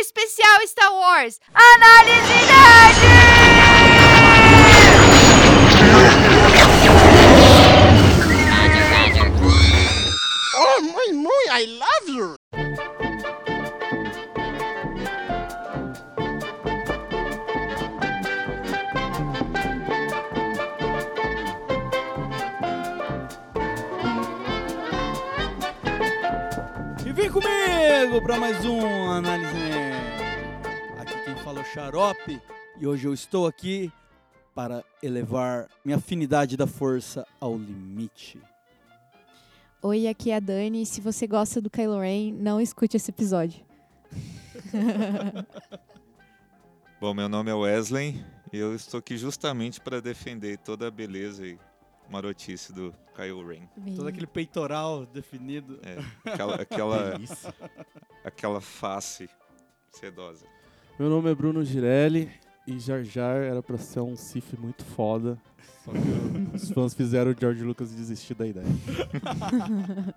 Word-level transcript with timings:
especial 0.00 0.60
Star 0.64 0.92
Wars. 0.92 1.40
Análise 1.54 2.36
Nerd! 2.50 4.00
Oh, 10.62 10.82
muy, 10.82 11.12
muy, 11.12 11.44
I 11.50 11.66
love 11.78 12.08
you. 12.08 12.36
E 27.06 27.12
vem 27.12 27.30
comigo 27.30 28.22
para 28.22 28.38
mais 28.38 28.64
um 28.64 29.10
Análise 29.10 29.49
Xarope 31.80 32.42
e 32.78 32.86
hoje 32.86 33.08
eu 33.08 33.14
estou 33.14 33.46
aqui 33.46 33.90
para 34.54 34.84
elevar 35.02 35.66
minha 35.82 35.96
afinidade 35.96 36.54
da 36.54 36.66
força 36.66 37.26
ao 37.40 37.56
limite. 37.56 38.38
Oi, 39.80 40.06
aqui 40.06 40.30
é 40.30 40.36
a 40.36 40.40
Dani. 40.40 40.84
Se 40.84 41.00
você 41.00 41.26
gosta 41.26 41.58
do 41.58 41.70
Kylo 41.70 41.98
Ren, 41.98 42.34
não 42.34 42.60
escute 42.60 42.98
esse 42.98 43.10
episódio. 43.10 43.64
Bom, 47.00 47.14
meu 47.14 47.30
nome 47.30 47.50
é 47.50 47.54
Wesley 47.54 48.22
e 48.52 48.58
eu 48.58 48.74
estou 48.74 48.98
aqui 48.98 49.16
justamente 49.16 49.80
para 49.80 50.02
defender 50.02 50.58
toda 50.58 50.86
a 50.86 50.90
beleza 50.90 51.46
e 51.46 51.58
marotice 52.10 52.74
do 52.74 52.94
Kyle 53.16 53.42
Ren. 53.42 53.66
Todo 53.96 54.06
aquele 54.06 54.26
peitoral 54.26 55.06
definido. 55.06 55.80
É, 55.82 55.96
aquela, 56.30 56.56
aquela, 56.56 57.20
aquela 58.22 58.60
face 58.60 59.30
sedosa. 59.90 60.59
Meu 61.00 61.08
nome 61.08 61.30
é 61.30 61.34
Bruno 61.34 61.64
Girelli 61.64 62.30
e 62.66 62.78
Jar 62.78 63.02
Jar 63.02 63.36
era 63.36 63.62
pra 63.62 63.78
ser 63.78 64.00
um 64.00 64.14
Sif 64.14 64.54
muito 64.58 64.84
foda. 64.84 65.38
Só 65.82 65.92
que 65.92 66.54
os 66.54 66.70
fãs 66.72 66.92
fizeram 66.92 67.30
o 67.32 67.34
George 67.34 67.64
Lucas 67.64 67.90
desistir 67.90 68.34
da 68.34 68.46
ideia. 68.46 68.66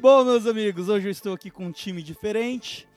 Bom, 0.00 0.24
meus 0.24 0.46
amigos, 0.46 0.88
hoje 0.88 1.08
eu 1.08 1.10
estou 1.10 1.34
aqui 1.34 1.50
com 1.50 1.66
um 1.66 1.72
time 1.72 2.02
diferente. 2.02 2.88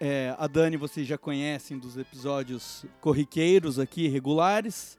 É, 0.00 0.34
a 0.38 0.46
Dani 0.46 0.78
vocês 0.78 1.06
já 1.06 1.18
conhecem 1.18 1.78
dos 1.78 1.98
episódios 1.98 2.86
corriqueiros 2.98 3.78
aqui, 3.78 4.08
regulares. 4.08 4.96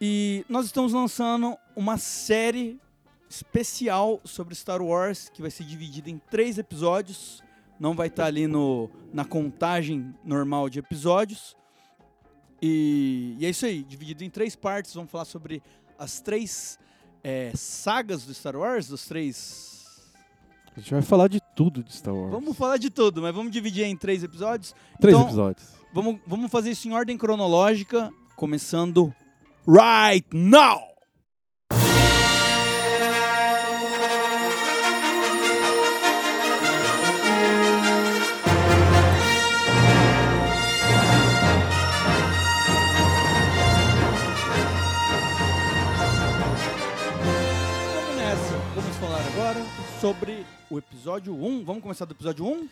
E 0.00 0.46
nós 0.48 0.64
estamos 0.64 0.94
lançando 0.94 1.58
uma 1.76 1.98
série 1.98 2.80
especial 3.28 4.18
sobre 4.24 4.54
Star 4.54 4.80
Wars, 4.80 5.28
que 5.28 5.42
vai 5.42 5.50
ser 5.50 5.64
dividida 5.64 6.08
em 6.08 6.16
três 6.30 6.56
episódios. 6.56 7.44
Não 7.78 7.94
vai 7.94 8.08
estar 8.08 8.26
ali 8.26 8.46
no, 8.46 8.90
na 9.12 9.24
contagem 9.24 10.14
normal 10.24 10.68
de 10.68 10.78
episódios. 10.78 11.56
E, 12.60 13.36
e 13.38 13.46
é 13.46 13.50
isso 13.50 13.66
aí, 13.66 13.82
dividido 13.82 14.24
em 14.24 14.30
três 14.30 14.56
partes. 14.56 14.94
Vamos 14.94 15.10
falar 15.10 15.26
sobre 15.26 15.62
as 15.98 16.20
três 16.20 16.78
é, 17.22 17.52
sagas 17.54 18.24
do 18.24 18.32
Star 18.32 18.56
Wars, 18.56 18.88
dos 18.88 19.06
três 19.06 19.84
A 20.76 20.80
gente 20.80 20.92
vai 20.92 21.02
falar 21.02 21.28
de 21.28 21.40
tudo 21.54 21.82
de 21.82 21.92
Star 21.92 22.14
Wars. 22.14 22.30
Vamos 22.30 22.56
falar 22.56 22.78
de 22.78 22.88
tudo, 22.88 23.20
mas 23.20 23.34
vamos 23.34 23.52
dividir 23.52 23.84
em 23.84 23.96
três 23.96 24.22
episódios. 24.22 24.74
Três 25.00 25.14
então, 25.14 25.26
episódios. 25.26 25.68
Vamos, 25.92 26.18
vamos 26.26 26.50
fazer 26.50 26.70
isso 26.70 26.88
em 26.88 26.92
ordem 26.92 27.16
cronológica, 27.16 28.12
começando 28.36 29.14
right 29.66 30.26
now! 30.32 30.95
Sobre 50.06 50.46
o 50.70 50.78
episódio 50.78 51.34
1. 51.34 51.64
Vamos 51.64 51.82
começar 51.82 52.04
do 52.04 52.12
episódio 52.12 52.46
1? 52.46 52.68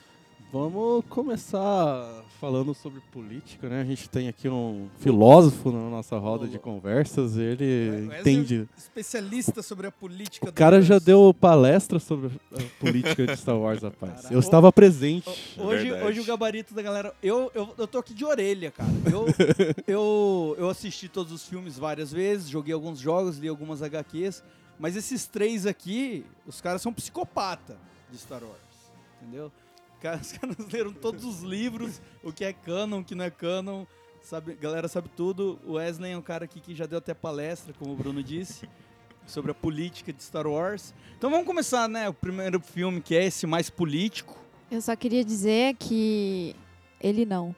Vamos 0.53 1.05
começar 1.09 2.23
falando 2.41 2.73
sobre 2.75 3.01
política, 3.11 3.69
né? 3.69 3.81
A 3.81 3.85
gente 3.85 4.09
tem 4.09 4.29
aqui 4.29 4.49
um 4.49 4.89
filósofo 5.01 5.73
na 5.73 5.91
nossa 5.91 6.17
roda 6.17 6.47
de 6.47 6.61
conversas. 6.61 7.37
Ele 7.37 7.91
Wesley 7.91 8.21
entende. 8.21 8.69
Especialista 8.79 9.65
sobre 9.65 9.89
a 9.89 9.91
política 9.91 10.49
O 10.49 10.53
cara 10.53 10.81
já 10.81 11.01
deu 11.01 11.35
palestra 11.35 11.99
sobre 11.99 12.31
a 12.53 12.63
política 12.79 13.27
de 13.27 13.37
Star 13.37 13.59
Wars, 13.59 13.83
rapaz. 13.83 14.13
Caraca. 14.13 14.33
Eu 14.33 14.39
estava 14.39 14.73
presente. 14.73 15.59
Hoje, 15.59 15.91
Verdade. 15.91 16.05
hoje 16.05 16.21
o 16.21 16.25
gabarito 16.25 16.73
da 16.73 16.83
galera. 16.83 17.13
Eu, 17.21 17.51
eu, 17.53 17.75
eu 17.77 17.89
tô 17.89 17.99
aqui 17.99 18.15
de 18.15 18.25
orelha, 18.25 18.71
cara. 18.71 18.91
Eu, 19.13 19.27
eu, 19.93 20.57
eu 20.57 20.71
assisti 20.71 21.09
todos 21.09 21.33
os 21.33 21.45
filmes 21.45 21.77
várias 21.77 22.13
vezes, 22.13 22.49
joguei 22.49 22.73
alguns 22.73 23.01
jogos, 23.01 23.39
li 23.39 23.49
algumas 23.49 23.83
HQs. 23.83 24.41
Mas 24.79 24.97
esses 24.97 25.27
três 25.27 25.67
aqui, 25.67 26.25
os 26.47 26.61
caras 26.61 26.83
são 26.83 26.93
psicopata 26.93 27.79
de 28.11 28.19
Star 28.19 28.43
Wars. 28.43 28.93
Entendeu? 29.21 29.53
Os 29.95 30.01
caras 30.01 30.35
leram 30.73 30.93
todos 30.93 31.25
os 31.25 31.43
livros, 31.43 32.01
o 32.23 32.33
que 32.33 32.45
é 32.45 32.53
canon, 32.53 33.01
o 33.01 33.05
que 33.05 33.15
não 33.15 33.25
é 33.25 33.31
canon. 33.31 33.85
Sabe, 34.23 34.55
galera 34.55 34.89
sabe 34.89 35.09
tudo. 35.11 35.59
O 35.67 35.73
Wesley 35.75 36.13
é 36.13 36.17
um 36.17 36.23
cara 36.23 36.47
aqui 36.47 36.61
que 36.61 36.75
já 36.75 36.87
deu 36.87 36.99
até 36.99 37.13
palestra, 37.13 37.75
como 37.79 37.93
o 37.93 37.97
Bruno 37.97 38.23
disse, 38.23 38.69
sobre 39.27 39.51
a 39.51 39.55
política 39.55 40.13
de 40.13 40.23
Star 40.23 40.47
Wars. 40.47 40.95
Então 41.17 41.31
vamos 41.31 41.47
começar, 41.47 41.89
né? 41.89 42.09
O 42.09 42.15
primeiro 42.15 42.59
filme, 42.61 43.01
que 43.01 43.15
é 43.15 43.25
esse 43.25 43.47
mais 43.47 43.69
político. 43.69 44.43
Eu 44.71 44.81
só 44.81 44.97
queria 44.97 45.25
dizer 45.25 45.77
que 45.77 46.57
ele 47.01 47.27
não. 47.27 47.55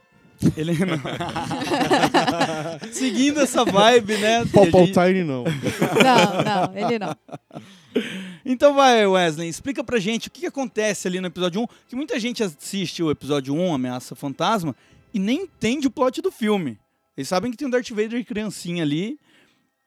Ele 0.57 0.73
não. 0.85 0.99
Seguindo 2.93 3.41
essa 3.41 3.65
vibe, 3.65 4.17
né? 4.19 4.45
Gente- 4.45 4.93
Tiny 4.93 5.25
não. 5.25 5.45
Não, 5.45 6.43
não, 6.45 6.73
ele 6.77 6.99
não. 6.99 7.17
Então 8.45 8.75
vai, 8.75 9.07
Wesley, 9.07 9.49
explica 9.49 9.83
pra 9.83 9.99
gente 9.99 10.29
o 10.29 10.31
que, 10.31 10.41
que 10.41 10.47
acontece 10.47 11.09
ali 11.09 11.21
no 11.21 11.27
episódio 11.27 11.63
1, 11.63 11.67
que 11.89 11.97
muita 11.97 12.21
gente 12.21 12.43
assiste 12.43 13.03
o 13.03 13.11
episódio 13.11 13.55
1, 13.55 13.75
Ameaça 13.75 14.15
Fantasma, 14.15 14.75
e 15.13 15.19
nem 15.19 15.43
entende 15.43 15.87
o 15.87 15.91
plot 15.91 16.21
do 16.21 16.31
filme. 16.31 16.79
Eles 17.17 17.29
sabem 17.29 17.51
que 17.51 17.57
tem 17.57 17.67
um 17.67 17.71
Darth 17.71 17.89
Vader 17.91 18.15
e 18.21 18.25
criancinha 18.25 18.83
ali, 18.83 19.19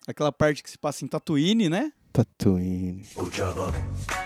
aquela 0.08 0.32
parte 0.32 0.64
que 0.64 0.70
se 0.70 0.78
passa 0.78 1.06
em 1.06 1.08
Tatooine, 1.08 1.70
né? 1.70 1.92
Tatooine. 2.12 3.06
Tatooine. 3.16 3.16
Batatuto, 3.16 4.19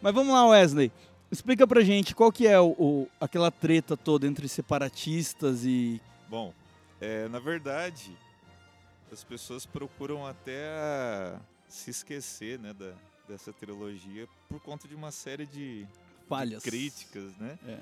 Mas 0.00 0.14
vamos 0.14 0.32
lá, 0.32 0.46
Wesley. 0.46 0.92
Explica 1.30 1.66
pra 1.66 1.82
gente 1.82 2.14
qual 2.14 2.32
que 2.32 2.46
é 2.46 2.58
o, 2.58 2.68
o- 2.78 3.08
aquela 3.20 3.50
treta 3.50 3.96
toda 3.96 4.26
entre 4.26 4.48
separatistas 4.48 5.64
e... 5.64 6.00
Bom, 6.28 6.54
é, 7.00 7.28
na 7.28 7.38
verdade, 7.38 8.16
as 9.12 9.22
pessoas 9.24 9.66
procuram 9.66 10.26
até 10.26 11.34
se 11.68 11.90
esquecer 11.90 12.58
né, 12.58 12.72
da, 12.72 12.92
dessa 13.28 13.52
trilogia 13.52 14.26
por 14.48 14.60
conta 14.60 14.88
de 14.88 14.94
uma 14.94 15.10
série 15.10 15.44
de, 15.44 15.84
de 15.84 15.88
Falhas. 16.26 16.62
críticas, 16.62 17.36
né? 17.38 17.58
É. 17.66 17.78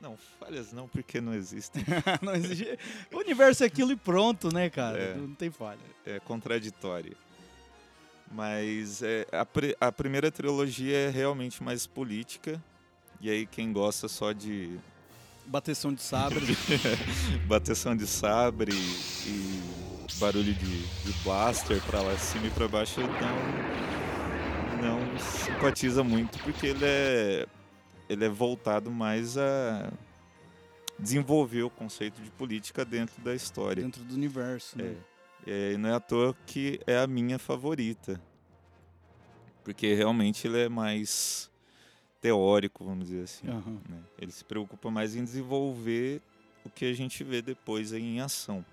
Não, 0.00 0.16
falhas 0.38 0.72
não, 0.72 0.88
porque 0.88 1.20
não 1.20 1.34
existem. 1.34 1.84
Não 2.22 2.34
existe- 2.34 2.78
O 3.12 3.18
universo 3.18 3.62
é 3.62 3.66
aquilo 3.66 3.92
e 3.92 3.96
pronto, 3.96 4.52
né, 4.52 4.70
cara? 4.70 4.98
É. 4.98 5.14
Não 5.14 5.34
tem 5.34 5.50
falha. 5.50 5.78
é 6.06 6.18
contraditória. 6.20 7.12
Mas 8.32 9.02
é, 9.02 9.26
a, 9.32 9.46
a 9.88 9.92
primeira 9.92 10.30
trilogia 10.30 10.96
é 10.96 11.10
realmente 11.10 11.62
mais 11.62 11.86
política. 11.86 12.62
E 13.20 13.28
aí 13.28 13.44
quem 13.46 13.72
gosta 13.72 14.08
só 14.08 14.32
de 14.32 14.78
Bateção 15.46 15.92
de 15.92 16.00
sabre. 16.00 16.40
bateção 17.46 17.96
de 17.96 18.06
sabre 18.06 18.72
e 18.72 19.60
barulho 20.18 20.54
de, 20.54 20.82
de 20.86 21.12
blaster 21.24 21.80
pra 21.82 22.00
lá 22.00 22.16
cima 22.16 22.46
e 22.46 22.50
pra 22.50 22.68
baixo 22.68 23.00
não, 24.80 25.00
não 25.00 25.18
simpatiza 25.18 26.04
muito 26.04 26.38
porque 26.38 26.68
ele 26.68 26.84
é, 26.84 27.46
ele 28.10 28.24
é 28.24 28.28
voltado 28.28 28.90
mais 28.90 29.38
a 29.38 29.92
desenvolver 30.98 31.62
o 31.62 31.70
conceito 31.70 32.20
de 32.20 32.28
política 32.32 32.84
dentro 32.84 33.22
da 33.22 33.32
história. 33.36 33.84
dentro 33.84 34.02
do 34.02 34.14
universo, 34.14 34.76
né? 34.76 34.96
É, 35.46 35.72
e 35.72 35.78
não 35.78 35.88
é 35.88 35.94
à 35.94 36.00
toa 36.00 36.36
que 36.44 36.80
é 36.88 36.98
a 36.98 37.06
minha 37.06 37.38
favorita. 37.38 38.20
Porque 39.62 39.94
realmente 39.94 40.44
ele 40.48 40.58
é 40.58 40.68
mais 40.68 41.48
teórico, 42.20 42.84
vamos 42.84 43.06
dizer 43.06 43.22
assim. 43.22 43.48
Aham. 43.48 43.80
né? 43.88 44.02
Ele 44.18 44.32
se 44.32 44.44
preocupa 44.44 44.90
mais 44.90 45.14
em 45.14 45.22
desenvolver 45.22 46.20
o 46.64 46.68
que 46.68 46.86
a 46.86 46.92
gente 46.92 47.22
vê 47.22 47.40
depois 47.40 47.92
em 47.92 48.20
ação. 48.20 48.64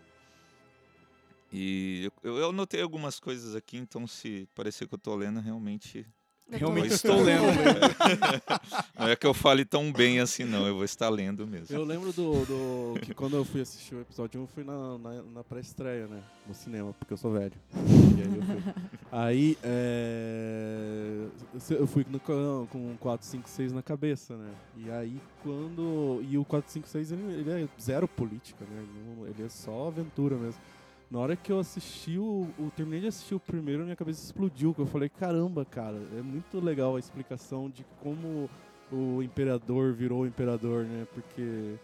E 1.53 2.09
eu, 2.23 2.37
eu 2.37 2.49
anotei 2.49 2.81
algumas 2.81 3.19
coisas 3.19 3.55
aqui, 3.55 3.77
então 3.77 4.07
se 4.07 4.49
parecer 4.55 4.87
que 4.87 4.95
eu 4.95 4.99
tô 4.99 5.15
lendo, 5.15 5.39
realmente 5.39 6.07
Realmente 6.49 6.93
estou 6.93 7.21
lendo. 7.21 7.43
Não 8.97 9.07
é 9.09 9.15
que 9.15 9.27
eu 9.27 9.33
fale 9.33 9.65
tão 9.65 9.91
bem 9.91 10.19
assim, 10.19 10.43
não. 10.45 10.65
Eu 10.65 10.75
vou 10.75 10.83
estar 10.85 11.09
lendo 11.09 11.45
mesmo. 11.45 11.75
Eu 11.75 11.83
lembro 11.83 12.11
do, 12.13 12.45
do- 12.45 12.99
que 13.01 13.13
quando 13.13 13.35
eu 13.35 13.43
fui 13.43 13.61
assistir 13.61 13.95
o 13.95 14.01
episódio 14.01 14.39
1, 14.39 14.43
eu 14.43 14.47
fui 14.47 14.63
na, 14.63 14.97
na, 14.97 15.21
na 15.23 15.43
pré-estreia, 15.43 16.07
né? 16.07 16.21
No 16.47 16.53
cinema, 16.53 16.93
porque 16.93 17.13
eu 17.13 17.17
sou 17.17 17.31
velho. 17.33 17.51
E 17.75 18.21
aí 18.21 18.35
eu 18.35 18.43
fui. 18.43 18.73
Aí, 19.11 19.57
é, 19.61 21.25
eu 21.71 21.87
fui 21.87 22.05
no, 22.09 22.19
com 22.19 22.95
4, 22.99 23.27
5, 23.27 23.49
6 23.49 23.73
na 23.73 23.81
cabeça, 23.81 24.35
né? 24.37 24.49
E 24.77 24.89
aí, 24.89 25.21
quando... 25.43 26.23
E 26.29 26.37
o 26.37 26.45
4, 26.45 26.71
5, 26.71 26.87
6, 26.87 27.11
ele, 27.11 27.23
ele 27.41 27.63
é 27.63 27.67
zero 27.81 28.07
política, 28.07 28.65
né? 28.69 28.85
Ele 29.27 29.45
é 29.45 29.49
só 29.49 29.87
aventura 29.87 30.35
mesmo. 30.35 30.59
Na 31.09 31.19
hora 31.19 31.35
que 31.37 31.51
eu 31.51 31.59
assisti 31.59 32.17
o, 32.17 32.47
o... 32.59 32.71
Terminei 32.75 33.01
de 33.01 33.07
assistir 33.07 33.33
o 33.33 33.39
primeiro, 33.39 33.83
minha 33.83 33.95
cabeça 33.95 34.23
explodiu. 34.23 34.75
Eu 34.77 34.85
falei, 34.85 35.07
caramba, 35.07 35.63
cara, 35.63 35.97
é 36.17 36.21
muito 36.21 36.59
legal 36.59 36.95
a 36.95 36.99
explicação 36.99 37.69
de 37.69 37.85
como 38.01 38.49
o 38.91 39.21
imperador 39.23 39.93
virou 39.93 40.21
o 40.21 40.27
imperador, 40.27 40.83
né? 40.83 41.07
Porque 41.13 41.75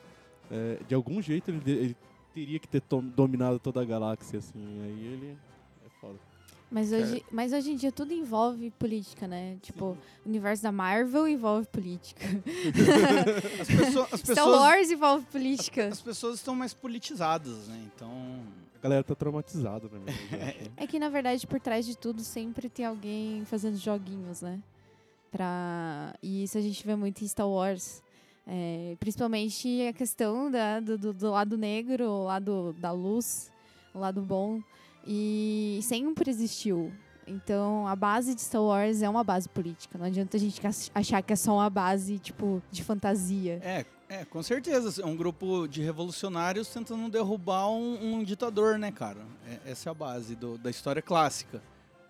é, 0.52 0.78
de 0.88 0.94
algum 0.94 1.22
jeito 1.22 1.50
ele, 1.50 1.62
ele 1.66 1.98
teria 2.34 2.60
que 2.60 2.68
ter 2.68 2.82
dominado 3.16 3.60
toda 3.60 3.82
a 3.82 3.86
galáxia, 3.86 4.40
assim. 4.40 4.82
Aí 4.84 5.06
ele 5.06 5.38
é 5.86 5.90
foda. 6.02 6.33
Mas 6.74 6.92
hoje, 6.92 7.24
mas 7.32 7.54
hoje 7.54 7.72
em 7.72 7.76
dia 7.76 7.92
tudo 7.92 8.12
envolve 8.14 8.72
política, 8.72 9.28
né? 9.28 9.58
Tipo, 9.62 9.96
o 10.26 10.28
universo 10.30 10.64
da 10.64 10.72
Marvel 10.72 11.28
envolve 11.28 11.68
política. 11.68 12.26
As, 13.62 13.68
pessoa- 13.68 14.08
as 14.12 14.20
Star 14.22 14.36
pessoas, 14.36 14.60
Wars 14.60 14.92
envolve 14.92 15.26
política. 15.28 15.88
as 15.88 16.02
pessoas 16.02 16.36
estão 16.36 16.56
mais 16.56 16.74
politizadas, 16.74 17.68
né? 17.68 17.80
Então, 17.96 18.12
A 18.80 18.82
galera 18.82 19.04
tá 19.04 19.14
traumatizada, 19.14 19.88
né? 19.88 20.00
mesmo, 20.00 20.20
eu 20.36 20.48
acho. 20.48 20.72
É 20.78 20.88
que, 20.88 20.98
na 21.00 21.10
verdade, 21.10 21.46
por 21.46 21.60
trás 21.60 21.86
de 21.86 21.96
tudo 21.96 22.22
sempre 22.24 22.68
tem 22.70 22.86
alguém 22.86 23.46
fazendo 23.46 23.78
joguinhos, 23.78 24.42
né? 24.42 24.60
Pra... 25.32 26.14
E 26.22 26.44
isso 26.44 26.58
a 26.58 26.62
gente 26.62 26.86
vê 26.86 26.96
muito 26.96 27.24
em 27.24 27.28
Star 27.28 27.48
Wars. 27.48 28.02
É, 28.46 28.96
principalmente 29.00 29.88
a 29.88 29.94
questão 29.94 30.52
da, 30.52 30.80
do, 30.80 30.98
do- 30.98 31.14
do 31.14 31.32
lado 31.32 31.58
negro, 31.58 32.06
o 32.10 32.24
lado 32.26 32.76
da 32.80 32.92
luz, 32.92 33.50
o 33.94 34.00
lado 34.00 34.22
bom. 34.22 34.60
E 35.06 35.80
sempre 35.84 36.30
existiu. 36.30 36.92
Então, 37.26 37.88
a 37.88 37.96
base 37.96 38.36
de 38.36 38.42
Star 38.42 38.62
Wars 38.62 39.02
é 39.02 39.08
uma 39.10 39.24
base 39.24 39.48
política. 39.48 39.98
Não 39.98 40.06
adianta 40.06 40.36
a 40.36 40.40
gente 40.40 40.66
ach- 40.66 40.90
achar 40.94 41.22
que 41.22 41.32
é 41.32 41.36
só 41.36 41.54
uma 41.56 41.70
base, 41.70 42.20
tipo, 42.20 42.62
de 42.70 42.84
fantasia. 42.84 43.60
é, 43.64 43.86
é, 44.10 44.26
com 44.26 44.44
certeza. 44.44 45.02
É 45.02 45.06
um 45.06 45.16
grupo 45.16 45.66
de 45.68 45.82
revolucionários 45.82 46.68
tentando 46.68 47.10
derrubar 47.10 47.70
um, 47.70 48.16
um 48.16 48.24
ditador, 48.24 48.78
né, 48.78 48.92
cara? 48.92 49.22
É- 49.48 49.72
essa 49.72 49.90
é 49.90 49.92
a 49.92 49.94
base 49.94 50.36
do- 50.36 50.58
da 50.58 50.70
história 50.70 51.02
clássica. 51.02 51.62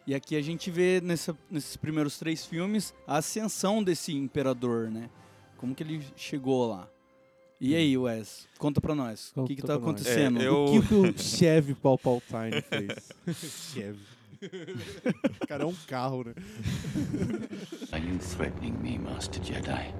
E 0.05 0.13
aqui 0.15 0.35
a 0.35 0.41
gente 0.41 0.69
vê 0.71 0.99
nessa- 1.01 1.37
nesses 1.49 1.77
primeiros 1.77 2.17
três 2.17 2.45
filmes 2.45 2.93
a 3.07 3.17
ascensão 3.17 3.81
desse 3.83 4.13
imperador, 4.13 4.89
né? 4.89 5.09
Como 5.57 5.73
que 5.75 5.81
ele 5.83 6.03
chegou 6.15 6.67
lá. 6.67 6.89
E 7.65 7.75
aí, 7.75 7.97
Wes? 7.97 8.45
Conta 8.59 8.81
pra 8.81 8.93
nós. 8.93 9.31
o 9.37 9.45
que 9.45 9.55
que 9.55 9.61
tá 9.61 9.75
acontecendo? 9.75 10.41
É, 10.41 10.47
eu- 10.47 10.65
O 10.65 10.81
que, 10.81 10.87
que 10.87 10.93
o 10.95 11.17
Chevy 11.17 11.73
Palpatine 11.73 12.61
fez? 12.61 13.09
Chevy. 13.73 13.99
O 15.41 15.47
cara 15.47 15.63
é 15.63 15.65
um 15.65 15.73
carro, 15.87 16.25
né? 16.25 16.33
Are 17.93 18.05
you 18.05 18.17
threatening 18.19 18.73
me, 18.73 18.99
Master 18.99 19.41
Jedi? 19.41 19.95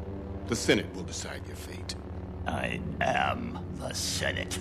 The 0.50 0.56
Senate 0.56 0.89
will 0.94 1.06
decide 1.06 1.42
your 1.48 1.56
fate. 1.56 1.95
I 2.45 2.81
am 3.00 3.54
the 3.80 3.94
Senate. 3.94 4.59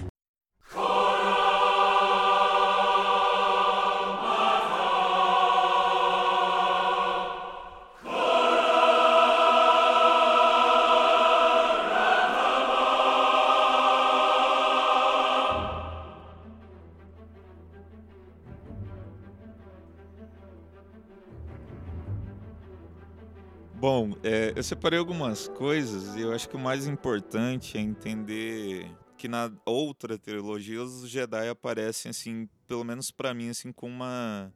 Bom, 23.83 24.13
é, 24.23 24.53
eu 24.55 24.63
separei 24.63 24.97
algumas 24.97 25.49
coisas 25.49 26.15
e 26.15 26.21
eu 26.21 26.33
acho 26.33 26.49
que 26.49 26.55
o 26.55 26.61
mais 26.61 26.87
importante 26.87 27.77
é 27.77 27.81
entender 27.81 28.89
que 29.19 29.27
na 29.27 29.51
outra 29.67 30.17
trilogia 30.17 30.81
os 30.81 31.09
Jedi 31.09 31.49
aparecem 31.49 32.11
assim, 32.11 32.49
pelo 32.69 32.85
menos 32.85 33.11
pra 33.11 33.35
mim 33.35 33.49
assim 33.49 33.73
com 33.73 33.89
uma 33.89 34.55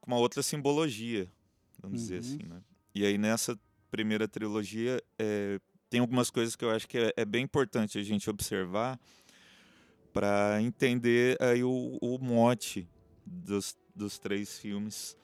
com 0.00 0.10
uma 0.10 0.16
outra 0.18 0.42
simbologia, 0.42 1.30
vamos 1.78 2.00
dizer 2.00 2.14
Uhum. 2.14 2.20
assim, 2.20 2.48
né? 2.48 2.62
E 2.94 3.04
aí 3.04 3.18
nessa 3.18 3.54
primeira 3.90 4.26
trilogia 4.26 4.98
é, 5.18 5.60
tem 5.90 6.00
algumas 6.00 6.30
coisas 6.30 6.56
que 6.56 6.64
eu 6.64 6.70
acho 6.70 6.88
que 6.88 6.96
é, 6.96 7.12
é 7.18 7.26
bem 7.26 7.44
importante 7.44 7.98
a 7.98 8.02
gente 8.02 8.30
observar 8.30 8.98
para 10.10 10.56
entender 10.62 11.36
aí 11.38 11.62
o, 11.62 11.98
o 12.00 12.18
mote 12.18 12.88
dos, 13.26 13.76
dos 13.94 14.18
três 14.18 14.58
filmes. 14.58 15.18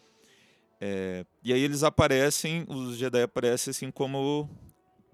É, 0.87 1.25
e 1.43 1.51
aí 1.51 1.63
eles 1.63 1.83
aparecem, 1.83 2.67
os 2.69 2.99
Jedi 2.99 3.23
aparecem 3.23 3.71
assim 3.71 3.91
como, 3.91 4.51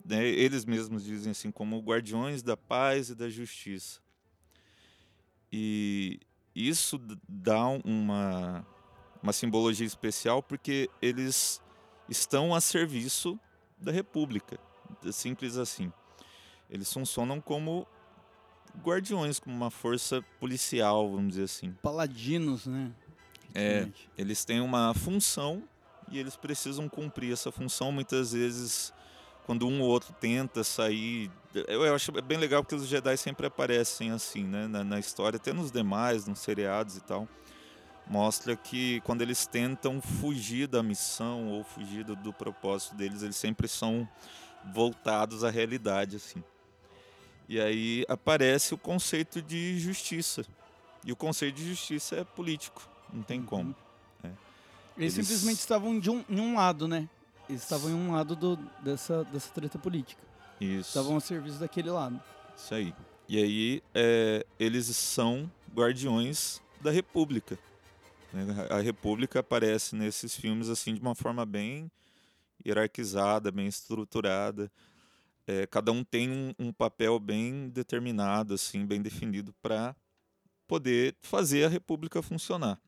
né, 0.04 0.26
eles 0.26 0.64
mesmos 0.64 1.04
dizem 1.04 1.30
assim, 1.30 1.52
como 1.52 1.78
guardiões 1.78 2.42
da 2.42 2.56
paz 2.56 3.10
e 3.10 3.14
da 3.14 3.30
justiça. 3.30 4.00
E 5.52 6.18
isso 6.56 7.00
dá 7.28 7.68
uma, 7.84 8.66
uma 9.22 9.32
simbologia 9.32 9.86
especial 9.86 10.42
porque 10.42 10.90
eles 11.00 11.62
estão 12.08 12.52
a 12.52 12.60
serviço 12.60 13.38
da 13.78 13.92
República, 13.92 14.58
simples 15.12 15.56
assim. 15.56 15.92
Eles 16.68 16.92
funcionam 16.92 17.40
como 17.40 17.86
guardiões, 18.82 19.38
como 19.38 19.54
uma 19.54 19.70
força 19.70 20.20
policial, 20.40 21.08
vamos 21.12 21.28
dizer 21.28 21.44
assim. 21.44 21.72
Paladinos, 21.80 22.66
né? 22.66 22.92
É, 23.54 23.88
eles 24.16 24.44
têm 24.44 24.60
uma 24.60 24.94
função 24.94 25.62
e 26.10 26.18
eles 26.18 26.36
precisam 26.36 26.88
cumprir 26.88 27.32
essa 27.32 27.50
função. 27.50 27.90
Muitas 27.90 28.32
vezes, 28.32 28.92
quando 29.46 29.66
um 29.66 29.80
ou 29.80 29.88
outro 29.88 30.14
tenta 30.20 30.62
sair. 30.62 31.30
Eu, 31.54 31.84
eu 31.84 31.94
acho 31.94 32.12
bem 32.22 32.38
legal 32.38 32.62
porque 32.62 32.74
os 32.74 32.86
Jedi 32.86 33.16
sempre 33.16 33.46
aparecem 33.46 34.10
assim, 34.10 34.44
né? 34.44 34.68
Na, 34.68 34.84
na 34.84 34.98
história, 34.98 35.36
até 35.36 35.52
nos 35.52 35.70
demais, 35.70 36.26
nos 36.26 36.38
seriados 36.40 36.96
e 36.96 37.00
tal. 37.00 37.28
Mostra 38.06 38.56
que 38.56 39.00
quando 39.02 39.22
eles 39.22 39.46
tentam 39.46 40.00
fugir 40.00 40.66
da 40.66 40.82
missão 40.82 41.48
ou 41.48 41.62
fugir 41.62 42.04
do, 42.04 42.16
do 42.16 42.32
propósito 42.32 42.96
deles, 42.96 43.22
eles 43.22 43.36
sempre 43.36 43.68
são 43.68 44.08
voltados 44.72 45.44
à 45.44 45.50
realidade, 45.50 46.16
assim. 46.16 46.42
E 47.48 47.60
aí 47.60 48.04
aparece 48.08 48.74
o 48.74 48.78
conceito 48.78 49.42
de 49.42 49.78
justiça. 49.78 50.44
E 51.04 51.12
o 51.12 51.16
conceito 51.16 51.56
de 51.56 51.68
justiça 51.68 52.16
é 52.16 52.24
político, 52.24 52.88
não 53.12 53.22
tem 53.22 53.42
como. 53.42 53.74
Eles, 54.96 55.14
Eles- 55.16 55.28
simplesmente 55.28 55.58
estavam 55.60 55.98
de 55.98 56.10
um, 56.10 56.22
em 56.28 56.40
um 56.40 56.56
lado, 56.56 56.86
né? 56.86 57.08
Eles 57.48 57.62
estavam 57.62 57.90
em 57.90 57.94
um 57.94 58.12
lado 58.12 58.36
do- 58.36 58.56
dessa, 58.82 59.24
dessa 59.24 59.48
treta 59.52 59.78
política. 59.78 60.20
Isso. 60.60 60.88
Estavam 60.90 61.16
a 61.16 61.20
serviço 61.20 61.58
daquele 61.58 61.88
lado. 61.90 62.20
Isso 62.56 62.74
aí. 62.74 62.94
E 63.28 63.38
aí, 63.42 63.82
é, 63.94 64.44
eles 64.58 64.86
são 64.94 65.50
guardiões 65.74 66.60
da 66.82 66.90
República. 66.90 67.58
né? 68.32 68.44
A 68.68 68.76
a 68.76 68.80
República 68.80 69.40
aparece 69.40 69.96
nesses 69.96 70.36
filmes 70.36 70.68
assim 70.68 70.94
de 70.94 71.00
uma 71.00 71.14
forma 71.14 71.46
bem 71.46 71.90
hierarquizada, 72.66 73.50
bem 73.50 73.66
estruturada. 73.66 74.70
É, 75.46 75.66
cada 75.66 75.90
um 75.92 76.04
tem 76.04 76.30
um, 76.30 76.54
um 76.58 76.72
papel 76.72 77.18
bem 77.18 77.68
determinado, 77.70 78.54
assim, 78.54 78.84
bem 78.84 79.00
definido 79.00 79.54
para 79.62 79.96
poder 80.68 81.16
fazer 81.22 81.64
a 81.64 81.68
República 81.68 82.20
funcionar. 82.22 82.78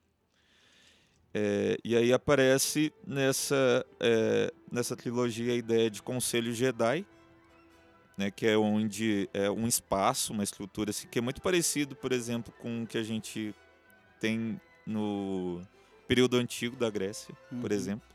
É, 1.34 1.78
e 1.82 1.96
aí 1.96 2.12
aparece 2.12 2.92
nessa, 3.06 3.86
é, 3.98 4.52
nessa 4.70 4.94
trilogia 4.94 5.52
a 5.52 5.56
ideia 5.56 5.90
de 5.90 6.02
Conselho 6.02 6.52
Jedi, 6.52 7.06
né, 8.18 8.30
que 8.30 8.46
é 8.46 8.56
onde 8.58 9.28
é 9.32 9.50
um 9.50 9.66
espaço, 9.66 10.32
uma 10.34 10.42
estrutura 10.44 10.90
assim, 10.90 11.08
que 11.08 11.18
é 11.18 11.22
muito 11.22 11.40
parecido, 11.40 11.96
por 11.96 12.12
exemplo, 12.12 12.52
com 12.60 12.82
o 12.82 12.86
que 12.86 12.98
a 12.98 13.02
gente 13.02 13.54
tem 14.20 14.60
no 14.86 15.62
período 16.06 16.36
antigo 16.36 16.76
da 16.76 16.90
Grécia, 16.90 17.34
por 17.60 17.70
Uhum. 17.70 17.76
exemplo. 17.76 18.08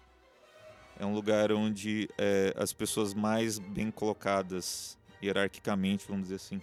É 1.00 1.06
um 1.06 1.14
lugar 1.14 1.52
onde 1.52 2.08
é, 2.18 2.54
as 2.56 2.72
pessoas 2.74 3.14
mais 3.16 3.58
bem 3.58 3.90
colocadas 3.90 4.98
hierarquicamente, 5.24 6.06
vamos 6.08 6.24
dizer 6.24 6.36
assim, 6.36 6.62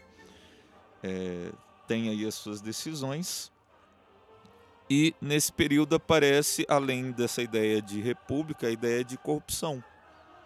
é, 1.03 1.51
têm 1.89 2.09
aí 2.09 2.25
as 2.25 2.35
suas 2.37 2.61
decisões. 2.61 3.53
E 4.89 5.15
nesse 5.21 5.53
período 5.53 5.97
aparece, 5.97 6.67
além 6.69 7.11
dessa 7.11 7.43
ideia 7.43 7.81
de 7.81 8.01
república, 8.01 8.67
a 8.67 8.71
ideia 8.71 9.05
de 9.05 9.17
corrupção 9.17 9.83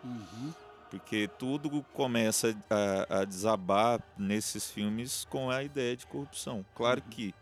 Uhum. 0.04 0.52
porque 0.90 1.28
tudo 1.38 1.84
começa 1.92 2.56
a, 2.70 3.20
a 3.20 3.24
desabar 3.24 4.00
nesses 4.16 4.70
filmes 4.70 5.26
com 5.28 5.50
a 5.50 5.62
ideia 5.62 5.96
de 5.96 6.06
corrupção. 6.06 6.64
Claro 6.74 7.02
que 7.02 7.34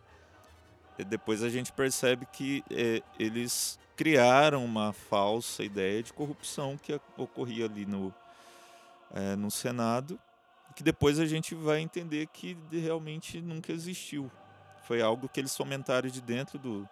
e 0.99 1.05
depois 1.05 1.43
a 1.43 1.49
gente 1.51 1.73
percebe 1.73 2.27
que 2.33 2.65
é, 2.71 3.03
eles 3.19 3.79
criaram 3.95 4.65
uma 4.65 4.93
falsa 4.95 5.63
ideia 5.63 6.03
de 6.03 6.13
corrupção 6.13 6.79
que 6.79 6.99
ocorria 7.17 7.67
ali 7.67 7.85
no, 7.85 8.15
é, 9.15 9.37
no 9.37 9.51
Senado, 9.51 10.19
que 10.75 10.83
depois 10.83 11.19
a 11.19 11.27
gente 11.27 11.55
vai 11.55 11.81
entender 11.81 12.27
que 12.29 12.57
realmente 12.71 13.43
nunca 13.43 13.73
existiu. 13.73 14.31
Foi 14.87 15.03
algo 15.03 15.29
que 15.29 15.41
eles 15.41 15.57
fomentaram 15.57 16.09
de 16.09 16.21
dentro 16.21 16.59
do, 16.59 16.89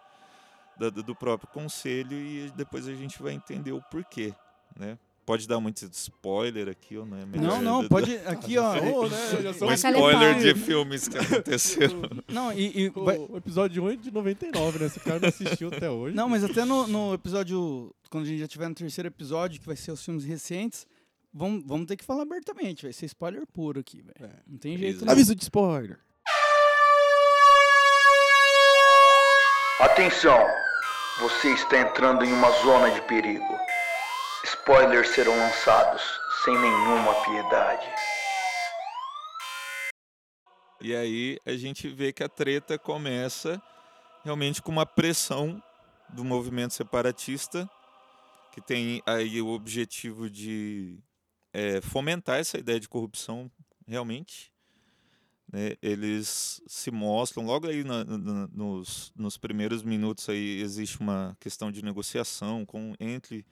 da- 0.78 0.90
do 0.90 1.14
próprio 1.14 1.48
conselho 1.50 2.16
e 2.18 2.50
depois 2.56 2.86
a 2.88 2.94
gente 2.94 3.22
vai 3.22 3.32
entender 3.32 3.72
o 3.72 3.80
porquê, 3.82 4.34
né? 4.78 4.98
Pode 5.26 5.48
dar 5.48 5.58
muito 5.58 5.82
spoiler 5.90 6.68
aqui 6.68 6.98
ou 6.98 7.06
não 7.06 7.16
é 7.16 7.24
melhor 7.24 7.46
Não, 7.48 7.62
não, 7.62 7.82
do- 7.82 7.88
pode. 7.88 8.14
Aqui, 8.26 8.58
ó. 8.58 8.74
Ô, 8.84 9.08
né, 9.08 9.16
já 9.42 9.54
sou 9.54 9.68
um 9.70 9.72
spoiler 9.72 10.38
de 10.38 10.54
filmes 10.54 11.08
que 11.08 11.16
aconteceram. 11.16 12.02
Não, 12.28 12.52
e, 12.52 12.84
e 12.84 12.88
vai- 12.90 13.16
O 13.16 13.38
episódio 13.38 13.84
1 13.84 13.90
é 13.90 13.96
de 13.96 14.10
99, 14.10 14.78
né? 14.80 14.88
Se 14.90 14.98
o 14.98 15.00
cara 15.00 15.18
não 15.20 15.28
assistiu 15.30 15.68
até 15.68 15.88
hoje. 15.90 16.14
Não, 16.14 16.28
mas 16.28 16.44
até 16.44 16.66
no, 16.66 16.86
no 16.86 17.14
episódio. 17.14 17.94
Quando 18.10 18.24
a 18.24 18.26
gente 18.26 18.40
já 18.40 18.46
tiver 18.46 18.68
no 18.68 18.74
terceiro 18.74 19.08
episódio, 19.08 19.58
que 19.58 19.66
vai 19.66 19.76
ser 19.76 19.92
os 19.92 20.04
filmes 20.04 20.24
recentes, 20.26 20.86
vamos, 21.32 21.64
vamos 21.64 21.86
ter 21.86 21.96
que 21.96 22.04
falar 22.04 22.22
abertamente. 22.24 22.82
Vai 22.82 22.92
ser 22.92 23.06
spoiler 23.06 23.46
puro 23.46 23.80
aqui, 23.80 24.02
velho. 24.02 24.30
É. 24.30 24.40
Não 24.46 24.58
tem 24.58 24.76
jeito. 24.76 25.06
Não. 25.06 25.12
Aviso 25.12 25.34
de 25.34 25.42
spoiler. 25.42 25.98
Atenção! 29.80 30.38
Você 31.18 31.52
está 31.52 31.80
entrando 31.80 32.24
em 32.24 32.32
uma 32.32 32.48
zona 32.62 32.92
de 32.92 33.02
perigo. 33.08 33.58
Spoilers 34.44 35.08
serão 35.08 35.36
lançados 35.36 36.00
sem 36.44 36.56
nenhuma 36.56 37.12
piedade. 37.24 37.88
E 40.80 40.94
aí 40.94 41.40
a 41.44 41.56
gente 41.56 41.88
vê 41.88 42.12
que 42.12 42.22
a 42.22 42.28
treta 42.28 42.78
começa 42.78 43.60
realmente 44.22 44.62
com 44.62 44.70
uma 44.70 44.86
pressão 44.86 45.60
do 46.08 46.22
movimento 46.24 46.72
separatista, 46.72 47.68
que 48.52 48.60
tem 48.60 49.02
aí 49.04 49.42
o 49.42 49.48
objetivo 49.48 50.30
de 50.30 51.00
eh, 51.52 51.80
fomentar 51.80 52.38
essa 52.38 52.58
ideia 52.58 52.78
de 52.78 52.88
corrupção 52.88 53.50
realmente. 53.88 54.53
Né? 55.52 55.76
Eles 55.82 56.60
se 56.66 56.90
mostram, 56.90 57.44
logo 57.44 57.66
aí 57.66 57.84
na- 57.84 58.04
na- 58.04 58.48
nos, 58.48 59.12
nos 59.16 59.36
primeiros 59.36 59.82
minutos 59.82 60.28
aí 60.28 60.60
existe 60.60 61.00
uma 61.00 61.36
questão 61.40 61.70
de 61.70 61.82
negociação 61.84 62.64
com, 62.66 62.94
entre 62.98 63.46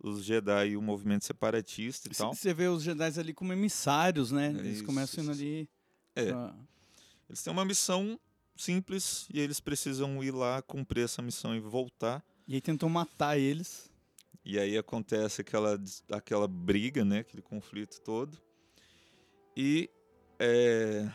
os 0.00 0.24
Jedi 0.24 0.70
e 0.70 0.76
o 0.76 0.82
movimento 0.82 1.24
separatista 1.24 2.08
e 2.08 2.14
tal. 2.14 2.34
Você 2.34 2.52
vê 2.54 2.68
os 2.68 2.82
Jedi 2.82 3.18
ali 3.18 3.32
como 3.34 3.52
emissários, 3.52 4.30
né? 4.30 4.50
Eles 4.58 4.76
isso, 4.76 4.84
começam 4.84 5.22
indo 5.24 5.32
ali. 5.32 5.68
É. 6.14 6.26
pra- 6.26 6.54
Eles 7.28 7.42
têm 7.42 7.52
uma 7.52 7.64
missão 7.64 8.18
simples 8.56 9.26
e 9.32 9.38
eles 9.40 9.60
precisam 9.60 10.22
ir 10.24 10.30
lá 10.32 10.62
cumprir 10.62 11.04
essa 11.04 11.20
missão 11.22 11.54
e 11.54 11.60
voltar. 11.60 12.24
E 12.46 12.54
aí 12.54 12.60
tentam 12.60 12.88
matar 12.88 13.36
eles. 13.38 13.90
E 14.44 14.58
aí 14.58 14.78
acontece 14.78 15.42
aquela, 15.42 15.78
aquela 16.10 16.48
briga, 16.48 17.04
né? 17.04 17.18
Aquele 17.18 17.42
conflito 17.42 18.00
todo. 18.00 18.38
E 19.56 19.90
é, 20.38 21.10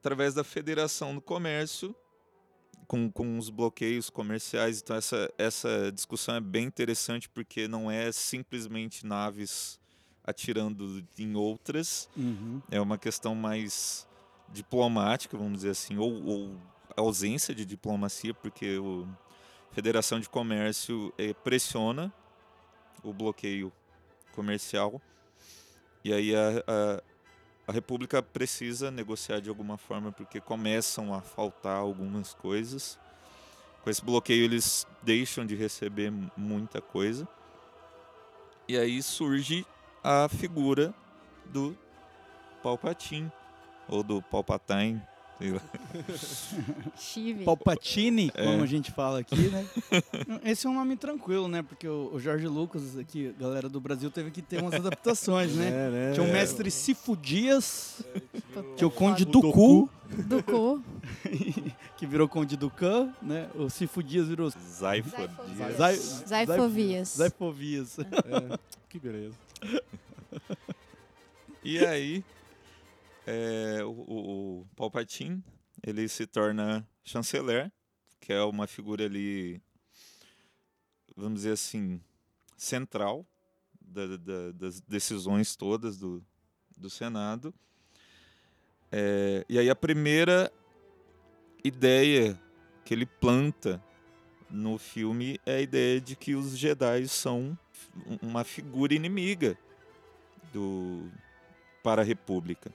através 0.00 0.32
da 0.34 0.42
Federação 0.42 1.14
do 1.14 1.20
Comércio, 1.20 1.94
com, 2.86 3.10
com 3.10 3.38
os 3.38 3.50
bloqueios 3.50 4.10
comerciais, 4.10 4.80
então 4.82 4.96
essa, 4.96 5.32
essa 5.38 5.92
discussão 5.92 6.34
é 6.34 6.40
bem 6.40 6.64
interessante 6.64 7.28
porque 7.28 7.68
não 7.68 7.88
é 7.90 8.10
simplesmente 8.10 9.06
naves 9.06 9.78
atirando 10.24 11.04
em 11.18 11.36
outras, 11.36 12.08
Uhum. 12.16 12.60
é 12.70 12.80
uma 12.80 12.98
questão 12.98 13.34
mais 13.34 14.08
diplomática, 14.48 15.36
vamos 15.36 15.58
dizer 15.58 15.70
assim, 15.70 15.98
ou, 15.98 16.24
ou 16.24 16.56
ausência 16.96 17.54
de 17.54 17.64
diplomacia, 17.64 18.34
porque 18.34 18.78
o 18.78 19.06
Federação 19.70 20.18
de 20.18 20.28
Comércio 20.28 21.12
eh, 21.16 21.32
pressiona 21.32 22.12
o 23.02 23.12
bloqueio 23.12 23.72
comercial. 24.32 25.00
E 26.04 26.12
aí 26.12 26.34
a, 26.34 27.02
a, 27.70 27.72
República 27.72 28.22
precisa 28.22 28.90
negociar 28.90 29.40
de 29.40 29.48
alguma 29.48 29.76
forma 29.78 30.10
porque 30.12 30.40
começam 30.40 31.14
a 31.14 31.20
faltar 31.20 31.76
algumas 31.76 32.34
coisas. 32.34 32.98
Com 33.82 33.90
esse 33.90 34.04
bloqueio 34.04 34.44
eles 34.44 34.86
deixam 35.02 35.46
de 35.46 35.54
receber 35.54 36.10
mu- 36.10 36.30
muita 36.36 36.80
coisa. 36.80 37.26
E 38.68 38.76
aí 38.76 39.02
surge 39.02 39.66
a 40.04 40.28
figura 40.28 40.94
do 41.46 41.76
Palpatine 42.62 43.32
ou 43.88 44.02
do 44.02 44.22
Palpatine, 44.22 45.02
sei 45.40 45.52
lá. 45.52 45.60
Chive. 46.98 47.44
Palpatine, 47.44 48.30
É. 48.34 48.44
como 48.44 48.62
a 48.62 48.66
gente 48.66 48.92
fala 48.92 49.20
aqui, 49.20 49.36
né? 49.48 49.66
Esse 50.44 50.66
é 50.66 50.70
um 50.70 50.74
nome 50.74 50.96
tranquilo, 50.96 51.48
né? 51.48 51.62
Porque 51.62 51.88
o, 51.88 52.18
Jorge 52.20 52.46
Lucas, 52.46 52.96
aqui, 52.98 53.34
galera 53.40 53.68
do 53.68 53.80
Brasil, 53.80 54.10
teve 54.10 54.30
que 54.30 54.42
ter 54.42 54.60
umas 54.60 54.74
adaptações, 54.74 55.54
né? 55.54 55.70
É, 55.80 55.90
né? 55.90 56.12
Tinha 56.12 56.26
o 56.26 56.30
mestre 56.32 56.70
Sifo 56.70 57.16
Dias, 57.16 58.02
é 58.78 58.84
o 58.84 58.90
Conde 58.90 59.22
O 59.22 59.26
do 59.26 59.40
Cu, 59.52 59.88
Do 60.26 60.42
cu. 60.42 60.82
que 61.96 62.06
virou 62.06 62.28
Conde 62.28 62.56
do 62.56 62.68
Khan, 62.68 63.12
né? 63.22 63.48
O 63.54 63.70
Sifo 63.70 64.02
Dias 64.02 64.28
virou 64.28 64.50
Zaifa 64.50 65.28
Dias. 65.54 65.76
Zai- 65.76 65.96
Zaifovias. 66.26 67.08
Zaifovias. 67.16 67.98
É, 67.98 68.58
que 68.88 68.98
beleza. 68.98 69.34
E 71.62 71.78
aí, 71.84 72.24
é, 73.26 73.82
o, 73.84 73.90
o, 73.90 74.60
o 74.62 74.66
Palpatine, 74.76 75.42
ele 75.82 76.08
se 76.08 76.26
torna 76.26 76.86
chanceler, 77.04 77.70
que 78.20 78.32
é 78.32 78.42
uma 78.42 78.66
figura 78.66 79.04
ali, 79.04 79.60
vamos 81.16 81.40
dizer 81.40 81.52
assim, 81.52 82.00
central 82.56 83.26
da- 83.80 84.16
da- 84.16 84.52
das 84.52 84.80
decisões 84.80 85.56
todas 85.56 85.96
do, 85.98 86.22
do 86.76 86.90
Senado. 86.90 87.54
É, 88.92 89.44
e 89.48 89.58
aí 89.58 89.70
a 89.70 89.76
primeira 89.76 90.52
ideia 91.62 92.38
que 92.84 92.92
ele 92.94 93.06
planta 93.06 93.82
no 94.48 94.78
filme 94.78 95.38
é 95.46 95.56
a 95.56 95.60
ideia 95.60 96.00
de 96.00 96.16
que 96.16 96.34
os 96.34 96.56
Jedi 96.58 97.06
são 97.06 97.56
uma 98.20 98.42
figura 98.44 98.92
inimiga 98.94 99.56
do 100.52 101.08
para 101.82 102.02
a 102.02 102.04
República. 102.04 102.72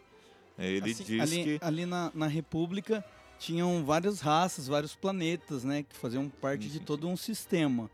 Ele 0.57 0.91
Assim, 0.91 1.03
diz 1.03 1.21
ali, 1.21 1.43
que 1.43 1.59
ali 1.61 1.85
na, 1.85 2.11
na 2.13 2.27
República 2.27 3.03
tinham 3.37 3.83
várias 3.83 4.21
raças, 4.21 4.67
vários 4.67 4.95
planetas, 4.95 5.63
né? 5.63 5.83
Que 5.83 5.95
faziam 5.95 6.29
parte 6.29 6.67
de 6.67 6.79
sim, 6.79 6.83
todo 6.85 7.07
um 7.07 7.17
sistema. 7.17 7.89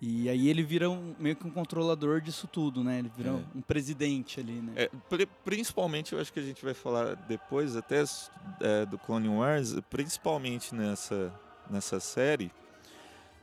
E 0.00 0.28
aí 0.28 0.48
ele 0.48 0.62
vira 0.62 0.90
um- 0.90 1.14
meio 1.18 1.34
que 1.36 1.46
um 1.46 1.50
controlador 1.50 2.20
disso 2.20 2.46
tudo, 2.46 2.84
né? 2.84 2.98
Ele 2.98 3.10
vira 3.16 3.30
É. 3.30 3.32
um 3.54 3.60
presidente 3.62 4.40
ali, 4.40 4.52
né? 4.60 4.72
É, 4.76 4.90
pri- 5.08 5.26
principalmente, 5.44 6.12
eu 6.12 6.20
acho 6.20 6.32
que 6.32 6.38
a 6.38 6.42
gente 6.42 6.62
vai 6.64 6.74
falar 6.74 7.14
depois, 7.14 7.76
até 7.76 8.04
é, 8.60 8.84
do 8.86 8.98
Clone 8.98 9.28
Wars, 9.28 9.74
principalmente 9.88 10.74
nessa, 10.74 11.32
nessa 11.70 11.98
série, 12.00 12.50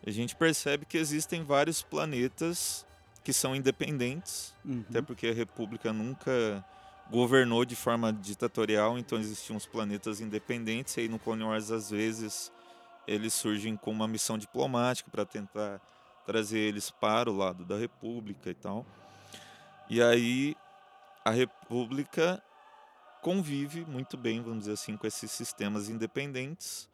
a 0.06 0.12
gente 0.12 0.36
percebe 0.36 0.86
que 0.86 0.98
existem 0.98 1.44
vários 1.44 1.82
planetas 1.82 2.86
que 3.24 3.34
são 3.34 3.56
independentes, 3.56 4.54
Uhum. 4.66 4.84
até 4.90 5.02
porque 5.02 5.28
a 5.28 5.34
República 5.34 5.92
nunca 5.94 6.64
governou 7.10 7.66
de 7.66 7.76
forma 7.76 8.12
ditatorial, 8.12 8.98
então 8.98 9.20
existiam 9.20 9.58
os 9.58 9.66
planetas 9.66 10.20
independentes, 10.22 10.98
e 10.98 11.02
aí 11.02 11.08
no 11.08 11.20
Clone 11.20 11.44
Wars, 11.44 11.72
às 11.72 11.90
vezes, 11.90 12.52
eles 13.08 13.34
surgem 13.34 13.76
com 13.76 13.92
uma 13.92 14.08
missão 14.08 14.38
diplomática 14.38 15.10
para 15.12 15.26
tentar 15.26 15.82
trazer 16.26 16.60
eles 16.60 16.90
para 16.90 17.30
o 17.30 17.36
lado 17.36 17.66
da 17.66 17.78
República 17.78 18.50
e 18.50 18.54
tal. 18.54 18.86
E 19.90 20.02
aí 20.02 20.56
a 21.24 21.32
República 21.32 22.42
convive 23.22 23.86
muito 23.86 24.18
bem, 24.18 24.42
vamos 24.42 24.60
dizer 24.60 24.74
assim, 24.74 24.98
com 24.98 25.06
esses 25.06 25.32
sistemas 25.32 25.90
independentes. 25.90 26.90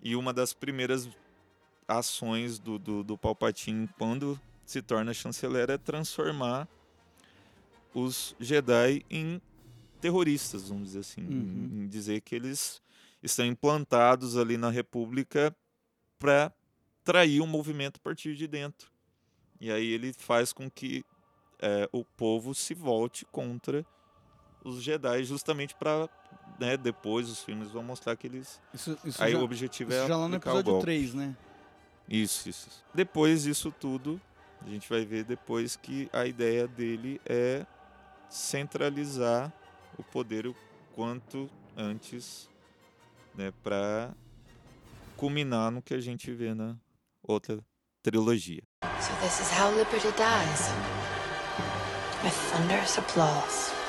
E 0.00 0.16
uma 0.16 0.32
das 0.32 0.52
primeiras 0.52 1.08
ações 1.86 2.58
do, 2.58 2.78
do, 2.78 3.04
do 3.04 3.18
Palpatine 3.18 3.88
quando 3.98 4.40
se 4.64 4.80
torna 4.80 5.12
chanceler 5.12 5.70
é 5.70 5.78
transformar 5.78 6.66
os 7.94 8.34
Jedi 8.40 9.04
em 9.10 9.40
terroristas, 10.00 10.68
vamos 10.68 10.88
dizer 10.88 11.00
assim, 11.00 11.22
Uhum. 11.22 11.68
em, 11.80 11.84
em 11.84 11.88
dizer 11.88 12.20
que 12.22 12.34
eles 12.34 12.82
estão 13.22 13.44
implantados 13.46 14.36
ali 14.36 14.56
na 14.56 14.70
República 14.70 15.54
para 16.18 16.52
trair 17.04 17.40
o 17.40 17.46
movimento 17.46 17.96
a 17.96 18.00
partir 18.00 18.34
de 18.34 18.46
dentro. 18.48 18.90
E 19.60 19.70
aí 19.70 19.86
ele 19.92 20.12
faz 20.12 20.52
com 20.52 20.68
que 20.70 21.04
eh, 21.60 21.88
o 21.92 22.04
povo 22.04 22.52
se 22.54 22.74
volte 22.74 23.24
contra 23.26 23.86
os 24.64 24.82
Jedi, 24.82 25.22
justamente 25.24 25.74
para 25.76 26.08
né, 26.58 26.76
depois 26.76 27.28
os 27.28 27.42
filmes 27.42 27.70
vão 27.70 27.82
mostrar 27.82 28.16
que 28.16 28.26
eles. 28.26 28.60
Isso, 28.74 28.98
isso 29.04 29.22
aí 29.22 29.32
já, 29.32 29.38
o 29.38 29.42
objetivo 29.44 29.92
é 29.92 30.06
já 30.06 30.16
lá 30.16 30.28
no 30.28 30.36
episódio 30.36 30.72
golpe. 30.72 30.84
3, 30.86 31.14
né? 31.14 31.36
Isso. 32.08 32.48
isso. 32.48 32.84
Depois 32.92 33.44
disso 33.44 33.72
tudo, 33.78 34.20
a 34.60 34.68
gente 34.68 34.88
vai 34.88 35.04
ver 35.04 35.24
depois 35.24 35.76
que 35.76 36.08
a 36.12 36.26
ideia 36.26 36.66
dele 36.66 37.20
é 37.24 37.64
centralizar 38.32 39.52
o 39.98 40.02
poder 40.02 40.46
o 40.46 40.56
quanto 40.94 41.50
antes, 41.76 42.48
né, 43.34 43.52
para 43.62 44.14
culminar 45.16 45.70
no 45.70 45.82
que 45.82 45.92
a 45.94 46.00
gente 46.00 46.32
vê 46.32 46.54
na 46.54 46.76
outra 47.22 47.58
trilogia. 48.02 48.62
So 49.00 49.12
this 49.20 49.40
is 49.40 49.50
how 49.50 49.70
liberty 49.70 50.10
dies. 50.16 50.70
With 52.24 52.32
thunderous 52.50 52.98
applause. 52.98 53.81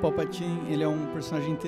Palpatine, 0.00 0.72
ele 0.72 0.82
é 0.84 0.88
um 0.88 1.12
personagem 1.12 1.58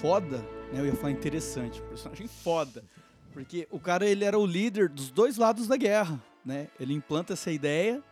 foda, 0.00 0.38
né? 0.72 0.80
Eu 0.80 0.86
ia 0.86 0.94
falar 0.94 1.10
interessante, 1.12 1.80
um 1.80 1.88
personagem 1.88 2.26
foda. 2.28 2.84
Porque 3.32 3.66
o 3.70 3.78
cara, 3.78 4.06
ele 4.06 4.24
era 4.24 4.38
o 4.38 4.46
líder 4.46 4.88
dos 4.88 5.10
dois 5.10 5.36
lados 5.36 5.66
da 5.66 5.76
guerra, 5.76 6.20
né? 6.44 6.68
Ele 6.78 6.92
implanta 6.92 7.32
essa 7.32 7.50
ideia, 7.50 8.02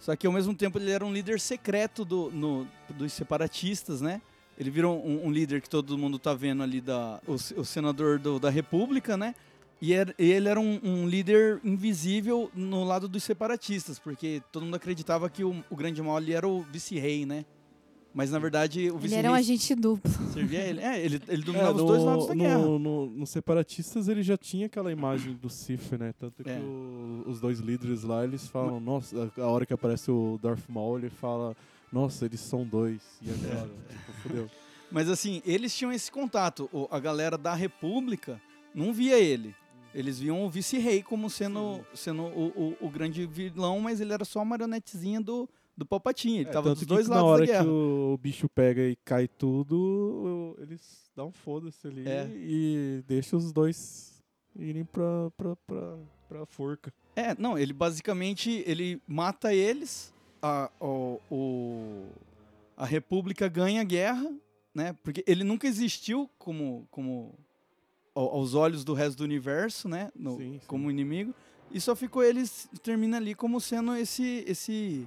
só 0.00 0.16
que 0.16 0.26
ao 0.26 0.32
mesmo 0.32 0.54
tempo 0.54 0.78
ele 0.78 0.90
era 0.90 1.04
um 1.04 1.12
líder 1.12 1.38
secreto 1.38 2.04
do, 2.04 2.30
no- 2.30 2.66
dos 2.90 3.12
separatistas, 3.12 4.00
né? 4.00 4.20
Ele 4.58 4.70
virou 4.70 5.04
um, 5.06 5.26
um 5.26 5.30
líder 5.30 5.60
que 5.60 5.70
todo 5.70 5.96
mundo 5.96 6.18
tá 6.18 6.34
vendo 6.34 6.62
ali, 6.62 6.80
da, 6.80 7.20
o, 7.26 7.34
o 7.60 7.64
senador 7.64 8.18
do- 8.18 8.38
da 8.40 8.50
república, 8.50 9.16
né? 9.16 9.34
E 9.80 9.92
era- 9.92 10.14
e 10.18 10.30
ele 10.32 10.48
era 10.48 10.58
um, 10.60 10.80
um 10.82 11.06
líder 11.08 11.60
invisível 11.64 12.50
no 12.54 12.82
lado 12.84 13.08
dos 13.08 13.22
separatistas, 13.22 13.98
porque 13.98 14.42
todo 14.50 14.64
mundo 14.64 14.74
acreditava 14.76 15.30
que 15.30 15.44
o, 15.44 15.64
o 15.70 15.76
grande 15.76 16.02
mal 16.02 16.16
ali 16.16 16.32
era 16.32 16.46
o 16.48 16.62
vice-rei, 16.62 17.24
né? 17.24 17.44
Mas 18.14 18.30
na 18.30 18.38
verdade 18.38 18.80
o 18.90 18.94
Ele 18.94 18.98
vice-rei 18.98 19.18
era 19.20 19.30
um 19.30 19.34
agente 19.34 19.74
duplo. 19.74 20.10
servia 20.32 20.60
ele. 20.60 20.80
É, 20.80 21.02
ele, 21.02 21.20
ele 21.28 21.42
É, 21.42 21.44
dominava 21.44 21.76
os 21.78 21.84
dois 21.84 22.02
lados 22.02 22.26
da 22.26 22.34
guerra. 22.34 22.58
no, 22.58 22.78
no- 22.78 23.06
nos 23.06 23.30
separatistas 23.30 24.06
ele 24.08 24.22
já 24.22 24.36
tinha 24.36 24.66
aquela 24.66 24.92
imagem 24.92 25.32
do 25.34 25.48
Sif, 25.48 25.96
né? 25.96 26.12
Tanto 26.18 26.44
que 26.44 26.50
É. 26.50 26.58
o- 26.58 27.24
os 27.26 27.40
dois 27.40 27.58
líderes 27.60 28.02
lá, 28.02 28.22
eles 28.24 28.46
falam, 28.48 28.78
nossa, 28.80 29.30
a 29.36 29.42
a 29.42 29.46
hora 29.46 29.64
que 29.64 29.72
aparece 29.72 30.10
o 30.10 30.38
Darth 30.42 30.68
Maul, 30.68 30.98
ele 30.98 31.08
fala, 31.10 31.56
nossa, 31.90 32.26
eles 32.26 32.40
são 32.40 32.64
dois. 32.66 33.00
E 33.22 33.30
agora? 33.30 33.68
tipo, 33.88 34.12
fudeu. 34.22 34.50
Mas 34.90 35.08
assim, 35.08 35.40
eles 35.46 35.74
tinham 35.74 35.90
esse 35.90 36.12
contato. 36.12 36.68
O- 36.70 36.86
a 36.90 37.00
galera 37.00 37.38
da 37.38 37.54
República 37.54 38.38
não 38.74 38.92
via 38.92 39.18
ele. 39.18 39.54
Eles 39.94 40.18
viam 40.18 40.44
o 40.44 40.50
vice-rei 40.50 41.02
como 41.02 41.28
sendo, 41.30 41.80
sendo 41.94 42.22
o, 42.22 42.74
o, 42.80 42.86
o 42.86 42.90
grande 42.90 43.26
vilão, 43.26 43.80
mas 43.80 44.00
ele 44.02 44.12
era 44.12 44.24
só 44.24 44.40
a 44.40 44.44
marionetezinha 44.44 45.20
do, 45.20 45.46
do 45.76 45.86
Palpatine. 45.86 46.38
Ele 46.40 46.48
É, 46.48 46.52
tava 46.52 46.70
dos 46.70 46.80
que 46.80 46.86
dois 46.86 47.08
na 47.08 47.16
lados 47.16 47.30
hora 47.30 47.40
da 47.46 47.52
guerra. 47.52 47.64
que 47.64 47.70
o 47.70 48.18
bicho 48.20 48.48
pega 48.48 48.82
e 48.82 48.96
cai 48.96 49.26
tudo, 49.28 50.56
eles 50.60 51.10
dão 51.16 51.28
um 51.28 51.32
foda-se 51.32 51.86
ali 51.86 52.06
É. 52.08 52.28
e 52.34 53.02
deixa 53.06 53.36
os 53.36 53.52
dois 53.52 54.22
irem 54.56 54.84
pra, 54.84 55.30
pra, 55.36 55.56
pra, 55.56 55.98
pra 56.28 56.46
forca. 56.46 56.92
É, 57.16 57.34
não, 57.38 57.58
ele 57.58 57.72
basicamente 57.72 58.62
ele 58.66 59.00
mata 59.06 59.54
eles, 59.54 60.12
a, 60.42 60.70
o, 60.80 61.18
o- 61.30 62.06
a 62.76 62.84
República 62.86 63.48
ganha 63.48 63.80
a 63.80 63.84
guerra, 63.84 64.30
né? 64.74 64.94
Porque 65.02 65.22
ele 65.26 65.44
nunca 65.44 65.66
existiu 65.66 66.28
como, 66.38 66.86
como 66.90 67.34
ao- 68.14 68.34
aos 68.36 68.54
olhos 68.54 68.84
do 68.84 68.92
resto 68.94 69.18
do 69.18 69.24
universo, 69.24 69.88
né? 69.88 70.10
no- 70.16 70.36
Sim, 70.36 70.58
sim. 70.58 70.66
como 70.66 70.90
inimigo. 70.90 71.34
E 71.70 71.80
só 71.80 71.94
ficou 71.96 72.22
ele 72.22 72.42
termina 72.82 73.16
ali 73.16 73.34
como 73.34 73.58
sendo 73.60 73.94
esse 73.96 74.44
esse 74.46 75.06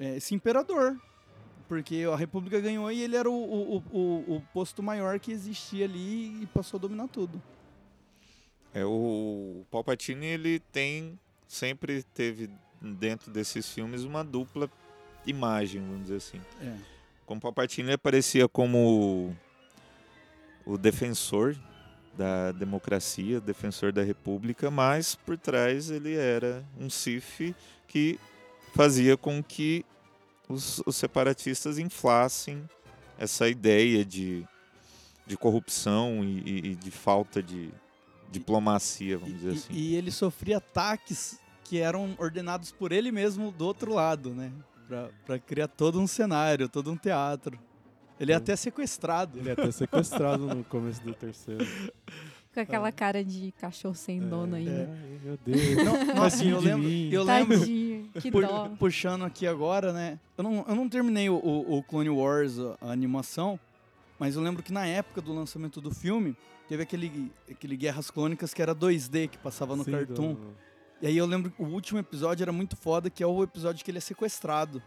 esse 0.00 0.34
imperador. 0.34 0.98
Porque 1.68 2.04
a 2.12 2.16
República 2.16 2.58
ganhou 2.60 2.90
e 2.90 3.00
ele 3.00 3.14
era 3.16 3.30
o, 3.30 3.32
o, 3.32 3.76
o, 3.92 4.36
o- 4.36 4.42
posto 4.52 4.82
maior 4.82 5.20
que 5.20 5.30
existia 5.30 5.84
ali 5.84 6.42
e 6.42 6.46
passou 6.46 6.78
a 6.78 6.80
dominar 6.80 7.06
tudo. 7.06 7.40
É, 8.74 8.84
o 8.84 9.64
Palpatine, 9.70 10.26
ele 10.26 10.58
tem, 10.72 11.16
sempre 11.46 12.02
teve 12.14 12.50
dentro 12.80 13.30
desses 13.30 13.68
filmes 13.72 14.02
uma 14.02 14.24
dupla 14.24 14.68
imagem, 15.26 15.80
vamos 15.80 16.02
dizer 16.02 16.16
assim. 16.16 16.40
É. 16.60 16.74
Como 17.24 17.40
Palpatine, 17.40 17.88
ele 17.88 17.94
aparecia 17.94 18.48
como 18.48 19.36
o 20.66 20.76
defensor 20.76 21.56
da 22.16 22.50
democracia, 22.52 23.40
defensor 23.40 23.92
da 23.92 24.02
república, 24.02 24.70
mas 24.70 25.14
por 25.14 25.38
trás 25.38 25.88
ele 25.90 26.16
era 26.16 26.64
um 26.78 26.90
Sith 26.90 27.54
que 27.86 28.18
fazia 28.74 29.16
com 29.16 29.42
que 29.42 29.84
os, 30.48 30.82
os 30.86 30.96
separatistas 30.96 31.78
inflassem 31.78 32.62
essa 33.18 33.48
ideia 33.48 34.04
de, 34.04 34.44
de 35.26 35.36
corrupção 35.36 36.24
e, 36.24 36.38
e- 36.40 36.66
e 36.70 36.74
de 36.74 36.90
falta 36.90 37.42
de 37.42 37.70
diplomacia, 38.30 39.18
vamos 39.18 39.34
dizer 39.34 39.52
E- 39.52 39.56
assim. 39.56 39.72
E, 39.72 39.94
ele 39.96 40.10
sofria 40.10 40.58
ataques 40.58 41.38
que 41.64 41.78
eram 41.78 42.14
ordenados 42.18 42.72
por 42.72 42.92
ele 42.92 43.12
mesmo 43.12 43.50
do 43.52 43.64
outro 43.64 43.92
lado, 43.94 44.30
né? 44.30 44.50
Pra, 44.88 45.08
pra 45.24 45.38
criar 45.38 45.68
todo 45.68 46.00
um 46.00 46.06
cenário, 46.06 46.68
todo 46.68 46.90
um 46.90 46.96
teatro. 46.96 47.58
Ele 48.18 48.32
é 48.32 48.34
até 48.34 48.54
sequestrado. 48.56 49.38
Ele 49.38 49.48
é 49.50 49.52
até 49.52 49.70
sequestrado 49.70 50.46
no 50.52 50.64
começo 50.64 51.00
do 51.02 51.14
terceiro. 51.14 51.64
Com 52.52 52.60
aquela 52.60 52.90
cara 52.90 53.24
de 53.24 53.52
cachorro 53.60 53.94
sem 53.94 54.20
dono 54.20 54.56
ainda. 54.56 54.90
Ai, 54.92 55.20
meu 55.22 55.38
Deus. 55.46 55.76
Não, 55.84 56.14
nossa, 56.16 56.36
Tadinho 56.38 56.56
eu 56.56 56.60
lembro, 56.60 56.88
eu 56.90 57.22
lembro 57.22 57.56
que 58.20 58.30
pu- 58.30 58.40
dó. 58.40 58.68
puxando 58.78 59.24
aqui 59.24 59.46
agora, 59.46 59.92
né? 59.92 60.18
Eu 60.36 60.44
não, 60.44 60.64
eu 60.68 60.74
não 60.74 60.88
terminei 60.88 61.28
o, 61.28 61.34
o- 61.36 61.78
o 61.78 61.82
Clone 61.82 62.10
Wars, 62.10 62.58
a, 62.58 62.76
a 62.80 62.92
animação, 62.92 63.58
mas 64.18 64.36
eu 64.36 64.42
lembro 64.42 64.62
que 64.62 64.72
na 64.72 64.86
época 64.86 65.20
do 65.20 65.32
lançamento 65.34 65.80
do 65.80 65.90
filme, 65.94 66.36
teve 66.68 66.82
aquele, 66.82 67.32
aquele 67.50 67.76
Guerras 67.76 68.10
Clônicas 68.10 68.52
que 68.54 68.60
era 68.62 68.74
2D, 68.74 69.28
que 69.28 69.38
passava 69.38 69.74
no 69.76 69.84
Sim, 69.84 69.90
Cartoon. 69.92 70.36
E 71.02 71.06
aí 71.06 71.16
eu 71.16 71.24
lembro 71.26 71.50
que 71.50 71.62
o 71.62 71.66
último 71.66 71.98
episódio 71.98 72.42
era 72.44 72.52
muito 72.52 72.76
foda, 72.76 73.08
que 73.08 73.22
é 73.22 73.26
o 73.26 73.42
episódio 73.42 73.84
que 73.84 73.90
ele 73.90 73.98
é 73.98 74.02
sequestrado. 74.02 74.82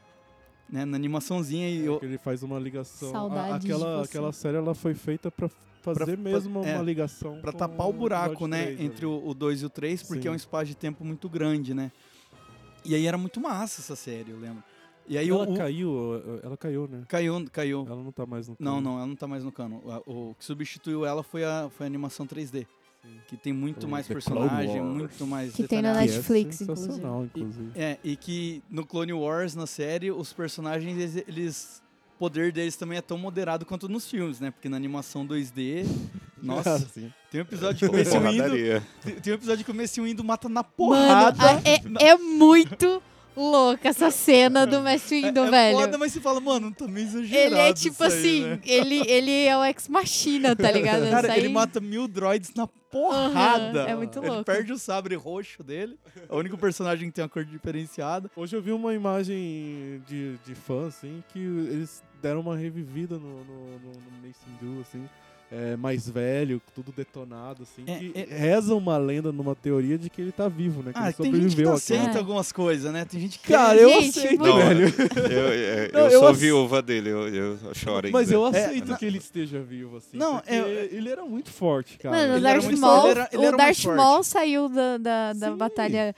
Né, 0.69 0.85
na 0.85 0.95
animaçãozinha 0.95 1.69
e 1.69 1.85
eu, 1.85 1.99
que 1.99 2.05
ele 2.05 2.17
faz 2.17 2.41
uma 2.41 2.57
ligação. 2.57 3.09
A- 3.09 3.11
Saudades 3.11 3.65
de 3.65 3.71
aquela, 3.73 3.97
você. 3.97 4.09
aquela 4.09 4.31
série 4.31 4.57
ela 4.57 4.73
foi 4.73 4.93
feita 4.95 5.29
pra 5.29 5.49
fazer 5.81 6.05
Pra- 6.05 6.31
mesmo 6.31 6.63
é, 6.63 6.75
uma 6.75 6.83
ligação. 6.83 7.39
Pra 7.41 7.51
tapar 7.51 7.87
o 7.87 7.93
buraco, 7.93 8.33
episódio 8.45 8.47
né? 8.47 8.63
três 8.67 8.79
entre 8.79 9.05
ali. 9.05 9.21
o 9.25 9.33
2 9.33 9.61
e 9.61 9.65
o 9.65 9.69
3, 9.69 10.01
porque 10.03 10.21
Sim. 10.23 10.27
é 10.29 10.31
um 10.31 10.35
espaço 10.35 10.65
de 10.65 10.75
tempo 10.75 11.03
muito 11.03 11.27
grande, 11.29 11.73
né? 11.73 11.91
E 12.85 12.95
aí 12.95 13.05
era 13.05 13.17
muito 13.17 13.39
massa 13.39 13.81
essa 13.81 13.95
série, 13.95 14.31
eu 14.31 14.39
lembro. 14.39 14.63
E 15.07 15.17
aí 15.17 15.29
ela 15.29 15.47
o, 15.47 15.53
o- 15.53 15.57
caiu, 15.57 16.39
ela 16.43 16.55
caiu, 16.57 16.87
né? 16.87 17.03
caiu, 17.09 17.45
caiu. 17.51 17.85
Ela 17.87 18.01
não 18.03 18.11
tá 18.11 18.25
mais 18.25 18.47
no 18.47 18.55
Não, 18.59 18.75
cano. 18.75 18.81
não, 18.89 18.97
ela 18.97 19.07
não 19.07 19.15
tá 19.15 19.27
mais 19.27 19.43
no 19.43 19.51
cano. 19.51 19.81
O 20.05 20.33
que 20.39 20.45
substituiu 20.45 21.05
ela 21.05 21.21
foi 21.23 21.43
a, 21.43 21.69
foi 21.69 21.85
a 21.85 21.87
animação 21.87 22.25
3D. 22.25 22.65
Sim. 23.01 23.09
Que 23.27 23.35
tem 23.35 23.51
muito 23.51 23.85
O 23.85 23.89
mais 23.89 24.07
personagem, 24.07 24.81
muito 24.81 25.27
mais 25.27 25.53
Que 25.53 25.67
tem 25.67 25.81
na 25.81 25.89
detalhado. 25.89 26.07
Que 26.07 26.13
é 26.13 26.17
Netflix, 26.17 26.55
sensacional, 26.55 27.25
inclusive. 27.25 27.71
É, 27.75 27.97
e 28.01 28.15
que 28.15 28.63
no 28.69 28.85
Clone 28.85 29.11
Wars, 29.11 29.55
na 29.55 29.67
série, 29.67 30.09
os 30.09 30.31
personagens, 30.31 30.97
eles, 30.97 31.23
eles- 31.27 31.82
poder 32.19 32.51
deles 32.51 32.75
também 32.75 32.97
é 32.97 33.01
tão 33.01 33.17
moderado 33.17 33.65
quanto 33.65 33.87
nos 33.89 34.09
filmes, 34.09 34.39
né? 34.39 34.51
Porque 34.51 34.69
na 34.69 34.77
animação 34.77 35.25
2D. 35.27 35.85
Nossa, 36.43 36.79
Sim. 36.93 37.11
tem 37.31 37.39
um 37.39 37.43
episódio 37.43 37.75
de 37.75 37.87
começo 37.87 38.17
indo. 38.17 39.21
Tem 39.21 39.31
um 39.31 39.35
episódio 39.35 39.57
de 39.59 39.63
começo 39.63 40.05
indo 40.05 40.23
mata 40.25 40.49
na 40.49 40.55
Mano, 40.61 40.73
porrada. 40.75 41.41
a- 41.41 41.61
é, 41.63 42.09
é 42.09 42.17
muito 42.17 43.01
louca 43.35 43.89
essa 43.89 44.11
cena 44.11 44.65
do 44.65 44.81
Mestre 44.81 45.21
Windu, 45.21 45.41
é, 45.43 45.47
é 45.47 45.51
velho. 45.51 45.77
foda, 45.79 45.97
mas 45.97 46.11
você 46.13 46.21
fala, 46.21 46.39
mano, 46.39 46.73
tá 46.73 46.87
meio 46.87 47.07
exagerado. 47.07 47.53
Ele 47.55 47.59
é 47.59 47.73
tipo 47.73 47.93
isso 47.93 48.03
aí, 48.03 48.09
assim, 48.09 48.41
né? 48.45 48.59
ele, 48.65 49.03
ele 49.11 49.45
é 49.45 49.57
o 49.57 49.63
ex-machina, 49.65 50.55
tá 50.55 50.71
ligado? 50.71 51.09
Cara, 51.09 51.27
Isso 51.29 51.37
ele 51.37 51.47
aí- 51.47 51.53
mata 51.53 51.79
mil 51.79 52.07
droids 52.07 52.53
na 52.55 52.67
porrada. 52.67 53.81
Aham, 53.83 53.89
é 53.89 53.95
muito 53.95 54.19
Ele 54.19 54.27
louco. 54.27 54.43
perde 54.43 54.71
o 54.71 54.77
sabre 54.77 55.15
roxo 55.15 55.63
dele. 55.63 55.97
É 56.29 56.33
o 56.33 56.37
único 56.37 56.57
personagem 56.57 57.09
que 57.09 57.15
tem 57.15 57.23
uma 57.23 57.29
cor 57.29 57.43
diferenciada. 57.43 58.29
Hoje 58.35 58.55
eu 58.55 58.61
vi 58.61 58.71
uma 58.71 58.93
imagem 58.93 60.01
de, 60.07 60.37
de 60.45 60.53
fã, 60.55 60.87
assim, 60.87 61.23
que 61.29 61.39
eles 61.39 62.03
deram 62.21 62.41
uma 62.41 62.55
revivida 62.55 63.15
no, 63.15 63.43
no, 63.43 63.79
no, 63.79 63.91
no 63.93 64.27
Mace 64.27 64.39
Windu, 64.61 64.81
assim, 64.81 65.09
é, 65.55 65.75
mais 65.75 66.09
velho, 66.09 66.59
tudo 66.73 66.91
detonado, 66.91 67.61
assim, 67.61 67.83
É, 67.85 67.99
que 67.99 68.11
é- 68.15 68.37
reza 68.37 68.73
uma 68.73 68.97
lenda 68.97 69.31
numa 69.31 69.53
teoria 69.53 69.99
de 69.99 70.09
que 70.09 70.19
ele 70.19 70.31
tá 70.31 70.47
vivo, 70.47 70.81
né? 70.81 70.91
Que 70.91 70.97
Ah, 70.99 71.03
ele 71.09 71.13
tem 71.13 71.25
gente 71.25 71.33
que 71.33 71.39
sobreviveu 71.51 71.69
não 71.69 71.75
àquela- 71.77 71.99
aceita 71.99 72.17
É. 72.17 72.19
algumas 72.19 72.51
coisas, 72.51 72.91
né? 72.91 73.05
Tem 73.05 73.19
gente 73.21 73.37
que 73.37 73.47
Cara, 73.53 73.77
quer- 73.77 73.83
eu 73.83 74.01
Gente, 74.01 74.19
aceito, 74.19 74.43
Não, 74.43 74.55
velho. 74.57 74.87
Eu, 75.31 75.47
é, 75.47 75.91
Não, 75.93 75.99
eu 76.01 76.05
eu 76.11 76.19
sou 76.19 76.29
ace- 76.31 76.39
viúva 76.39 76.81
dele, 76.81 77.09
eu, 77.11 77.27
eu 77.27 77.57
choro. 77.75 78.09
Mas 78.11 78.31
eu 78.31 78.45
É, 78.47 78.49
aceito 78.49 78.97
que 78.97 79.05
ele 79.05 79.19
esteja 79.19 79.61
vivo, 79.61 79.97
assim. 79.97 80.17
Não, 80.17 80.37
porque 80.37 80.51
é- 80.53 80.89
ele 80.91 81.09
era 81.09 81.23
muito 81.23 81.51
forte, 81.51 81.97
cara. 81.99 82.15
Mano, 82.15 82.33
o 82.33 82.37
Ele 82.37 82.47
era 82.47 82.59
Darth 82.59 82.79
Maul, 82.79 83.01
forte, 83.01 83.11
ele 83.11 83.19
era- 83.19 83.29
ele 83.33 83.47
o 83.53 83.57
Darth. 83.57 83.85
Maul 83.85 84.23
saiu 84.23 84.69
da, 84.69 84.97
da, 84.97 85.33
da 85.33 85.51
Sim. 85.51 85.55
batalha 85.57 86.15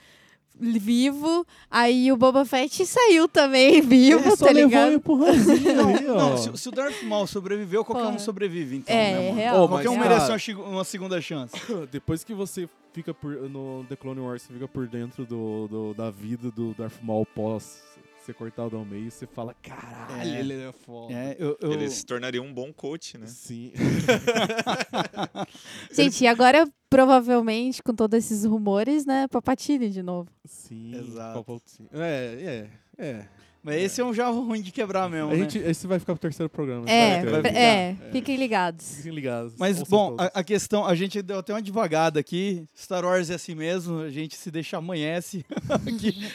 vivo, 0.58 1.46
aí 1.70 2.10
o 2.10 2.16
Boba 2.16 2.44
Fett 2.44 2.84
saiu 2.86 3.28
também 3.28 3.80
vivo, 3.82 4.26
é, 4.28 4.36
só 4.36 4.46
tá 4.46 4.52
levou 4.52 4.62
um 4.64 4.68
ligado? 4.68 4.92
empurrãozinho 4.94 5.80
ali, 5.88 6.06
ó. 6.08 6.14
Não, 6.14 6.36
se, 6.36 6.56
se 6.56 6.68
o 6.68 6.72
Darth 6.72 7.02
Maul 7.02 7.26
sobreviveu, 7.26 7.84
qualquer 7.84 8.04
um 8.04 8.12
Porra. 8.12 8.18
sobrevive, 8.18 8.76
então, 8.76 8.94
É, 8.94 9.12
né, 9.12 9.20
mano? 9.26 9.36
real, 9.36 9.62
Ô, 9.64 9.68
Qualquer 9.68 9.90
um 9.90 9.96
mas, 9.96 10.08
merece 10.08 10.52
uma, 10.54 10.64
uma 10.68 10.84
segunda 10.84 11.20
chance. 11.20 11.54
Depois 11.92 12.24
que 12.24 12.32
você 12.34 12.68
fica 12.92 13.12
por, 13.12 13.32
no 13.50 13.84
The 13.88 13.96
Clone 13.96 14.20
Wars, 14.20 14.42
você 14.42 14.52
fica 14.54 14.66
por 14.66 14.86
dentro 14.88 15.26
do, 15.26 15.68
do- 15.68 15.94
da 15.94 16.10
vida 16.10 16.50
do 16.50 16.72
Darth 16.72 17.02
Maul 17.02 17.26
pós 17.26 17.82
ser 18.26 18.34
cortado 18.34 18.76
ao 18.76 18.84
meio, 18.84 19.10
você 19.10 19.26
fala, 19.26 19.54
caralho, 19.62 20.30
É. 20.30 20.40
ele 20.40 20.54
é 20.54 20.72
foda. 20.72 21.12
É, 21.14 21.36
eu, 21.38 21.56
eu- 21.60 21.72
Ele 21.72 21.88
se 21.88 22.04
tornaria 22.04 22.42
um 22.42 22.52
bom 22.52 22.72
coach, 22.72 23.16
né? 23.16 23.26
Sim. 23.26 23.72
Gente, 25.92 26.24
e 26.24 26.26
agora, 26.26 26.68
provavelmente, 26.90 27.82
com 27.82 27.94
todos 27.94 28.18
esses 28.18 28.44
rumores, 28.44 29.06
né? 29.06 29.26
Papatini 29.28 29.88
de 29.90 30.02
novo. 30.02 30.28
Sim. 30.44 30.94
Exato. 30.96 31.62
É, 31.92 32.68
é, 32.98 33.06
é. 33.06 33.28
Mas 33.66 33.82
esse 33.82 34.00
é 34.00 34.04
um 34.04 34.14
já 34.14 34.28
ruim 34.28 34.62
de 34.62 34.70
quebrar 34.70 35.10
mesmo, 35.10 35.32
A 35.32 35.32
né? 35.32 35.38
gente, 35.40 35.58
esse 35.58 35.88
vai 35.88 35.98
ficar 35.98 36.12
pro 36.12 36.20
terceiro 36.20 36.48
programa. 36.48 36.88
É, 36.88 37.24
vai 37.24 37.50
é, 37.50 37.96
fiquem 38.12 38.36
ligados. 38.36 38.94
Fiquem 38.98 39.12
ligados. 39.12 39.54
Mas, 39.58 39.80
ouçam 39.80 39.90
bom, 39.90 40.16
a, 40.16 40.26
a 40.38 40.44
questão, 40.44 40.86
a 40.86 40.94
gente 40.94 41.20
deu 41.20 41.40
até 41.40 41.52
uma 41.52 41.60
devagada 41.60 42.20
aqui. 42.20 42.64
Star 42.78 43.04
Wars 43.04 43.28
é 43.28 43.34
assim 43.34 43.56
mesmo, 43.56 43.98
a 43.98 44.08
gente 44.08 44.36
se 44.36 44.52
deixa 44.52 44.76
amanhece 44.76 45.44
aqui. 45.68 46.30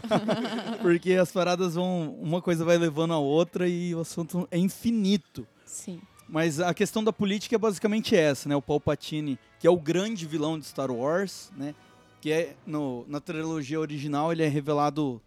Porque 0.80 1.12
as 1.12 1.30
paradas 1.30 1.74
vão. 1.74 2.16
Uma 2.18 2.40
coisa 2.40 2.64
vai 2.64 2.78
levando 2.78 3.12
a 3.12 3.18
outra 3.18 3.68
e 3.68 3.94
o 3.94 4.00
assunto 4.00 4.48
é 4.50 4.56
infinito. 4.56 5.46
Sim. 5.66 6.00
Mas 6.26 6.58
a 6.58 6.72
questão 6.72 7.04
da 7.04 7.12
política 7.12 7.54
é 7.54 7.58
basicamente 7.58 8.16
essa, 8.16 8.48
né? 8.48 8.56
O 8.56 8.62
Palpatine, 8.62 9.38
que 9.60 9.66
é 9.66 9.70
o 9.70 9.76
grande 9.76 10.24
vilão 10.24 10.58
de 10.58 10.64
Star 10.64 10.90
Wars, 10.90 11.52
né? 11.54 11.74
Que 12.18 12.32
é 12.32 12.56
no, 12.66 13.04
na 13.06 13.20
trilogia 13.20 13.78
original 13.78 14.32
ele 14.32 14.42
é 14.42 14.48
revelado 14.48 15.20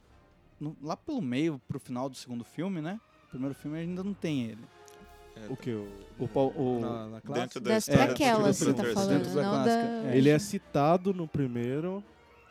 no- 0.60 0.76
lá 0.82 0.96
pelo 0.98 1.22
meio 1.22 1.60
pro 1.68 1.80
final 1.80 2.10
do 2.10 2.16
segundo 2.16 2.44
filme, 2.44 2.82
né? 2.82 3.00
O 3.28 3.30
primeiro 3.30 3.56
filme 3.56 3.78
ainda 3.78 4.04
não 4.04 4.14
tem 4.14 4.44
ele. 4.46 4.62
O 5.50 5.56
que? 5.58 5.72
O, 5.72 5.88
O, 6.18 6.28
Pal- 6.30 6.54
o- 6.56 6.80
na, 6.80 7.08
na 7.08 7.22
classe? 7.22 7.42
Dentro 7.42 7.60
da 7.60 7.78
história 7.78 8.06
traquelas, 8.06 8.58
do 8.60 8.66
você 8.66 8.74
tá 8.74 8.84
falando, 8.94 9.18
Dentro 9.18 9.36
da 9.36 9.42
não 9.44 9.66
da... 9.66 9.72
É. 10.12 10.18
Ele 10.18 10.30
é 10.30 10.40
citado 10.40 11.14
no 11.14 11.28
primeiro, 11.28 12.02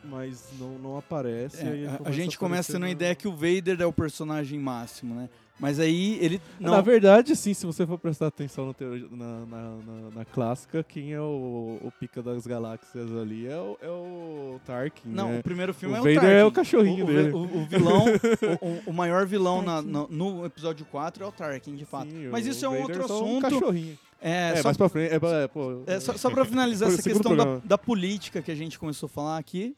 mas 0.03 0.49
não, 0.59 0.77
não 0.77 0.97
aparece. 0.97 1.65
É, 1.65 1.87
a, 2.05 2.09
a 2.09 2.11
gente 2.11 2.37
começa 2.37 2.73
tendo 2.73 2.85
a 2.85 2.89
ideia 2.89 3.15
que 3.15 3.27
o 3.27 3.31
Vader 3.31 3.81
é 3.81 3.85
o 3.87 3.91
personagem 3.93 4.59
máximo, 4.59 5.15
né? 5.15 5.29
Mas 5.57 5.79
aí 5.79 6.17
ele 6.21 6.41
não. 6.59 6.71
Na 6.73 6.81
verdade, 6.81 7.33
sim, 7.33 7.53
se 7.53 7.65
você 7.65 7.87
for 7.87 7.97
prestar 7.97 8.27
atenção 8.27 8.67
na, 8.67 8.73
teoria- 8.73 9.07
na, 9.09 9.45
na, 9.45 9.69
na- 9.77 10.09
na 10.15 10.25
clássica, 10.25 10.83
quem 10.83 11.13
é 11.13 11.21
o, 11.21 11.79
o 11.81 11.91
pica 11.97 12.21
das 12.21 12.45
galáxias 12.45 13.09
ali 13.15 13.47
é 13.47 13.55
o, 13.57 13.77
é 13.81 13.89
o 13.89 14.59
Tarkin, 14.65 15.07
Não, 15.07 15.29
né? 15.29 15.39
o 15.39 15.43
primeiro 15.43 15.73
filme 15.73 15.95
O 15.95 15.97
é 15.97 15.99
o 16.01 16.03
Vader 16.03 16.15
Tarkin. 16.19 16.35
é 16.35 16.43
o 16.45 16.51
cachorrinho 16.51 17.05
o, 17.05 17.09
o- 17.09 17.13
dele. 17.13 17.31
O, 17.31 17.65
vilão, 17.67 18.05
o, 18.85 18.91
maior 18.91 19.25
vilão 19.25 19.61
na- 19.61 19.81
no, 19.81 20.07
no 20.09 20.45
episódio 20.45 20.85
4 20.87 21.23
é 21.23 21.27
o 21.27 21.31
Tarkin, 21.31 21.73
de 21.75 21.85
fato. 21.85 22.09
Sim, 22.11 22.27
Mas 22.29 22.45
o 22.45 22.49
isso 22.49 22.65
é 22.65 22.69
um 22.69 22.81
Vader 22.81 22.97
outro 23.01 23.07
só 23.07 23.23
um 23.23 23.37
assunto. 23.37 23.41
cachorrinho. 23.43 23.97
É, 24.21 24.49
É, 24.49 24.55
só, 24.57 24.63
mais 24.65 24.75
pra 24.77 24.89
frente. 24.89 25.13
É, 25.13 25.19
pra- 25.19 25.39
é, 25.41 25.47
pô, 25.47 25.83
é, 25.87 25.99
só, 26.01 26.17
só 26.17 26.29
pra 26.29 26.43
finalizar 26.43 26.89
essa 26.91 27.01
questão 27.01 27.33
da, 27.33 27.59
da 27.63 27.77
política 27.77 28.41
que 28.41 28.51
a 28.51 28.55
gente 28.55 28.77
começou 28.77 29.07
a 29.07 29.09
falar 29.09 29.37
aqui. 29.37 29.73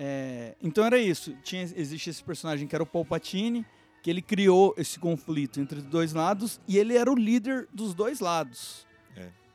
é, 0.00 0.54
então 0.62 0.84
era 0.84 0.98
isso. 0.98 1.32
Tinha, 1.44 1.62
existe 1.62 2.10
esse 2.10 2.24
personagem 2.24 2.66
que 2.66 2.74
era 2.74 2.82
o 2.82 2.86
Palpatine, 2.86 3.64
que 4.02 4.10
ele 4.10 4.22
criou 4.22 4.74
esse 4.78 4.98
conflito 4.98 5.60
entre 5.60 5.78
os 5.78 5.84
dois 5.84 6.12
lados 6.12 6.60
e 6.66 6.78
ele 6.78 6.96
era 6.96 7.10
o 7.10 7.14
líder 7.14 7.68
dos 7.72 7.94
dois 7.94 8.20
lados. 8.20 8.86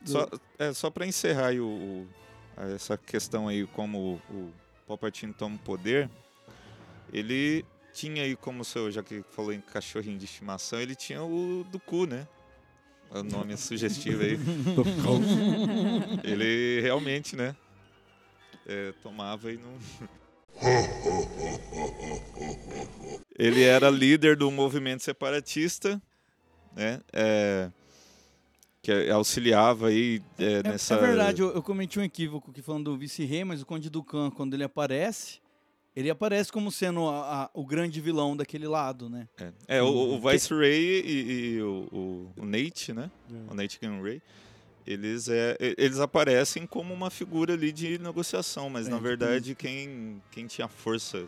Só, 0.04 0.28
é, 0.58 0.72
só 0.72 0.88
pra 0.88 1.04
encerrar 1.04 1.48
aí 1.48 1.58
o, 1.60 1.66
o- 1.66 2.08
essa 2.74 2.96
questão 2.96 3.48
aí, 3.48 3.66
como 3.66 4.20
o, 4.30 4.34
o 4.34 4.52
Palpatine 4.86 5.32
toma 5.32 5.56
o 5.56 5.58
poder, 5.58 6.08
ele 7.12 7.64
tinha 7.92 8.22
aí, 8.22 8.36
como 8.36 8.62
o 8.62 8.64
seu, 8.64 8.88
já 8.90 9.02
que 9.02 9.22
falou 9.30 9.52
em 9.52 9.60
cachorrinho 9.60 10.16
de 10.18 10.26
estimação, 10.26 10.80
ele 10.80 10.94
tinha 10.94 11.22
o 11.24 11.64
do 11.72 11.80
cu, 11.80 12.06
né? 12.06 12.26
O 13.10 13.22
nome 13.24 13.54
sugestivo 13.58 14.22
aí. 14.22 14.38
Ele 16.22 16.80
realmente, 16.82 17.34
né? 17.36 17.54
é, 18.66 18.92
tomava 19.02 19.52
e 19.52 19.56
não. 19.58 19.76
Ele 23.38 23.62
era 23.62 23.90
líder 23.90 24.36
do 24.36 24.50
movimento 24.50 25.02
separatista, 25.02 26.00
né? 26.74 27.00
é, 27.12 27.70
que 28.82 29.10
auxiliava 29.10 29.88
aí 29.88 30.22
é, 30.38 30.58
É, 30.58 30.62
nessa. 30.62 30.94
é 30.94 30.98
verdade, 30.98 31.42
eu, 31.42 31.50
eu 31.52 31.62
cometi 31.62 31.98
um 31.98 32.02
equívoco 32.02 32.52
que 32.52 32.62
falando 32.62 32.84
do 32.92 32.96
vice-rei, 32.96 33.44
mas 33.44 33.60
o 33.60 33.66
Conde 33.66 33.90
Ducan, 33.90 34.30
quando 34.30 34.54
ele 34.54 34.64
aparece, 34.64 35.40
ele 35.94 36.08
aparece 36.10 36.52
como 36.52 36.70
sendo 36.70 37.06
a- 37.08 37.44
a- 37.44 37.50
o 37.52 37.64
grande 37.66 38.00
vilão 38.00 38.36
daquele 38.36 38.66
lado, 38.68 39.08
né? 39.10 39.28
É, 39.38 39.78
é, 39.78 39.82
o, 39.82 39.86
o 40.14 40.20
Vice-Ray 40.20 41.02
e, 41.04 41.30
e 41.56 41.62
o, 41.62 41.88
o- 41.92 42.32
o 42.42 42.44
Nate, 42.46 42.92
né? 42.92 43.10
É. 43.30 43.52
O 43.52 43.54
Nate 43.54 43.78
Gunray, 43.82 44.22
eles, 44.86 45.28
é, 45.28 45.56
eles 45.76 45.98
aparecem 45.98 46.66
como 46.66 46.94
uma 46.94 47.10
figura 47.10 47.54
ali 47.54 47.72
de 47.72 47.98
negociação, 47.98 48.70
mas 48.70 48.86
É, 48.86 48.90
na 48.90 48.96
tipo 48.96 49.08
verdade 49.08 49.54
quem, 49.56 50.22
quem 50.30 50.46
tinha 50.46 50.68
força, 50.68 51.26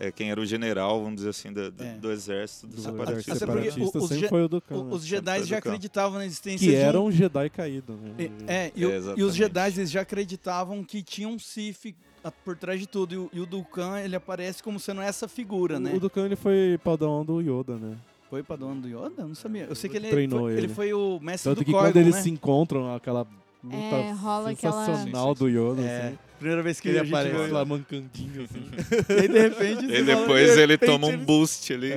é, 0.00 0.10
quem 0.10 0.30
era 0.30 0.40
o 0.40 0.46
general, 0.46 0.98
vamos 1.00 1.16
dizer 1.16 1.28
assim, 1.28 1.52
da- 1.52 1.70
da- 1.70 1.84
É. 1.84 1.94
do 1.94 2.10
exército 2.10 2.66
do 2.66 2.76
Do 2.76 2.82
separatista. 2.82 3.32
Até 3.34 3.46
porque 3.46 3.60
separatista 3.70 3.98
o- 3.98 4.02
os 4.02 4.08
sempre 4.08 4.22
ge- 4.22 4.28
foi 4.28 4.42
o 4.44 4.48
Dukan. 4.48 4.74
O- 4.76 4.84
né? 4.84 4.94
os 4.94 5.06
Jedi 5.06 5.42
já 5.44 5.56
do 5.56 5.58
acreditavam 5.58 6.18
na 6.18 6.26
existência 6.26 6.58
Que 6.66 6.74
de 6.74 6.82
um- 6.82 6.88
era 6.88 7.00
um 7.00 7.12
Jedi 7.12 7.50
caído, 7.50 7.92
né? 7.92 8.14
E- 8.18 8.30
É, 8.48 8.72
e, 8.74 8.86
o- 8.86 8.90
É, 8.90 9.14
e 9.18 9.22
os. 9.22 9.34
Jedi 9.36 9.68
eles 9.76 9.90
já 9.90 10.00
acreditavam 10.00 10.82
que 10.82 11.02
tinha 11.02 11.28
um 11.28 11.38
Sith 11.38 11.94
a- 12.24 12.30
por 12.30 12.56
trás 12.56 12.80
de 12.80 12.86
tudo. 12.88 13.14
E 13.14 13.18
o, 13.18 13.30
e 13.32 13.40
o 13.40 13.46
Dukan, 13.46 14.00
ele 14.00 14.16
aparece 14.16 14.62
como 14.62 14.80
sendo 14.80 15.00
essa 15.02 15.28
figura, 15.28 15.76
O- 15.76 15.80
né? 15.80 15.92
O 15.94 16.00
Dukan 16.00 16.24
ele 16.26 16.36
foi 16.36 16.78
padawan 16.82 17.24
do 17.24 17.40
Yoda, 17.40 17.76
né? 17.76 17.96
Foi 18.30 18.42
pra 18.44 18.54
dono 18.56 18.80
do 18.82 18.88
Yoda? 18.88 19.22
Eu 19.22 19.28
não 19.28 19.34
sabia. 19.34 19.64
Eu 19.68 19.74
sei 19.74 19.90
que 19.90 19.96
ele, 19.96 20.08
Treinou 20.08 20.40
foi, 20.42 20.52
ele. 20.52 20.60
ele. 20.62 20.68
foi 20.74 20.92
o 20.94 21.18
mestre 21.20 21.50
Tanto 21.50 21.58
do 21.58 21.64
que 21.64 21.72
quando 21.72 21.96
eles 21.96 22.14
né? 22.14 22.22
se 22.22 22.30
encontram, 22.30 22.94
aquela 22.94 23.26
luta 23.62 23.76
É, 23.76 24.12
rola 24.12 24.50
aquela- 24.50 24.86
sensacional 24.86 25.34
do 25.34 25.48
Yoda, 25.48 25.82
É, 25.82 26.06
assim. 26.08 26.18
Primeira 26.40 26.62
vez 26.62 26.80
que 26.80 26.88
ele 26.88 26.98
aparece 26.98 27.36
viu 27.44 27.52
lá 27.52 27.64
mancandinho, 27.64 28.42
assim. 28.44 28.70
E 29.08 29.20
aí, 29.20 29.28
de 29.28 29.38
repente... 29.38 29.84
E 29.84 29.88
você 29.88 30.04
fala, 30.04 30.20
depois 30.20 30.54
de 30.54 30.60
ele 30.60 30.72
repente, 30.72 30.90
toma 30.90 31.06
um 31.06 31.12
ele- 31.12 31.24
boost 31.24 31.72
ali. 31.72 31.90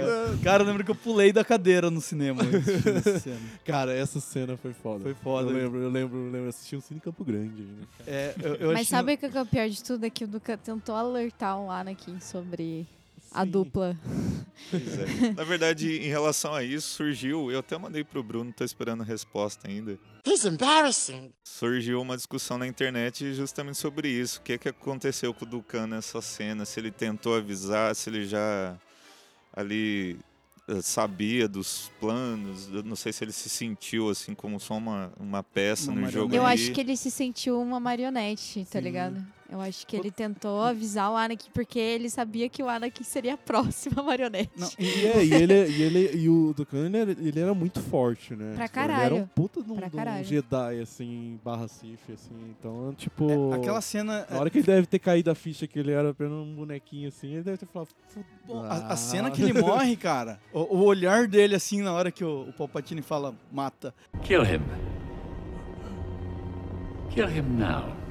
Cara, 0.44 0.64
eu 0.64 0.68
lembro 0.68 0.84
que 0.84 0.92
eu 0.92 0.96
pulei 0.96 1.32
da 1.32 1.44
cadeira 1.44 1.90
no 1.90 2.02
cinema. 2.02 2.44
cena. 3.22 3.38
Cara, 3.66 3.94
essa 3.94 4.20
cena 4.20 4.58
foi 4.58 4.74
foda. 4.74 5.04
Foi 5.04 5.14
foda. 5.16 5.50
Eu 5.50 5.56
lembro, 5.56 5.80
eu 5.82 5.90
lembro, 5.90 6.18
eu 6.18 6.32
lembro 6.32 6.50
assisti 6.50 6.76
um 6.76 6.82
cine 6.82 7.00
Campo 7.00 7.24
Grande. 7.24 7.62
Né? 7.64 7.84
É, 8.06 8.36
eu, 8.44 8.56
eu 8.56 8.68
Mas 8.68 8.82
achei- 8.82 8.86
sabe 8.86 9.14
o 9.14 9.18
que 9.18 9.26
é 9.38 9.42
o 9.42 9.46
pior 9.46 9.70
de 9.70 9.84
tudo? 9.84 10.06
É 10.06 10.10
que 10.10 10.24
o 10.26 10.28
Duca 10.28 10.58
tentou 10.58 10.96
alertar 10.96 11.58
o 11.60 11.72
Anakin 11.72 12.20
sobre 12.20 12.86
a 13.32 13.44
Sim. 13.46 13.50
dupla. 13.52 13.98
Pois 14.70 15.00
é. 15.00 15.32
Na 15.36 15.44
verdade, 15.44 15.98
em 15.98 16.08
relação 16.10 16.54
a 16.54 16.64
isso, 16.64 16.90
surgiu, 16.96 17.52
eu 17.52 17.60
até 17.60 17.78
mandei 17.78 18.04
pro 18.04 18.22
Bruno, 18.22 18.54
tô 18.56 18.64
esperando 18.64 19.02
a 19.02 19.06
resposta 19.06 19.68
ainda. 19.68 19.98
He's 20.26 20.46
embarrassing. 20.46 21.32
surgiu 21.44 22.02
uma 22.02 22.16
discussão 22.16 22.58
na 22.58 22.66
internet 22.66 23.34
justamente 23.34 23.78
sobre 23.78 24.08
isso. 24.08 24.40
O 24.40 24.42
que, 24.44 24.58
que 24.58 24.70
aconteceu 24.70 25.34
com 25.34 25.44
o 25.44 25.48
Ducan 25.48 25.88
nessa 25.88 26.22
cena? 26.22 26.66
Se 26.66 26.80
ele 26.80 26.92
tentou 26.92 27.36
avisar, 27.36 27.94
se 27.96 28.10
ele 28.10 28.26
já 28.26 28.78
ali 29.56 30.18
eh, 30.68 30.82
sabia 30.82 31.48
dos 31.48 31.92
planos. 32.00 32.70
Eu 32.74 32.84
não 32.84 32.96
sei 32.96 33.12
se 33.12 33.24
ele 33.24 33.34
se 33.34 33.50
sentiu 33.50 34.10
assim 34.10 34.34
como 34.34 34.60
só 34.60 34.76
uma, 34.78 35.12
uma 35.20 35.44
peça 35.44 35.92
Uma 35.92 36.02
no 36.02 36.08
jogo. 36.10 36.30
marionete. 36.30 36.38
Eu 36.38 36.46
ali. 36.46 36.64
acho 36.64 36.72
que 36.74 36.82
ele 36.82 36.96
se 36.98 37.12
sentiu 37.12 37.62
uma 37.62 37.80
marionete, 37.80 38.64
tá 38.66 38.80
Sim. 38.80 38.84
ligado? 38.86 39.26
Eu 39.52 39.62
acho 39.62 39.86
que 39.86 39.96
ele 39.96 40.10
tentou 40.10 40.62
avisar 40.64 41.12
o 41.12 41.16
Anakin 41.16 41.50
porque 41.54 41.78
ele 41.78 42.10
sabia 42.10 42.50
que 42.50 42.64
o 42.64 42.68
Anakin 42.70 43.04
seria 43.04 43.36
a 43.36 43.38
próxima 43.38 44.02
marionete. 44.02 44.50
Não, 44.58 44.68
E, 44.80 45.06
é, 45.06 45.24
e 45.26 45.34
ele, 45.34 45.54
e 45.70 45.82
ele 45.84 46.12
e 46.18 46.30
o 46.30 46.54
Dukan 46.56 46.86
ele, 46.88 46.98
era- 46.98 47.12
ele 47.12 47.40
era 47.40 47.54
muito 47.54 47.80
forte, 47.80 48.36
né? 48.36 48.54
Pra 48.56 48.68
Tipo, 48.68 48.80
Ele 48.80 48.92
era 48.92 48.98
caralho. 49.00 49.16
um 49.18 49.28
puta 49.28 49.62
de 49.62 49.72
um, 49.72 49.76
um 49.76 49.90
caralho. 49.90 50.24
Jedi, 50.26 50.80
assim, 50.82 51.40
barra 51.44 51.68
Sith, 51.68 52.10
assim. 52.12 52.34
Então, 52.58 52.94
tipo. 52.98 53.30
é, 53.30 53.56
aquela 53.56 53.82
cena... 53.82 54.26
Na 54.30 54.40
hora 54.40 54.50
que 54.50 54.58
ele 54.58 54.66
deve 54.66 54.88
ter 54.88 55.00
caído 55.00 55.30
a 55.30 55.36
ficha 55.36 55.68
que 55.68 55.78
ele 55.78 55.92
era 55.92 56.10
apenas 56.10 56.34
um 56.34 56.56
bonequinho 56.56 57.10
assim, 57.10 57.34
ele 57.34 57.44
deve 57.44 57.58
ter 57.58 57.68
falado. 57.68 57.90
"Fu- 58.08 58.26
Bom, 58.48 58.64
a, 58.64 58.68
a 58.70 58.88
ah." 58.94 58.96
cena 58.96 59.30
que 59.32 59.42
ele 59.44 59.54
morre, 59.62 59.96
cara, 59.96 60.40
o, 60.52 60.60
o 60.78 60.84
olhar 60.84 61.28
dele, 61.28 61.54
assim, 61.56 61.82
na 61.82 61.92
hora 61.94 62.12
que 62.12 62.24
o, 62.24 62.50
o 62.50 62.54
Palpatine 62.54 63.02
fala, 63.02 63.36
mata, 63.52 63.94
Kill 64.24 64.44
him. 64.44 64.62
Kill 67.12 67.28
him 67.30 67.44
now. 67.60 68.03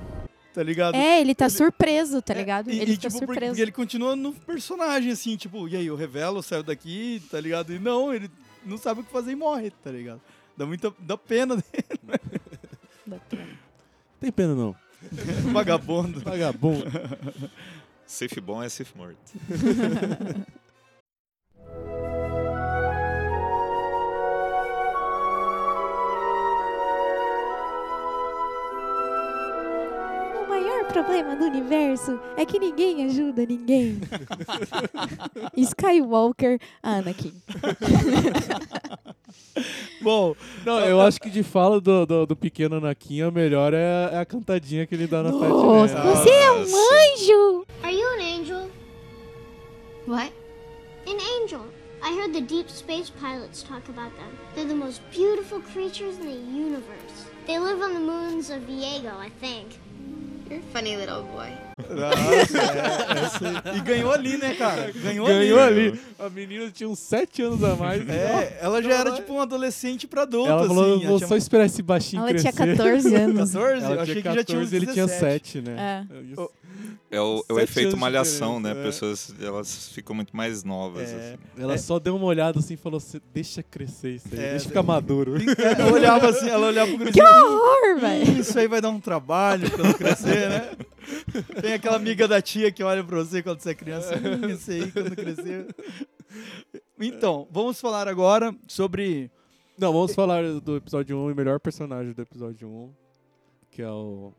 Tá 0.53 0.63
ligado? 0.63 0.95
É, 0.95 1.21
ele 1.21 1.35
tá 1.35 1.49
surpreso, 1.49 2.21
tá 2.21 2.35
ligado? 2.35 2.71
E, 2.71 2.81
ele 2.81 2.93
e, 2.93 2.97
fica 2.97 3.09
tipo, 3.09 3.19
surpreso. 3.19 3.53
porque 3.53 3.63
ele 3.63 3.73
continua 3.73 4.15
no 4.15 4.33
personagem, 4.33 5.13
assim, 5.13 5.37
tipo, 5.37 5.69
e 5.69 5.77
aí, 5.77 5.87
eu 5.87 5.97
revelo, 5.97 6.43
saio 6.43 6.63
daqui, 6.63 7.23
tá 7.31 7.41
ligado? 7.41 7.73
E 7.73 7.79
não, 7.79 8.13
ele 8.13 8.31
não 8.65 8.77
sabe 8.77 9.01
o 9.01 9.05
que 9.05 9.11
fazer 9.11 9.33
e 9.33 9.37
morre, 9.37 9.71
tá 9.83 9.91
ligado? 9.91 10.21
Dá 10.57 10.67
muita 10.67 10.93
dá 10.99 11.17
pena 11.17 11.57
dele, 11.57 12.21
Dá 13.07 13.17
pena. 13.19 13.49
Tem 14.21 14.31
pena 14.31 14.55
não. 14.55 14.77
vagabundo. 15.53 16.21
Vagabundo. 16.21 16.85
Safe 18.07 18.41
bom 18.41 18.63
é 18.63 18.69
safe 18.69 18.97
morto. 18.97 19.17
problema 30.93 31.35
do 31.37 31.45
universo 31.45 32.19
é 32.37 32.45
que 32.45 32.59
ninguém 32.59 33.05
ajuda 33.05 33.47
ninguém. 33.47 34.01
Skywalker, 35.57 36.59
Anakin. 36.83 37.33
Bom, 40.03 40.35
Não, 40.65 40.81
eu 40.81 41.01
acho 41.01 41.21
que 41.21 41.31
de 41.31 41.43
fala 41.43 41.81
do, 41.81 42.05
do, 42.05 42.27
do 42.27 42.37
pequeno 42.37 42.77
Anakin, 42.77 43.23
a 43.23 43.31
melhor 43.31 43.73
é, 43.73 43.85
a- 43.85 44.11
é 44.17 44.19
a 44.19 44.25
cantadinha 44.27 44.87
que 44.87 44.95
ele 44.95 45.07
dá 45.07 45.23
na 45.23 45.31
Nossa, 45.31 45.95
Fat 45.97 46.05
Man. 46.05 46.15
você 46.15 46.31
é 46.31 46.53
um 46.53 46.63
anjo! 46.65 47.67
Are 47.83 47.95
you 47.95 48.07
an 48.09 48.21
angel? 48.21 48.71
What? 50.07 50.33
angel. 51.43 51.65
I 52.03 52.13
heard 52.17 52.33
the 52.33 52.41
deep 52.41 52.69
space 52.69 53.11
pilots 53.11 53.63
talk 53.63 53.89
about 53.89 54.11
them. 54.17 54.37
They're 54.55 54.67
the 54.67 54.75
most 54.75 55.01
beautiful 55.13 55.61
creatures 55.61 56.19
in 56.19 56.27
the 56.27 56.33
universe. 56.33 57.27
They 57.47 57.59
live 57.59 57.81
on 57.81 57.95
the 57.95 58.01
moons 58.01 58.51
of 58.51 58.63
Viego, 58.63 59.15
I 59.17 59.29
think. 59.41 59.79
You're 60.53 60.61
a 60.61 60.73
funny 60.73 60.97
little 60.97 61.23
boy. 61.23 61.49
Nossa, 61.89 62.59
é, 62.59 63.25
essa- 63.25 63.77
E 63.77 63.81
ganhou 63.81 64.13
ali, 64.13 64.37
né, 64.37 64.55
cara? 64.55 64.93
Ganhou, 64.95 65.27
Ganhou 65.27 65.59
ali. 65.59 65.89
ali. 65.89 66.01
A 66.19 66.29
menina 66.29 66.71
tinha 66.71 66.89
uns 66.89 66.99
7 66.99 67.43
anos 67.43 67.65
a 67.65 67.75
mais. 67.75 68.07
É, 68.09 68.59
ela 68.61 68.83
já 68.83 68.93
era 68.95 69.13
tipo 69.13 69.33
um 69.33 69.41
adolescente 69.41 70.07
pra 70.07 70.23
adulto, 70.23 70.51
Ela 70.51 70.67
falou, 70.67 70.97
assim. 70.97 71.07
vou 71.07 71.17
tinha- 71.17 71.29
só 71.29 71.37
esperar 71.37 71.65
esse 71.67 71.83
baixinho 71.83 72.21
Ela 72.21 72.29
crescer. 72.29 72.53
tinha 72.53 72.67
14 72.77 73.15
anos. 73.15 73.53
14? 73.53 73.85
Ela 73.87 73.95
Eu 73.95 74.01
achei 74.03 74.15
tinha 74.15 74.23
que 74.31 74.39
já 74.39 74.45
tinha 74.45 74.59
uns 74.59 74.65
14 74.71 74.77
ele 74.77 74.87
tinha 74.93 75.07
17. 75.07 75.53
7, 75.53 75.61
né? 75.63 76.07
É. 76.09 76.43
É 77.13 77.21
o, 77.21 77.45
é 77.47 77.53
o 77.53 77.61
efeito 77.61 77.95
malhação, 77.97 78.59
né? 78.59 78.71
é. 78.71 78.83
Pessoas 78.83 79.35
elas 79.39 79.89
ficam 79.91 80.17
muito 80.17 80.35
mais 80.35 80.65
novas. 80.65 81.11
É. 81.11 81.15
assim. 81.35 81.39
Ela 81.59 81.75
É. 81.75 81.77
só 81.79 81.99
deu 81.99 82.17
uma 82.17 82.25
olhada 82.25 82.59
assim 82.59 82.73
e 82.73 82.77
falou 82.79 82.97
assim, 82.97 83.21
deixa 83.35 83.63
crescer 83.63 84.15
isso 84.15 84.29
aí, 84.33 84.41
É, 84.41 84.51
deixa 84.53 84.69
ficar 84.69 84.83
maduro. 84.83 85.35
Ela 85.79 85.93
olhava 85.93 86.31
assim, 86.31 86.49
ela 86.49 86.67
olhava 86.69 86.97
pro 86.97 87.13
Que 87.13 87.23
horror, 87.23 88.01
velho. 88.01 88.41
Isso 88.41 88.59
aí 88.59 88.67
vai 88.67 88.81
dar 88.81 88.89
um 88.89 88.99
trabalho 88.99 89.71
quando 89.71 89.95
crescer, 89.95 90.49
né? 90.49 90.71
Tem 91.61 91.75
aquela 91.75 91.97
amiga 91.97 92.27
da 92.27 92.41
tia 92.41 92.73
que 92.73 92.83
olha 92.83 93.05
pra 93.05 93.19
você 93.19 93.43
quando 93.43 93.61
você 93.61 93.71
é 93.71 93.75
criança. 93.75 94.15
"Hum, 94.17 94.49
Esse 94.49 94.73
aí 94.73 94.91
quando 94.91 95.15
crescer. 95.15 95.67
Então, 96.99 97.47
vamos 97.51 97.81
falar 97.81 98.09
agora 98.09 98.55
sobre. 98.67 99.31
Não, 99.79 99.93
vamos 99.93 100.15
falar 100.15 100.43
do 100.61 100.77
episódio 100.77 101.17
1 101.19 101.29
e 101.31 101.33
o 101.33 101.37
melhor 101.37 101.59
personagem 101.61 102.13
do 102.13 102.23
episódio 102.23 102.69
1, 102.69 102.91
que 103.71 103.83
é 103.83 103.91
o 103.91 104.33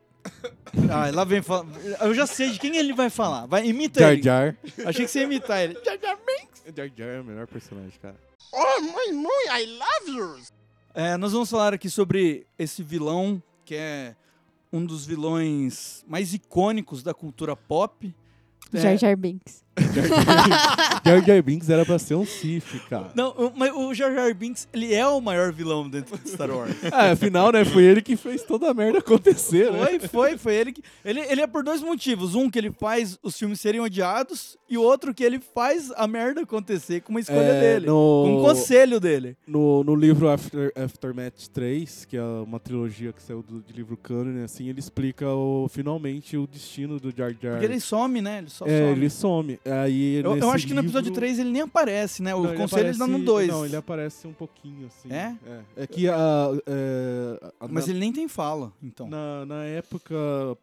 Ah, 0.92 1.10
lá 1.14 1.24
vem 1.24 1.42
falar. 1.42 1.66
Eu 2.02 2.14
já 2.14 2.26
sei 2.26 2.52
de 2.52 2.60
quem 2.60 2.76
ele 2.78 2.94
vai 2.94 3.10
falar. 3.10 3.46
Vai, 3.46 3.66
imita 3.68 4.00
Jar 4.00 4.14
ele. 4.14 4.22
Jar. 4.24 4.58
Achei 4.86 5.06
que 5.06 5.12
você 5.12 5.20
ia 5.20 5.26
imitar 5.26 5.62
ele. 5.62 5.74
Jar 5.84 5.98
Jar 6.00 6.18
Binks. 6.18 6.64
Jar 6.76 6.92
Jar 6.96 7.10
é 7.10 7.22
o 7.22 7.24
melhor 7.24 7.48
personagem, 7.48 7.94
cara. 8.02 8.16
Oh, 8.52 8.82
muy, 8.82 9.12
muy, 9.12 9.46
I 9.50 9.66
love 9.66 10.18
you. 10.18 10.40
É, 10.94 11.18
nós 11.18 11.32
vamos 11.32 11.50
falar 11.50 11.74
aqui 11.74 11.90
sobre 11.90 12.46
esse 12.58 12.84
vilão, 12.84 13.42
que 13.66 13.76
é 13.76 14.16
um 14.72 14.86
dos 14.86 15.06
vilões 15.06 16.04
mais 16.08 16.34
icônicos 16.34 17.04
da 17.04 17.14
cultura 17.14 17.56
pop. 17.56 18.14
É, 18.74 18.78
Jar 18.80 18.98
Jar 18.98 19.18
Binks. 19.18 19.62
Jar 21.06 21.24
Jar 21.26 21.42
Binks 21.44 21.70
era 21.70 21.86
pra 21.86 21.98
ser 22.00 22.16
um 22.16 22.26
Sith, 22.26 22.80
cara. 22.90 23.12
Não, 23.16 23.52
mas 23.56 23.72
o 23.74 23.94
Jar 23.94 24.14
Jar 24.14 24.34
Binks, 24.34 24.68
ele 24.74 24.94
é 24.94 25.08
o 25.08 25.20
maior 25.20 25.52
vilão 25.52 25.90
dentro 25.90 26.18
de 26.18 26.30
Star 26.30 26.50
Wars. 26.52 26.74
Ah, 26.92 27.12
afinal, 27.14 27.52
né, 27.52 27.66
foi 27.66 27.84
ele 27.84 28.02
que 28.02 28.16
fez 28.16 28.44
toda 28.44 28.70
a 28.70 28.74
merda 28.74 29.00
acontecer, 29.00 29.72
né? 29.72 29.80
Foi, 29.80 30.00
foi, 30.00 30.38
foi 30.38 30.56
ele 30.56 30.72
que. 30.74 30.84
Ele, 31.04 31.20
ele 31.22 31.42
é 31.42 31.48
por 31.48 31.64
dois 31.64 31.82
motivos. 31.82 32.36
Um, 32.36 32.50
que 32.50 32.58
ele 32.60 32.72
faz 32.72 33.18
os 33.24 33.38
filmes 33.38 33.60
serem 33.60 33.82
odiados, 33.82 34.58
e 34.70 34.78
o 34.78 34.82
outro, 34.82 35.14
que 35.14 35.24
ele 35.24 35.40
faz 35.40 35.92
a 35.96 36.08
merda 36.08 36.42
acontecer 36.42 37.02
com 37.02 37.12
uma 37.12 37.20
escolha 37.20 37.40
É, 37.40 37.60
dele. 37.60 37.88
no- 37.88 38.24
Com 38.26 38.38
um 38.40 38.42
conselho 38.44 39.00
dele. 39.00 39.36
No, 39.48 39.84
no 39.84 39.96
livro 39.96 40.30
After, 40.30 40.72
Aftermath 40.76 41.48
3, 41.54 42.06
que 42.06 42.18
é 42.18 42.24
uma 42.24 42.60
trilogia 42.60 43.12
que 43.14 43.22
saiu 43.22 43.44
do, 43.44 43.62
de 43.62 43.74
livro 43.74 43.98
canon, 43.98 44.44
assim, 44.44 44.68
ele 44.70 44.80
explica 44.80 45.28
o, 45.28 45.68
finalmente 45.70 46.38
o 46.38 46.48
destino 46.48 47.00
do 47.00 47.12
Jar 47.16 47.32
Jar. 47.42 47.54
Porque 47.54 47.66
ele 47.66 47.80
some, 47.80 48.22
né? 48.22 48.40
Ele 48.40 48.50
só 48.50 48.66
é, 48.66 48.80
some. 48.80 48.92
ele 48.92 49.10
some. 49.10 49.60
Aí, 49.65 50.15
Eu, 50.15 50.36
eu 50.38 50.52
acho 50.52 50.67
que 50.67 50.73
no 50.73 50.82
episódio 50.82 51.10
livro- 51.10 51.15
3 51.21 51.39
ele 51.39 51.49
nem 51.52 51.62
aparece, 51.62 52.21
né? 52.21 52.36
O 52.36 52.41
Não, 52.43 52.49
ele 52.49 52.58
conselho 52.58 52.88
ele 52.89 52.97
dá 52.97 53.08
no 53.08 53.13
aparece- 53.13 53.26
2. 53.26 53.47
Não, 53.47 53.65
ele 53.65 53.76
aparece 53.76 54.28
um 54.28 54.34
pouquinho, 54.34 54.88
assim. 54.88 55.12
É? 55.12 55.36
É, 55.45 55.84
É 55.84 55.88
que 55.88 56.08
a... 56.10 56.49
é, 56.67 57.52
a- 57.60 57.67
Mas 57.69 57.86
na- 57.86 57.91
ele 57.91 57.99
nem 57.99 58.12
tem 58.12 58.28
fala, 58.28 58.73
então. 58.82 59.08
Na, 59.08 59.45
na 59.45 59.63
época, 59.63 60.13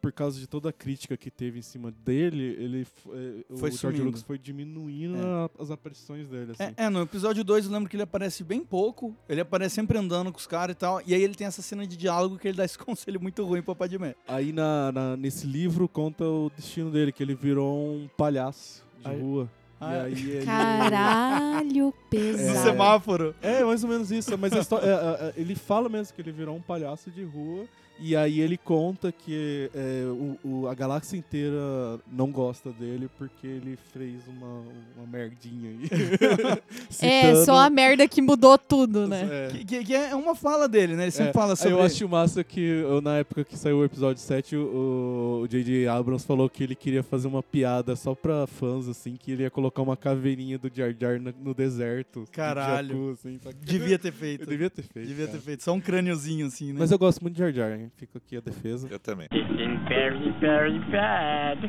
por 0.00 0.12
causa 0.12 0.38
de 0.38 0.46
toda 0.46 0.68
a 0.68 0.72
crítica 0.72 1.16
que 1.16 1.30
teve 1.30 1.58
em 1.58 1.62
cima 1.62 1.90
dele, 2.04 2.56
ele 2.58 2.82
é, 2.82 3.56
Foi 3.56 3.70
o 3.70 3.72
George. 3.72 4.02
Lucas 4.02 4.22
foi 4.22 4.38
diminuindo 4.38 5.16
É. 5.16 5.20
a- 5.20 5.50
as 5.58 5.70
aparições 5.70 6.28
dele, 6.28 6.52
assim. 6.52 6.62
É, 6.76 6.84
é, 6.84 6.88
no 6.88 7.00
episódio 7.02 7.42
2 7.42 7.66
eu 7.66 7.72
lembro 7.72 7.88
que 7.88 7.96
ele 7.96 8.02
aparece 8.02 8.44
bem 8.44 8.60
pouco. 8.64 9.14
Ele 9.28 9.40
aparece 9.40 9.74
sempre 9.76 9.96
andando 9.98 10.30
com 10.32 10.38
os 10.38 10.46
caras 10.46 10.74
e 10.74 10.78
tal. 10.78 11.00
E 11.06 11.14
aí 11.14 11.22
ele 11.22 11.34
tem 11.34 11.46
essa 11.46 11.62
cena 11.62 11.86
de 11.86 11.96
diálogo 11.96 12.38
que 12.38 12.48
ele 12.48 12.56
dá 12.56 12.64
esse 12.64 12.76
conselho 12.78 13.20
muito 13.20 13.44
ruim 13.44 13.62
pro 13.62 13.74
Padmé. 13.74 14.14
Aí 14.28 14.52
na- 14.52 15.16
nesse 15.16 15.46
livro 15.46 15.88
conta 15.88 16.24
o 16.24 16.50
destino 16.54 16.90
dele, 16.90 17.12
que 17.12 17.22
ele 17.22 17.34
virou 17.34 17.94
um 17.94 18.08
palhaço 18.16 18.84
de 19.00 19.08
Aí- 19.08 19.20
rua. 19.20 19.48
Ah, 19.82 20.08
e 20.10 20.36
aí. 20.38 20.44
Caralho, 20.44 21.86
No 21.86 21.92
pesado. 22.10 22.58
semáforo. 22.68 23.34
É, 23.40 23.64
mais 23.64 23.82
ou 23.82 23.88
menos 23.88 24.10
isso. 24.10 24.36
Mas 24.36 24.52
é, 24.52 24.58
é, 24.58 24.60
é, 24.60 25.32
ele 25.36 25.54
fala 25.54 25.88
mesmo 25.88 26.14
que 26.14 26.20
ele 26.20 26.32
virou 26.32 26.54
um 26.54 26.60
palhaço 26.60 27.10
de 27.10 27.24
rua. 27.24 27.64
E 28.00 28.16
aí 28.16 28.40
ele 28.40 28.56
conta 28.56 29.12
que 29.12 29.70
é, 29.74 30.04
o, 30.06 30.38
o- 30.62 30.68
a 30.68 30.74
galáxia 30.74 31.16
inteira 31.16 31.98
não 32.10 32.30
gosta 32.30 32.70
dele 32.72 33.08
porque 33.18 33.46
ele 33.46 33.78
fez 33.92 34.26
uma, 34.26 34.62
uma 34.96 35.06
merdinha 35.06 35.70
aí. 35.70 36.60
É, 37.02 37.34
só 37.44 37.56
a 37.58 37.70
merda 37.70 38.06
que 38.08 38.20
mudou 38.20 38.56
tudo, 38.58 39.06
né? 39.06 39.28
É. 39.30 39.48
Que, 39.50 39.64
que- 39.64 39.84
que 39.84 39.94
é 39.94 40.14
uma 40.14 40.34
fala 40.34 40.68
dele, 40.68 40.94
né? 40.94 41.04
Ele 41.04 41.10
sempre 41.10 41.30
É, 41.30 41.32
fala 41.32 41.52
aí 41.52 41.56
sobre. 41.56 41.72
Eu 41.72 41.82
acho 41.82 42.08
massa 42.08 42.42
que 42.44 42.60
eu, 42.60 43.00
na 43.00 43.18
época 43.18 43.44
que 43.44 43.56
saiu 43.56 43.78
o 43.78 43.84
episódio 43.84 44.22
7, 44.22 44.56
o 44.56 45.40
o 45.42 45.46
J.J. 45.48 45.86
Abrams 45.88 46.26
falou 46.26 46.48
que 46.50 46.62
ele 46.62 46.74
queria 46.74 47.02
fazer 47.02 47.26
uma 47.28 47.42
piada 47.42 47.96
só 47.96 48.14
pra 48.14 48.46
fãs, 48.46 48.88
assim, 48.88 49.16
que 49.16 49.32
ele 49.32 49.42
ia 49.42 49.50
colocar 49.50 49.80
uma 49.82 49.96
caveirinha 49.96 50.58
do 50.58 50.70
Jar 50.74 50.94
Jar 50.98 51.20
no, 51.20 51.32
no 51.42 51.54
deserto. 51.54 52.24
de 52.24 52.30
Caralho. 52.30 52.88
Jakku, 52.88 53.10
assim, 53.10 53.38
que- 53.38 53.54
Devia 53.64 53.98
ter 53.98 54.12
feito. 54.12 54.42
Eu 54.42 54.46
devia 54.46 54.70
ter 54.70 54.82
feito. 54.82 55.06
Devia 55.08 55.26
ter 55.26 55.32
cara. 55.32 55.42
feito. 55.42 55.62
Só 55.62 55.72
um 55.72 55.80
crâniozinho 55.80 56.46
assim, 56.46 56.72
né? 56.72 56.76
Mas 56.78 56.90
eu 56.90 56.98
gosto 56.98 57.20
muito 57.22 57.34
de 57.34 57.40
Jar 57.40 57.52
Jar, 57.52 57.72
hein? 57.78 57.89
Fica 57.96 58.18
aqui 58.18 58.36
a 58.36 58.40
defesa. 58.40 58.88
Eu 58.90 58.98
também. 58.98 59.28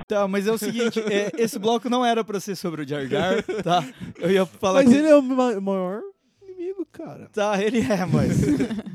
Tá, 0.07 0.27
mas 0.27 0.47
é 0.47 0.51
o 0.51 0.57
seguinte, 0.57 0.99
é, 0.99 1.31
esse 1.37 1.57
bloco 1.59 1.89
não 1.89 2.05
era 2.05 2.23
pra 2.23 2.39
ser 2.39 2.55
sobre 2.55 2.83
o 2.83 2.87
Jar 2.87 3.05
Jar, 3.07 3.43
tá? 3.63 3.83
Eu 4.19 4.31
ia 4.31 4.45
falar 4.45 4.83
Mas 4.83 4.89
que... 4.91 4.97
ele 4.97 5.07
é 5.07 5.15
o 5.15 5.21
ma- 5.21 5.59
maior 5.59 6.01
inimigo, 6.41 6.85
cara. 6.91 7.29
Tá, 7.33 7.61
ele 7.61 7.79
é, 7.79 8.05
mas... 8.05 8.39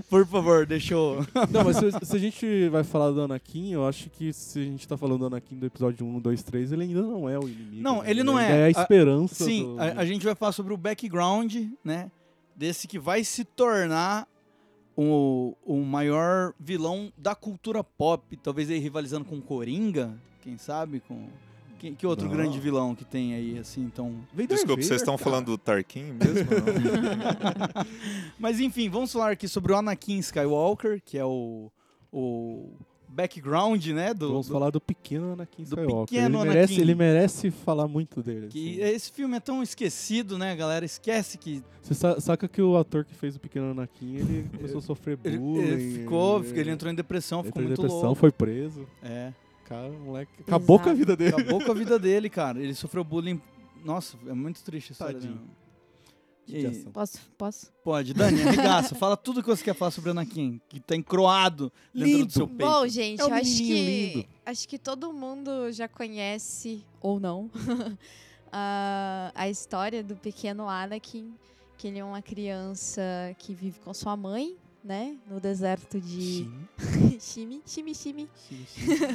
Por 0.09 0.27
favor, 0.27 0.65
deixa 0.67 0.95
eu... 0.95 1.27
Não, 1.51 1.65
mas 1.65 1.77
se, 1.77 1.91
se 2.07 2.17
a 2.17 2.19
gente 2.19 2.69
vai 2.69 2.85
falar 2.85 3.11
do 3.11 3.23
Anakin, 3.23 3.73
eu 3.73 3.87
acho 3.87 4.09
que 4.11 4.33
se 4.33 4.61
a 4.61 4.65
gente 4.65 4.87
tá 4.87 4.97
falando 4.97 5.19
do 5.21 5.27
Anakin 5.27 5.57
do 5.59 5.67
episódio 5.67 6.07
1, 6.07 6.21
2, 6.21 6.43
3, 6.43 6.73
ele 6.73 6.83
ainda 6.85 7.03
não 7.03 7.29
é 7.29 7.39
o 7.39 7.49
inimigo. 7.49 7.83
Não, 7.83 8.03
né? 8.03 8.11
ele 8.11 8.23
não 8.23 8.39
é. 8.39 8.61
É 8.61 8.63
a 8.63 8.67
A- 8.67 8.71
esperança. 8.71 9.45
Sim, 9.45 9.75
do- 9.75 9.81
a, 9.81 9.85
a 10.01 10.05
gente 10.07 10.25
vai 10.25 10.35
falar 10.35 10.53
sobre 10.53 10.73
o 10.73 10.77
background, 10.77 11.55
né? 11.85 12.11
Desse 12.55 12.87
que 12.89 12.99
vai 12.99 13.23
se 13.25 13.45
tornar 13.45 14.27
o, 14.97 15.55
o 15.65 15.77
maior 15.85 16.55
vilão 16.59 17.13
da 17.17 17.35
cultura 17.35 17.85
pop. 17.85 18.37
Talvez 18.39 18.71
aí 18.71 18.79
rivalizando 18.79 19.25
com 19.25 19.41
Coringa, 19.41 20.17
quem 20.43 20.57
sabe? 20.57 21.01
Com... 21.01 21.29
Que, 21.79 21.95
que 21.95 22.07
outro 22.07 22.27
Não. 22.27 22.35
grande 22.35 22.59
vilão 22.59 22.95
que 22.95 23.05
tem 23.05 23.35
aí, 23.35 23.59
assim, 23.59 23.83
então... 23.83 24.25
Vader 24.33 24.49
Desculpa, 24.49 24.77
vocês 24.77 24.89
Vader, 24.89 24.97
estão 24.97 25.19
cara. 25.19 25.31
falando 25.31 25.47
do 25.47 25.59
Tarkin 25.59 26.05
mesmo? 26.05 26.49
Mas 28.41 28.61
enfim, 28.61 28.89
vamos 28.89 29.13
falar 29.13 29.33
aqui 29.33 29.47
sobre 29.47 29.73
o 29.73 29.77
Anakin 29.77 30.19
Skywalker, 30.19 31.03
que 31.05 31.19
é 31.19 31.25
o, 31.25 31.71
o 32.11 32.71
background, 33.17 33.85
né? 33.89 34.13
Do, 34.13 34.29
Vamos 34.29 34.47
do- 34.47 34.53
falar 34.53 34.71
do 34.71 34.81
pequeno 34.81 35.33
Anakin 35.33 35.63
do 35.63 35.69
Skywalker. 35.69 36.07
pequeno 36.19 36.39
ele, 36.41 36.49
merece, 36.49 36.73
Anakin. 36.75 36.83
ele 36.83 36.95
merece 36.95 37.51
falar 37.51 37.89
muito 37.89 38.23
dele. 38.23 38.49
Que 38.49 38.83
assim. 38.83 38.95
esse 38.95 39.11
filme 39.13 39.37
é 39.37 39.41
tão 39.41 39.63
esquecido, 39.63 40.37
né, 40.39 40.55
galera? 40.55 40.85
Esquece 40.85 41.39
que 41.39 41.63
Você 41.83 41.95
sa- 41.95 42.21
saca 42.21 42.47
que 42.47 42.61
o 42.61 42.77
ator 42.77 43.05
que 43.05 43.15
fez 43.15 43.35
o 43.37 43.41
pequeno 43.41 43.71
Anakin, 43.71 44.17
ele 44.17 44.47
começou 44.57 44.79
a 44.79 44.83
sofrer 44.83 45.19
ele, 45.25 45.39
bullying. 45.39 45.67
ele 45.67 45.99
ficou, 46.01 46.45
ele 46.45 46.71
entrou 46.71 46.93
em 46.93 46.95
depressão, 46.95 47.43
ficou 47.43 47.63
entrou 47.63 47.65
em 47.65 47.69
muito 47.69 47.81
depressão, 47.83 48.03
louco. 48.07 48.21
foi 48.21 48.31
preso. 48.31 48.87
É, 49.03 49.33
Cara, 49.65 49.89
o 49.89 49.99
moleque 49.99 50.31
acabou 50.47 50.79
com 50.79 50.91
a 50.91 50.95
vida 50.95 51.17
dele. 51.17 51.35
acabou 51.35 51.61
com 51.65 51.73
a 51.73 51.75
vida 51.75 51.99
dele, 51.99 52.31
cara. 52.31 52.61
Ele 52.63 52.75
sofreu 52.75 53.03
bullying. 53.03 53.41
Nossa, 53.85 54.17
é 54.29 54.33
muito 54.33 54.63
triste 54.63 54.91
a 54.91 54.93
história 54.93 55.15
Tadinho. 55.15 55.41
E. 56.49 56.69
Posso? 56.93 57.19
Posso? 57.37 57.73
pode, 57.83 58.15
Dani, 58.15 58.41
arregaça. 58.43 58.95
fala 58.95 59.17
tudo 59.17 59.43
que 59.43 59.49
você 59.49 59.63
quer 59.65 59.75
falar 59.75 59.91
sobre 59.91 60.11
o 60.11 60.13
Anakin, 60.13 60.61
que 60.69 60.79
tá 60.81 60.95
encroado 60.95 61.73
dentro 61.95 62.09
Lindo. 62.11 62.27
do 62.27 62.33
seu 62.33 62.47
peito. 62.49 62.71
Bom, 62.71 62.87
gente, 62.87 63.21
É 63.21 63.25
um 63.25 63.29
eu 63.29 63.35
acho 63.35 63.57
que 63.57 64.13
lindo. 64.15 64.29
acho 64.47 64.69
que 64.69 64.79
todo 64.79 65.13
mundo 65.13 65.71
já 65.73 65.89
conhece 65.89 66.85
ou 67.01 67.19
não 67.19 67.51
a, 68.53 69.33
a 69.35 69.49
história 69.49 70.03
do 70.03 70.15
pequeno 70.17 70.69
Anakin, 70.69 71.35
que 71.77 71.89
ele 71.89 71.99
é 71.99 72.05
uma 72.05 72.23
criança 72.23 73.03
que 73.39 73.53
vive 73.53 73.79
com 73.81 73.93
sua 73.93 74.17
mãe, 74.17 74.57
né, 74.85 75.17
no 75.29 75.41
deserto 75.41 76.01
de 76.01 76.49
Shimi, 77.21 77.61
Shimi, 77.67 77.93
Shimi. 77.95 78.29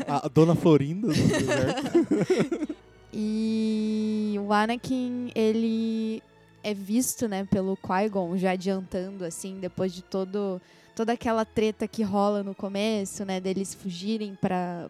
A, 0.06 0.26
a 0.26 0.30
dona 0.30 0.54
Florinda 0.54 1.08
do 1.08 1.14
deserto. 1.16 2.76
E 3.14 4.36
o 4.40 4.52
Anakin, 4.54 5.32
ele 5.36 6.22
é 6.64 6.74
visto, 6.74 7.28
né, 7.28 7.46
pelo 7.46 7.76
Qui-Gon, 7.78 8.38
já 8.38 8.52
adiantando, 8.52 9.24
assim, 9.26 9.58
depois 9.60 9.94
de 9.94 10.02
todo, 10.02 10.62
toda 10.96 11.14
aquela 11.14 11.44
treta 11.46 11.88
que 11.88 12.04
rola 12.04 12.44
no 12.44 12.54
começo, 12.56 13.26
né, 13.26 13.40
deles 13.40 13.74
fugirem 13.74 14.36
para 14.40 14.90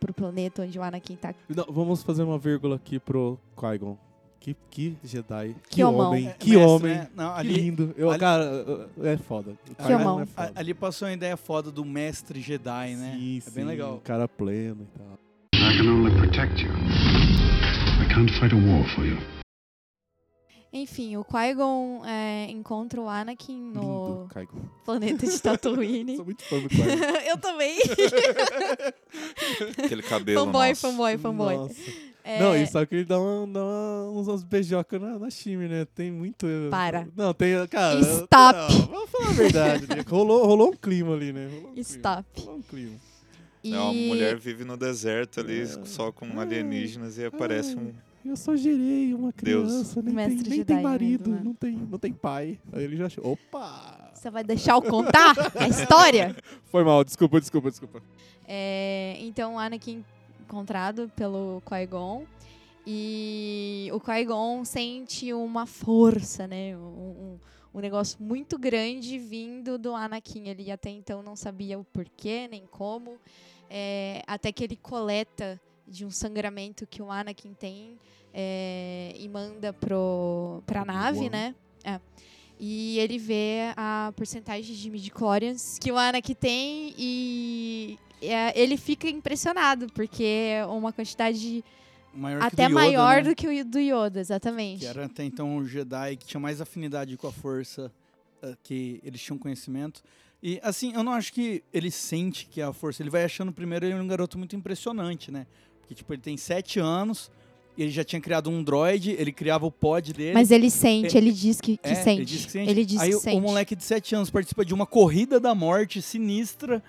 pro 0.00 0.12
planeta 0.14 0.62
onde 0.62 0.78
o 0.78 0.82
Anakin 0.82 1.16
tá. 1.16 1.34
Não, 1.48 1.66
vamos 1.70 2.02
fazer 2.02 2.22
uma 2.22 2.38
vírgula 2.38 2.76
aqui 2.76 2.98
pro 2.98 3.38
Qui-Gon. 3.56 3.96
Que, 4.40 4.56
que 4.70 4.96
Jedi. 5.02 5.54
Que, 5.68 5.76
Que 5.76 5.84
homem. 5.84 6.28
É, 6.28 6.32
Que 6.38 6.50
mestre, 6.50 6.64
homem. 6.66 6.94
né? 6.94 7.08
Não, 7.14 7.34
Que 7.34 7.40
ali, 7.40 7.54
lindo. 7.54 7.94
Eu, 7.98 8.08
ali- 8.10 8.20
cara, 8.20 8.88
é 9.02 9.16
foda. 9.16 9.50
O 9.68 9.74
Que 9.84 9.92
homão. 9.92 10.20
é 10.20 10.26
foda. 10.26 10.52
ali 10.54 10.72
passou 10.74 11.08
uma 11.08 11.12
ideia 11.14 11.36
foda 11.36 11.72
do 11.72 11.84
mestre 11.84 12.40
Jedi, 12.40 12.94
né? 12.94 13.16
Sim, 13.18 13.42
é 13.46 13.50
bem 13.50 13.64
sim, 13.64 13.68
legal. 13.68 14.00
Cara 14.04 14.28
pleno 14.28 14.86
e 14.94 14.98
tal. 14.98 15.18
I 15.54 15.76
can 15.76 15.90
only 15.90 16.14
protect 16.16 16.62
you. 16.64 16.70
I 16.70 18.14
can't 18.14 18.32
fight 18.38 18.54
a 18.54 18.56
war 18.56 18.86
for 18.94 19.04
you. 19.04 19.18
Enfim, 20.70 21.16
o 21.16 21.24
Qui-Gon 21.24 22.02
é, 22.04 22.50
encontra 22.50 23.00
o 23.00 23.08
Anakin 23.08 23.58
no 23.72 24.28
Lindo, 24.36 24.60
planeta 24.84 25.26
de 25.26 25.40
Tatooine. 25.40 26.16
Sou 26.16 26.24
muito 26.26 26.42
fã 26.44 26.60
do 26.60 26.68
Qui-Gon. 26.68 26.84
Eu 27.26 27.38
também. 27.38 27.78
Aquele 29.84 30.02
cabelo 30.02 30.44
fanboy, 30.44 30.68
nosso. 30.68 30.80
fanboy, 30.82 31.18
fanboy. 31.18 31.56
Nossa. 31.56 31.74
É, 32.24 32.40
Não, 32.40 32.54
e 32.54 32.66
só 32.66 32.84
que 32.84 32.96
ele 32.96 33.04
dá, 33.06 33.18
uma, 33.18 33.46
dá 33.46 33.64
uma- 33.64 34.10
uns, 34.10 34.28
uns 34.28 34.44
beijocas 34.44 35.00
na, 35.00 35.18
na 35.18 35.30
Shimi, 35.30 35.66
né? 35.68 35.86
Tem 35.94 36.10
muito. 36.12 36.46
Para. 36.70 37.08
Não, 37.16 37.32
tem. 37.32 37.66
Cara. 37.68 38.00
Stop. 38.00 38.58
Não, 38.72 38.86
vamos 38.86 39.10
falar 39.10 39.28
a 39.30 39.32
verdade. 39.32 39.86
né? 39.88 40.04
Rolou, 40.06 40.44
rolou 40.44 40.68
um 40.72 40.76
clima 40.76 41.14
ali, 41.14 41.32
né? 41.32 41.46
Rolou 41.46 41.60
um 41.70 41.72
clima. 41.74 41.80
Stop. 41.80 42.26
Rolou 42.40 42.56
um 42.58 42.62
clima. 42.62 42.96
E... 43.64 43.72
É, 43.74 43.78
uma 43.78 43.92
mulher 43.92 44.36
vive 44.36 44.64
no 44.64 44.76
deserto 44.76 45.40
ali, 45.40 45.62
É. 45.62 45.66
só 45.86 46.12
com 46.12 46.38
alienígenas 46.38 47.16
e 47.16 47.24
aparece 47.24 47.74
um. 47.74 47.94
Eu 48.24 48.36
só 48.36 48.56
gerei 48.56 49.14
uma 49.14 49.32
Deus. 49.32 49.68
criança, 49.70 50.02
nem, 50.02 50.14
Mestre 50.14 50.42
tem, 50.42 50.50
nem 50.50 50.64
tem 50.64 50.82
marido, 50.82 51.30
né? 51.30 51.40
não, 51.42 51.54
tem, 51.54 51.72
não 51.72 51.98
tem 51.98 52.12
pai. 52.12 52.58
Aí 52.72 52.84
ele 52.84 52.96
já 52.96 53.06
achou. 53.06 53.32
Opa! 53.32 54.10
Você 54.12 54.30
vai 54.30 54.42
deixar 54.42 54.72
eu 54.74 54.82
contar 54.82 55.34
a 55.54 55.68
história? 55.68 56.36
Foi 56.70 56.82
mal, 56.82 57.04
desculpa, 57.04 57.40
desculpa, 57.40 57.70
desculpa. 57.70 58.02
É, 58.46 59.16
então, 59.20 59.54
o 59.54 59.58
Anakin 59.58 60.04
encontrado 60.48 61.10
pelo 61.14 61.62
Qui-Gon. 61.66 62.24
E 62.86 63.90
o 63.92 64.00
Qui-Gon 64.00 64.64
sente 64.64 65.32
uma 65.32 65.66
força, 65.66 66.46
né? 66.46 66.74
Um, 66.76 66.80
um, 66.80 67.38
um 67.74 67.80
negócio 67.80 68.16
muito 68.20 68.58
grande 68.58 69.18
vindo 69.18 69.78
do 69.78 69.94
Anakin. 69.94 70.48
Ele 70.48 70.70
até 70.70 70.88
então 70.88 71.22
não 71.22 71.36
sabia 71.36 71.78
o 71.78 71.84
porquê, 71.84 72.48
nem 72.50 72.66
como. 72.66 73.18
É, 73.68 74.22
até 74.26 74.50
que 74.50 74.64
ele 74.64 74.76
coleta 74.76 75.60
de 75.88 76.04
um 76.04 76.10
sangramento 76.10 76.86
que 76.86 77.02
o 77.02 77.10
Anakin 77.10 77.54
tem 77.54 77.98
é, 78.32 79.14
e 79.16 79.28
manda 79.28 79.72
pro, 79.72 80.62
pra 80.66 80.84
nave, 80.84 81.30
né? 81.30 81.54
É. 81.84 82.00
E 82.60 82.98
ele 82.98 83.18
vê 83.18 83.72
a 83.76 84.12
porcentagem 84.16 84.74
de 84.74 84.90
midichlorians 84.90 85.78
que 85.80 85.92
o 85.92 85.96
Anakin 85.96 86.34
tem 86.34 86.94
e 86.98 87.98
é, 88.20 88.60
ele 88.60 88.76
fica 88.76 89.08
impressionado, 89.08 89.86
porque 89.92 90.24
é 90.24 90.66
uma 90.66 90.92
quantidade 90.92 91.64
Maior 92.12 92.42
até 92.42 92.64
do 92.64 92.72
Yoda, 92.72 92.74
maior 92.74 93.16
né? 93.16 93.22
do 93.22 93.34
que 93.34 93.46
o 93.46 93.64
do 93.64 93.78
Yoda, 93.78 94.20
exatamente. 94.20 94.80
Que 94.80 94.86
era 94.86 95.04
até 95.04 95.24
então 95.24 95.56
o 95.56 95.64
Jedi 95.66 96.16
que 96.16 96.26
tinha 96.26 96.40
mais 96.40 96.60
afinidade 96.60 97.16
com 97.16 97.28
a 97.28 97.32
força, 97.32 97.92
eh, 98.42 98.56
que 98.62 99.00
eles 99.04 99.20
tinham 99.20 99.38
conhecimento. 99.38 100.02
E 100.42 100.58
assim, 100.62 100.92
eu 100.94 101.02
não 101.02 101.12
acho 101.12 101.32
que 101.32 101.62
ele 101.72 101.90
sente 101.90 102.46
que 102.46 102.60
é 102.60 102.64
a 102.64 102.72
força. 102.72 103.02
Ele 103.02 103.10
vai 103.10 103.24
achando 103.24 103.52
primeiro 103.52 103.86
ele 103.86 103.94
é 103.94 103.96
um 103.96 104.06
garoto 104.06 104.38
muito 104.38 104.56
impressionante, 104.56 105.30
né? 105.30 105.46
Porque, 105.88 105.94
tipo, 105.94 106.12
ele 106.12 106.20
tem 106.20 106.36
sete 106.36 106.78
anos, 106.78 107.30
ele 107.78 107.88
já 107.90 108.04
tinha 108.04 108.20
criado 108.20 108.50
um 108.50 108.62
droid, 108.62 109.12
ele 109.12 109.32
criava 109.32 109.64
o 109.64 109.70
pod 109.72 110.12
dele. 110.12 110.34
Mas 110.34 110.50
ele 110.50 110.68
sente, 110.68 111.16
É, 111.16 111.18
ele 111.18 111.32
diz 111.32 111.62
que, 111.62 111.78
que 111.78 111.88
É, 111.88 111.94
sente. 111.94 112.18
Ele 112.20 112.24
diz 112.26 112.44
que 112.44 112.52
sente. 112.52 112.70
Ele 112.70 112.84
diz 112.84 113.00
Aí 113.00 113.10
que 113.10 113.16
o- 113.16 113.20
sente. 113.20 113.36
o 113.38 113.40
moleque 113.40 113.74
de 113.74 113.82
7 113.84 114.14
anos 114.14 114.28
participa 114.28 114.66
de 114.66 114.74
uma 114.74 114.84
corrida 114.84 115.40
da 115.40 115.54
morte 115.54 116.02
sinistra, 116.02 116.82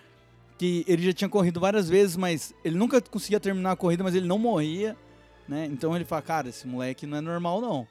que 0.58 0.84
ele 0.86 1.02
já 1.04 1.14
tinha 1.14 1.30
corrido 1.30 1.62
várias 1.62 1.88
vezes, 1.88 2.18
mas 2.18 2.54
ele 2.66 2.76
nunca 2.76 3.00
conseguia 3.00 3.40
terminar 3.40 3.72
a 3.72 3.76
corrida, 3.78 4.04
mas 4.04 4.14
ele 4.16 4.28
não 4.28 4.38
morria, 4.38 4.98
né? 5.48 5.66
Então 5.72 5.96
ele 5.96 6.04
fala, 6.04 6.22
cara, 6.22 6.50
esse 6.50 6.68
moleque 6.68 7.06
não 7.08 7.18
é 7.18 7.22
normal, 7.22 7.62
não. 7.62 7.88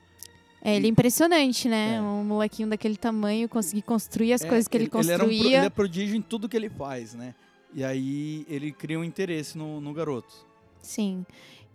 É, 0.60 0.76
ele 0.76 0.88
é 0.88 0.90
impressionante, 0.90 1.68
né? 1.68 1.94
É. 1.94 2.00
Um 2.02 2.24
molequinho 2.24 2.68
daquele 2.68 2.96
tamanho 2.96 3.48
conseguir 3.48 3.80
construir 3.82 4.34
as 4.34 4.42
É, 4.42 4.48
coisas 4.48 4.68
que 4.68 4.76
ele, 4.76 4.90
Ele, 4.92 5.10
era 5.12 5.22
um 5.24 5.26
pro- 5.26 5.34
construía. 5.36 5.56
ele 5.58 5.66
é 5.66 5.70
prodígio 5.70 6.16
em 6.16 6.20
tudo 6.20 6.48
que 6.48 6.56
ele 6.56 6.68
faz, 6.68 7.14
né? 7.14 7.34
E 7.72 7.82
aí 7.84 8.44
ele 8.48 8.72
cria 8.72 8.98
um 8.98 9.04
interesse 9.04 9.56
no, 9.56 9.80
no 9.80 9.92
garoto. 9.94 10.47
Sim. 10.82 11.24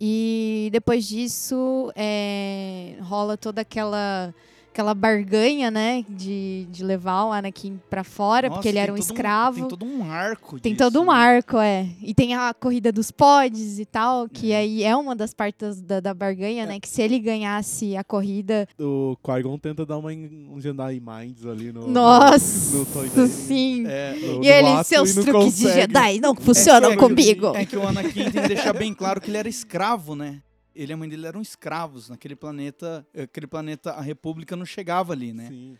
E 0.00 0.68
depois 0.72 1.06
disso, 1.06 1.92
é, 1.94 2.96
rola 3.00 3.36
toda 3.36 3.60
aquela 3.60 4.34
aquela 4.74 4.92
barganha, 4.92 5.70
né? 5.70 6.04
De, 6.08 6.66
de 6.68 6.82
levar 6.84 7.26
o 7.26 7.32
Anakin 7.32 7.80
pra 7.88 8.02
fora, 8.02 8.48
Nossa, 8.48 8.58
porque 8.58 8.68
ele 8.68 8.78
era 8.78 8.92
um 8.92 8.96
escravo. 8.96 9.60
tem 9.60 9.68
todo 9.68 9.86
um 9.86 10.10
arco 10.10 10.58
Tem 10.58 10.72
disso, 10.72 10.84
todo 10.90 11.00
um 11.00 11.06
né? 11.06 11.12
arco, 11.16 11.58
é. 11.58 11.86
E 12.02 12.12
tem 12.12 12.34
a 12.34 12.52
corrida 12.52 12.90
dos 12.90 13.12
pods 13.12 13.78
e 13.78 13.84
tal, 13.86 14.28
que 14.28 14.50
É. 14.50 14.56
aí 14.58 14.82
é 14.82 14.96
uma 14.96 15.14
das 15.14 15.32
partes 15.32 15.80
da, 15.80 16.00
da 16.00 16.12
barganha, 16.12 16.66
né? 16.66 16.80
Que 16.80 16.88
se 16.88 17.00
ele 17.00 17.20
ganhasse 17.20 17.96
a 17.96 18.02
corrida. 18.02 18.66
O 18.76 19.16
Qui-Gon 19.22 19.58
tenta 19.58 19.86
dar 19.86 19.96
uma, 19.96 20.10
um 20.10 20.60
Jedi 20.60 21.00
Minds 21.00 21.46
ali 21.46 21.70
no. 21.72 21.86
Nossa, 21.88 22.76
no, 22.76 23.22
no 23.22 23.26
sim. 23.28 23.84
É, 23.86 24.14
No- 24.16 24.42
E 24.44 24.48
ele, 24.48 24.82
seus 24.82 25.10
e 25.16 25.22
truques 25.22 25.56
de 25.56 25.62
consegue. 25.66 25.80
Jedi 25.82 26.20
não 26.20 26.34
funcionam 26.34 26.90
é 26.90 26.96
que- 26.96 26.98
comigo. 26.98 27.52
É 27.54 27.64
que 27.64 27.76
o 27.76 27.86
Anakin 27.86 28.28
tem 28.30 28.42
que 28.42 28.48
deixar 28.48 28.72
bem 28.72 28.92
claro 28.92 29.20
que 29.20 29.30
ele 29.30 29.36
era 29.38 29.48
escravo, 29.48 30.16
né? 30.16 30.40
Ele 30.74 30.92
e 30.92 30.94
a 30.94 30.96
mãe 30.96 31.08
dele 31.08 31.26
eram 31.26 31.40
escravos 31.40 32.08
naquele 32.08 32.34
planeta. 32.34 33.06
Aquele 33.16 33.46
planeta, 33.46 33.92
a 33.92 34.00
República 34.00 34.56
não 34.56 34.66
chegava 34.66 35.12
ali, 35.12 35.32
né? 35.32 35.48
Sim. 35.48 35.78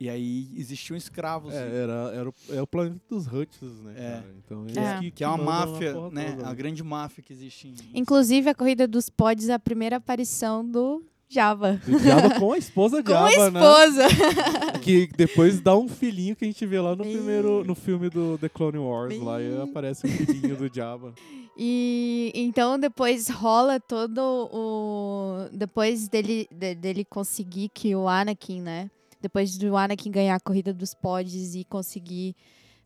E 0.00 0.08
aí 0.08 0.50
existiam 0.56 0.96
escravos. 0.96 1.54
É, 1.54 1.82
era, 1.82 2.12
era 2.14 2.28
o, 2.28 2.34
é 2.50 2.60
o 2.60 2.66
planeta 2.66 3.00
dos 3.08 3.26
Huts, 3.26 3.60
né? 3.82 3.94
É. 3.96 4.10
cara? 4.10 4.34
Então, 4.38 4.66
É. 4.76 4.98
que, 5.00 5.10
que 5.12 5.24
é 5.24 5.28
uma 5.28 5.38
máfia, 5.38 5.92
né? 6.10 6.32
toda, 6.32 6.48
A 6.48 6.54
grande 6.54 6.82
máfia 6.82 7.22
que 7.22 7.32
existe 7.32 7.68
em. 7.68 7.74
Inclusive, 7.94 8.50
a 8.50 8.54
corrida 8.54 8.88
dos 8.88 9.08
pods 9.08 9.48
é 9.48 9.54
a 9.54 9.58
primeira 9.58 9.96
aparição 9.96 10.68
do 10.68 11.04
Java. 11.28 11.80
Do 11.86 11.98
Jabba 12.00 12.38
com 12.40 12.52
a 12.52 12.58
esposa 12.58 13.02
Com 13.04 13.10
Jabba, 13.10 13.28
a 13.46 13.50
né? 13.50 13.60
esposa. 13.60 14.08
Que 14.84 15.06
depois 15.16 15.60
dá 15.60 15.74
um 15.74 15.88
filhinho 15.88 16.36
que 16.36 16.44
a 16.44 16.48
gente 16.48 16.66
vê 16.66 16.78
lá 16.78 16.94
no 16.94 17.04
primeiro, 17.04 17.64
no 17.64 17.74
filme 17.74 18.10
do 18.10 18.36
The 18.36 18.50
Clone 18.50 18.76
Wars, 18.76 19.18
lá 19.18 19.40
e 19.40 19.62
aparece 19.62 20.06
o 20.06 20.10
filhinho 20.10 20.56
do 20.56 20.68
Jabba. 20.74 21.14
E 21.56 22.32
então 22.34 22.78
depois 22.78 23.28
rola 23.28 23.78
todo 23.78 24.18
o. 24.52 25.48
Depois 25.52 26.08
dele, 26.08 26.48
de- 26.50 26.74
dele 26.74 27.04
conseguir 27.04 27.68
que 27.72 27.94
o 27.94 28.08
Anakin, 28.08 28.60
né? 28.60 28.90
Depois 29.20 29.56
do 29.56 29.76
Anakin 29.76 30.10
ganhar 30.10 30.34
a 30.34 30.40
corrida 30.40 30.72
dos 30.72 30.92
pods 30.94 31.54
e 31.54 31.64
conseguir 31.64 32.34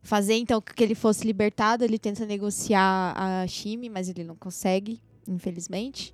fazer 0.01 0.35
então 0.35 0.61
que 0.61 0.83
ele 0.83 0.95
fosse 0.95 1.25
libertado, 1.25 1.83
ele 1.83 1.99
tenta 1.99 2.25
negociar 2.25 3.13
a 3.17 3.45
Shimi, 3.47 3.89
mas 3.89 4.07
ele 4.07 4.23
não 4.23 4.35
consegue, 4.35 5.01
infelizmente. 5.27 6.13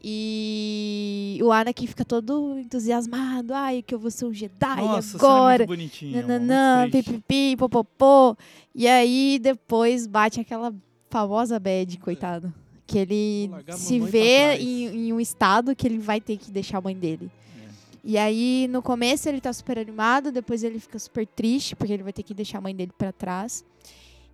E 0.00 1.40
o 1.42 1.50
Anakin 1.50 1.86
fica 1.86 2.04
todo 2.04 2.56
entusiasmado. 2.58 3.52
Ai, 3.52 3.82
que 3.82 3.94
eu 3.94 3.98
vou 3.98 4.10
ser 4.10 4.26
um 4.26 4.32
Jedi 4.32 4.76
Nossa, 4.76 5.16
agora. 5.16 5.64
Cena 5.64 5.66
muito 5.66 5.68
bonitinha. 5.68 6.22
Nananã, 6.22 6.88
pipipi, 6.90 7.56
popopô. 7.56 8.36
E 8.74 8.86
aí 8.86 9.38
depois 9.42 10.06
bate 10.06 10.38
aquela 10.40 10.72
famosa 11.10 11.58
bad, 11.58 11.98
coitado. 11.98 12.52
Que 12.86 12.98
ele 12.98 13.50
se 13.76 14.00
vê 14.00 14.56
em, 14.56 15.08
em 15.08 15.12
um 15.12 15.20
estado 15.20 15.76
que 15.76 15.86
ele 15.86 15.98
vai 15.98 16.20
ter 16.20 16.36
que 16.38 16.50
deixar 16.50 16.78
a 16.78 16.80
mãe 16.80 16.96
dele. 16.96 17.30
É. 17.62 17.68
E 18.02 18.16
aí, 18.18 18.66
no 18.70 18.80
começo, 18.80 19.28
ele 19.28 19.40
tá 19.42 19.52
super 19.52 19.78
animado, 19.78 20.32
depois 20.32 20.62
ele 20.64 20.78
fica 20.78 20.98
super 20.98 21.26
triste, 21.26 21.76
porque 21.76 21.92
ele 21.92 22.02
vai 22.02 22.12
ter 22.12 22.22
que 22.22 22.32
deixar 22.32 22.58
a 22.58 22.60
mãe 22.62 22.74
dele 22.74 22.92
pra 22.96 23.12
trás. 23.12 23.62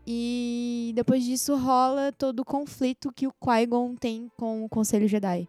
E 0.06 0.92
depois 0.94 1.24
disso 1.24 1.56
rola 1.56 2.12
todo 2.12 2.40
o 2.40 2.44
conflito 2.44 3.10
que 3.12 3.26
o 3.26 3.32
Qui-Gon 3.32 3.94
tem 3.96 4.30
com 4.36 4.64
o 4.64 4.68
Conselho 4.68 5.08
Jedi. 5.08 5.48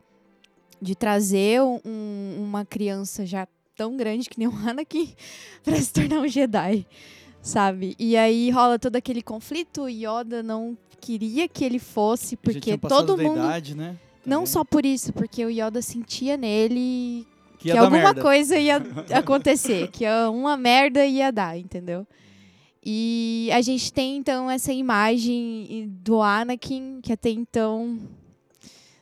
De 0.82 0.96
trazer 0.96 1.62
um- 1.62 2.36
uma 2.40 2.66
criança 2.66 3.26
já 3.26 3.48
tão 3.76 3.98
grande 3.98 4.30
que 4.30 4.40
nem 4.40 4.48
o 4.48 4.56
Anakin 4.68 5.14
pra 5.64 5.76
se 5.76 5.92
tornar 5.92 6.22
um 6.22 6.28
Jedi, 6.28 6.86
sabe? 7.46 7.96
E 8.00 8.18
aí 8.18 8.50
rola 8.50 8.80
todo 8.80 8.96
aquele 8.96 9.22
conflito, 9.22 9.88
Yoda 9.88 10.42
não 10.42 10.76
queria 11.00 11.48
que 11.48 11.64
ele 11.64 11.78
fosse, 11.78 12.36
porque 12.36 12.76
todo 12.76 13.16
mundo... 13.16 13.38
idade, 13.38 13.78
né? 13.78 13.96
Não 14.26 14.48
só 14.48 14.64
por 14.64 14.84
isso, 14.84 15.14
porque 15.14 15.46
o 15.46 15.52
Yoda 15.52 15.80
sentia 15.80 16.36
nele 16.36 17.28
que, 17.60 17.72
que, 17.72 17.78
alguma 17.78 18.02
merda. 18.02 18.22
coisa 18.22 18.58
ia 18.58 18.78
acontecer, 19.14 19.92
que 19.92 20.04
uma 20.32 20.58
merda 20.58 21.06
ia 21.06 21.32
dar, 21.32 21.56
entendeu? 21.56 22.08
E 22.84 23.50
a 23.54 23.62
gente 23.62 23.94
tem 23.94 24.18
então 24.18 24.50
essa 24.50 24.74
imagem 24.74 25.88
do 26.02 26.24
Anakin, 26.24 27.00
que 27.04 27.14
até 27.14 27.30
então 27.30 28.00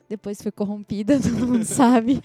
depois 0.10 0.42
foi 0.42 0.52
corrompida, 0.52 1.18
todo 1.24 1.48
mundo 1.48 1.64
sabe, 1.64 2.22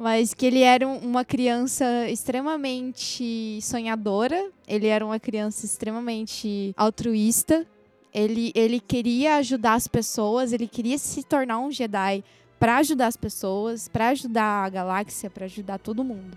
mas 0.00 0.32
que 0.32 0.46
ele 0.46 0.62
era 0.62 0.88
um- 0.88 0.96
uma 0.96 1.26
criança 1.26 2.08
extremamente 2.08 3.58
sonhadora, 3.60 4.50
ele 4.66 4.86
era 4.86 5.04
uma 5.04 5.20
criança 5.20 5.66
extremamente 5.66 6.72
altruísta, 6.74 7.66
ele, 8.12 8.50
ele 8.54 8.80
queria 8.80 9.36
ajudar 9.36 9.74
as 9.74 9.86
pessoas, 9.86 10.54
ele 10.54 10.66
queria 10.66 10.96
se 10.96 11.22
tornar 11.22 11.58
um 11.58 11.70
Jedi 11.70 12.24
para 12.58 12.78
ajudar 12.78 13.08
as 13.08 13.16
pessoas, 13.16 13.88
para 13.88 14.08
ajudar 14.08 14.64
a 14.64 14.68
galáxia, 14.70 15.28
para 15.28 15.44
ajudar 15.44 15.78
todo 15.78 16.02
mundo. 16.02 16.36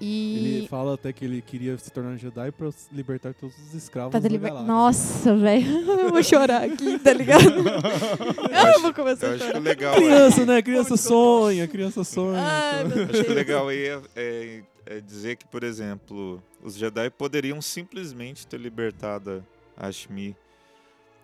E 0.00 0.56
Ele 0.58 0.68
fala 0.68 0.94
até 0.94 1.12
que 1.12 1.24
ele 1.24 1.40
queria 1.40 1.78
se 1.78 1.90
tornar 1.90 2.10
um 2.10 2.18
Jedi 2.18 2.50
pra 2.52 2.68
libertar 2.92 3.32
todos 3.32 3.56
os 3.58 3.74
escravos 3.74 4.10
pra 4.10 4.20
da 4.20 4.28
liber-. 4.28 4.52
Nossa, 4.52 5.36
velho. 5.36 5.66
Eu 6.00 6.10
vou 6.10 6.22
chorar 6.22 6.64
aqui, 6.64 6.98
tá 6.98 7.12
ligado? 7.12 7.44
eu 8.74 8.80
vou 8.82 8.92
começar 8.92 9.26
Eu 9.28 9.32
a 9.32 9.34
acho 9.36 9.44
chorar. 9.46 9.58
legal 9.60 9.94
Criança, 9.94 10.44
né? 10.46 10.62
Criança 10.62 10.96
sonha, 10.96 11.68
criança 11.68 12.04
sonha. 12.04 12.40
Ai, 12.42 12.84
meu 12.84 13.04
Acho 13.04 13.24
que 13.24 13.30
o 13.30 13.34
legal 13.34 13.68
aí 13.68 13.86
é, 13.86 14.02
é- 14.16 14.62
é 14.86 15.00
dizer 15.00 15.36
que, 15.36 15.46
por 15.46 15.62
exemplo, 15.64 16.42
os 16.62 16.74
Jedi 16.76 17.08
poderiam 17.10 17.62
simplesmente 17.62 18.46
ter 18.46 18.58
libertado 18.60 19.44
a 19.76 19.90
Shmi 19.90 20.36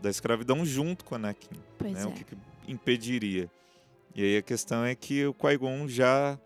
da 0.01 0.09
escravidão 0.09 0.65
junto 0.65 1.05
com 1.05 1.15
Anakin. 1.17 1.49
Pois 1.77 1.93
né? 1.93 2.03
é. 2.03 2.07
O 2.07 2.13
que, 2.13 2.25
que 2.25 2.37
impediria? 2.69 3.51
E 4.15 4.23
aí 4.23 4.37
a 4.39 4.43
questão 4.43 4.85
é 4.85 4.95
que 4.95 5.27
o 5.27 5.35
Qui-Gon 5.35 5.87
já 5.89 6.39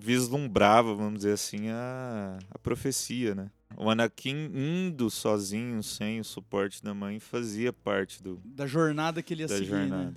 vislumbrava, 0.00 0.94
vamos 0.94 1.18
dizer 1.18 1.32
assim, 1.34 1.68
a, 1.68 2.38
a 2.50 2.58
profecia, 2.58 3.34
né? 3.34 3.50
O 3.76 3.88
Anakin 3.88 4.50
indo 4.54 5.08
sozinho, 5.10 5.82
sem 5.82 6.18
o 6.20 6.24
suporte 6.24 6.82
da 6.82 6.92
mãe, 6.92 7.20
fazia 7.20 7.72
parte 7.72 8.22
do, 8.22 8.40
Da 8.44 8.66
jornada 8.66 9.22
que 9.22 9.32
ele 9.34 9.42
ia 9.42 9.46
da 9.48 9.54
seguir, 9.54 9.68
jornada. 9.68 10.10
né? 10.10 10.14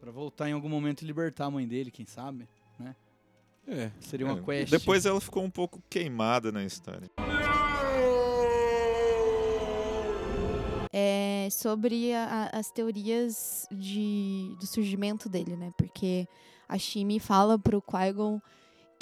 Pra 0.00 0.10
voltar 0.10 0.48
em 0.48 0.52
algum 0.52 0.68
momento 0.68 1.02
e 1.02 1.04
libertar 1.06 1.44
a 1.46 1.50
mãe 1.50 1.66
dele, 1.68 1.90
quem 1.90 2.04
sabe, 2.06 2.48
né? 2.78 2.96
É. 3.68 3.92
Seria 4.00 4.26
uma 4.26 4.38
É, 4.38 4.42
quest. 4.42 4.70
Depois 4.72 5.06
ela 5.06 5.20
ficou 5.20 5.44
um 5.44 5.50
pouco 5.50 5.80
queimada 5.88 6.50
na 6.50 6.64
história. 6.64 7.08
é 10.92 11.48
sobre 11.50 12.12
a- 12.12 12.50
as 12.52 12.70
teorias 12.70 13.66
de, 13.70 14.54
do 14.60 14.66
surgimento 14.66 15.28
dele, 15.28 15.56
né? 15.56 15.72
Porque 15.76 16.26
a 16.68 16.76
Shimi 16.78 17.18
fala 17.18 17.58
pro 17.58 17.80
Qui-Gon 17.82 18.40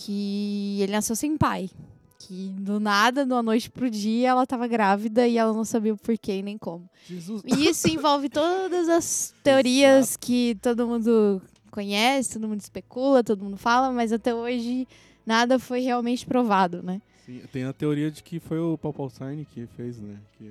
que 0.01 0.79
ele 0.81 0.93
nasceu 0.93 1.15
sem 1.15 1.37
pai. 1.37 1.71
Que 2.19 2.55
do 2.59 2.81
nada, 2.81 3.25
de 3.25 3.33
uma 3.33 3.43
noite 3.43 3.71
pro 3.71 3.91
dia, 3.91 4.31
ela 4.31 4.47
tava 4.47 4.67
grávida 4.67 5.27
e 5.27 5.37
ela 5.37 5.53
não 5.53 5.65
sabia 5.65 5.93
o 5.93 5.97
porquê 5.97 6.39
e 6.39 6.43
nem 6.43 6.57
como. 6.57 6.89
Jesus. 7.07 7.43
E 7.45 7.69
isso 7.69 7.89
envolve 7.93 8.29
todas 8.29 8.89
as 8.89 9.35
teorias 9.43 10.17
que 10.17 10.57
todo 10.63 10.87
mundo 10.87 11.43
conhece, 11.71 12.35
todo 12.35 12.49
mundo 12.49 12.61
especula, 12.61 13.23
todo 13.23 13.45
mundo 13.45 13.57
fala, 13.57 13.93
mas 13.93 14.13
até 14.13 14.35
hoje 14.35 14.87
nada 15.25 15.59
foi 15.59 15.81
realmente 15.81 16.27
provado, 16.27 16.83
né? 16.83 17.01
Sim, 17.25 17.43
tem 17.53 17.65
a 17.65 17.73
teoria 17.73 18.11
de 18.11 18.23
que 18.23 18.41
foi 18.41 18.59
o 18.59 18.77
Palpatine 18.77 19.45
que 19.45 19.67
fez, 19.77 20.01
né? 20.01 20.19
Que... 20.37 20.51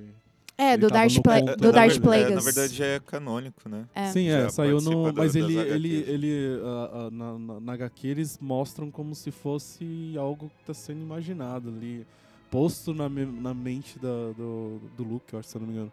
É, 0.62 0.74
Ele 0.74 0.82
do 0.82 0.90
no 0.90 1.24
Pla 1.24 1.40
ponto, 1.40 1.56
do? 1.56 1.72
Darth 1.72 1.92
É, 1.92 1.96
na 1.96 2.02
Plagueis. 2.02 2.44
verdade 2.44 2.74
já 2.76 2.86
é 2.86 3.00
canônico, 3.00 3.70
né? 3.70 3.86
É. 3.96 4.12
Sim, 4.12 4.28
Já 4.28 4.38
é, 4.40 4.50
saiu 4.50 4.74
participa 4.74 4.96
no. 5.08 5.14
Mas 5.14 5.36
ele, 5.36 5.56
ele, 5.58 5.96
ele 6.06 6.60
ah, 6.62 6.90
ah, 6.94 7.10
na, 7.12 7.40
na, 7.40 7.60
na 7.62 7.74
HQ 7.74 8.08
eles 8.08 8.38
mostram 8.42 8.92
como 8.92 9.16
se 9.16 9.32
fosse 9.32 10.14
algo 10.18 10.52
que 10.60 10.66
tá 10.66 10.74
sendo 10.74 11.02
imaginado 11.02 11.70
ali, 11.70 12.06
posto 12.52 12.94
na, 12.94 13.08
me- 13.08 13.26
na 13.26 13.54
mente 13.54 13.98
da, 14.00 14.34
do, 14.38 14.82
do 14.98 15.04
Luke, 15.06 15.32
eu 15.34 15.40
acho, 15.40 15.48
se 15.48 15.56
eu 15.56 15.62
não 15.62 15.68
me 15.68 15.74
engano. 15.76 15.92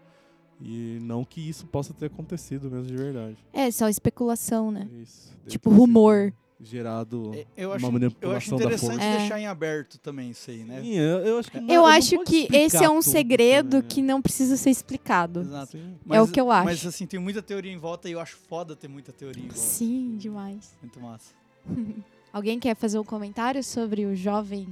E 0.60 0.98
não 1.02 1.22
que 1.24 1.40
isso 1.48 1.64
possa 1.66 1.94
ter 1.94 2.06
acontecido 2.06 2.68
mesmo 2.70 2.86
de 2.86 2.96
verdade. 2.96 3.36
É, 3.52 3.70
só 3.70 3.88
especulação, 3.88 4.70
né? 4.72 4.88
Isso. 5.00 5.30
Tipo, 5.46 5.68
ter 5.70 5.74
sido 5.76 5.80
rumor. 5.80 6.32
Gerado 6.58 7.32
É, 7.34 7.46
Eu 7.56 7.72
acho, 7.72 7.84
uma 7.84 7.88
eu 7.88 7.92
manipulação 8.00 8.36
acho 8.36 8.50
da 8.50 8.56
interessante. 8.56 9.02
É. 9.04 9.18
deixar 9.18 9.38
em 9.38 9.46
aberto 9.46 9.98
também 9.98 10.30
isso 10.30 10.50
aí, 10.50 10.64
né? 10.64 10.80
Sim, 10.80 10.94
eu, 10.94 11.18
eu 11.18 11.38
acho 11.38 11.50
que 11.50 11.60
não- 11.60 11.68
Eu 11.74 11.82
não 11.82 11.86
acho 11.86 12.18
que 12.24 12.48
esse 12.50 12.82
é 12.82 12.88
um 12.88 13.02
segredo 13.02 13.70
também, 13.72 13.88
que 13.88 14.00
né? 14.00 14.08
não 14.12 14.22
precisa 14.22 14.56
ser 14.56 14.70
explicado. 14.70 15.40
Exato. 15.40 15.72
Sim. 15.72 15.94
É 16.08 16.20
o 16.22 16.26
que 16.26 16.40
eu 16.40 16.50
acho. 16.50 16.64
Mas 16.64 16.86
assim, 16.86 17.06
tem 17.06 17.20
muita 17.20 17.42
teoria 17.42 17.70
em 17.70 17.76
volta 17.76 18.08
e 18.08 18.12
eu 18.12 18.20
acho 18.20 18.36
foda 18.36 18.74
ter 18.74 18.88
muita 18.88 19.12
teoria 19.12 19.42
em 19.42 19.48
volta. 19.48 19.58
Sim, 19.60 20.16
demais. 20.16 20.74
Muito 20.80 20.98
massa. 20.98 21.34
Alguém 22.32 22.58
quer 22.58 22.74
fazer 22.74 22.98
um 22.98 23.04
comentário 23.04 23.62
sobre 23.62 24.06
o 24.06 24.16
jovem, 24.16 24.66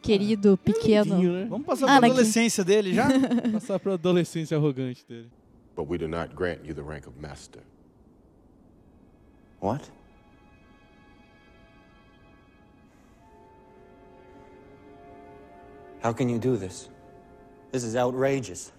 querido, 0.00 0.58
pequeno? 0.64 1.16
Lindinho, 1.16 1.32
né? 1.34 1.46
Vamos 1.50 1.66
passar 1.66 1.84
pra 1.86 1.96
Anakin. 1.96 2.12
adolescência 2.12 2.64
dele 2.64 2.94
já? 2.94 3.08
Passar 3.52 3.78
pra 3.78 3.92
adolescência 3.94 4.56
arrogante 4.56 5.04
dele. 5.06 5.28
But 5.76 5.86
we 5.86 5.98
do 5.98 6.08
not 6.08 6.34
grant 6.34 6.60
you 6.64 6.74
the 6.74 6.80
rank 6.82 7.06
of 7.06 7.18
master. 7.20 7.62
What? 9.60 9.90
How 16.06 16.12
can 16.12 16.28
you 16.28 16.38
do 16.38 16.56
this? 16.56 16.88
This 17.72 17.82
is 17.82 17.96
outrageous. 17.96 18.70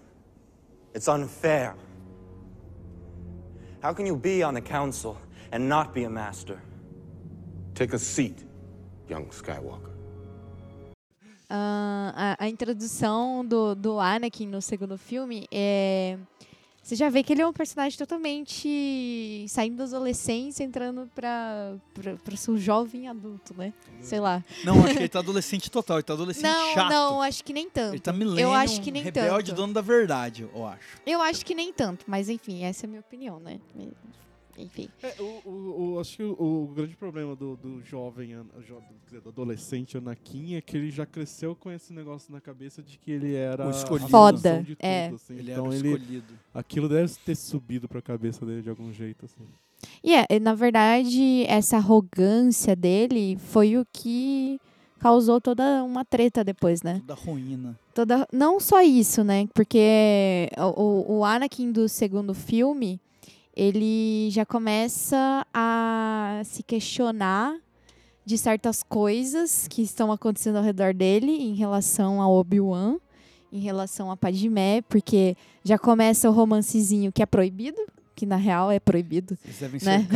It's 0.94 1.08
unfair. 1.08 1.74
How 3.82 3.92
can 3.92 4.06
you 4.06 4.16
be 4.16 4.42
on 4.42 4.54
the 4.54 4.62
council 4.62 5.18
and 5.52 5.68
not 5.68 5.92
be 5.92 6.04
a 6.04 6.08
master? 6.08 6.58
Take 7.74 7.92
a 7.92 7.98
seat, 7.98 8.44
young 9.10 9.26
Skywalker. 9.26 9.92
Ah, 11.50 12.36
a, 12.40 12.44
a 12.44 12.48
introdução 12.48 13.44
do, 13.46 13.74
do 13.74 14.00
Anakin 14.00 14.46
no 14.46 14.62
segundo 14.62 14.96
filme 14.96 15.46
é. 15.52 16.16
Você 16.88 16.96
já 16.96 17.10
vê 17.10 17.22
que 17.22 17.34
ele 17.34 17.42
é 17.42 17.46
um 17.46 17.52
personagem 17.52 17.98
totalmente 17.98 19.44
saindo 19.46 19.76
da 19.76 19.84
adolescência, 19.84 20.64
entrando 20.64 21.06
pra, 21.14 21.76
pra, 21.92 22.16
pra 22.16 22.34
ser 22.34 22.50
um 22.50 22.56
jovem 22.56 23.06
adulto, 23.06 23.54
né? 23.54 23.74
Sei 24.00 24.18
lá. 24.18 24.42
Não, 24.64 24.82
acho 24.82 24.94
que 24.94 25.00
ele 25.00 25.08
tá 25.10 25.18
adolescente 25.18 25.70
total. 25.70 25.98
Ele 25.98 26.04
tá 26.04 26.14
adolescente 26.14 26.44
Não, 26.44 26.72
chato. 26.72 26.88
não, 26.90 27.20
acho 27.20 27.44
que 27.44 27.52
nem 27.52 27.68
tanto. 27.68 27.92
Ele 27.92 28.00
tá 28.00 28.10
milênio, 28.10 28.40
Eu 28.40 28.52
acho 28.54 28.80
que 28.80 28.90
nem 28.90 29.02
rebelde, 29.02 29.50
tanto. 29.50 29.56
dono 29.58 29.74
da 29.74 29.82
verdade, 29.82 30.48
eu 30.50 30.66
acho. 30.66 30.96
Eu 31.04 31.20
acho 31.20 31.44
que 31.44 31.54
nem 31.54 31.70
tanto, 31.74 32.06
mas 32.08 32.30
enfim, 32.30 32.64
essa 32.64 32.86
é 32.86 32.86
a 32.86 32.88
minha 32.88 33.00
opinião, 33.00 33.38
né? 33.38 33.60
Enfim. 34.58 34.88
É, 35.02 35.14
o, 35.22 35.48
o, 35.48 35.92
o- 35.94 36.00
acho 36.00 36.16
que 36.16 36.22
o, 36.24 36.32
o 36.64 36.72
grande 36.74 36.96
problema 36.96 37.36
do, 37.36 37.56
do 37.56 37.80
jovem, 37.84 38.36
do 39.22 39.28
adolescente 39.28 39.96
Anakin 39.96 40.56
é 40.56 40.60
que 40.60 40.76
ele 40.76 40.90
já 40.90 41.06
cresceu 41.06 41.54
com 41.54 41.70
esse 41.70 41.92
negócio 41.92 42.32
na 42.32 42.40
cabeça 42.40 42.82
de 42.82 42.98
que 42.98 43.10
ele 43.12 43.34
era 43.34 43.66
O 43.66 43.70
escolhido. 43.70 44.10
Foda, 44.10 44.58
de 44.62 44.74
tudo, 44.74 44.84
é. 44.84 45.08
assim. 45.08 45.34
Ele 45.34 45.52
então 45.52 45.66
era 45.66 45.70
o 45.70 45.74
ele, 45.74 45.88
escolhido. 45.94 46.34
aquilo 46.52 46.88
deve 46.88 47.14
ter 47.24 47.36
subido 47.36 47.88
pra 47.88 48.02
cabeça 48.02 48.44
dele 48.44 48.62
de 48.62 48.70
algum 48.70 48.92
jeito, 48.92 49.24
assim. 49.24 49.44
E 50.02 50.12
é, 50.14 50.26
na 50.40 50.54
verdade, 50.54 51.44
essa 51.46 51.76
arrogância 51.76 52.74
dele 52.74 53.36
foi 53.38 53.76
o 53.78 53.86
que 53.92 54.60
causou 54.98 55.40
toda 55.40 55.84
uma 55.84 56.04
treta 56.04 56.42
depois, 56.42 56.82
né? 56.82 57.00
Da 57.06 57.14
ruína. 57.14 57.78
Toda, 57.94 58.26
não 58.32 58.58
só 58.58 58.82
isso, 58.82 59.22
né? 59.22 59.48
Porque 59.54 60.48
o- 60.76 61.18
o 61.18 61.24
Anakin 61.24 61.70
do 61.70 61.88
segundo 61.88 62.34
filme, 62.34 63.00
ele 63.58 64.30
já 64.30 64.46
começa 64.46 65.44
a 65.52 66.40
se 66.44 66.62
questionar 66.62 67.56
de 68.24 68.38
certas 68.38 68.84
coisas 68.84 69.66
que 69.68 69.82
estão 69.82 70.12
acontecendo 70.12 70.56
ao 70.58 70.62
redor 70.62 70.94
dele 70.94 71.32
em 71.32 71.54
relação 71.56 72.22
a 72.22 72.28
Obi-Wan, 72.28 72.98
em 73.52 73.58
relação 73.58 74.12
a 74.12 74.16
Padmé, 74.16 74.80
porque 74.82 75.36
já 75.64 75.76
começa 75.76 76.30
o 76.30 76.32
romancezinho 76.32 77.10
que 77.10 77.20
é 77.20 77.26
proibido, 77.26 77.78
que 78.14 78.24
na 78.24 78.36
real 78.36 78.70
é 78.70 78.78
proibido. 78.78 79.36
Eles 79.44 79.58
devem 79.58 79.80
Né? 79.82 80.06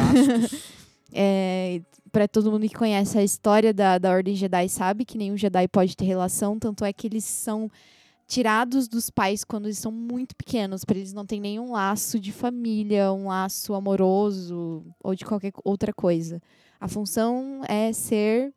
ser. 0.49 0.63
É, 1.15 1.83
para 2.11 2.27
todo 2.27 2.51
mundo 2.51 2.67
que 2.67 2.75
conhece 2.75 3.19
a 3.19 3.23
história 3.23 3.75
da, 3.75 3.99
da 3.99 4.11
Ordem 4.11 4.35
Jedi 4.35 4.67
sabe 4.71 5.05
que 5.05 5.19
nenhum 5.19 5.37
Jedi 5.37 5.69
pode 5.69 5.95
ter 5.95 6.07
relação, 6.07 6.59
tanto 6.59 6.87
é 6.87 6.93
que 6.93 7.07
eles 7.07 7.23
são 7.23 7.71
tirados 8.27 8.89
dos 8.89 9.11
pais 9.11 9.45
quando 9.45 9.67
eles 9.67 9.79
são 9.79 9.93
muito 9.93 10.35
pequenos, 10.35 10.85
para 10.85 10.97
eles 10.97 11.13
não 11.13 11.27
terem 11.27 11.43
nenhum 11.43 11.73
laço 11.73 12.19
de 12.19 12.33
família, 12.33 13.13
um 13.13 13.29
laço 13.29 13.75
amoroso 13.75 14.85
ou 15.03 15.15
de 15.15 15.25
qualquer 15.25 15.53
outra 15.65 15.93
coisa. 15.93 16.41
A 16.81 16.89
função 16.89 17.63
é 17.69 17.93
ser 17.93 18.53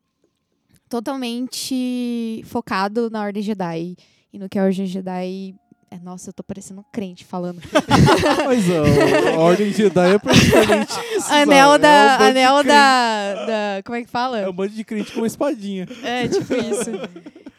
totalmente 0.89 2.41
focado 2.45 3.09
na 3.09 3.22
Ordem 3.22 3.43
Jedi 3.43 3.95
e 4.32 4.39
no 4.39 4.47
que 4.47 4.57
a 4.57 4.63
Ordem 4.63 4.86
Jedi 4.86 5.55
é, 5.92 5.98
nossa, 6.00 6.30
eu 6.30 6.34
tô 6.34 6.44
parecendo 6.44 6.82
um 6.82 6.86
crente 6.92 7.24
falando. 7.26 7.62
Mas 8.46 8.64
ó, 8.70 9.36
a 9.36 9.40
Ordem 9.40 9.72
Jedi 9.72 10.14
é 10.16 10.20
praticamente 10.20 10.94
isso. 11.16 11.32
Anel 11.32 11.70
sabe? 11.72 11.82
da. 11.82 11.90
É 11.90 12.18
um 12.20 12.24
anel 12.30 12.64
da, 12.64 13.46
da. 13.46 13.84
Como 13.84 13.96
é 13.98 14.04
que 14.04 14.10
fala? 14.10 14.40
É 14.40 14.50
um 14.50 14.54
bando 14.54 14.74
de 14.74 14.84
crente 14.84 15.12
com 15.12 15.20
uma 15.22 15.28
espadinha. 15.28 15.88
É, 16.04 16.28
tipo 16.28 16.54
isso. 16.56 16.92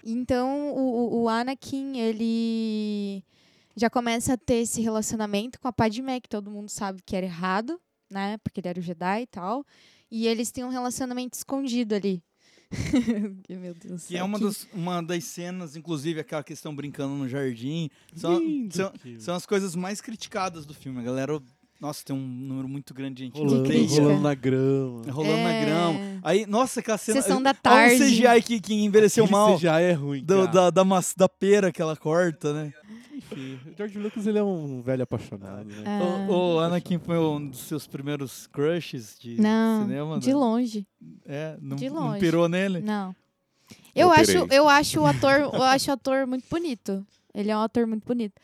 Então, 0.05 0.71
o, 0.73 0.81
o- 1.19 1.23
o 1.23 1.29
Anakin, 1.29 1.99
ele 1.99 3.25
já 3.77 3.91
começa 3.91 4.35
a 4.35 4.37
ter 4.37 4.57
esse 4.63 4.81
relacionamento 4.81 5.59
com 5.61 5.69
a 5.69 5.73
Padmé, 5.73 6.21
que 6.21 6.29
todo 6.29 6.51
mundo 6.51 6.69
sabe 6.69 7.01
que 7.05 7.17
era 7.17 7.27
errado, 7.27 7.81
né? 8.11 8.39
Porque 8.43 8.61
ele 8.61 8.69
era 8.69 8.79
o 8.79 8.83
Jedi 8.83 9.23
e 9.23 9.27
tal. 9.27 9.65
E 10.11 10.27
eles 10.27 10.51
têm 10.53 10.65
um 10.65 10.69
relacionamento 10.71 11.35
escondido 11.37 11.95
ali. 11.95 12.23
Meu 13.49 13.75
Deus 13.75 14.07
Que 14.07 14.17
é 14.17 14.23
uma 14.25 14.39
das, 14.39 14.67
uma 14.75 15.03
das 15.03 15.25
cenas, 15.25 15.77
inclusive 15.77 16.21
aquela 16.21 16.43
que 16.43 16.53
estão 16.53 16.75
brincando 16.75 17.15
no 17.15 17.29
jardim. 17.29 17.89
São, 18.15 18.41
são, 18.71 18.93
são 19.19 19.35
as 19.35 19.47
coisas 19.47 19.75
mais 19.77 20.01
criticadas 20.01 20.67
do 20.67 20.75
filme. 20.75 20.99
A 21.01 21.03
galera, 21.03 21.41
nossa, 21.81 22.05
tem 22.05 22.15
um 22.17 22.21
número 22.27 22.69
muito 22.69 22.93
grande 22.93 23.17
de 23.17 23.25
gente 23.25 23.39
Rolando, 23.39 23.69
rolando 23.95 24.21
na 24.23 24.35
grama. 24.35 25.03
Rolando 25.11 25.43
na 25.43 25.53
É. 25.53 25.65
grama. 25.65 26.21
Aí, 26.23 26.47
nossa, 26.47 26.81
aquela 26.81 26.99
cena. 26.99 27.23
Sessão 27.23 27.43
da 27.43 27.51
Olha 27.51 27.59
tarde. 27.63 27.95
um 28.03 28.07
CGI 28.07 28.43
que, 28.43 28.61
que 28.61 28.75
envelheceu 28.75 29.25
Aquele 29.25 29.39
mal. 29.39 29.57
CGI 29.57 29.67
é 29.69 29.93
ruim, 29.93 30.25
do- 30.25 30.49
da, 30.49 30.71
da, 30.71 30.85
maç- 30.85 31.15
da 31.17 31.29
pera 31.29 31.71
que 31.71 31.81
ela 31.81 31.97
corta, 31.97 32.53
né? 32.53 32.73
Enfim, 33.37 33.71
o 33.71 33.77
George 33.77 33.99
Lucas 33.99 34.27
ele 34.27 34.39
é 34.39 34.43
um 34.43 34.81
velho 34.81 35.03
apaixonado, 35.03 35.65
né? 35.65 35.85
Ah. 35.87 36.27
O, 36.31 36.55
o 36.55 36.59
Anakin 36.61 36.99
foi 36.99 37.19
um 37.19 37.49
dos 37.49 37.61
seus 37.61 37.87
primeiros 37.87 38.47
crushes 38.47 39.19
de 39.19 39.41
Não, 39.41 39.83
cinema. 39.83 40.19
de 40.19 40.29
né? 40.29 40.35
longe. 40.35 40.87
É, 41.27 41.57
não, 41.61 41.77
de 41.77 41.91
não 41.91 42.07
longe. 42.09 42.21
pirou 42.21 42.49
nele? 42.49 42.81
Não. 42.81 43.15
Eu 43.95 44.09
Eu 44.09 44.13
acho, 44.13 44.47
eu 44.51 44.69
acho 44.69 45.01
o 45.01 45.07
ator, 45.07 45.33
eu 45.53 45.63
acho 45.63 45.91
o 45.91 45.95
ator 45.95 46.27
muito 46.27 46.47
bonito. 46.49 47.07
Ele 47.35 47.51
é 47.51 47.57
um 47.57 47.61
ator 47.61 47.87
muito 47.87 48.05
bonito. 48.07 48.35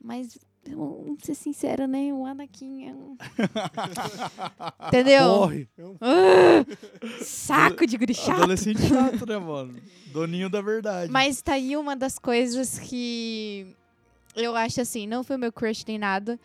Mas, 0.00 0.38
vamos 0.68 1.22
ser 1.22 1.34
sincero, 1.34 1.86
né? 1.86 2.12
O 2.12 2.24
Anakin 2.24 2.88
é 2.88 2.92
um... 2.92 3.16
Entendeu? 4.88 5.24
Corre. 5.28 5.68
Ah, 6.00 6.64
saco 7.22 7.86
de 7.86 7.96
guri 7.96 8.14
chato. 8.14 8.38
Adolescente 8.38 8.82
chato, 8.82 9.26
né, 9.26 9.38
mano? 9.38 9.74
Doninho 10.12 10.48
da 10.50 10.60
verdade. 10.60 11.10
Mas 11.10 11.40
tá 11.42 11.54
aí 11.54 11.76
uma 11.76 11.96
das 11.96 12.18
coisas 12.18 12.78
que 12.78 13.74
eu 14.34 14.56
acho 14.56 14.80
assim, 14.80 15.06
não 15.06 15.22
foi 15.22 15.36
meu 15.36 15.52
crush 15.52 15.84
nem 15.86 15.98
nada, 15.98 16.38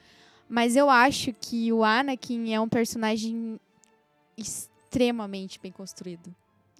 mas 0.50 0.76
eu 0.76 0.90
acho 0.90 1.34
que 1.34 1.72
o 1.72 1.84
Anakin 1.84 2.54
é 2.54 2.60
um 2.60 2.70
personagem 2.70 3.60
extremamente 4.38 5.60
bem 5.60 5.72
construído. 5.72 6.34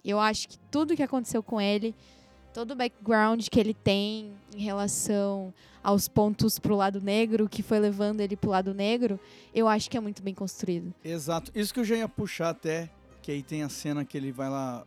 Eu 0.04 0.18
acho 0.18 0.48
que 0.48 0.58
tudo 0.70 0.96
que 0.96 1.02
aconteceu 1.02 1.42
com 1.42 1.60
ele, 1.60 1.94
todo 2.54 2.70
o 2.72 2.76
background 2.76 3.46
que 3.48 3.60
ele 3.60 3.74
tem 3.74 4.32
em 4.54 4.60
relação 4.60 5.52
aos 5.82 6.08
pontos 6.08 6.58
pro 6.58 6.76
lado 6.76 7.00
negro, 7.00 7.48
que 7.48 7.62
foi 7.62 7.78
levando 7.78 8.20
ele 8.20 8.36
pro 8.36 8.50
lado 8.50 8.72
negro, 8.72 9.18
eu 9.54 9.68
acho 9.68 9.90
que 9.90 9.96
é 9.96 10.00
muito 10.00 10.22
bem 10.22 10.34
construído. 10.34 10.94
Exato. 11.04 11.50
Isso 11.54 11.72
que 11.72 11.80
eu 11.80 11.84
já 11.84 11.96
ia 11.96 12.08
puxar 12.08 12.50
até, 12.50 12.90
que 13.22 13.30
aí 13.30 13.42
tem 13.42 13.62
a 13.62 13.68
cena 13.68 14.04
que 14.04 14.16
ele 14.16 14.32
vai 14.32 14.48
lá 14.48 14.86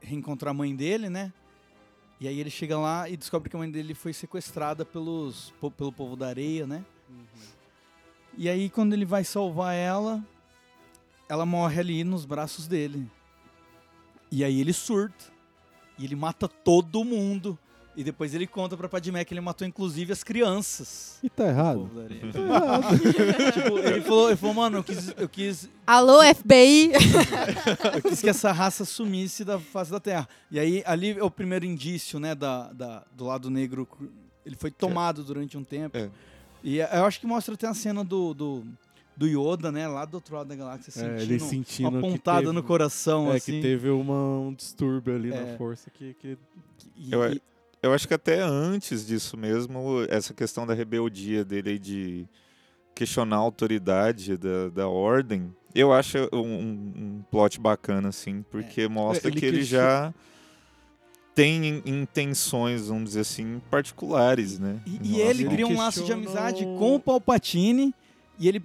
reencontrar 0.00 0.50
a 0.52 0.54
mãe 0.54 0.74
dele, 0.74 1.10
né? 1.10 1.32
E 2.20 2.28
aí 2.28 2.38
ele 2.38 2.50
chega 2.50 2.78
lá 2.78 3.08
e 3.08 3.16
descobre 3.16 3.48
que 3.48 3.56
a 3.56 3.58
mãe 3.58 3.70
dele 3.70 3.94
foi 3.94 4.12
sequestrada 4.12 4.84
pelos, 4.84 5.54
pelo 5.76 5.90
povo 5.90 6.14
da 6.16 6.28
areia, 6.28 6.66
né? 6.66 6.84
E 8.36 8.48
aí 8.48 8.68
quando 8.68 8.92
ele 8.92 9.06
vai 9.06 9.24
salvar 9.24 9.74
ela, 9.74 10.22
ela 11.28 11.46
morre 11.46 11.80
ali 11.80 12.04
nos 12.04 12.26
braços 12.26 12.66
dele. 12.66 13.10
E 14.30 14.44
aí 14.44 14.60
ele 14.60 14.72
surta. 14.72 15.24
E 15.98 16.04
ele 16.04 16.14
mata 16.14 16.46
todo 16.46 17.04
mundo. 17.04 17.58
E 17.96 18.04
depois 18.04 18.32
ele 18.34 18.46
conta 18.46 18.76
pra 18.76 18.88
Padmé 18.88 19.24
que 19.24 19.34
ele 19.34 19.40
matou 19.40 19.66
inclusive 19.66 20.12
as 20.12 20.22
crianças. 20.22 21.18
E 21.22 21.28
tá 21.28 21.48
errado? 21.48 21.90
Tá 22.32 22.38
errado. 22.38 22.98
Tipo, 23.52 23.78
ele 23.78 24.00
falou, 24.02 24.28
ele 24.28 24.36
falou, 24.36 24.54
mano, 24.54 24.78
eu 24.78 24.84
quis, 24.84 25.14
eu 25.16 25.28
quis 25.28 25.68
Alô, 25.86 26.22
FBI! 26.34 26.92
eu 27.96 28.02
quis 28.02 28.20
que 28.20 28.28
essa 28.28 28.52
raça 28.52 28.84
sumisse 28.84 29.44
da 29.44 29.58
face 29.58 29.90
da 29.90 29.98
Terra. 29.98 30.28
E 30.50 30.58
aí, 30.60 30.82
ali 30.86 31.18
é 31.18 31.22
o 31.24 31.30
primeiro 31.30 31.64
indício, 31.66 32.20
né, 32.20 32.34
da, 32.34 32.72
da- 32.72 33.04
do 33.12 33.24
lado 33.24 33.50
negro. 33.50 33.88
Ele 34.46 34.54
foi 34.56 34.70
tomado 34.70 35.22
durante 35.24 35.58
um 35.58 35.64
tempo. 35.64 35.98
É. 35.98 36.08
E 36.62 36.78
eu 36.78 37.04
acho 37.04 37.18
que 37.20 37.26
mostra 37.26 37.54
até 37.54 37.66
a 37.66 37.74
cena 37.74 38.04
do, 38.04 38.32
do, 38.32 38.64
do 39.16 39.26
Yoda, 39.26 39.72
né, 39.72 39.88
lá 39.88 40.04
do 40.04 40.14
outro 40.14 40.36
lado 40.36 40.46
da 40.48 40.54
galáxia, 40.54 40.90
É, 40.90 40.92
sentindo, 40.92 41.20
ele 41.22 41.38
sentindo 41.40 41.88
uma 41.88 42.00
pontada 42.00 42.40
teve- 42.42 42.52
no 42.52 42.62
coração, 42.62 43.32
É, 43.32 43.36
assim. 43.36 43.52
que 43.54 43.60
teve 43.62 43.90
uma, 43.90 44.38
um 44.38 44.54
distúrbio 44.54 45.14
ali 45.16 45.32
É. 45.32 45.40
na 45.52 45.58
força 45.58 45.90
que, 45.90 46.14
que 46.14 46.38
E- 46.96 47.12
Eu, 47.12 47.32
e- 47.32 47.42
eu 47.82 47.92
acho 47.92 48.06
que 48.08 48.14
até 48.14 48.40
antes 48.40 49.06
disso 49.06 49.36
mesmo, 49.36 50.04
essa 50.08 50.32
questão 50.34 50.66
da 50.66 50.74
rebeldia 50.74 51.44
dele 51.44 51.78
de 51.78 52.26
questionar 52.94 53.36
a 53.36 53.40
autoridade 53.40 54.36
da, 54.36 54.68
da 54.68 54.88
ordem, 54.88 55.54
eu 55.74 55.92
acho 55.92 56.18
um, 56.32 56.38
um- 56.40 57.24
plot 57.30 57.58
bacana, 57.60 58.08
assim, 58.08 58.44
porque 58.50 58.88
mostra 58.88 59.28
É, 59.28 59.32
ele 59.32 59.40
que 59.40 59.46
ele 59.46 59.62
já 59.62 60.12
tem 61.34 61.64
in- 61.66 61.82
intenções, 61.86 62.88
vamos 62.88 63.04
dizer 63.10 63.20
assim, 63.20 63.60
particulares, 63.70 64.58
né? 64.58 64.80
E, 64.84 64.98
e 65.02 65.20
ele 65.20 65.48
cria 65.48 65.66
um 65.66 65.76
laço 65.76 66.04
de 66.04 66.12
amizade 66.12 66.64
com 66.64 66.96
o 66.96 67.00
Palpatine. 67.00 67.94
E 68.40 68.48
ele 68.48 68.58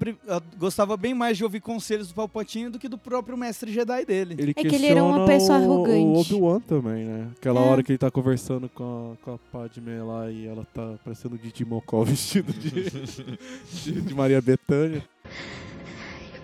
gostava 0.58 0.96
bem 0.96 1.14
mais 1.14 1.36
de 1.36 1.44
ouvir 1.44 1.60
conselhos 1.60 2.08
do 2.08 2.14
Palpatine 2.14 2.70
do 2.70 2.80
que 2.80 2.88
do 2.88 2.98
próprio 2.98 3.36
mestre 3.38 3.74
Jedi 3.74 4.06
dele. 4.06 4.36
Ele 4.40 4.52
É 4.52 4.54
que 4.54 4.74
ele 4.74 4.86
era 4.88 5.04
uma 5.04 5.26
pessoa 5.26 5.60
o- 5.60 5.62
arrogante. 5.62 6.00
O 6.34 6.38
Obi-Wan 6.38 6.60
também, 6.62 7.04
né? 7.04 7.28
Aquela 7.38 7.60
É. 7.60 7.64
hora 7.70 7.84
que 7.84 7.92
ele 7.92 7.98
tá 7.98 8.10
conversando 8.10 8.70
com 8.70 9.18
a, 9.22 9.26
com 9.26 9.34
a 9.34 9.38
Padme 9.38 10.00
lá 10.00 10.32
e 10.32 10.48
ela 10.48 10.66
tá 10.74 10.96
parecendo 11.04 11.38
Didi 11.38 11.66
Mocó 11.66 12.04
vestido 12.08 12.54
de, 12.54 12.90
de, 12.90 14.02
de 14.02 14.14
Maria 14.14 14.42
Bethânia. 14.42 15.04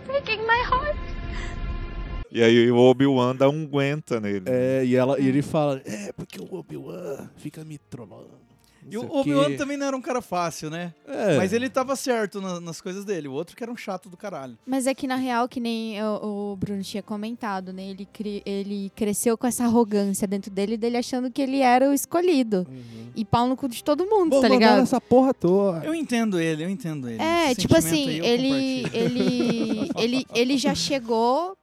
Breaking 0.06 0.40
my 0.42 0.60
heart. 0.70 0.98
E 2.30 2.44
aí 2.44 2.70
o 2.70 2.78
Obi-Wan 2.78 3.34
dá 3.36 3.50
um 3.50 3.64
aguenta 3.64 4.20
nele. 4.20 4.44
É, 4.48 4.84
e, 4.86 4.94
ela, 4.96 5.18
e 5.20 5.28
ele 5.28 5.42
fala, 5.42 5.82
é, 5.86 6.12
porque 6.12 6.38
o 6.42 6.54
Obi-Wan 6.54 7.30
fica 7.38 7.64
me 7.64 7.78
trollando. 7.78 8.51
E 8.90 8.98
o 8.98 9.12
Obi-Wan 9.14 9.46
quê." 9.52 9.56
também 9.58 9.78
não 9.78 9.86
era 9.88 9.96
um 9.98 10.02
cara 10.02 10.22
fácil, 10.22 10.70
né? 10.70 10.94
É. 11.08 11.38
Mas 11.38 11.54
ele 11.54 11.70
tava 11.70 11.96
certo 11.96 12.40
na- 12.42 12.60
nas 12.60 12.82
coisas 12.82 13.06
dele. 13.06 13.28
O 13.28 13.34
outro 13.34 13.56
que 13.56 13.64
era 13.64 13.72
um 13.72 13.76
chato 13.78 14.10
do 14.10 14.18
caralho. 14.18 14.58
Mas 14.66 14.88
é 14.88 14.94
que, 14.94 15.08
na 15.08 15.16
real, 15.16 15.48
que 15.48 15.60
nem 15.60 16.02
o, 16.04 16.52
o 16.52 16.56
Bruno 16.56 16.82
tinha 16.82 17.04
comentado, 17.04 17.72
né? 17.74 17.84
Ele, 17.90 18.06
cri- 18.12 18.42
ele 18.46 18.92
cresceu 18.96 19.38
com 19.38 19.46
essa 19.48 19.64
arrogância 19.66 20.28
dentro 20.28 20.50
dele, 20.52 20.78
dele 20.78 20.98
achando 20.98 21.30
que 21.32 21.42
ele 21.42 21.60
era 21.60 21.90
o 21.90 21.94
escolhido. 21.94 22.66
Uhum. 22.70 23.12
E 23.16 23.26
pau 23.26 23.48
no 23.48 23.58
cu 23.58 23.68
de 23.68 23.84
todo 23.84 24.06
mundo, 24.06 24.32
Vou 24.32 24.42
tá 24.42 24.48
ligado? 24.50 24.82
essa 24.82 25.00
porra 25.02 25.34
toda. 25.34 25.86
Eu 25.86 25.94
entendo 25.94 26.40
ele, 26.40 26.64
eu 26.64 26.70
entendo 26.70 27.10
ele. 27.10 27.22
É, 27.22 27.52
Esse 27.52 27.62
tipo 27.62 27.76
assim, 27.78 28.08
ele, 28.22 28.86
ele, 28.94 29.90
ele, 29.98 30.26
ele 30.34 30.58
já 30.58 30.74
chegou. 30.74 31.58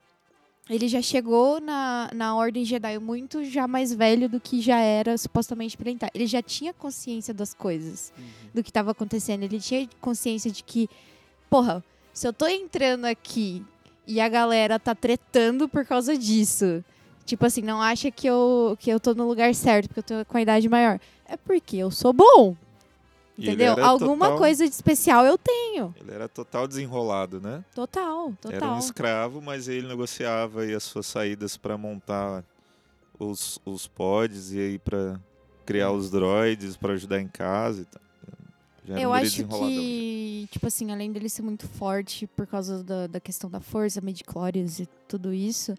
Ele 0.69 0.87
já 0.87 1.01
chegou 1.01 1.61
na, 1.61 2.11
na 2.15 2.37
Ordem 2.37 2.65
Jedi 2.65 2.99
muito 2.99 3.43
já 3.45 3.67
mais 3.67 3.93
velho 3.93 4.29
do 4.29 4.39
que 4.39 4.61
já 4.61 4.79
era 4.79 5.17
supostamente 5.17 5.77
ele 5.81 5.93
estar. 5.93 6.11
Ele 6.15 6.27
já 6.27 6.43
tinha 6.43 6.75
consciência 6.75 7.33
das 7.33 7.55
coisas, 7.55 8.13
do 8.55 8.63
que 8.63 8.71
tava 8.71 8.91
acontecendo. 8.91 9.45
Ele 9.45 9.59
tinha 9.59 9.89
consciência 10.01 10.51
de 10.51 10.63
que, 10.63 10.89
porra, 11.49 11.83
se 12.13 12.29
eu 12.29 12.33
tô 12.33 12.47
entrando 12.47 13.07
aqui 13.07 13.65
e 14.07 14.21
a 14.21 14.29
galera 14.29 14.79
tá 14.79 14.95
tretando 14.95 15.69
por 15.69 15.87
causa 15.87 16.19
disso, 16.19 16.85
tipo 17.25 17.47
assim, 17.47 17.63
não 17.63 17.81
acha 17.81 18.11
que 18.11 18.27
eu, 18.27 18.77
que 18.79 18.91
eu 18.91 19.01
tô 19.01 19.15
no 19.15 19.27
lugar 19.27 19.55
certo, 19.55 19.89
porque 19.89 20.01
eu 20.01 20.25
tô 20.25 20.31
com 20.31 20.37
a 20.37 20.43
idade 20.43 20.69
maior. 20.69 21.01
É 21.25 21.37
porque 21.37 21.77
eu 21.79 21.91
sou 21.91 22.13
bom. 22.13 22.55
Entendeu? 23.39 23.85
Alguma 23.85 24.27
total- 24.27 24.39
coisa 24.39 24.67
de 24.69 24.75
especial 24.75 25.25
eu 25.25 25.39
tenho. 25.39 25.95
Ele 26.01 26.13
era 26.13 26.29
total 26.29 26.67
desenrolado, 26.67 27.41
né? 27.41 27.65
Total, 27.73 28.27
Era 28.27 28.27
um 28.27 28.35
total. 28.35 28.79
escravo, 28.79 29.41
mas 29.41 29.69
ele 29.69 29.87
negociava 29.87 30.63
aí 30.63 30.75
as 30.75 30.83
suas 30.83 31.07
saídas 31.07 31.57
para 31.57 31.79
montar 31.79 32.45
os, 33.19 33.61
os 33.65 33.87
pods 33.87 34.53
e 34.53 34.59
aí 34.59 34.79
para 34.79 35.21
criar 35.65 35.93
os 35.93 36.11
droids 36.11 36.77
para 36.77 36.95
ajudar 36.95 37.21
em 37.21 37.29
casa 37.29 37.83
e 37.83 37.85
tal. 37.85 38.03
Eu 39.01 39.11
um 39.11 39.13
acho 39.13 39.45
que, 39.45 40.49
tipo 40.51 40.67
assim, 40.67 40.91
além 40.91 41.13
dele 41.13 41.29
ser 41.29 41.43
muito 41.43 41.69
forte 41.69 42.27
por 42.27 42.47
causa 42.47 42.83
da, 42.83 43.07
da 43.07 43.21
questão 43.21 43.51
da 43.51 43.61
força, 43.61 44.01
midichlorians 44.01 44.81
e 44.81 44.89
tudo 45.07 45.33
isso, 45.33 45.75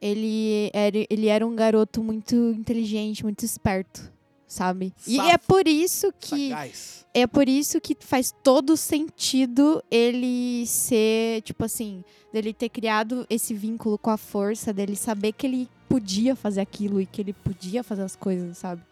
ele 0.00 0.70
era, 0.72 0.96
ele 1.10 1.26
era 1.26 1.44
um 1.44 1.56
garoto 1.56 2.02
muito 2.04 2.36
inteligente, 2.36 3.24
muito 3.24 3.44
esperto, 3.44 4.12
sabe? 4.46 4.92
E 5.06 5.18
é 5.18 5.32
Safo. 5.32 5.46
por 5.46 5.66
isso 5.68 6.12
que 6.20 6.50
Sagaz. 6.50 7.06
é 7.12 7.26
por 7.26 7.48
isso 7.48 7.80
que 7.80 7.96
faz 8.00 8.32
todo 8.42 8.76
sentido 8.76 9.82
ele 9.90 10.64
ser, 10.66 11.42
tipo 11.42 11.64
assim, 11.64 12.04
dele 12.32 12.52
ter 12.52 12.68
criado 12.68 13.26
esse 13.28 13.54
vínculo 13.54 13.98
com 13.98 14.10
a 14.10 14.16
força, 14.16 14.72
dele 14.72 14.96
saber 14.96 15.32
que 15.32 15.46
ele 15.46 15.68
podia 15.88 16.34
fazer 16.36 16.60
aquilo 16.60 17.00
e 17.00 17.06
que 17.06 17.20
ele 17.20 17.32
podia 17.32 17.82
fazer 17.82 18.02
as 18.02 18.16
coisas, 18.16 18.58
sabe? 18.58 18.82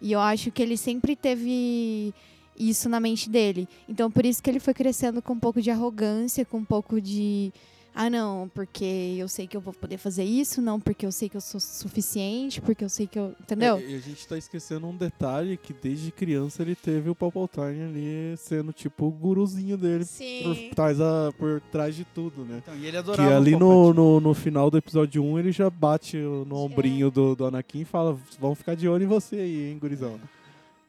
E 0.00 0.12
eu 0.12 0.20
acho 0.20 0.50
que 0.50 0.62
ele 0.62 0.76
sempre 0.76 1.14
teve 1.14 2.14
isso 2.58 2.88
na 2.88 3.00
mente 3.00 3.28
dele. 3.28 3.68
Então, 3.88 4.10
por 4.10 4.24
isso 4.24 4.42
que 4.42 4.50
ele 4.50 4.60
foi 4.60 4.74
crescendo 4.74 5.22
com 5.22 5.34
um 5.34 5.38
pouco 5.38 5.60
de 5.60 5.70
arrogância, 5.70 6.44
com 6.44 6.58
um 6.58 6.64
pouco 6.64 7.00
de. 7.00 7.52
Ah, 7.94 8.08
não, 8.08 8.48
porque 8.54 9.16
eu 9.18 9.28
sei 9.28 9.46
que 9.46 9.56
eu 9.56 9.60
vou 9.60 9.74
poder 9.74 9.98
fazer 9.98 10.24
isso, 10.24 10.62
não, 10.62 10.78
porque 10.80 11.04
eu 11.04 11.12
sei 11.12 11.28
que 11.28 11.36
eu 11.36 11.40
sou 11.40 11.58
suficiente, 11.60 12.60
porque 12.60 12.84
eu 12.84 12.88
sei 12.88 13.06
que 13.06 13.18
eu. 13.18 13.34
Entendeu? 13.40 13.76
É, 13.76 13.82
e 13.82 13.94
a 13.96 13.98
gente 13.98 14.26
tá 14.26 14.38
esquecendo 14.38 14.86
um 14.86 14.96
detalhe 14.96 15.56
que 15.56 15.72
desde 15.72 16.10
criança 16.12 16.62
ele 16.62 16.74
teve 16.76 17.10
o 17.10 17.14
Palpatine 17.14 17.82
ali 17.82 18.36
sendo 18.36 18.72
tipo 18.72 19.06
o 19.06 19.10
guruzinho 19.10 19.76
dele 19.76 20.04
Sim. 20.04 20.42
por 20.68 20.74
trás, 20.76 21.00
a- 21.00 21.32
por 21.36 21.60
trás 21.72 21.94
de 21.94 22.04
tudo, 22.04 22.44
né? 22.44 22.58
Então, 22.62 22.74
e 22.76 22.82
ele 22.82 22.92
Que 22.92 22.96
adorava 22.98 23.36
ali 23.36 23.54
o 23.54 23.58
no, 23.58 23.92
no, 23.92 24.20
no 24.20 24.34
final 24.34 24.70
do 24.70 24.78
episódio 24.78 25.22
1 25.24 25.38
ele 25.38 25.52
já 25.52 25.68
bate 25.68 26.16
no 26.16 26.56
ombrinho 26.56 27.10
do, 27.10 27.34
do 27.34 27.44
Anakin 27.46 27.80
e 27.80 27.84
fala: 27.84 28.16
Vamos 28.38 28.58
ficar 28.58 28.74
de 28.76 28.88
olho 28.88 29.04
em 29.04 29.08
você 29.08 29.36
aí, 29.36 29.70
hein, 29.70 29.78
gurizão. 29.78 30.18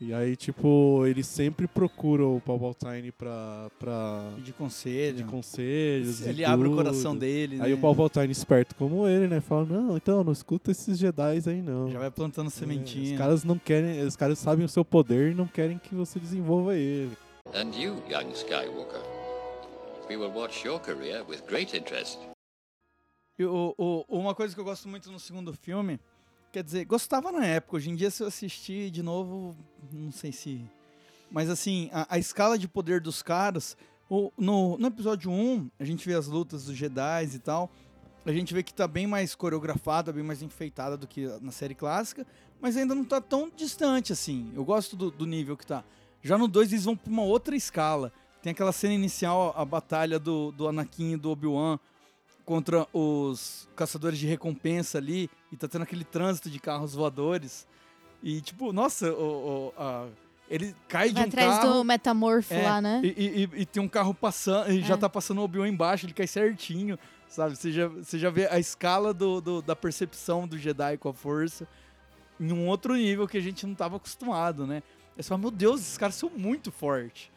E 0.04 0.12
aí, 0.16 0.36
tipo, 0.36 1.06
ele 1.06 1.24
sempre 1.24 1.68
procura 1.68 2.26
o 2.26 2.42
Palpatine 2.42 3.12
pra, 3.12 3.70
pra 3.78 4.32
Pedir 4.36 4.54
conselho. 4.54 5.18
pedir 5.18 5.30
conselhos. 5.30 6.22
e 6.26 6.30
Ele 6.30 6.44
abre 6.44 6.68
o 6.68 6.72
tudo. 6.72 6.84
coração 6.84 7.16
dele, 7.16 7.62
Aí 7.62 7.70
né? 7.70 7.76
o 7.76 7.78
Palpatine, 7.80 8.32
esperto 8.32 8.74
como 8.76 9.08
ele, 9.08 9.28
né? 9.28 9.40
Fala: 9.40 9.64
Não, 9.66 9.96
então, 9.96 10.24
não 10.24 10.32
escuta 10.34 10.72
esses 10.72 10.98
Jedi 10.98 11.40
aí, 11.48 11.62
não. 11.62 11.92
Já 11.92 12.00
vai 12.00 12.10
plantando 12.10 12.48
É, 12.48 12.50
sementinha. 12.50 13.12
os 13.12 13.18
caras 13.20 13.44
não 13.44 13.60
querem, 13.60 14.02
os 14.02 14.16
caras 14.16 14.40
sabem 14.40 14.66
o 14.66 14.70
seu 14.70 14.84
poder 14.84 15.34
e 15.34 15.36
não 15.36 15.46
querem 15.46 15.78
que 15.78 15.94
você 15.94 16.20
desenvolva 16.20 16.76
ele. 16.76 17.16
And 17.54 17.70
you, 17.80 18.02
young 18.10 18.32
Skywalker. 18.34 19.02
We 20.10 20.18
will 20.18 20.32
watch 20.34 20.66
your 20.66 20.80
career 20.80 21.24
with 21.30 21.42
great 21.48 21.78
interest. 21.78 22.18
E 23.38 23.46
o- 23.46 23.74
o- 23.78 24.06
uma 24.10 24.34
coisa 24.34 24.54
que 24.54 24.60
eu 24.60 24.66
gosto 24.66 24.88
muito 24.90 25.12
no 25.12 25.20
segundo 25.20 25.54
filme, 25.54 26.00
quer 26.52 26.64
dizer, 26.64 26.86
gostava 26.86 27.32
na 27.32 27.46
época, 27.46 27.78
hoje 27.78 27.90
em 27.90 27.96
dia 27.96 28.12
se 28.12 28.22
eu 28.24 28.28
assistir 28.28 28.90
de 28.92 29.02
novo, 29.02 29.56
não 29.92 30.12
sei 30.12 30.32
se... 30.32 30.66
Mas 31.32 31.50
assim, 31.50 31.90
a, 31.94 32.16
a 32.16 32.20
escala 32.20 32.58
de 32.58 32.68
poder 32.68 33.00
dos 33.00 33.22
caras, 33.22 33.78
o- 34.10 34.32
no, 34.38 34.78
no 34.78 34.88
episódio 34.88 35.32
1, 35.32 35.70
a 35.80 35.86
gente 35.86 36.06
vê 36.08 36.14
as 36.14 36.28
lutas 36.28 36.66
dos 36.66 36.76
Jedi 36.76 37.30
e 37.36 37.40
tal, 37.40 37.72
a 38.26 38.32
gente 38.34 38.54
vê 38.54 38.62
que 38.62 38.74
tá 38.74 38.86
bem 38.88 39.08
mais 39.08 39.34
coreografada, 39.34 40.12
bem 40.12 40.24
mais 40.24 40.42
enfeitada 40.42 40.98
do 40.98 41.08
que 41.08 41.26
na 41.42 41.52
série 41.52 41.74
clássica, 41.74 42.28
mas 42.60 42.76
ainda 42.76 42.94
não 42.94 43.06
tá 43.06 43.22
tão 43.22 43.50
distante 43.56 44.12
assim. 44.12 44.52
Eu 44.54 44.66
gosto 44.66 44.96
do, 44.96 45.10
do 45.10 45.26
nível 45.26 45.56
que 45.56 45.66
tá. 45.66 45.84
Já 46.22 46.38
no 46.38 46.48
2 46.48 46.74
eles 46.74 46.84
vão 46.86 46.96
pra 46.98 47.10
uma 47.12 47.24
outra 47.24 47.56
escala. 47.56 48.12
Tem 48.42 48.52
aquela 48.52 48.72
cena 48.72 48.94
inicial, 48.94 49.54
a, 49.56 49.64
batalha 49.64 50.20
do, 50.20 50.52
do 50.52 50.68
Anakin 50.68 51.14
e 51.14 51.18
do 51.18 51.32
Obi-Wan 51.32 51.80
contra 52.46 52.88
os 52.94 53.68
caçadores 53.76 54.18
de 54.20 54.28
recompensa 54.28 54.98
ali, 54.98 55.30
e 55.52 55.58
tá 55.58 55.68
tendo 55.68 55.84
aquele 55.84 56.04
trânsito 56.04 56.50
de 56.50 56.60
carros 56.60 56.94
voadores. 56.94 57.68
E 58.24 58.42
tipo, 58.42 58.72
nossa, 58.74 59.12
o, 59.14 59.70
o- 59.70 59.74
a- 59.78 60.08
Ele 60.50 60.76
cai 60.90 61.08
de 61.08 61.14
Vai 61.14 61.24
um 61.24 61.28
atrás 61.28 61.58
carro. 61.60 61.74
do 61.76 61.84
metamorfo 61.86 62.54
É, 62.54 62.62
lá, 62.64 62.82
né? 62.82 63.00
E, 63.04 63.08
e- 63.56 63.62
e- 63.62 63.66
tem 63.66 63.82
um 63.82 63.88
carro 63.88 64.14
passando, 64.14 64.70
e 64.70 64.82
já 64.82 64.96
É. 64.96 64.98
tá 64.98 65.08
passando 65.10 65.40
o 65.40 65.44
Obi-Wan 65.46 65.70
embaixo, 65.70 66.06
ele 66.06 66.14
cai 66.14 66.28
certinho, 66.28 67.00
sabe? 67.30 67.56
Você 67.56 67.72
já, 67.72 67.88
você 67.88 68.20
já 68.20 68.30
vê 68.30 68.48
a 68.48 68.60
escala 68.60 69.14
do, 69.14 69.40
do- 69.40 69.62
da 69.62 69.78
percepção 69.78 70.46
do 70.46 70.58
Jedi 70.58 70.98
com 70.98 71.08
a 71.08 71.14
força 71.14 71.66
em 72.38 72.52
um 72.52 72.68
outro 72.68 72.96
nível 72.96 73.28
que 73.30 73.38
a 73.38 73.42
gente 73.42 73.66
não 73.66 73.74
tava 73.74 73.96
acostumado, 73.96 74.68
né? 74.68 74.84
Você 75.16 75.30
fala, 75.30 75.40
meu 75.40 75.52
Deus, 75.52 75.80
esses 75.82 75.98
caras 75.98 76.16
são 76.16 76.30
muito 76.30 76.70
fortes. 76.70 77.32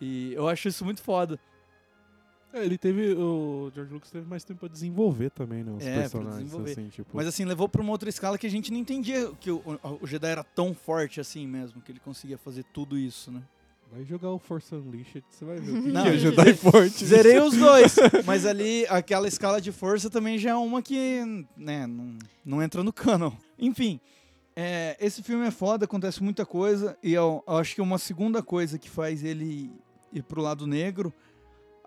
E 0.00 0.32
eu 0.34 0.48
acho 0.48 0.66
isso 0.68 0.84
muito 0.84 1.02
foda. 1.02 1.38
É, 2.52 2.64
ele 2.64 2.78
teve. 2.78 3.12
O 3.14 3.70
George 3.74 3.92
Lucas 3.92 4.10
teve 4.10 4.26
mais 4.26 4.42
tempo 4.44 4.60
pra 4.60 4.68
desenvolver 4.68 5.30
também, 5.30 5.62
né? 5.62 5.72
Os 5.76 5.84
É, 5.84 5.94
personagens, 6.00 6.54
assim, 6.54 6.88
tipo. 6.88 7.10
Mas 7.14 7.26
assim, 7.26 7.44
levou 7.44 7.68
pra 7.68 7.82
uma 7.82 7.92
outra 7.92 8.08
escala 8.08 8.38
que 8.38 8.46
a 8.46 8.50
gente 8.50 8.70
não 8.72 8.78
entendia 8.78 9.30
que 9.40 9.50
o, 9.50 9.56
o- 9.82 9.98
o 10.02 10.06
Jedi 10.06 10.28
era 10.30 10.42
tão 10.42 10.74
forte 10.74 11.20
assim 11.20 11.46
mesmo, 11.46 11.80
que 11.82 11.92
ele 11.92 12.00
conseguia 12.00 12.38
fazer 12.38 12.64
tudo 12.72 12.96
isso, 12.98 13.30
né? 13.30 13.42
Vai 13.92 14.04
jogar 14.04 14.30
o 14.30 14.38
Force 14.38 14.74
Unleashed, 14.74 15.24
você 15.30 15.44
vai 15.46 15.56
ver 15.58 15.70
o 15.78 15.80
que, 15.82 15.88
Não, 15.90 16.02
que 16.02 16.08
é 16.10 16.18
Jedi 16.18 16.54
forte. 16.54 17.04
Zerei 17.06 17.38
os 17.40 17.56
dois. 17.56 17.96
Mas 18.26 18.44
ali, 18.44 18.86
aquela 18.88 19.26
escala 19.28 19.60
de 19.60 19.72
força 19.72 20.10
também 20.10 20.36
já 20.38 20.50
é 20.50 20.54
uma 20.54 20.82
que, 20.82 21.46
né, 21.56 21.86
não, 21.86 22.18
não 22.44 22.62
entra 22.62 22.82
no 22.82 22.92
canon. 22.92 23.32
Enfim, 23.58 23.98
é, 24.54 24.94
esse 25.00 25.22
filme 25.22 25.46
é 25.46 25.50
foda, 25.50 25.84
acontece 25.86 26.22
muita 26.22 26.44
coisa. 26.44 26.98
E 27.02 27.12
eu, 27.14 27.42
eu 27.46 27.56
acho 27.56 27.74
que 27.74 27.80
uma 27.80 27.96
segunda 27.98 28.42
coisa 28.42 28.78
que 28.78 28.90
faz 28.90 29.24
ele 29.24 29.70
ir 30.12 30.22
pro 30.22 30.42
lado 30.42 30.66
negro. 30.66 31.12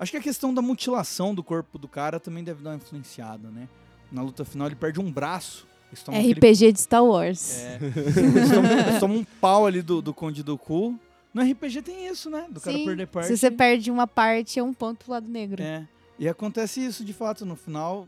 Acho 0.01 0.13
que 0.13 0.17
a 0.17 0.21
questão 0.21 0.51
da 0.51 0.63
mutilação 0.63 1.35
do 1.35 1.43
corpo 1.43 1.77
do 1.77 1.87
cara 1.87 2.19
também 2.19 2.43
deve 2.43 2.63
dar 2.63 2.71
uma 2.71 2.77
influenciada, 2.77 3.49
né? 3.49 3.69
Na 4.11 4.23
luta 4.23 4.43
final 4.43 4.67
ele 4.67 4.75
perde 4.75 4.99
um 4.99 5.11
braço. 5.11 5.67
Tomam 6.03 6.19
aquele- 6.19 6.33
RPG 6.33 6.71
de 6.71 6.81
Star 6.81 7.05
Wars. 7.05 7.59
É. 7.59 7.79
Eles 7.83 8.99
tomam, 8.99 9.17
um 9.17 9.23
pau 9.23 9.67
ali 9.67 9.83
do, 9.83 10.01
do 10.01 10.11
Conde 10.11 10.41
do 10.41 10.57
Cu. 10.57 10.99
No 11.31 11.43
RPG 11.43 11.83
tem 11.83 12.07
isso, 12.07 12.31
né? 12.31 12.47
Do 12.49 12.59
cara 12.59 12.75
Sim, 12.75 12.83
perder 12.83 13.05
parte. 13.09 13.27
Se 13.27 13.37
você 13.37 13.51
perde 13.51 13.91
uma 13.91 14.07
parte, 14.07 14.57
é 14.57 14.63
um 14.63 14.73
ponto 14.73 15.05
pro 15.05 15.11
lado 15.13 15.27
negro. 15.29 15.61
É. 15.61 15.87
E 16.17 16.27
acontece 16.27 16.83
isso 16.83 17.05
de 17.05 17.13
fato 17.13 17.45
no 17.45 17.55
final. 17.55 18.07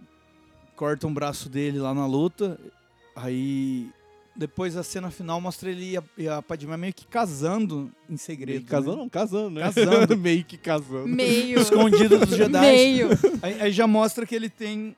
Corta 0.76 1.06
um 1.06 1.14
braço 1.14 1.48
dele 1.48 1.78
lá 1.78 1.94
na 1.94 2.08
luta. 2.08 2.60
Aí 3.16 3.88
depois 4.36 4.76
a 4.76 4.84
cena 4.84 5.12
final 5.12 5.40
mostra 5.40 5.70
ele 5.70 5.92
e 5.92 5.98
a, 5.98 6.04
e 6.18 6.28
a 6.28 6.42
Padmé 6.42 6.76
meio 6.78 6.94
que 6.94 7.06
casando 7.06 7.92
em 8.10 8.18
segredo. 8.18 8.50
Meio 8.56 8.62
que 8.62 8.68
casando, 8.68 8.92
né? 8.96 9.02
não, 9.04 9.10
casando, 9.10 9.50
né? 9.52 9.62
Casando. 9.62 10.18
Meio 10.18 10.44
que 10.46 10.58
casando. 10.58 11.08
Meio. 11.08 11.60
Escondido 11.60 12.18
dos 12.20 12.30
Jedi. 12.36 12.60
Meio. 12.60 13.10
Aí, 13.42 13.62
aí 13.62 13.72
já 13.72 13.86
mostra 13.88 14.26
que 14.26 14.34
ele 14.36 14.50
tem 14.50 14.96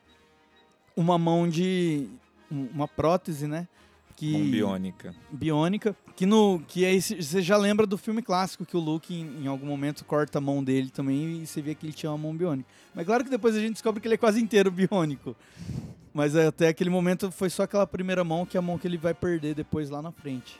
uma 0.95 1.17
mão 1.17 1.47
de. 1.49 2.07
um- 2.51 2.67
uma 2.73 2.87
prótese, 2.87 3.47
né? 3.47 3.67
Que, 4.15 4.31
Mão 4.31 4.49
biônica. 4.49 5.13
biônica, 5.29 5.93
que 6.15 6.25
no 6.25 6.61
que 6.69 6.85
aí 6.85 7.01
c- 7.01 7.21
você 7.21 7.41
já 7.41 7.57
lembra 7.57 7.85
do 7.85 7.97
filme 7.97 8.21
clássico 8.21 8.65
que 8.65 8.77
o 8.77 8.79
Luke 8.79 9.13
em, 9.13 9.43
em 9.43 9.47
algum 9.47 9.65
momento 9.67 10.05
corta 10.05 10.37
a 10.37 10.41
mão 10.41 10.63
dele 10.63 10.89
também 10.89 11.41
e 11.41 11.45
você 11.45 11.61
vê 11.61 11.75
que 11.75 11.85
ele 11.85 11.91
tinha 11.91 12.09
uma 12.13 12.17
mão 12.17 12.33
biônica. 12.33 12.69
Mas 12.93 13.05
claro 13.05 13.25
que 13.25 13.29
depois 13.29 13.53
a 13.57 13.59
gente 13.59 13.73
descobre 13.73 13.99
que 13.99 14.07
ele 14.07 14.15
é 14.15 14.17
quase 14.17 14.39
inteiro 14.41 14.71
biônico. 14.71 15.35
Mas 16.15 16.33
é, 16.33 16.47
até 16.47 16.69
aquele 16.69 16.89
momento 16.89 17.29
foi 17.29 17.49
só 17.49 17.63
aquela 17.63 17.85
primeira 17.85 18.23
mão 18.23 18.45
que 18.45 18.55
é 18.55 18.59
a 18.59 18.61
mão 18.61 18.77
que 18.77 18.87
ele 18.87 18.97
vai 18.97 19.13
perder 19.13 19.53
depois 19.53 19.89
lá 19.89 20.01
na 20.01 20.13
frente. 20.13 20.57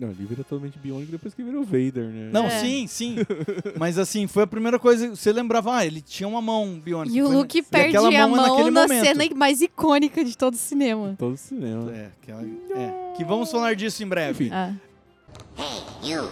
Não, 0.00 0.08
ele 0.08 0.24
vira 0.24 0.42
totalmente 0.42 0.76
biônico 0.78 1.12
depois 1.12 1.34
que 1.34 1.42
vira 1.42 1.60
o 1.60 1.62
Vader, 1.62 2.06
né? 2.06 2.30
Não, 2.32 2.46
É. 2.46 2.58
sim, 2.58 2.86
sim. 2.88 3.16
Mas 3.78 3.98
assim, 3.98 4.26
foi 4.26 4.42
a 4.42 4.46
primeira 4.46 4.78
coisa. 4.78 5.10
Você 5.14 5.30
lembrava, 5.30 5.76
ah, 5.76 5.86
ele 5.86 6.00
tinha 6.00 6.26
uma 6.26 6.40
mão 6.40 6.80
biônica. 6.80 7.14
E 7.14 7.22
o 7.22 7.28
Luke 7.28 7.62
perde 7.62 7.96
aquela 7.96 8.08
a 8.08 8.10
mão 8.10 8.20
é 8.20 8.26
mão 8.26 8.48
naquele 8.48 8.70
na 8.70 8.82
momento. 8.88 9.04
cena 9.04 9.24
mais 9.36 9.60
icônica 9.60 10.24
de 10.24 10.36
todo 10.38 10.54
o 10.54 10.56
cinema. 10.56 11.14
Todo 11.18 11.36
cinema. 11.36 11.92
É, 11.92 12.10
aquela- 12.20 12.42
é. 12.42 13.12
Que 13.16 13.24
vamos 13.24 13.50
falar 13.52 13.76
disso 13.76 14.02
em 14.02 14.08
breve. 14.08 14.50
Ah. 14.50 14.72
You. 16.02 16.24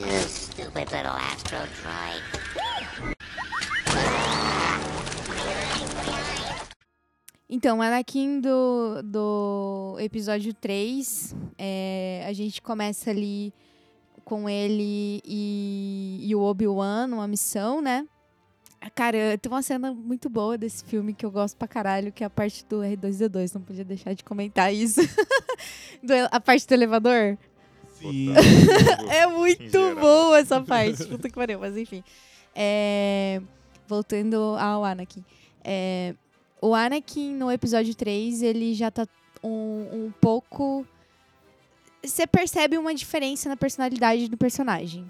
You 0.00 0.20
stupid 0.28 0.90
little 0.92 1.12
astro 1.16 1.58
droid. 1.80 3.14
Então, 7.48 7.82
Anakin 7.82 8.40
do, 8.40 9.02
do 9.04 9.96
episódio 10.00 10.52
3, 10.54 11.36
é, 11.58 12.24
a 12.26 12.32
gente 12.32 12.60
começa 12.62 13.10
ali 13.10 13.52
com 14.24 14.48
ele 14.48 15.20
e, 15.24 16.20
e 16.22 16.34
o 16.34 16.40
Obi-Wan 16.40 17.06
numa 17.06 17.28
missão, 17.28 17.82
né? 17.82 18.06
Cara, 18.94 19.38
tem 19.38 19.50
uma 19.50 19.62
cena 19.62 19.92
muito 19.94 20.28
boa 20.28 20.58
desse 20.58 20.84
filme 20.84 21.14
que 21.14 21.24
eu 21.24 21.30
gosto 21.30 21.56
pra 21.56 21.66
caralho, 21.68 22.12
que 22.12 22.22
é 22.22 22.26
a 22.26 22.30
parte 22.30 22.64
do 22.66 22.80
R2D2. 22.80 23.54
Não 23.54 23.62
podia 23.62 23.84
deixar 23.84 24.14
de 24.14 24.22
comentar 24.24 24.72
isso. 24.74 25.00
Do- 26.02 26.12
a 26.30 26.38
parte 26.40 26.66
do 26.66 26.72
elevador. 26.74 27.38
Sim. 27.98 28.34
é 29.10 29.26
muito 29.26 29.94
boa 29.94 30.38
essa 30.38 30.60
parte. 30.60 31.02
Puta 31.06 31.28
que 31.28 31.34
pariu, 31.34 31.58
mas 31.60 31.76
enfim. 31.78 32.04
É, 32.54 33.40
voltando 33.88 34.36
ao 34.58 34.84
Anakin. 34.84 35.24
É, 35.62 36.14
o 36.64 36.74
Anakin, 36.74 37.34
no 37.34 37.52
episódio 37.52 37.94
3, 37.94 38.42
ele 38.42 38.72
já 38.72 38.90
tá 38.90 39.06
um, 39.42 40.06
um 40.06 40.12
pouco. 40.18 40.86
Você 42.02 42.26
percebe 42.26 42.78
uma 42.78 42.94
diferença 42.94 43.50
na 43.50 43.56
personalidade 43.56 44.28
do 44.28 44.36
personagem. 44.38 45.04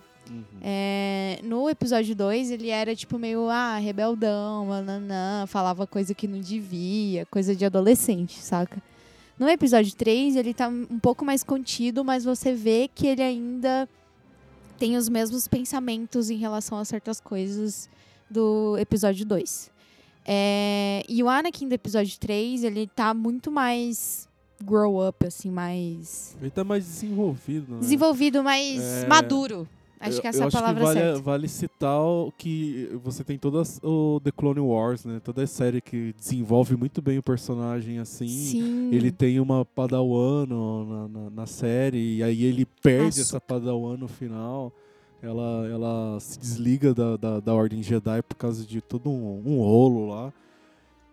É, 0.60 1.38
no 1.44 1.70
episódio 1.70 2.14
2, 2.16 2.50
ele 2.50 2.70
era 2.70 2.96
tipo 2.96 3.18
meio, 3.18 3.48
ah, 3.48 3.76
rebeldão, 3.76 4.66
nananã, 4.66 5.46
falava 5.46 5.86
coisa 5.86 6.12
que 6.12 6.26
não 6.26 6.40
devia, 6.40 7.24
coisa 7.26 7.54
de 7.54 7.64
adolescente, 7.64 8.40
saca? 8.40 8.82
No 9.38 9.48
episódio 9.48 9.94
3, 9.94 10.34
ele 10.34 10.54
tá 10.54 10.66
um 10.66 10.98
pouco 10.98 11.24
mais 11.24 11.44
contido, 11.44 12.04
mas 12.04 12.24
você 12.24 12.52
vê 12.52 12.90
que 12.92 13.06
ele 13.06 13.22
ainda 13.22 13.88
tem 14.76 14.96
os 14.96 15.08
mesmos 15.08 15.46
pensamentos 15.46 16.30
em 16.30 16.36
relação 16.36 16.78
a 16.78 16.84
certas 16.84 17.20
coisas 17.20 17.88
do 18.28 18.76
episódio 18.78 19.24
2. 19.24 19.73
É, 20.26 21.02
e 21.08 21.22
o 21.22 21.28
Anakin 21.28 21.68
do 21.68 21.74
episódio 21.74 22.18
3, 22.18 22.64
ele 22.64 22.86
tá 22.86 23.12
muito 23.12 23.50
mais 23.50 24.28
grow 24.62 25.06
up, 25.06 25.26
assim, 25.26 25.50
mais 25.50 26.34
Ele 26.40 26.50
tá 26.50 26.64
mais 26.64 26.84
desenvolvido, 26.84 27.74
né? 27.74 27.80
desenvolvido, 27.80 28.42
mais 28.42 28.80
É, 29.02 29.06
maduro. 29.06 29.68
Acho 30.00 30.18
eu- 30.18 30.20
que 30.20 30.26
essa 30.26 30.40
é 30.40 30.44
eu 30.44 30.48
a 30.48 30.50
palavra 30.50 30.84
vale, 30.84 31.00
certa. 31.00 31.20
Vale 31.20 31.48
citar 31.48 31.98
que 32.36 32.90
você 33.02 33.24
tem 33.24 33.38
toda 33.38 33.62
as- 33.62 33.80
o 33.82 34.20
The 34.22 34.30
Clone 34.32 34.60
Wars, 34.60 35.04
né? 35.06 35.18
Toda 35.22 35.42
a 35.42 35.46
série 35.46 35.80
que 35.80 36.12
desenvolve 36.18 36.76
muito 36.76 37.00
bem 37.00 37.16
o 37.18 37.22
personagem, 37.22 37.98
assim. 37.98 38.28
Sim. 38.28 38.90
Ele 38.92 39.10
tem 39.10 39.40
uma 39.40 39.64
Padawan 39.64 40.46
na, 40.46 41.08
na, 41.08 41.30
na 41.30 41.46
série, 41.46 42.16
e 42.16 42.22
aí 42.22 42.44
ele 42.44 42.66
perde 42.82 43.20
Açúcar. 43.20 43.22
essa 43.22 43.40
Padawan 43.40 43.96
no 43.96 44.08
final. 44.08 44.72
Ela, 45.24 45.66
ela 45.70 46.20
se 46.20 46.38
desliga 46.38 46.92
da, 46.94 47.16
da, 47.16 47.40
da 47.40 47.54
Ordem 47.54 47.82
Jedi 47.82 48.22
por 48.22 48.36
causa 48.36 48.64
de 48.66 48.80
todo 48.80 49.08
um, 49.10 49.42
um 49.46 49.58
rolo 49.60 50.08
lá. 50.08 50.32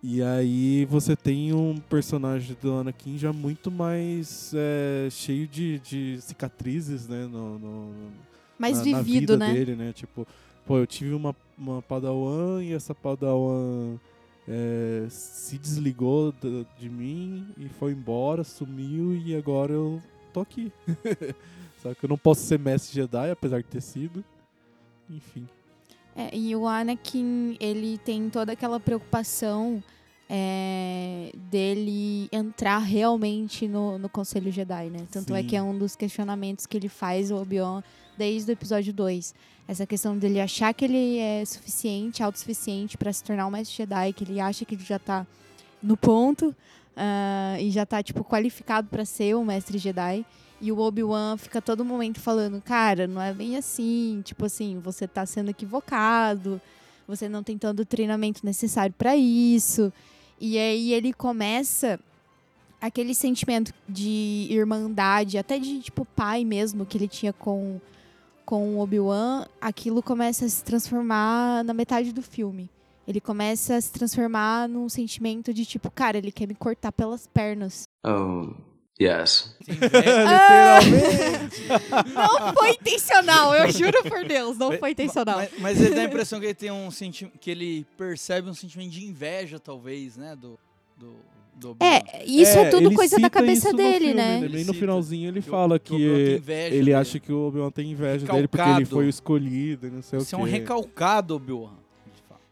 E 0.04 0.22
aí 0.22 0.84
você 0.86 1.16
tem 1.16 1.54
um 1.54 1.78
personagem 1.78 2.58
do 2.62 2.74
Anakin 2.74 3.18
já 3.18 3.32
muito 3.32 3.70
mais 3.72 4.52
é, 4.56 5.08
cheio 5.12 5.48
de, 5.48 5.80
de 5.80 6.18
cicatrizes, 6.22 7.08
né? 7.08 7.26
No, 7.32 7.58
no- 7.60 7.94
Mais 8.60 8.80
na, 8.86 8.92
na 8.94 9.02
vivido, 9.02 9.34
vida 9.34 9.38
né? 9.38 9.54
dele, 9.54 9.76
né? 9.76 9.94
Tipo, 9.94 10.28
pô, 10.66 10.78
eu 10.80 10.88
tive 10.88 11.14
uma, 11.14 11.36
uma 11.58 11.82
Padawan 11.84 12.64
e 12.64 12.74
essa 12.74 12.96
Padawan 12.96 13.98
é, 14.48 15.06
se 15.08 15.58
desligou 15.60 16.32
da- 16.32 16.66
de 16.80 16.90
mim 16.90 17.46
e 17.58 17.70
foi 17.70 17.92
embora, 17.92 18.44
sumiu 18.44 19.16
e 19.16 19.36
agora 19.36 19.72
eu 19.72 20.02
tô 20.34 20.42
aqui. 20.42 20.72
Só 21.82 21.94
que 21.94 22.06
eu 22.06 22.10
não 22.10 22.18
posso 22.18 22.42
ser 22.42 22.60
mestre 22.60 22.94
Jedi, 22.94 23.32
apesar 23.32 23.58
de 23.58 23.68
ter 23.68 23.82
sido. 23.82 24.24
Enfim. 25.10 25.48
É, 26.16 26.36
e 26.36 26.56
o 26.56 26.68
Anakin, 26.68 27.58
ele 27.60 27.98
tem 27.98 28.30
toda 28.30 28.52
aquela 28.52 28.80
preocupação 28.80 29.84
é, 30.30 31.32
dele 31.50 32.30
entrar 32.32 32.78
realmente 32.80 33.68
no, 33.68 33.98
no 33.98 34.08
Conselho 34.08 34.52
Jedi, 34.52 34.90
né? 34.90 35.06
Tanto 35.12 35.34
é 35.36 35.42
Sim. 35.42 35.48
que 35.48 35.56
é 35.56 35.62
um 35.62 35.78
dos 35.78 35.96
questionamentos 35.96 36.66
que 36.66 36.78
ele 36.78 36.88
faz, 36.88 37.32
o 37.32 37.36
Obi-Wan, 37.36 37.82
desde 38.18 38.52
o 38.52 38.54
episódio 38.54 38.94
2. 38.94 39.34
Essa 39.68 39.86
questão 39.86 40.18
dele 40.18 40.40
achar 40.40 40.74
que 40.74 40.86
ele 40.86 41.18
é 41.18 41.44
suficiente, 41.46 42.22
autossuficiente 42.22 42.98
para 42.98 43.12
se 43.12 43.24
tornar 43.24 43.48
um 43.48 43.52
mestre 43.52 43.76
Jedi, 43.76 44.14
que 44.14 44.24
ele 44.24 44.40
acha 44.40 44.66
que 44.66 44.76
ele 44.76 44.84
já 44.84 45.00
tá 45.00 45.26
no 45.82 45.98
ponto 45.98 46.56
ah, 46.96 47.58
e 47.60 47.72
já 47.72 47.86
tá, 47.86 48.04
tipo, 48.04 48.24
qualificado 48.24 48.88
para 48.90 49.06
ser 49.06 49.36
um 49.36 49.46
mestre 49.46 49.78
Jedi. 49.78 50.26
E 50.62 50.72
o 50.72 50.78
Obi-Wan 50.78 51.38
fica 51.38 51.60
todo 51.60 51.84
momento 51.84 52.20
falando, 52.20 52.62
cara, 52.62 53.08
não 53.08 53.20
é 53.20 53.34
bem 53.34 53.58
assim, 53.58 54.22
tipo 54.24 54.46
assim, 54.46 54.80
você 54.80 55.08
tá 55.08 55.26
sendo 55.26 55.50
equivocado, 55.50 56.62
você 57.08 57.28
não 57.28 57.42
tem 57.42 57.58
todo 57.58 57.80
o 57.80 57.86
treinamento 57.86 58.46
necessário 58.46 58.94
para 58.96 59.16
isso. 59.18 59.92
E 60.40 60.60
aí 60.60 60.94
ele 60.94 61.14
começa 61.14 62.00
aquele 62.80 63.16
sentimento 63.16 63.74
de 63.90 64.48
irmandade, 64.52 65.40
até 65.40 65.58
de 65.58 65.80
tipo 65.80 66.06
pai 66.06 66.46
mesmo 66.46 66.86
que 66.86 66.98
ele 66.98 67.08
tinha 67.08 67.34
com 67.34 67.80
com 68.46 68.76
o 68.76 68.80
Obi-Wan, 68.80 69.46
aquilo 69.62 70.04
começa 70.04 70.44
a 70.44 70.50
se 70.50 70.62
transformar 70.62 71.64
na 71.64 71.74
metade 71.74 72.12
do 72.12 72.22
filme. 72.22 72.70
Ele 73.08 73.22
começa 73.22 73.76
a 73.76 73.82
se 73.82 73.92
transformar 73.92 74.68
num 74.68 74.90
sentimento 74.90 75.54
de 75.54 75.66
tipo, 75.66 75.90
cara, 75.90 76.18
ele 76.18 76.32
quer 76.32 76.48
me 76.48 76.56
cortar 76.56 76.92
pelas 76.92 77.28
pernas. 77.28 77.84
Oh, 78.06 78.54
Yes. 79.02 79.56
Literalmente. 79.68 81.62
Não 82.14 82.54
foi 82.54 82.72
intencional, 82.72 83.54
eu 83.56 83.72
juro 83.72 84.04
por 84.04 84.24
Deus, 84.26 84.58
não 84.58 84.78
foi 84.78 84.92
intencional. 84.92 85.38
Mas, 85.38 85.50
mas 85.60 85.82
ele 85.82 85.96
dá 85.96 86.02
a 86.02 86.06
impressão 86.06 86.40
que 86.40 86.46
ele 86.46 86.54
tem 86.54 86.72
um 86.72 86.92
sentimento. 86.92 87.38
que 87.40 87.50
ele 87.50 87.86
percebe 87.98 88.50
um 88.50 88.54
sentimento 88.54 88.92
de 88.92 89.06
inveja, 89.06 89.60
talvez, 89.60 90.18
né? 90.18 90.36
Do. 90.36 90.60
do, 90.98 91.16
do 91.56 91.72
Obi-Wan. 91.72 91.90
É, 92.14 92.24
isso 92.26 92.58
é, 92.58 92.70
tudo 92.70 92.88
ele 92.88 92.96
coisa 92.96 93.18
da 93.20 93.30
cabeça 93.30 93.74
dele, 93.74 94.00
filme, 94.06 94.14
né? 94.14 94.48
Bem 94.48 94.64
no 94.66 94.74
finalzinho 94.74 95.30
ele 95.30 95.42
que 95.42 95.48
o- 95.50 95.52
fala 95.52 95.80
que 95.80 95.94
o 95.94 95.98
que 95.98 96.36
inveja 96.38 96.76
ele 96.76 96.94
acha 96.94 97.20
que 97.20 97.32
o 97.32 97.48
Obi-Wan 97.48 97.72
tem 97.72 97.92
inveja 97.92 98.26
dele 98.26 98.48
porque 98.48 98.62
ele 98.62 98.70
Recalcado. 98.70 98.96
foi 98.96 99.06
o 99.06 99.10
escolhido 99.10 99.88
e 99.88 99.90
não 99.92 100.02
sei 100.02 100.20
Você 100.20 100.36
é 100.36 100.38
o 100.38 100.42
um 100.42 100.46
quê. 100.46 100.52
recalcado, 100.52 101.36
Obi-Wan. 101.36 101.72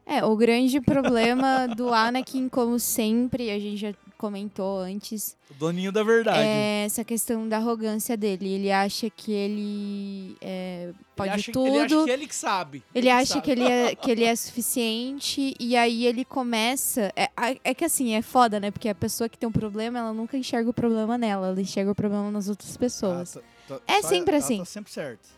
É, 0.06 0.26
o 0.26 0.36
grande 0.36 0.82
problema 0.82 1.68
do 1.68 1.94
Anakin, 1.94 2.50
como 2.50 2.80
sempre, 2.80 3.52
a 3.52 3.60
gente 3.60 3.78
já 3.78 3.94
comentou 4.20 4.80
antes, 4.80 5.38
O 5.50 5.54
doninho 5.54 5.94
da 5.94 6.04
verdade. 6.04 6.40
é 6.40 6.84
essa 6.86 7.06
questão 7.06 7.48
da 7.48 7.56
arrogância 7.56 8.18
dele. 8.18 8.50
Ele 8.50 8.70
acha 8.70 9.10
que 9.10 9.32
ele 9.32 10.36
é, 10.42 10.92
pode 11.16 11.30
ele 11.30 11.36
acha, 11.40 11.52
tudo. 11.54 11.68
Ele 11.70 11.80
acha 11.86 12.04
que 12.04 12.12
ele 12.12 12.28
que 12.28 12.36
sabe. 12.36 12.84
Ele 12.94 13.06
que 13.08 13.10
acha 13.12 13.26
sabe. 13.36 13.42
que 13.42 13.52
ele, 13.52 13.64
é, 13.64 13.96
que 13.96 14.12
ele 14.12 14.24
é 14.26 14.36
suficiente 14.36 15.56
e 15.58 15.76
aí 15.78 16.06
ele 16.06 16.26
começa. 16.26 17.12
É, 17.16 17.30
é 17.64 17.74
que 17.74 17.86
assim, 17.86 18.14
é 18.14 18.22
foda, 18.22 18.60
né? 18.60 18.70
Porque 18.72 18.90
a 18.90 18.96
pessoa 18.96 19.30
que 19.30 19.38
tem 19.38 19.48
um 19.48 19.52
problema, 19.54 20.00
ela 20.00 20.14
nunca 20.14 20.38
enxerga 20.38 20.70
o 20.70 20.74
problema 20.74 21.18
nela, 21.18 21.48
ela 21.48 21.62
enxerga 21.62 21.92
o 21.92 21.96
problema 21.96 22.30
nas 22.30 22.50
outras 22.50 22.76
pessoas. 22.76 23.38
Ah, 23.38 23.42
tá- 23.70 23.76
tá- 23.78 23.82
É 23.88 24.02
só- 24.02 24.10
sempre 24.10 24.36
ela 24.36 24.44
assim. 24.46 24.58
tá 24.60 24.66
sempre 24.66 24.92
certa. 24.92 25.30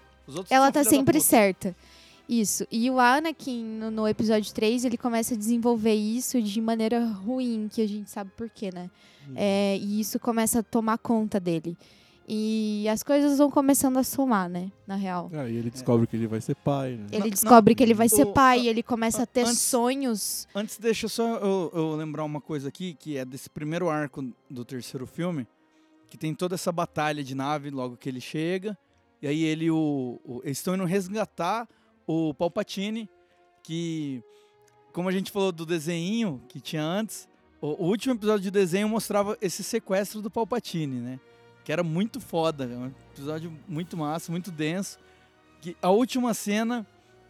Ela 0.49 0.71
tá 0.71 0.83
sempre 0.83 1.19
certa. 1.21 1.75
Isso. 2.33 2.65
E 2.71 2.89
o 2.89 2.97
Anakin, 2.97 3.61
no, 3.63 3.91
no 3.91 4.07
episódio 4.07 4.53
3, 4.53 4.85
ele 4.85 4.97
começa 4.97 5.33
a 5.33 5.37
desenvolver 5.37 5.93
isso 5.93 6.41
de 6.41 6.61
maneira 6.61 7.03
ruim, 7.05 7.67
que 7.69 7.81
a 7.81 7.87
gente 7.87 8.09
sabe 8.09 8.31
por 8.37 8.49
quê, 8.49 8.69
né? 8.73 8.89
Uhum. 9.27 9.33
É, 9.35 9.77
e 9.77 9.99
isso 9.99 10.17
começa 10.17 10.59
a 10.59 10.63
tomar 10.63 10.97
conta 10.97 11.39
dele. 11.41 11.77
E 12.33 12.87
as 12.87 13.03
coisas 13.03 13.37
vão 13.39 13.51
começando 13.51 13.97
a 13.97 14.03
somar, 14.03 14.47
né? 14.47 14.71
Na 14.87 14.95
real. 14.95 15.29
Aí 15.33 15.53
ele 15.57 15.69
descobre 15.69 16.07
que 16.07 16.15
ele 16.15 16.27
vai 16.27 16.39
ser 16.39 16.55
pai, 16.55 16.91
né? 16.91 17.07
Ele 17.11 17.23
Não, 17.23 17.29
descobre 17.29 17.71
não, 17.73 17.75
que 17.75 17.83
ele 17.83 17.93
vai 17.93 18.07
ser 18.07 18.23
o- 18.25 18.31
pai, 18.31 18.65
ele 18.67 18.81
começa 18.81 19.23
a 19.23 19.25
ter 19.25 19.41
antes- 19.41 19.59
sonhos. 19.59 20.47
Antes, 20.55 20.77
deixa 20.77 21.09
só 21.09 21.35
eu, 21.37 21.69
eu 21.73 21.95
lembrar 21.97 22.23
uma 22.23 22.39
coisa 22.39 22.69
aqui, 22.69 22.93
que 22.93 23.17
é 23.17 23.25
desse 23.25 23.49
primeiro 23.49 23.89
arco 23.89 24.23
do 24.49 24.63
terceiro 24.63 25.05
filme, 25.05 25.45
que 26.07 26.17
tem 26.17 26.33
toda 26.33 26.55
essa 26.55 26.71
batalha 26.71 27.21
de 27.21 27.35
nave 27.35 27.69
logo 27.69 27.97
que 27.97 28.07
ele 28.07 28.21
chega. 28.21 28.77
E 29.21 29.27
aí 29.27 29.43
ele 29.43 29.69
o, 29.69 30.17
o- 30.23 30.39
eles 30.45 30.59
estão 30.59 30.75
indo 30.75 30.85
resgatar 30.85 31.67
o 32.05 32.33
Palpatine, 32.33 33.09
que 33.63 34.23
como 34.91 35.07
a 35.09 35.11
gente 35.11 35.31
falou 35.31 35.51
do 35.51 35.65
desenho 35.65 36.41
que 36.47 36.59
tinha 36.59 36.83
antes, 36.83 37.27
o, 37.61 37.85
último 37.85 38.15
episódio 38.15 38.41
de 38.41 38.51
desenho 38.51 38.89
mostrava 38.89 39.37
esse 39.41 39.63
sequestro 39.63 40.21
do 40.21 40.31
Palpatine, 40.31 40.99
né? 40.99 41.19
Que 41.63 41.71
era 41.71 41.83
muito 41.83 42.19
foda, 42.19 42.65
é 42.65 42.75
um 42.75 42.91
episódio 43.13 43.53
muito 43.67 43.95
massa, 43.95 44.31
muito 44.31 44.49
denso. 44.49 44.97
Que 45.61 45.77
a 45.81 45.91
última 45.91 46.33
cena 46.33 46.85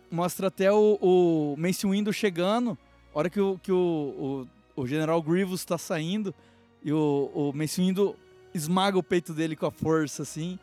mostra 0.09 0.47
até 0.47 0.71
o, 0.71 0.97
o 1.01 1.55
Mace 1.57 1.85
Windu 1.85 2.13
chegando, 2.13 2.77
hora 3.13 3.29
que 3.29 3.41
o, 3.41 3.59
que 3.59 3.71
o, 3.73 4.47
o, 4.75 4.81
o 4.83 4.87
General 4.87 5.21
Grievous 5.21 5.65
tá 5.65 5.77
saindo, 5.77 6.33
e 6.81 6.93
o, 6.93 7.29
o 7.33 7.53
Mace 7.53 7.81
Windu 7.81 8.15
esmaga 8.53 8.97
o 8.97 9.03
peito 9.03 9.33
dele 9.33 9.55
com 9.55 9.65
a 9.65 9.71
força, 9.71 10.23
assim. 10.23 10.57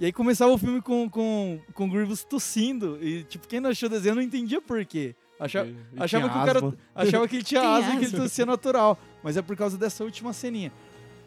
E 0.00 0.06
aí 0.06 0.12
começava 0.12 0.50
o 0.50 0.56
filme 0.58 0.80
com, 0.80 1.08
com, 1.10 1.60
com 1.74 1.84
o 1.84 1.88
Grievous 1.90 2.24
tossindo. 2.24 2.98
E, 3.02 3.22
tipo, 3.24 3.46
quem 3.46 3.60
não 3.60 3.68
achou 3.70 3.86
o 3.86 3.90
desenho 3.90 4.14
não 4.14 4.22
entendia 4.22 4.60
por 4.60 4.82
quê. 4.86 5.14
Achava, 5.38 5.68
Ele 5.68 5.76
achava, 5.98 6.28
que 6.28 6.36
o 6.38 6.44
cara, 6.44 6.58
asma. 6.58 6.76
achava 6.94 7.28
que 7.28 7.36
ele 7.36 7.42
tinha 7.44 7.60
asa 7.68 7.94
e 7.94 7.98
que 7.98 8.04
ele 8.06 8.16
tossia 8.16 8.46
natural. 8.46 8.98
Mas 9.22 9.36
é 9.36 9.42
por 9.42 9.54
causa 9.56 9.76
dessa 9.76 10.02
última 10.04 10.32
ceninha. 10.32 10.72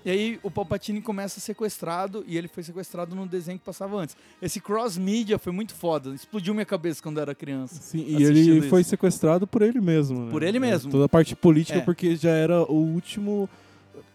E 0.06 0.10
aí 0.12 0.40
o 0.44 0.52
Palpatine 0.52 1.02
começa 1.02 1.40
sequestrado 1.40 2.26
e 2.28 2.38
ele 2.38 2.48
foi 2.50 2.62
sequestrado 2.62 3.16
no 3.16 3.26
desenho 3.26 3.58
que 3.58 3.64
passava 3.64 3.96
antes. 3.98 4.18
Esse 4.42 4.60
cross-media 4.60 5.40
foi 5.40 5.54
muito 5.54 5.74
foda. 5.74 6.14
Explodiu 6.14 6.54
minha 6.54 6.66
cabeça 6.66 7.02
quando 7.02 7.18
eu 7.18 7.22
era 7.22 7.34
criança. 7.34 7.76
Sim, 7.82 8.04
e 8.08 8.22
ele 8.24 8.64
foi 8.70 8.82
isso. 8.82 8.90
sequestrado 8.90 9.48
por 9.48 9.62
ele 9.62 9.80
mesmo, 9.80 10.26
né? 10.26 10.32
Por 10.32 10.44
ele 10.44 10.58
É, 10.58 10.60
mesmo. 10.60 10.92
Toda 10.92 11.06
a 11.06 11.10
parte 11.10 11.36
política, 11.36 11.78
É. 11.80 11.82
porque 11.82 12.16
já 12.16 12.32
era 12.32 12.64
o 12.64 12.76
último 12.76 13.50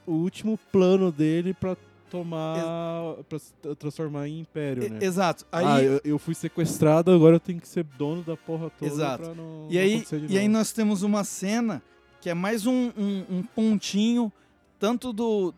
o 0.06 0.12
último 0.12 0.58
plano 0.72 1.12
dele 1.12 1.52
pra 1.54 1.76
tomar 2.08 3.14
pra 3.28 3.38
tra- 3.62 3.74
transformar 3.76 4.28
em 4.28 4.40
império, 4.40 4.84
E- 4.84 4.88
né? 4.88 4.98
Exato. 5.02 5.46
Aí, 5.52 5.64
Ah, 5.66 5.82
eu, 5.82 6.00
eu 6.04 6.18
fui 6.18 6.34
sequestrado, 6.34 7.10
agora 7.12 7.36
eu 7.36 7.40
tenho 7.40 7.60
que 7.60 7.68
ser 7.68 7.84
dono 7.84 8.22
da 8.22 8.36
porra 8.36 8.70
toda 8.70 8.90
Exato. 8.90 9.24
pra 9.24 9.34
não, 9.34 9.66
E 9.70 9.74
não 9.74 9.80
aí, 9.82 10.04
e 10.28 10.38
aí 10.38 10.48
novo. 10.48 10.58
nós 10.58 10.72
temos 10.72 11.02
uma 11.02 11.24
cena 11.24 11.82
que 12.20 12.28
é 12.30 12.34
mais 12.34 12.66
um, 12.66 12.90
um, 12.96 13.24
um 13.30 13.42
pontinho, 13.42 14.32
tanto 14.78 15.12
do. 15.12 15.54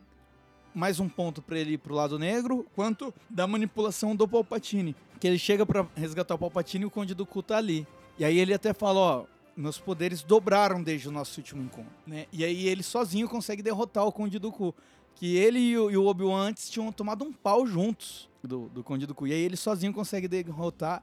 Mais 0.73 1.01
um 1.01 1.09
ponto 1.09 1.43
pra 1.43 1.59
ele 1.59 1.73
ir 1.73 1.79
pro 1.79 1.95
lado 1.95 2.17
negro, 2.17 2.65
quanto 2.77 3.13
da 3.29 3.45
manipulação 3.45 4.15
do 4.15 4.29
Palpatine. 4.29 4.95
Que 5.19 5.27
ele 5.27 5.39
chega 5.39 5.67
pra 5.67 5.85
resgatar 5.97 6.35
o 6.37 6.39
Palpatine 6.39 6.85
e 6.85 6.87
o 6.87 6.91
Conde 6.91 7.13
do 7.13 7.27
Cu 7.27 7.43
tá 7.43 7.57
ali. 7.57 7.85
E 8.17 8.25
aí 8.25 8.39
ele 8.39 8.55
até 8.55 8.73
fala: 8.73 9.01
ó, 9.01 9.25
meus 9.57 9.79
poderes 9.79 10.23
dobraram 10.23 10.81
desde 10.81 11.09
o 11.09 11.11
nosso 11.11 11.41
último 11.41 11.61
encontro. 11.63 11.91
Né? 12.07 12.27
E 12.33 12.45
aí 12.45 12.69
ele 12.69 12.85
sozinho 12.85 13.29
consegue 13.29 13.63
derrotar 13.63 14.07
o 14.07 14.13
Conde 14.13 14.39
do 14.39 14.53
Cu. 14.53 14.73
Que 15.15 15.37
ele 15.37 15.59
e 15.59 15.77
o, 15.77 16.07
Obi-Wan 16.07 16.49
antes 16.49 16.71
tinham 16.71 16.91
tomado 16.91 17.25
um 17.25 17.33
pau 17.33 17.67
juntos 17.67 18.29
do, 18.43 18.69
do 18.69 18.83
Conde 18.83 19.07
do 19.07 19.15
Cu. 19.15 19.27
E 19.27 19.33
aí 19.33 19.41
ele 19.41 19.57
sozinho 19.57 19.93
consegue 19.93 20.27
derrotar. 20.27 21.03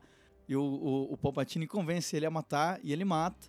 E 0.50 0.56
o, 0.56 0.62
o, 0.62 1.14
o 1.14 1.18
Palpatine 1.18 1.68
convence 1.68 2.16
ele 2.16 2.26
a 2.26 2.32
matar 2.32 2.80
e 2.84 2.92
ele 2.92 3.06
mata. 3.06 3.48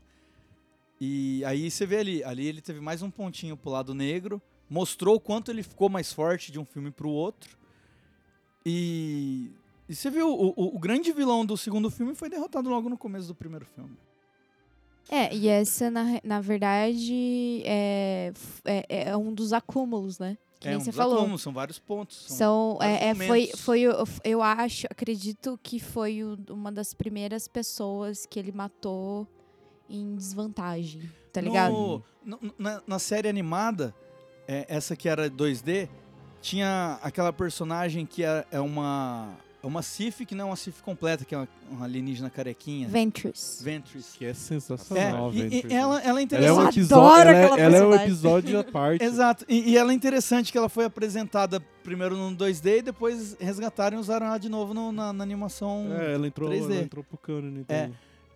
E 1.01 1.45
aí 1.45 1.71
você 1.71 1.87
vê 1.87 1.99
ali, 1.99 2.25
ali 2.25 2.47
ele 2.47 2.61
teve 2.61 2.81
mais 2.81 3.03
um 3.03 3.11
pontinho 3.11 3.57
pro 3.57 3.71
lado 3.71 3.95
negro, 3.95 4.43
mostrou 4.69 5.15
o 5.15 5.21
quanto 5.21 5.51
ele 5.51 5.63
ficou 5.63 5.89
mais 5.89 6.13
forte 6.13 6.51
de 6.51 6.59
um 6.59 6.65
filme 6.65 6.91
pro 6.91 7.09
outro. 7.09 7.57
E, 8.67 9.51
e 9.89 9.95
você 9.95 10.11
viu, 10.11 10.29
o, 10.29 10.49
o, 10.57 10.77
o 10.77 10.79
grande 10.79 11.13
vilão 11.13 11.47
do 11.47 11.57
segundo 11.57 11.91
filme 11.91 12.15
foi 12.15 12.29
derrotado 12.29 12.69
logo 12.69 12.89
no 12.89 12.99
começo 12.99 13.29
do 13.29 13.35
primeiro 13.35 13.65
filme. 13.65 13.97
É, 15.09 15.35
e 15.35 15.49
essa, 15.49 15.91
na, 15.91 16.21
na 16.23 16.41
verdade, 16.41 17.63
é, 17.65 18.33
é, 18.65 19.09
é 19.09 19.17
um 19.17 19.33
dos 19.33 19.53
acúmulos, 19.55 20.19
né? 20.19 20.37
Que 20.61 20.69
é, 20.69 20.71
nem 20.73 20.79
um 20.81 20.85
você 20.85 20.91
falou. 20.93 21.19
acúmulos, 21.19 21.43
são 21.43 21.53
vários 21.53 21.79
pontos. 21.79 22.25
São, 22.27 22.37
São, 22.37 22.79
vários 22.79 23.01
é, 23.01 23.09
é, 23.11 23.15
foi, 23.15 23.47
foi, 23.57 23.81
eu 24.25 24.43
acho, 24.43 24.87
acredito 24.91 25.59
que 25.63 25.79
foi 25.79 26.21
uma 26.51 26.73
das 26.73 26.93
primeiras 26.95 27.47
pessoas 27.47 28.27
que 28.27 28.39
ele 28.39 28.51
matou 28.53 29.27
em 29.89 30.15
desvantagem, 30.17 31.03
tá 31.33 31.41
ligado? 31.41 31.73
No- 31.73 32.03
no- 32.25 32.55
na, 32.59 32.83
na 32.87 32.99
série 32.99 33.29
animada, 33.29 33.95
é, 34.47 34.67
essa 34.69 34.97
que 34.97 35.09
era 35.09 35.31
2D, 35.31 35.89
tinha 36.41 36.99
aquela 37.03 37.33
personagem 37.33 38.05
que 38.05 38.25
é, 38.25 38.45
é 38.51 38.61
uma 38.61 39.37
é 39.63 39.67
uma 39.67 39.83
Sif 39.83 40.25
que 40.25 40.35
não 40.35 40.45
é 40.47 40.51
uma 40.51 40.57
Sif 40.57 40.81
completa, 40.83 41.25
que 41.25 41.35
é 41.35 41.39
uma, 41.39 41.49
uma 41.71 41.85
alienígena 41.85 42.31
carequinha. 42.31 42.87
Ventress. 42.89 43.63
Ventress. 43.63 44.17
Que 44.17 44.25
é 44.27 44.31
É, 44.31 44.35
sensacional, 44.35 45.33
e- 45.33 45.39
e, 45.39 45.43
Ventress. 45.49 45.75
ela, 45.75 46.01
ela 46.01 46.03
é 46.03 46.09
Ela 46.09 46.21
é 46.21 46.23
interessante. 46.23 46.57
um 46.57 46.63
Eu 46.63 46.69
episódio, 46.69 46.97
adoro 46.97 47.29
ela, 47.29 47.39
é- 47.39 47.45
ela 47.45 47.57
é 47.57 47.57
um 47.59 47.91
personagem. 47.91 48.07
episódio 48.07 48.59
à 48.61 48.65
parte. 48.71 49.05
Exato. 49.05 49.45
E, 49.49 49.71
e 49.71 49.77
ela 49.77 49.91
é 49.93 49.95
interessante 49.95 50.53
que 50.53 50.59
ela 50.59 50.69
foi 50.69 50.85
apresentada 50.85 51.61
primeiro 51.83 52.17
no 52.17 52.35
2D 52.37 52.79
e 52.79 52.83
depois 52.83 53.37
resgataram 53.41 53.97
e 53.97 54.01
usaram 54.01 54.27
ela 54.27 54.39
de 54.39 54.49
novo 54.49 54.73
no- 54.75 54.93
na, 54.93 55.13
na 55.13 55.25
animação 55.25 55.87
É, 55.99 56.15
ela 56.15 56.27
entrou, 56.27 56.49
3D. 56.51 56.65
ela 56.75 56.83
entrou 56.83 57.03
pro 57.05 57.17
canon, 57.19 57.59
então. 57.61 57.77
É, 57.77 57.91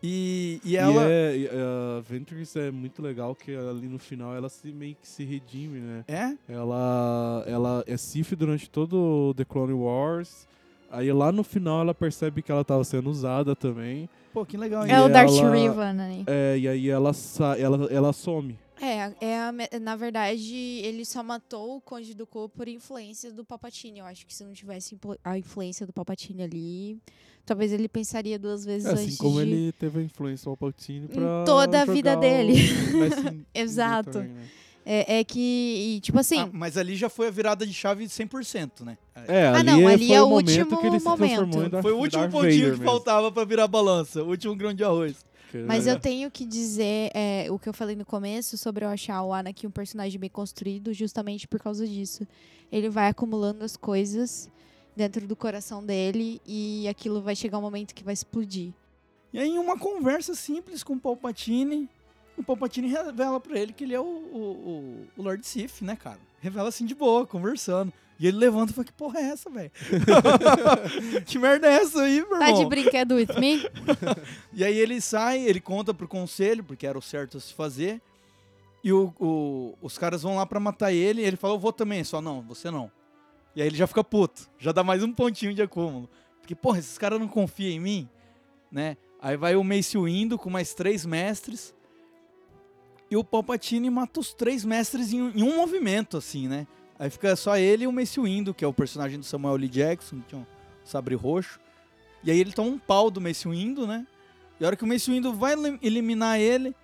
E, 0.04 0.60
e 0.64 0.72
E, 0.72 0.76
ela. 0.76 1.04
é, 1.08 1.36
e, 1.36 1.46
a 1.48 2.00
Ventress 2.00 2.58
é 2.58 2.72
muito 2.72 3.00
legal 3.00 3.36
que 3.36 3.54
ali 3.54 3.86
no 3.86 4.00
final 4.00 4.34
ela 4.34 4.48
se 4.48 4.72
meio 4.72 4.96
que 5.00 5.06
se 5.06 5.22
redime, 5.22 5.78
né? 5.78 6.04
É? 6.08 6.52
Ela, 6.52 7.44
ela 7.46 7.84
é 7.86 7.96
Sif 7.96 8.34
durante 8.34 8.68
todo 8.68 8.96
o 9.30 9.34
The 9.34 9.44
Clone 9.44 9.72
Wars. 9.74 10.48
Aí 10.92 11.10
lá 11.12 11.32
no 11.32 11.42
final 11.42 11.80
ela 11.80 11.94
percebe 11.94 12.42
que 12.42 12.52
ela 12.52 12.64
tava 12.64 12.84
sendo 12.84 13.08
usada 13.10 13.56
também. 13.56 14.08
Pô, 14.32 14.44
que 14.46 14.56
legal, 14.56 14.86
hein? 14.86 14.92
É 14.92 15.00
o 15.00 15.08
Darth 15.08 15.30
ela- 15.30 15.50
Revan, 15.50 15.92
né? 15.94 16.24
É, 16.26 16.58
e 16.58 16.68
aí 16.68 16.88
ela, 16.88 17.12
sa 17.12 17.58
ela, 17.58 17.86
ela 17.90 18.12
some. 18.12 18.58
É, 18.80 19.12
é 19.20 19.38
a 19.40 19.52
me- 19.52 19.68
na 19.80 19.94
verdade, 19.96 20.54
ele 20.82 21.04
só 21.04 21.22
matou 21.22 21.76
o 21.76 21.80
Conde 21.80 22.14
do 22.14 22.26
Cu 22.26 22.48
por 22.48 22.66
influência 22.68 23.32
do 23.32 23.44
Palpatine. 23.44 24.00
Eu 24.00 24.04
acho 24.06 24.26
que 24.26 24.34
se 24.34 24.42
não 24.44 24.52
tivesse 24.52 24.98
a 25.24 25.38
influência 25.38 25.86
do 25.86 25.92
Palpatine 25.92 26.42
ali, 26.42 26.98
talvez 27.46 27.72
ele 27.72 27.88
pensaria 27.88 28.38
duas 28.38 28.64
vezes 28.64 28.86
É, 28.86 28.90
antes 28.92 29.04
assim 29.04 29.16
como 29.16 29.36
de... 29.36 29.42
ele 29.50 29.72
teve 29.72 30.00
a 30.00 30.02
influência 30.02 30.44
do 30.50 30.56
Palpatine 30.56 31.06
pra 31.08 31.44
toda 31.46 31.82
a 31.82 31.84
vida 31.84 32.16
dele. 32.16 32.54
Em- 32.54 33.46
Exato. 33.54 34.10
também, 34.12 34.30
né? 34.30 34.42
É, 34.84 35.18
é 35.20 35.24
que, 35.24 35.94
e, 35.96 36.00
tipo 36.00 36.18
assim... 36.18 36.40
Ah, 36.40 36.50
mas 36.52 36.76
ali 36.76 36.96
já 36.96 37.08
foi 37.08 37.28
a 37.28 37.30
virada 37.30 37.64
de 37.66 37.72
chave 37.72 38.04
100%, 38.06 38.80
né? 38.84 38.98
É, 39.28 39.46
Ah, 39.46 39.56
ali, 39.58 39.64
não, 39.64 39.86
ali 39.88 40.06
foi 40.08 40.16
é 40.16 40.22
o 40.22 40.28
momento 40.28 40.48
último 40.48 40.80
que 40.80 40.86
ele 40.86 40.98
se 40.98 41.04
momento. 41.04 41.28
transformou 41.28 41.64
em 41.64 41.68
Darth, 41.70 41.82
Foi 41.82 41.92
o 41.92 41.98
último 41.98 42.22
Darth 42.22 42.32
pontinho 42.32 42.50
Vader 42.52 42.64
que 42.64 42.70
mesmo. 42.80 42.84
faltava 42.84 43.30
pra 43.30 43.44
virar 43.44 43.64
a 43.64 43.68
balança. 43.68 44.22
O 44.24 44.28
último 44.30 44.56
grão 44.56 44.74
de 44.74 44.82
arroz. 44.82 45.24
Mas 45.66 45.86
É. 45.86 45.92
eu 45.92 46.00
tenho 46.00 46.30
que 46.30 46.46
dizer 46.46 47.10
é, 47.14 47.46
o 47.50 47.58
que 47.58 47.68
eu 47.68 47.74
falei 47.74 47.94
no 47.94 48.06
começo 48.06 48.56
sobre 48.56 48.84
eu 48.84 48.88
achar 48.88 49.22
o 49.22 49.32
Anakin 49.34 49.66
um 49.66 49.70
personagem 49.70 50.18
bem 50.18 50.30
construído 50.30 50.92
justamente 50.94 51.46
por 51.46 51.60
causa 51.60 51.86
disso. 51.86 52.26
Ele 52.72 52.88
vai 52.88 53.08
acumulando 53.08 53.62
as 53.62 53.76
coisas 53.76 54.50
dentro 54.96 55.26
do 55.26 55.36
coração 55.36 55.84
dele 55.84 56.40
e 56.46 56.88
aquilo 56.88 57.20
vai 57.20 57.36
chegar 57.36 57.58
um 57.58 57.62
momento 57.62 57.94
que 57.94 58.02
vai 58.02 58.14
explodir. 58.14 58.72
E 59.32 59.38
aí, 59.38 59.48
em 59.50 59.58
uma 59.58 59.78
conversa 59.78 60.34
simples 60.34 60.82
com 60.82 60.94
o 60.94 61.00
Palpatine, 61.00 61.88
o 62.42 62.44
Palpatine 62.44 62.88
revela 62.88 63.40
pra 63.40 63.58
ele 63.58 63.72
que 63.72 63.84
ele 63.84 63.94
é 63.94 64.00
o, 64.00 64.04
o, 64.04 64.06
o, 64.06 65.06
o 65.16 65.22
Lord 65.22 65.46
Sith, 65.46 65.80
né, 65.82 65.96
cara? 65.96 66.18
Revela 66.40 66.68
assim 66.68 66.84
de 66.84 66.94
boa, 66.94 67.26
conversando. 67.26 67.92
E 68.20 68.26
ele 68.26 68.36
levanta 68.36 68.70
e 68.70 68.74
fala, 68.74 68.84
que 68.84 68.92
porra 68.92 69.18
é 69.18 69.22
essa, 69.24 69.50
velho? 69.50 69.70
que 71.26 71.38
merda 71.38 71.66
é 71.66 71.74
essa 71.74 72.02
aí, 72.02 72.16
meu 72.22 72.34
irmão? 72.34 72.38
Tá 72.38 72.52
de 72.52 72.66
brinquedo 72.66 73.14
with 73.16 73.28
me? 73.38 73.62
E 74.52 74.62
aí 74.64 74.76
ele 74.78 75.00
sai, 75.00 75.40
ele 75.40 75.60
conta 75.60 75.92
pro 75.94 76.06
conselho, 76.06 76.62
porque 76.62 76.86
era 76.86 76.96
o 76.98 77.02
certo 77.02 77.38
a 77.38 77.40
se 77.40 77.52
fazer. 77.54 78.00
E 78.84 78.92
o, 78.92 79.12
o- 79.18 79.74
os 79.80 79.96
caras 79.96 80.22
vão 80.22 80.36
lá 80.36 80.44
pra 80.46 80.60
matar 80.60 80.92
ele. 80.92 81.22
E 81.22 81.24
ele 81.24 81.36
fala, 81.36 81.54
eu 81.54 81.58
vou 81.58 81.72
também. 81.72 82.04
Só, 82.04 82.20
não, 82.20 82.42
você 82.42 82.70
não. 82.70 82.90
E 83.56 83.62
aí 83.62 83.66
ele 83.68 83.76
já 83.76 83.86
fica 83.86 84.04
puto. 84.04 84.48
Já 84.58 84.72
dá 84.72 84.84
mais 84.84 85.02
um 85.02 85.12
pontinho 85.12 85.54
de 85.54 85.62
acúmulo. 85.62 86.08
Porque, 86.40 86.54
porra, 86.54 86.78
esses 86.80 86.98
caras 86.98 87.18
não 87.20 87.28
confiam 87.28 87.70
em 87.70 87.80
mim, 87.80 88.08
né? 88.70 88.96
Aí 89.20 89.36
vai 89.36 89.54
o 89.56 89.62
Mace 89.64 89.96
Windu 89.96 90.36
com 90.38 90.50
mais 90.50 90.74
três 90.74 91.06
mestres. 91.06 91.74
E 93.12 93.16
o 93.16 93.22
Palpatine 93.22 93.90
mata 93.90 94.18
os 94.20 94.32
três 94.32 94.64
mestres 94.64 95.12
em, 95.12 95.18
em 95.38 95.42
um 95.42 95.56
movimento, 95.56 96.16
assim, 96.16 96.48
né? 96.48 96.66
Aí 96.98 97.10
fica 97.10 97.36
só 97.36 97.58
ele 97.58 97.84
e 97.84 97.86
o 97.86 97.92
Mace 97.92 98.18
Windu, 98.18 98.54
que 98.54 98.64
é 98.64 98.66
o 98.66 98.72
personagem 98.72 99.18
do 99.18 99.24
Samuel 99.26 99.56
L. 99.56 99.68
Jackson, 99.68 100.20
que 100.20 100.28
tinha 100.28 100.40
um 100.40 100.46
sabre 100.82 101.14
roxo. 101.14 101.60
E 102.24 102.30
aí 102.30 102.40
ele 102.40 102.52
toma 102.52 102.70
um 102.70 102.78
pau 102.78 103.10
do 103.10 103.20
Mace 103.20 103.46
Windu, 103.46 103.86
né? 103.86 104.06
E 104.58 104.64
a 104.64 104.66
hora 104.68 104.76
que 104.76 104.84
o 104.84 104.86
Mace 104.86 105.10
Windu 105.10 105.30
vai 105.34 105.52
elim- 105.52 105.78
eliminar 105.82 106.40
ele, 106.40 106.74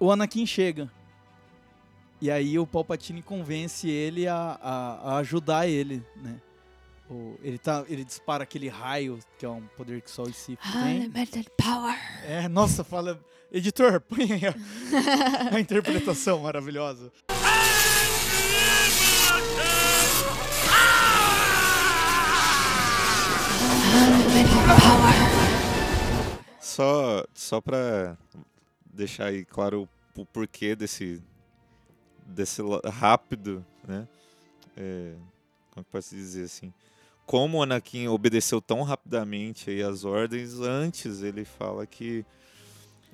o 0.00 0.10
Anakin 0.10 0.44
chega. 0.46 0.90
E 2.20 2.28
aí 2.28 2.58
o 2.58 2.66
Palpatine 2.66 3.22
convence 3.22 3.88
ele 3.88 4.26
a, 4.26 4.58
a- 4.60 5.00
a 5.12 5.16
ajudar 5.18 5.68
ele, 5.68 6.04
né? 6.16 6.40
O- 7.10 7.36
ele, 7.42 7.58
tá, 7.58 7.84
ele 7.88 8.04
dispara 8.04 8.42
aquele 8.44 8.68
raio, 8.68 9.18
que 9.38 9.44
é 9.44 9.48
um 9.48 9.66
poder 9.76 10.00
que 10.00 10.10
só 10.10 10.22
o 10.22 10.32
Sith 10.32 10.58
tem. 10.72 11.00
Unlimited 11.00 11.48
power. 11.56 11.94
É, 12.26 12.48
nossa, 12.48 12.82
fala... 12.84 13.20
Editor, 13.52 14.00
põe 14.08 14.32
aí 14.32 14.42
a, 14.46 15.54
a 15.56 15.60
interpretação 15.60 16.40
maravilhosa. 16.40 17.12
Só, 26.60 27.24
só 27.34 27.60
pra 27.60 28.16
deixar 28.86 29.26
aí 29.26 29.44
claro 29.44 29.88
o 30.16 30.24
porquê 30.24 30.74
desse, 30.74 31.22
desse 32.26 32.62
rápido, 32.92 33.64
né? 33.86 34.08
É, 34.76 35.14
como 35.70 35.84
que 35.84 35.90
posso 35.90 36.14
dizer 36.14 36.44
assim? 36.44 36.72
Como 37.32 37.56
o 37.58 37.62
Anakin 37.62 38.08
obedeceu 38.08 38.60
tão 38.60 38.82
rapidamente 38.82 39.70
aí 39.70 39.82
as 39.82 40.04
ordens, 40.04 40.60
antes 40.60 41.22
ele 41.22 41.46
fala 41.46 41.86
que 41.86 42.26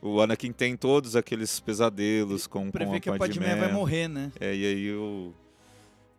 o 0.02 0.20
Anakin 0.20 0.50
tem 0.50 0.76
todos 0.76 1.14
aqueles 1.14 1.60
pesadelos 1.60 2.44
com, 2.48 2.64
com 2.64 2.70
Prevê 2.72 2.96
a 2.96 3.00
que 3.00 3.08
a 3.08 3.16
Padmé 3.16 3.54
vai 3.54 3.70
morrer, 3.72 4.08
né? 4.08 4.32
É, 4.40 4.52
e 4.52 4.66
aí 4.66 4.92
o 4.92 5.32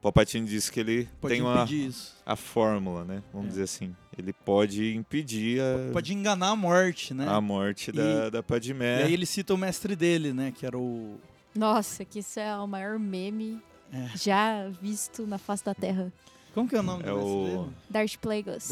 Palpatine 0.01 0.47
disse 0.47 0.71
que 0.71 0.79
ele 0.79 1.09
Pode 1.19 1.33
tem 1.33 1.41
uma, 1.41 1.65
isso. 1.65 2.15
a 2.25 2.37
fórmula, 2.37 3.03
né? 3.03 3.21
Vamos 3.33 3.47
É. 3.47 3.49
dizer 3.49 3.63
assim. 3.63 3.93
Ele 4.17 4.31
pode 4.31 4.95
impedir 4.95 5.59
a, 5.61 5.91
Pode 5.91 6.13
enganar 6.13 6.51
a 6.51 6.55
morte, 6.55 7.13
né? 7.13 7.25
a 7.27 7.41
morte 7.41 7.89
E- 7.89 7.93
da, 7.93 8.29
da 8.29 8.41
Padmé. 8.41 9.01
E 9.01 9.03
aí 9.07 9.13
ele 9.13 9.25
cita 9.25 9.53
o 9.53 9.57
mestre 9.57 9.93
dele, 9.97 10.31
né? 10.31 10.53
Que 10.57 10.65
era 10.65 10.77
o... 10.77 11.19
Nossa, 11.53 12.05
que 12.05 12.19
isso 12.19 12.39
é 12.39 12.55
o 12.57 12.65
maior 12.65 12.97
meme 12.97 13.61
É. 13.91 14.07
já 14.15 14.69
visto 14.81 15.27
na 15.27 15.37
face 15.37 15.65
da 15.65 15.73
Terra. 15.75 16.13
Como 16.53 16.67
que 16.67 16.75
é 16.75 16.79
o 16.79 16.83
nome 16.83 17.03
É 17.03 17.07
do 17.11 17.19
o-? 17.19 17.69
Darth 17.89 18.15
Plagueis. 18.17 18.69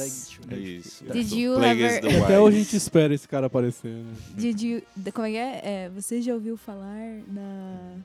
É 0.49 0.55
isso. 0.57 1.03
Did 1.05 1.31
you 1.31 1.63
ever- 1.63 2.23
Até 2.23 2.39
hoje 2.39 2.57
a 2.57 2.59
gente 2.63 2.75
espera 2.75 3.13
esse 3.13 3.27
cara 3.27 3.47
aparecer, 3.47 3.91
né? 3.91 4.13
Did 4.35 4.61
you, 4.61 4.81
como 5.13 5.27
é 5.27 5.31
que 5.31 5.37
é? 5.37 5.61
é? 5.63 5.89
Você 5.89 6.21
já 6.21 6.33
ouviu 6.33 6.57
falar 6.57 7.21
na 7.27 7.95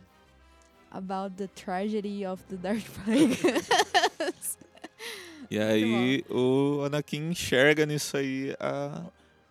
about 0.91 1.35
the 1.37 1.47
tragedy 1.49 2.27
of 2.27 2.43
the 2.51 2.57
Darth 2.57 2.85
Plagueis? 3.05 4.59
E 5.51 5.59
aí 5.59 6.25
o 6.31 6.83
Anakin 6.85 7.31
enxerga 7.31 7.85
nisso 7.87 8.17
aí 8.17 8.55
a, 8.61 9.03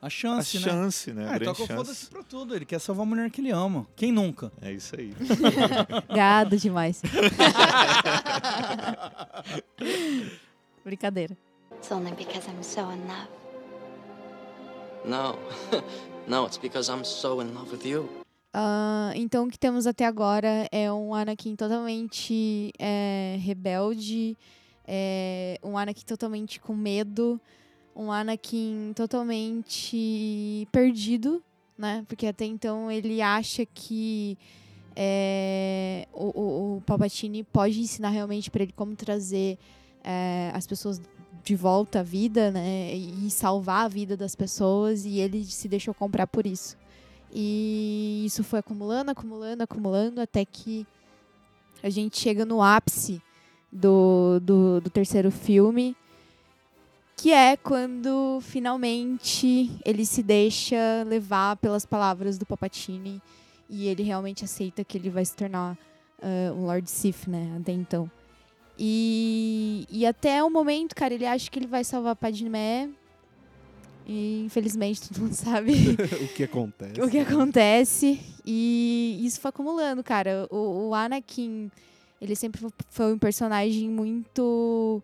A 0.02 0.10
chance, 0.10 0.58
a 0.58 0.60
né? 0.60 0.66
chance, 0.66 1.14
né? 1.14 1.26
Ah, 1.26 1.38
grande 1.38 1.46
toca 1.46 1.68
foda-se 1.76 2.00
chance. 2.00 2.10
pra 2.10 2.24
tudo. 2.24 2.56
Ele 2.56 2.66
quer 2.66 2.80
salvar 2.80 3.06
a 3.06 3.10
mulher 3.10 3.30
que 3.30 3.40
ele 3.40 3.52
ama. 3.52 3.86
Quem 3.96 4.12
nunca? 4.12 4.52
É 4.60 4.72
isso 4.72 4.96
aí. 5.00 5.14
Gado 6.10 6.58
demais. 6.58 7.04
Brincadeira. 10.84 11.38
It's 11.78 11.92
only 11.92 12.12
because 12.14 12.48
I'm 12.50 12.64
so 12.64 12.92
in 12.92 13.06
love. 13.08 13.30
No. 15.06 15.38
no, 16.28 16.48
it's 16.48 16.58
because 16.58 16.90
I'm 16.92 17.04
so 17.04 17.40
in 17.42 17.54
love 17.54 17.72
with 17.72 17.86
you. 17.86 18.10
Ah, 18.54 19.12
então, 19.16 19.46
o 19.46 19.50
que 19.50 19.58
temos 19.58 19.86
até 19.86 20.06
agora 20.06 20.68
é 20.72 20.92
um 20.92 21.14
Anakin 21.14 21.56
totalmente 21.56 22.74
é, 22.78 23.38
rebelde, 23.40 24.36
é, 24.86 25.60
um 25.64 25.78
Anakin 25.78 26.06
totalmente 26.06 26.60
com 26.60 26.76
medo, 26.76 27.40
um 27.96 28.12
Anakin 28.12 28.94
totalmente 28.96 30.68
perdido, 30.72 31.42
né? 31.78 32.06
Porque 32.08 32.28
até 32.28 32.46
então 32.46 32.92
ele 32.92 33.22
acha 33.22 33.66
que 33.66 34.38
é, 34.96 36.08
o, 36.14 36.26
o, 36.26 36.78
o 36.78 36.82
Palpatine 36.82 37.44
pode 37.44 37.80
ensinar 37.80 38.10
realmente 38.10 38.52
para 38.52 38.64
ele 38.64 38.74
como 38.74 38.96
trazer 38.96 39.58
é, 40.04 40.52
as 40.54 40.68
pessoas 40.68 41.02
de 41.44 41.56
volta 41.56 42.02
à 42.02 42.04
vida, 42.04 42.52
né? 42.52 42.94
E 42.94 43.30
salvar 43.30 43.86
a 43.86 43.88
vida 43.88 44.16
das 44.16 44.36
pessoas, 44.36 45.06
e 45.06 45.20
ele 45.20 45.44
se 45.44 45.68
deixou 45.68 45.94
comprar 45.94 46.28
por 46.28 46.46
isso. 46.46 46.78
E 47.34 48.24
isso 48.26 48.44
foi 48.44 48.60
acumulando, 48.60 49.12
acumulando, 49.12 49.64
acumulando, 49.64 50.22
até 50.22 50.46
que 50.46 50.86
a 51.82 51.90
gente 51.90 52.20
chega 52.20 52.46
no 52.46 52.62
ápice 52.62 53.22
do, 53.72 54.40
do, 54.42 54.82
do 54.82 54.90
terceiro 54.90 55.32
filme, 55.32 55.96
que 57.22 57.32
é 57.32 57.56
quando 57.56 58.40
finalmente 58.42 59.70
ele 59.86 60.06
se 60.06 60.24
deixa 60.24 61.04
levar 61.06 61.56
pelas 61.58 61.86
palavras 61.86 62.38
do 62.38 62.46
Palpatine 62.48 63.22
e 63.70 63.88
ele 63.88 64.02
realmente 64.02 64.44
aceita 64.44 64.84
que 64.84 64.98
ele 64.98 65.10
vai 65.12 65.24
se 65.24 65.36
tornar 65.36 65.78
ah, 66.20 66.52
um 66.54 66.66
Lord 66.66 66.90
Sith, 66.90 67.28
né? 67.28 67.56
Até 67.60 67.74
então. 67.74 68.10
E, 68.78 69.86
e 69.92 70.06
até 70.06 70.44
o 70.44 70.50
momento, 70.50 70.96
cara, 70.96 71.14
ele 71.14 71.26
acha 71.26 71.50
que 71.52 71.60
ele 71.60 71.68
vai 71.68 71.84
salvar 71.84 72.16
Padmé. 72.16 72.90
E 74.08 74.44
infelizmente 74.46 75.08
todo 75.08 75.22
mundo 75.22 75.34
sabe 75.34 75.74
o 76.26 76.28
que 76.30 76.44
acontece? 76.44 77.02
o 77.02 77.08
que 77.10 77.20
acontece. 77.20 78.20
E 78.44 79.20
isso 79.22 79.40
foi 79.40 79.50
acumulando, 79.50 80.04
cara. 80.04 80.48
O, 80.50 80.90
o 80.90 80.96
Anakin, 80.96 81.70
ele 82.20 82.36
sempre 82.36 82.60
fo- 82.60 82.74
foi 82.90 83.14
um 83.14 83.20
personagem 83.20 83.88
muito. 83.90 85.04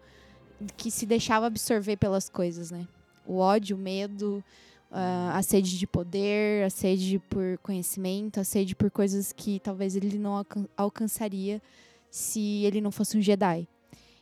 Que 0.75 0.89
se 0.91 1.05
deixava 1.05 1.45
absorver 1.45 1.97
pelas 1.97 2.29
coisas, 2.29 2.71
né? 2.71 2.87
O 3.25 3.37
ódio, 3.37 3.75
o 3.75 3.79
medo, 3.79 4.43
a 4.91 5.41
sede 5.41 5.77
de 5.77 5.85
poder, 5.85 6.63
a 6.63 6.69
sede 6.69 7.19
por 7.19 7.57
conhecimento, 7.59 8.39
a 8.39 8.43
sede 8.43 8.75
por 8.75 8.89
coisas 8.89 9.33
que 9.33 9.59
talvez 9.59 9.95
ele 9.95 10.17
não 10.17 10.33
alcan- 10.35 10.67
alcançaria 10.77 11.61
se 12.09 12.63
ele 12.63 12.79
não 12.81 12.91
fosse 12.91 13.17
um 13.17 13.21
Jedi. 13.21 13.67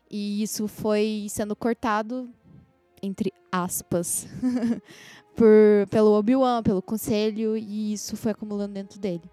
E 0.10 0.42
isso 0.42 0.68
foi 0.68 1.28
sendo 1.30 1.56
cortado, 1.56 2.30
entre 3.02 3.32
aspas, 3.52 4.28
por, 5.36 5.88
pelo 5.90 6.12
Obi-Wan, 6.14 6.64
pelo 6.64 6.82
conselho, 6.82 7.56
e 7.58 7.94
isso 7.94 8.18
foi 8.18 8.32
acumulando 8.32 8.74
dentro 8.74 9.00
dele. 9.00 9.24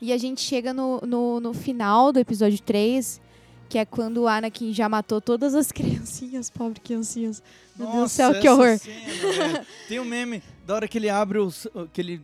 E 0.00 0.12
a 0.12 0.18
gente 0.18 0.40
chega 0.40 0.72
no, 0.72 1.00
no, 1.02 1.40
no 1.40 1.52
final 1.52 2.12
do 2.12 2.18
episódio 2.18 2.60
3, 2.62 3.20
que 3.70 3.78
é 3.78 3.84
quando 3.86 4.18
o 4.18 4.28
Anakin 4.28 4.74
já 4.74 4.86
matou 4.88 5.20
todas 5.20 5.54
as 5.54 5.70
criancinhas, 5.72 6.50
pobre 6.50 6.80
criancinhas. 6.80 7.42
Meu 7.76 7.86
Deus 7.86 7.96
do 7.96 8.00
Nossa, 8.02 8.14
céu, 8.32 8.40
que 8.40 8.48
horror. 8.48 8.76
cena. 8.78 9.66
Tem 9.88 9.98
um 9.98 10.04
meme 10.04 10.42
da 10.66 10.74
hora 10.74 10.86
que 10.88 10.98
ele 10.98 11.08
abre 11.08 11.38
os. 11.38 11.66
que 11.92 12.00
ele 12.02 12.20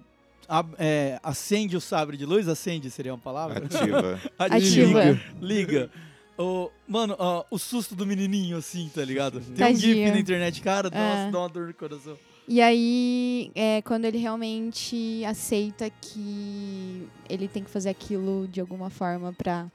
ab- 0.49 0.75
é, 0.79 1.19
acende 1.23 1.77
o 1.77 1.81
sabre 1.81 2.17
de 2.19 2.27
luz. 2.27 2.47
Acende 2.49 2.91
seria 2.91 3.15
uma 3.15 3.19
palavra? 3.21 3.65
Ativa. 3.65 4.21
Ativa. 4.39 5.03
Liga. 5.05 5.21
Liga. 5.41 5.91
O, 6.39 6.71
mano, 6.87 7.17
ó, 7.19 7.45
o 7.51 7.59
susto 7.59 7.95
do 7.95 8.05
menininho, 8.05 8.59
assim, 8.59 8.91
tá 8.95 9.03
ligado? 9.03 9.41
Tem 9.41 9.53
um 9.55 9.57
Tadinho. 9.73 9.95
gif 9.95 10.11
na 10.11 10.19
internet, 10.19 10.61
cara, 10.61 10.91
nossa, 10.91 11.29
É. 11.29 11.31
dá 11.31 11.39
uma 11.39 11.49
dor 11.49 11.69
no 11.69 11.73
coração. 11.75 12.19
E 12.47 12.61
aí, 12.61 13.51
é 13.55 13.81
quando 13.83 14.05
ele 14.05 14.19
realmente 14.19 15.25
aceita 15.25 15.89
que 16.01 17.09
ele 17.29 17.49
tem 17.49 17.65
que 17.65 17.71
fazer 17.71 17.89
aquilo 17.89 18.47
de 18.53 18.61
alguma 18.61 18.91
forma 18.91 19.33
pra 19.33 19.67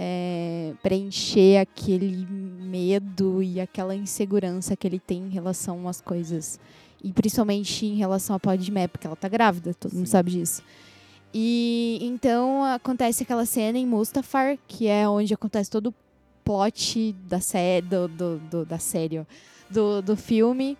é, 0.00 0.74
preencher 0.80 1.58
aquele 1.58 2.24
medo 2.24 3.42
e 3.42 3.60
aquela 3.60 3.96
insegurança 3.96 4.76
que 4.76 4.86
ele 4.86 5.00
tem 5.00 5.24
em 5.24 5.28
relação 5.28 5.88
às 5.88 6.00
coisas. 6.00 6.60
E 7.02 7.12
principalmente 7.12 7.84
em 7.84 7.96
relação 7.96 8.36
a 8.36 8.38
Padmé, 8.40 8.86
porque 8.86 9.06
ela 9.08 9.16
tá 9.16 9.28
grávida, 9.28 9.74
todo 9.74 9.94
mundo 9.94 10.06
sabe 10.06 10.30
disso. 10.30 10.62
E 11.34 11.98
então 12.00 12.64
acontece 12.64 13.24
aquela 13.24 13.44
cena 13.44 13.76
em 13.76 13.86
Mustafar, 13.86 14.56
que 14.68 14.86
é 14.86 15.08
onde 15.08 15.34
acontece 15.34 15.68
todo 15.68 15.88
o 15.88 15.94
plot 16.44 17.12
da 17.28 17.40
série, 17.40 17.84
do, 17.86 18.08
do, 18.08 18.38
do- 18.38 18.64
da 18.64 18.78
série, 18.78 19.18
ó, 19.18 19.24
do, 19.68 20.00
do 20.00 20.16
filme. 20.16 20.78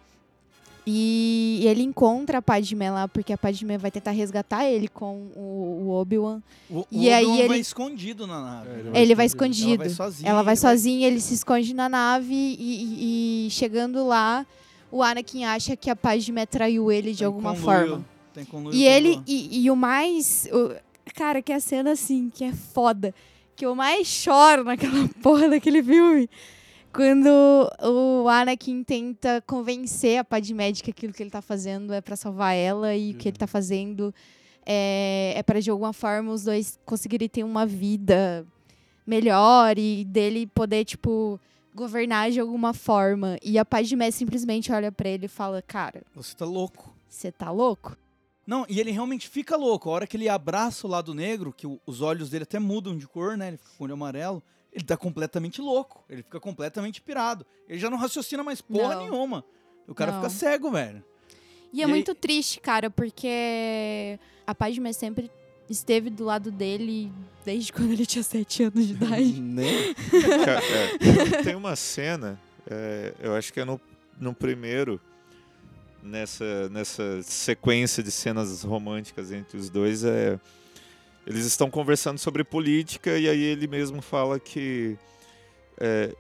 E 0.91 1.61
ele 1.67 1.83
encontra 1.83 2.39
a 2.39 2.43
Padmé 2.43 2.91
lá, 2.91 3.07
porque 3.07 3.33
a 3.33 3.37
Padmé 3.39 3.77
vai 3.77 3.91
tentar 3.91 4.13
resgatar 4.13 4.65
ele 4.65 4.89
com 4.89 5.29
o, 5.37 5.85
o 5.87 5.91
Obi-Wan. 5.91 6.41
O, 6.71 6.87
E 6.91 7.09
o 7.09 7.15
aí 7.15 7.25
Obi-Wan 7.25 7.39
ele- 7.41 7.49
vai 7.49 7.59
escondido 7.61 8.27
na 8.27 8.41
nave. 8.43 8.71
Ele 8.95 9.15
vai 9.15 9.27
escondido. 9.27 9.69
Ela 9.75 9.77
vai 9.85 9.89
sozinha. 9.91 10.29
Ela 10.31 10.43
vai 10.43 10.55
ele 10.55 10.61
vai- 10.61 10.71
sozinha, 10.73 11.07
ele 11.07 11.21
se 11.21 11.35
esconde 11.35 11.75
na 11.75 11.89
nave 11.89 12.33
e, 12.35 12.57
e- 12.59 13.47
e 13.47 13.51
chegando 13.51 14.07
lá, 14.07 14.47
o 14.91 15.03
Anakin 15.03 15.45
acha 15.45 15.77
que 15.77 15.91
a 15.91 15.97
Padmé 15.97 16.47
traiu 16.47 16.91
ele 16.91 17.13
de 17.13 17.19
Tem 17.19 17.27
alguma 17.27 17.55
conluio- 17.55 17.65
forma. 17.89 18.05
tem 18.33 18.45
conluio 18.47 18.75
E 18.75 18.85
ele, 18.85 19.21
e, 19.27 19.65
e 19.65 19.71
o 19.71 19.77
mais. 19.77 20.49
o- 20.53 20.75
cara, 21.15 21.43
que 21.43 21.53
é 21.53 21.57
a 21.57 21.61
cena 21.61 21.93
assim, 21.93 22.31
que 22.33 22.45
é 22.45 22.53
foda. 22.53 23.15
Que 23.57 23.67
eu 23.67 23.75
mais 23.75 24.07
choro 24.07 24.63
naquela 24.65 25.09
porra 25.23 25.49
daquele 25.49 25.83
filme. 25.83 26.31
Quando 26.93 27.29
o 27.83 28.29
Anakin 28.29 28.83
tenta 28.83 29.43
convencer 29.47 30.19
a 30.19 30.25
Padmé 30.25 30.73
de 30.73 30.83
que 30.83 30.91
aquilo 30.91 31.13
que 31.13 31.23
ele 31.23 31.31
tá 31.31 31.43
fazendo 31.43 31.93
é 31.93 32.01
pra 32.01 32.17
salvar 32.17 32.55
ela 32.55 32.95
e 32.95 33.13
o 33.13 33.15
que 33.15 33.29
ele 33.29 33.37
tá 33.37 33.47
fazendo 33.47 34.13
é, 34.67 35.35
é 35.37 35.43
para 35.43 35.61
de 35.61 35.71
alguma 35.71 35.93
forma 35.93 36.33
os 36.33 36.45
dois 36.45 36.79
conseguirem 36.85 37.29
ter 37.29 37.45
uma 37.45 37.65
vida 37.67 38.47
melhor 39.07 39.79
e 39.79 40.05
dele 40.05 40.47
poder, 40.47 40.85
tipo, 40.85 41.39
governar 41.75 42.31
de 42.31 42.41
alguma 42.41 42.75
forma. 42.75 43.39
E 43.43 43.59
a 43.59 43.65
Padmé 43.65 44.11
simplesmente 44.11 44.73
olha 44.73 44.91
pra 44.91 45.09
ele 45.09 45.27
e 45.27 45.29
fala: 45.29 45.63
Cara, 45.63 46.03
Você 46.15 46.35
tá 46.35 46.45
louco. 46.45 46.95
você 47.09 47.31
tá 47.31 47.51
louco? 47.51 47.97
Não, 48.47 48.65
e 48.69 48.81
ele 48.81 48.91
realmente 48.91 49.29
fica 49.29 49.57
louco. 49.57 49.91
A 49.91 49.93
hora 49.93 50.07
que 50.07 50.17
ele 50.17 50.29
abraça 50.29 50.87
o 50.87 50.91
lado 50.91 51.15
negro, 51.15 51.53
que 51.53 51.67
os 51.87 52.01
olhos 52.01 52.31
dele 52.31 52.45
até 52.45 52.59
mudam 52.59 52.97
de 52.97 53.07
cor, 53.07 53.37
né? 53.37 53.49
Ele 53.49 53.57
fica 53.59 53.71
com 53.77 53.85
o 53.85 53.87
olho 53.87 53.93
amarelo. 53.95 54.43
Ele 54.73 54.85
tá 54.85 54.97
completamente 54.97 55.61
louco. 55.61 56.05
Ele 56.09 56.23
fica 56.23 56.39
completamente 56.41 57.01
pirado. 57.01 57.45
Ele 57.69 57.79
já 57.79 57.89
não 57.91 57.97
raciocina 57.99 58.43
mais 58.43 58.61
porra 58.61 58.95
Não. 58.97 59.03
nenhuma. 59.05 59.45
O 59.87 59.95
cara 59.95 60.13
Não. 60.13 60.19
fica 60.21 60.31
cego, 60.31 60.71
velho. 60.71 61.03
E 61.73 61.79
é 61.81 61.83
E 61.83 61.85
aí- 61.85 61.91
muito 61.91 62.15
triste, 62.15 62.61
cara, 62.61 62.91
porque 62.91 64.19
a 64.47 64.55
Padmé 64.55 64.93
sempre 64.93 65.31
esteve 65.69 66.09
do 66.11 66.25
lado 66.25 66.51
dele 66.51 67.13
desde 67.45 67.73
quando 67.73 67.93
ele 67.93 68.07
tinha 68.07 68.23
sete 68.23 68.63
anos 68.63 68.87
de 68.87 68.93
idade. 68.95 69.41
Né? 69.41 69.65
É, 71.39 71.43
tem 71.45 71.55
uma 71.55 71.75
cena, 71.77 72.41
é, 72.71 73.15
eu 73.21 73.35
acho 73.35 73.53
que 73.53 73.61
é 73.61 73.65
no, 73.65 73.81
no 74.19 74.33
primeiro, 74.35 75.01
nessa, 76.03 76.69
nessa 76.71 77.23
sequência 77.23 78.03
de 78.03 78.11
cenas 78.11 78.63
românticas 78.63 79.33
entre 79.33 79.57
os 79.59 79.69
dois, 79.69 80.05
é, 80.05 80.39
eles 81.29 81.45
estão 81.45 81.71
conversando 81.71 82.19
sobre 82.19 82.43
política 82.43 83.19
e 83.19 83.29
aí 83.29 83.41
ele 83.43 83.67
mesmo 83.67 84.01
fala 84.01 84.41
que 84.41 84.97
é, 85.79 86.15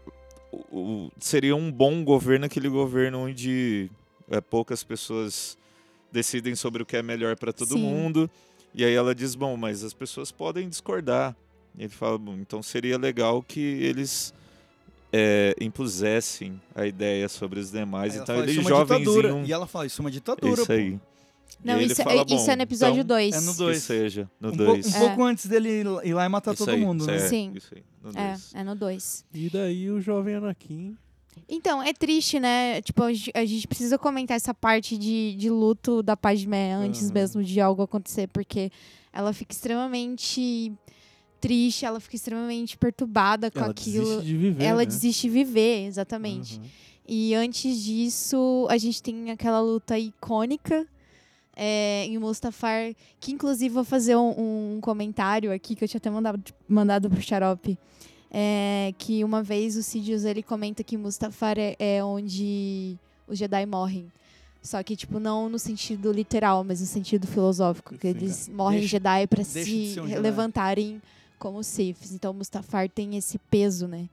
o- 0.52 0.78
o- 1.06 1.10
seria 1.18 1.56
um 1.56 1.72
bom 1.72 2.04
governo 2.04 2.44
aquele 2.44 2.68
governo 2.68 3.20
onde 3.26 3.90
é, 4.30 4.40
poucas 4.40 4.84
pessoas 4.84 5.56
decidem 6.12 6.54
sobre 6.54 6.82
o 6.82 6.86
que 6.86 6.96
é 6.96 7.02
melhor 7.02 7.36
para 7.36 7.52
todo 7.52 7.70
Sim. 7.74 7.80
mundo. 7.80 8.30
E 8.74 8.84
aí 8.84 8.92
ela 8.94 9.14
diz, 9.14 9.34
bom, 9.34 9.56
mas 9.56 9.82
as 9.82 9.94
pessoas 9.94 10.30
podem 10.30 10.68
discordar. 10.68 11.34
E 11.76 11.84
ele 11.84 11.88
fala, 11.92 12.18
bom, 12.18 12.34
então 12.34 12.62
seria 12.62 12.98
legal 12.98 13.42
que 13.42 13.60
eles 13.60 14.32
é, 15.12 15.54
impusessem 15.60 16.60
a 16.74 16.86
ideia 16.86 17.28
sobre 17.28 17.58
os 17.60 17.70
demais. 17.70 18.14
Aí 18.14 18.20
então 18.20 18.36
ele 18.42 18.52
"Isso 18.52 18.68
é 18.68 18.74
uma 18.74 18.82
ditadura." 18.84 19.28
jovenzinho. 19.28 19.46
E 19.48 19.52
ela 19.52 19.66
fala, 19.66 19.86
isso 19.86 20.00
é 20.00 20.04
uma 20.04 20.10
ditadura, 20.10 20.52
Isso 20.52 20.66
pô. 20.66 20.72
aí. 20.72 21.00
Não, 21.64 21.80
isso 21.80 22.00
é- 22.00 22.04
fala, 22.04 22.24
isso 22.28 22.46
"Bom, 22.46 22.52
é 22.52 22.56
no 22.56 22.62
episódio 22.62 22.94
então, 23.00 23.06
dois. 23.06 23.34
É 23.34 23.40
no 23.40 23.52
Que 23.52 23.58
2. 23.58 23.82
seja, 23.82 24.30
no 24.40 24.48
Um, 24.52 24.56
2. 24.56 24.86
um 24.86 24.98
pouco 25.00 25.24
antes 25.24 25.46
dele 25.46 25.82
ir 26.04 26.14
lá 26.14 26.24
e 26.24 26.28
matar 26.28 26.54
Isso 26.54 26.64
todo 26.64 26.74
aí, 26.74 26.80
mundo, 26.80 27.04
né? 27.06 27.16
é, 27.16 27.28
Sim. 27.28 27.52
Isso 27.54 27.74
aí, 27.74 27.82
no 28.02 28.10
É, 28.18 28.36
é 28.54 28.64
no 28.64 28.74
2. 28.76 29.24
E 29.34 29.50
daí 29.50 29.90
o 29.90 30.00
jovem 30.00 30.36
Anakin. 30.36 30.96
Então, 31.48 31.82
é 31.82 31.92
triste, 31.92 32.38
né? 32.40 32.80
Tipo, 32.82 33.02
a 33.04 33.12
gente, 33.12 33.30
a 33.34 33.44
gente 33.44 33.66
precisa 33.68 33.96
comentar 33.98 34.36
essa 34.36 34.52
parte 34.52 34.98
de, 34.98 35.34
de 35.36 35.48
luto 35.48 36.02
da 36.02 36.16
Padmé 36.16 36.72
antes 36.74 37.04
Aham. 37.04 37.14
mesmo 37.14 37.44
de 37.44 37.60
algo 37.60 37.82
acontecer, 37.82 38.26
porque 38.28 38.70
ela 39.12 39.32
fica 39.32 39.52
extremamente 39.54 40.72
triste, 41.40 41.84
ela 41.84 42.00
fica 42.00 42.16
extremamente 42.16 42.76
perturbada 42.76 43.50
com 43.50 43.60
Ela 43.60 43.70
aquilo. 43.70 44.04
desiste 44.04 44.26
de 44.26 44.36
viver, 44.36 44.64
ela 44.64 44.78
né? 44.80 44.86
desiste 44.86 45.22
de 45.22 45.30
viver, 45.32 45.86
exatamente. 45.86 46.56
Aham. 46.58 46.66
E 47.10 47.34
antes 47.34 47.82
disso, 47.82 48.66
a 48.68 48.76
gente 48.76 49.02
tem 49.02 49.30
aquela 49.30 49.60
luta 49.60 49.98
icônica 49.98 50.86
é, 51.60 52.04
em 52.06 52.16
Mustafar, 52.18 52.94
que 53.18 53.32
inclusive 53.32 53.74
vou 53.74 53.82
fazer 53.84 54.14
um, 54.14 54.76
um 54.76 54.80
comentário 54.80 55.52
aqui 55.52 55.74
que 55.74 55.82
eu 55.82 55.88
tinha 55.88 55.98
até 55.98 56.08
mandado, 56.08 56.40
mandado 56.68 57.10
pro 57.10 57.20
Xarope. 57.20 57.76
É, 58.30 58.92
que 58.98 59.24
uma 59.24 59.42
vez 59.42 59.74
o 59.76 59.82
Sidious 59.82 60.24
ele 60.24 60.42
comenta 60.42 60.84
que 60.84 60.96
Mustafar 60.96 61.58
é, 61.58 61.74
é 61.78 62.04
onde 62.04 62.96
os 63.26 63.36
Jedi 63.38 63.66
morrem. 63.66 64.06
Só 64.62 64.82
que, 64.82 64.94
tipo, 64.94 65.18
não 65.18 65.48
no 65.48 65.58
sentido 65.58 66.12
literal, 66.12 66.62
mas 66.62 66.80
no 66.80 66.86
sentido 66.86 67.26
filosófico. 67.26 67.96
Que 67.96 68.12
Sim. 68.12 68.18
eles 68.18 68.48
morrem 68.48 68.80
Deixa- 68.80 68.92
Jedi 68.98 69.26
de 69.26 69.44
se 69.44 70.00
um 70.00 70.06
Jedi. 70.08 70.20
levantarem 70.20 71.00
como 71.38 71.62
Siths. 71.64 72.12
Então, 72.12 72.34
Mustafar 72.34 72.88
tem 72.88 73.16
esse 73.16 73.38
peso, 73.50 73.88
né? 73.88 74.08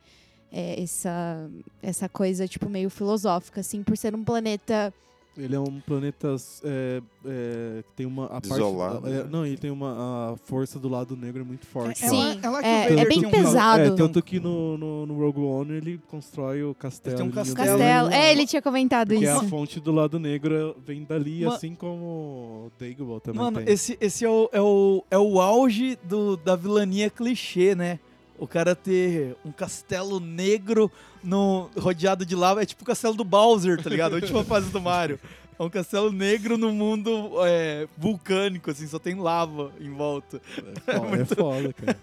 É, 0.51 0.81
essa, 0.81 1.49
essa 1.83 2.07
coisa, 2.07 2.47
tipo, 2.47 2.69
meio 2.69 2.89
filosófica, 2.89 3.59
assim, 3.59 3.83
por 3.83 3.97
ser 3.97 4.15
um 4.15 4.23
planeta 4.23 4.93
Ele 5.37 5.53
é 5.53 5.59
um 5.59 5.81
planeta 5.81 6.33
é, 6.63 7.01
é, 7.25 7.83
que 7.83 7.91
tem 7.95 8.05
uma. 8.05 8.25
A 8.25 8.29
parte- 8.41 8.51
Isolado, 8.51 9.05
é, 9.07 9.09
né? 9.11 9.27
não, 9.29 9.45
ele 9.45 9.57
tem 9.57 9.69
uma. 9.69 10.31
A 10.31 10.37
força 10.45 10.79
do 10.79 10.87
lado 10.87 11.15
negro 11.17 11.41
é 11.41 11.45
muito 11.45 11.65
forte. 11.67 12.05
É 12.05 12.07
Sim, 12.07 12.39
é 12.41 12.49
lá 12.49 12.61
que 12.61 12.67
é- 12.67 12.99
é 12.99 13.05
bem 13.05 13.17
tinha 13.19 13.27
um- 13.27 13.31
pesado. 13.31 13.81
É, 13.81 13.89
tanto 13.91 14.21
que 14.23 14.39
no, 14.39 14.77
no, 14.77 15.05
no 15.05 15.13
Rogue 15.19 15.41
One 15.41 15.73
ele 15.73 15.99
constrói 16.09 16.63
o 16.63 16.73
castelo. 16.73 17.17
tem 17.17 17.25
um 17.25 17.31
castelo. 17.31 17.57
castelo. 17.77 18.07
ele- 18.07 18.15
É, 18.15 18.31
ele 18.31 18.47
tinha 18.47 18.61
comentado 18.61 19.09
Porque 19.09 19.25
isso. 19.25 19.39
a 19.39 19.43
fonte 19.43 19.79
do 19.81 19.91
lado 19.91 20.17
negro 20.17 20.75
vem 20.85 21.03
dali, 21.03 21.45
assim 21.45 21.75
como 21.75 22.05
o 22.05 22.71
Dagobah 22.79 23.19
também 23.19 23.41
Mano, 23.41 23.57
tem. 23.57 23.73
esse, 23.73 23.97
esse 23.99 24.23
é, 24.23 24.29
o, 24.29 24.49
é, 24.53 24.61
o, 24.61 25.03
é 25.11 25.17
o 25.17 25.41
auge 25.41 25.97
do, 26.03 26.37
da 26.37 26.55
vilania 26.55 27.09
clichê, 27.09 27.75
né? 27.75 27.99
O 28.37 28.47
cara 28.47 28.75
ter 28.75 29.35
um 29.45 29.51
castelo 29.51 30.19
negro 30.19 30.91
no, 31.23 31.69
rodeado 31.77 32.25
de 32.25 32.35
lava. 32.35 32.61
É 32.61 32.65
tipo 32.65 32.83
o 32.83 32.85
castelo 32.85 33.15
do 33.15 33.23
Bowser, 33.23 33.81
tá 33.81 33.89
ligado? 33.89 34.13
A 34.13 34.15
última 34.15 34.43
fase 34.45 34.69
do 34.69 34.81
Mario. 34.81 35.19
É 35.57 35.63
um 35.63 35.69
castelo 35.69 36.11
negro 36.11 36.57
no 36.57 36.73
mundo 36.73 37.31
é, 37.45 37.87
vulcânico, 37.97 38.69
assim, 38.69 38.87
só 38.87 38.99
tem 38.99 39.15
lava 39.15 39.71
em 39.79 39.89
volta. 39.89 40.41
É 40.85 40.99
foda, 40.99 41.21
é 41.21 41.25
foda, 41.25 41.73
cara. 41.73 41.97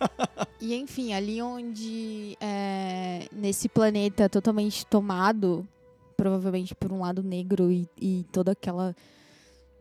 E 0.59 0.75
enfim, 0.75 1.13
ali 1.13 1.43
onde 1.43 2.37
é, 2.41 3.29
nesse 3.31 3.69
planeta 3.69 4.27
totalmente 4.29 4.87
tomado, 4.87 5.69
provavelmente 6.17 6.75
por 6.75 6.91
um 6.93 7.01
lado 7.01 7.23
negro 7.23 7.71
e, 7.71 7.87
e 8.01 8.25
toda 8.33 8.53
aquela 8.53 8.97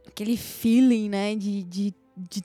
aquele 0.05 0.35
feeling, 0.35 1.07
né, 1.07 1.35
de, 1.35 1.63
de, 1.63 1.93
de 2.17 2.43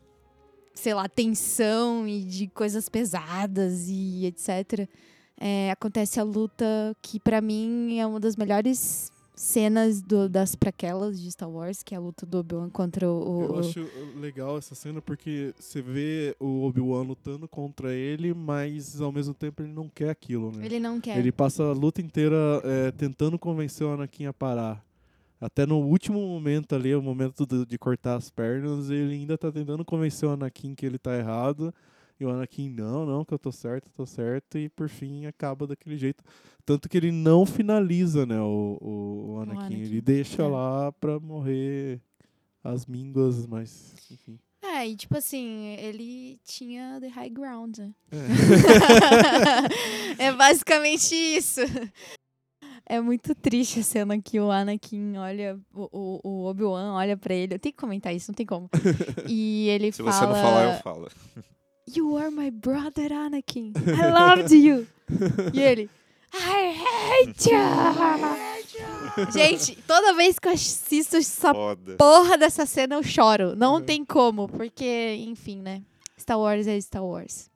sei 0.77 0.95
lá, 0.95 1.09
tensão 1.09 2.07
e 2.07 2.23
de 2.23 2.47
coisas 2.49 2.89
pesadas 2.89 3.89
e 3.89 4.27
etc. 4.27 4.87
é, 5.41 5.71
acontece 5.71 6.21
a 6.21 6.23
luta 6.23 6.65
que 7.03 7.19
pra 7.19 7.41
mim 7.41 7.99
é 7.99 8.07
uma 8.07 8.21
das 8.21 8.37
melhores 8.37 9.11
cenas 9.35 10.01
do- 10.01 10.31
das 10.31 10.55
praquelas 10.55 11.21
de 11.21 11.31
Star 11.31 11.51
Wars, 11.51 11.83
que 11.83 11.95
é 11.95 11.99
a 11.99 12.01
luta 12.01 12.25
do 12.25 12.39
Obi-Wan 12.39 12.71
contra 12.71 13.07
o, 13.07 13.43
Eu 13.43 13.51
o- 13.53 13.59
acho 13.59 13.87
legal 14.19 14.57
essa 14.57 14.75
cena 14.75 15.03
porque 15.03 15.53
você 15.59 15.83
vê 15.83 16.35
o 16.41 16.63
Obi-Wan 16.65 17.03
lutando 17.03 17.47
contra 17.47 17.93
ele, 17.93 18.33
mas 18.33 18.99
ao 18.99 19.13
mesmo 19.13 19.35
tempo 19.35 19.63
ele 19.63 19.73
não 19.75 19.91
quer 19.91 20.09
aquilo, 20.09 20.51
né? 20.53 20.65
ele 20.65 20.81
não 20.81 20.99
quer. 20.99 21.19
Ele 21.19 21.31
passa 21.31 21.65
a 21.65 21.73
luta 21.73 22.01
inteira 22.01 22.35
é, 22.65 22.91
tentando 22.93 23.39
convencer 23.39 23.87
o 23.87 23.91
Anakin 23.91 24.25
a 24.25 24.33
parar. 24.33 24.83
Até 25.41 25.67
no 25.67 25.79
último 25.79 26.19
momento 26.21 26.75
ali, 26.75 26.95
o 26.95 27.03
momento 27.03 27.45
do- 27.45 27.67
de 27.67 27.79
cortar 27.79 28.17
as 28.17 28.31
pernas, 28.31 28.89
ele 28.91 29.15
ainda 29.15 29.37
tá 29.37 29.53
tentando 29.53 29.85
convencer 29.85 30.29
o 30.29 30.33
Anakin 30.33 30.75
que 30.75 30.87
ele 30.87 30.99
tá 30.99 31.17
errado. 31.17 31.75
E 32.19 32.25
o 32.25 32.31
Anakin, 32.31 32.71
não, 32.71 33.05
não, 33.05 33.25
que 33.27 33.35
eu 33.35 33.39
tô 33.39 33.53
certo, 33.53 33.87
eu 33.89 33.93
tô 33.95 34.07
certo. 34.07 34.57
E 34.57 34.71
por 34.71 34.89
fim 34.89 35.27
acaba 35.27 35.67
daquele 35.67 35.99
jeito. 35.99 36.25
Tanto 36.65 36.89
que 36.89 36.97
ele 36.97 37.13
não 37.13 37.45
finaliza, 37.45 38.25
né, 38.25 38.41
o, 38.41 38.79
o, 38.81 39.33
o 39.35 39.41
Anakin. 39.43 39.61
Anakin. 39.61 39.81
Ele 39.83 40.01
deixa 40.01 40.43
É. 40.43 40.47
lá 40.49 40.91
pra 40.93 41.21
morrer 41.21 42.01
as 42.65 42.87
mínguas, 42.87 43.47
mas 43.47 43.95
enfim. 44.11 44.39
É, 44.63 44.89
e 44.89 44.97
tipo 44.97 45.17
assim, 45.17 45.77
ele 45.79 46.39
tinha 46.45 46.99
the 47.01 47.09
high 47.09 47.29
ground. 47.31 47.79
né? 47.79 47.95
É. 48.11 48.17
é 50.29 50.33
basicamente 50.33 51.15
isso. 51.15 51.61
É 52.89 53.01
muito 53.01 53.35
triste 53.35 53.81
a 53.81 53.83
cena 53.83 54.21
que 54.21 54.39
o 54.39 54.51
Anakin 54.51 55.17
olha, 55.17 55.59
o, 55.75 56.21
o, 56.23 56.45
Obi-Wan 56.45 56.95
olha 56.95 57.17
pra 57.17 57.35
ele. 57.35 57.55
Eu 57.55 57.59
tenho 57.59 57.73
que 57.73 57.81
comentar 57.81 58.15
isso, 58.15 58.31
não 58.31 58.35
tem 58.35 58.47
como. 58.47 58.71
E 59.29 59.69
ele 59.69 59.91
Se 59.91 60.05
fala... 60.05 60.13
você 60.13 60.27
não 60.27 60.35
falar, 60.35 60.75
eu 60.75 60.81
falo. 60.83 61.09
You 61.95 62.17
are 62.17 62.31
my 62.31 62.51
brother, 62.51 63.13
Anakin. 63.13 63.73
I 63.77 64.11
loved 64.13 64.55
you. 64.55 64.87
e 65.53 65.61
ele... 65.61 65.91
I 66.33 66.75
hate 66.75 67.51
you. 67.51 67.59
Gente, 69.33 69.77
toda 69.87 70.15
vez 70.15 70.39
que 70.39 70.49
eu 70.49 70.53
assisto 70.53 71.17
essa 71.17 71.55
Foda. 71.55 71.97
porra 71.97 72.37
dessa 72.37 72.67
cena, 72.67 72.95
eu 72.97 73.03
choro. 73.03 73.57
Não 73.57 73.81
tem 73.81 74.05
como, 74.05 74.47
porque, 74.49 75.17
enfim, 75.27 75.61
né? 75.63 75.83
Star 76.19 76.39
Wars 76.39 76.67
é 76.67 76.81
Star 76.81 77.05
Wars. 77.05 77.51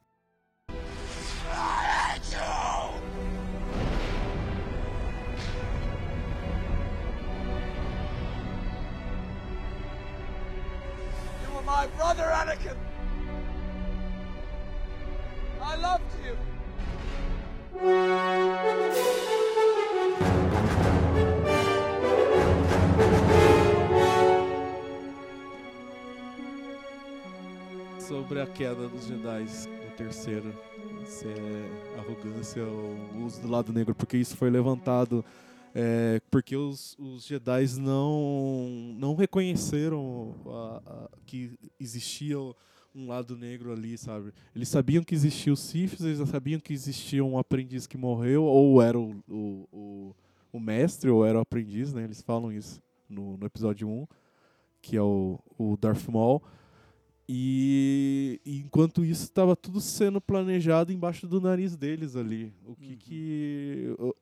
My 11.81 11.87
brother 11.97 12.25
Anakin. 12.25 12.77
I 15.63 15.77
loved 15.77 16.13
you. 16.25 16.37
Sobre 27.99 28.43
a 28.43 28.47
queda 28.47 28.87
dos 28.89 29.07
Jedi 29.07 29.47
no 29.85 29.91
terceiro. 29.97 30.53
Se 31.07 31.27
é 31.27 31.99
arrogância 31.99 32.63
ou 32.63 33.25
uso 33.25 33.41
do 33.41 33.49
lado 33.49 33.73
negro, 33.73 33.95
porque 33.95 34.19
isso 34.19 34.37
foi 34.37 34.51
levantado 34.51 35.25
é, 35.75 36.21
porque 36.31 36.57
os, 36.57 36.97
os 36.99 37.25
Jedi 37.25 37.67
não, 37.79 38.95
não 38.99 39.15
reconheceram 39.15 40.35
a- 40.47 40.83
a- 40.87 41.09
que 41.27 41.53
existia 41.79 42.37
um 42.95 43.07
lado 43.07 43.37
negro 43.37 43.73
ali, 43.73 43.97
sabe? 43.97 44.33
Eles 44.55 44.69
sabiam 44.69 45.05
que 45.05 45.15
existia 45.15 45.53
os 45.53 45.61
Siths, 45.61 46.01
eles 46.05 46.29
sabiam 46.29 46.59
que 46.61 46.73
existia 46.73 47.25
um 47.25 47.39
aprendiz 47.39 47.87
que 47.87 47.97
morreu, 47.97 48.43
ou 48.45 48.83
era 48.83 48.99
o, 48.99 49.23
o, 49.29 49.69
o, 49.73 50.17
o 50.53 50.59
mestre, 50.61 51.09
ou 51.09 51.25
era 51.25 51.39
o 51.39 51.43
aprendiz, 51.43 51.93
né? 51.93 52.03
Eles 52.03 52.21
falam 52.21 52.53
isso 52.53 52.83
no, 53.09 53.37
no 53.37 53.47
episódio 53.47 53.89
1, 53.89 54.07
que 54.83 54.97
é 54.97 55.03
o, 55.03 55.39
o 55.57 55.77
Darth 55.77 56.09
Maul. 56.09 56.43
E, 57.33 58.41
e 58.45 58.59
enquanto 58.59 59.05
isso 59.05 59.23
estava 59.23 59.55
tudo 59.55 59.81
sendo 59.81 60.21
planejado 60.21 60.93
embaixo 60.93 61.29
do 61.29 61.41
nariz 61.41 61.77
deles 61.77 62.17
ali. 62.17 62.53
O 62.67 62.75
que 62.75 62.97
que 62.97 63.95
o, 63.97 64.15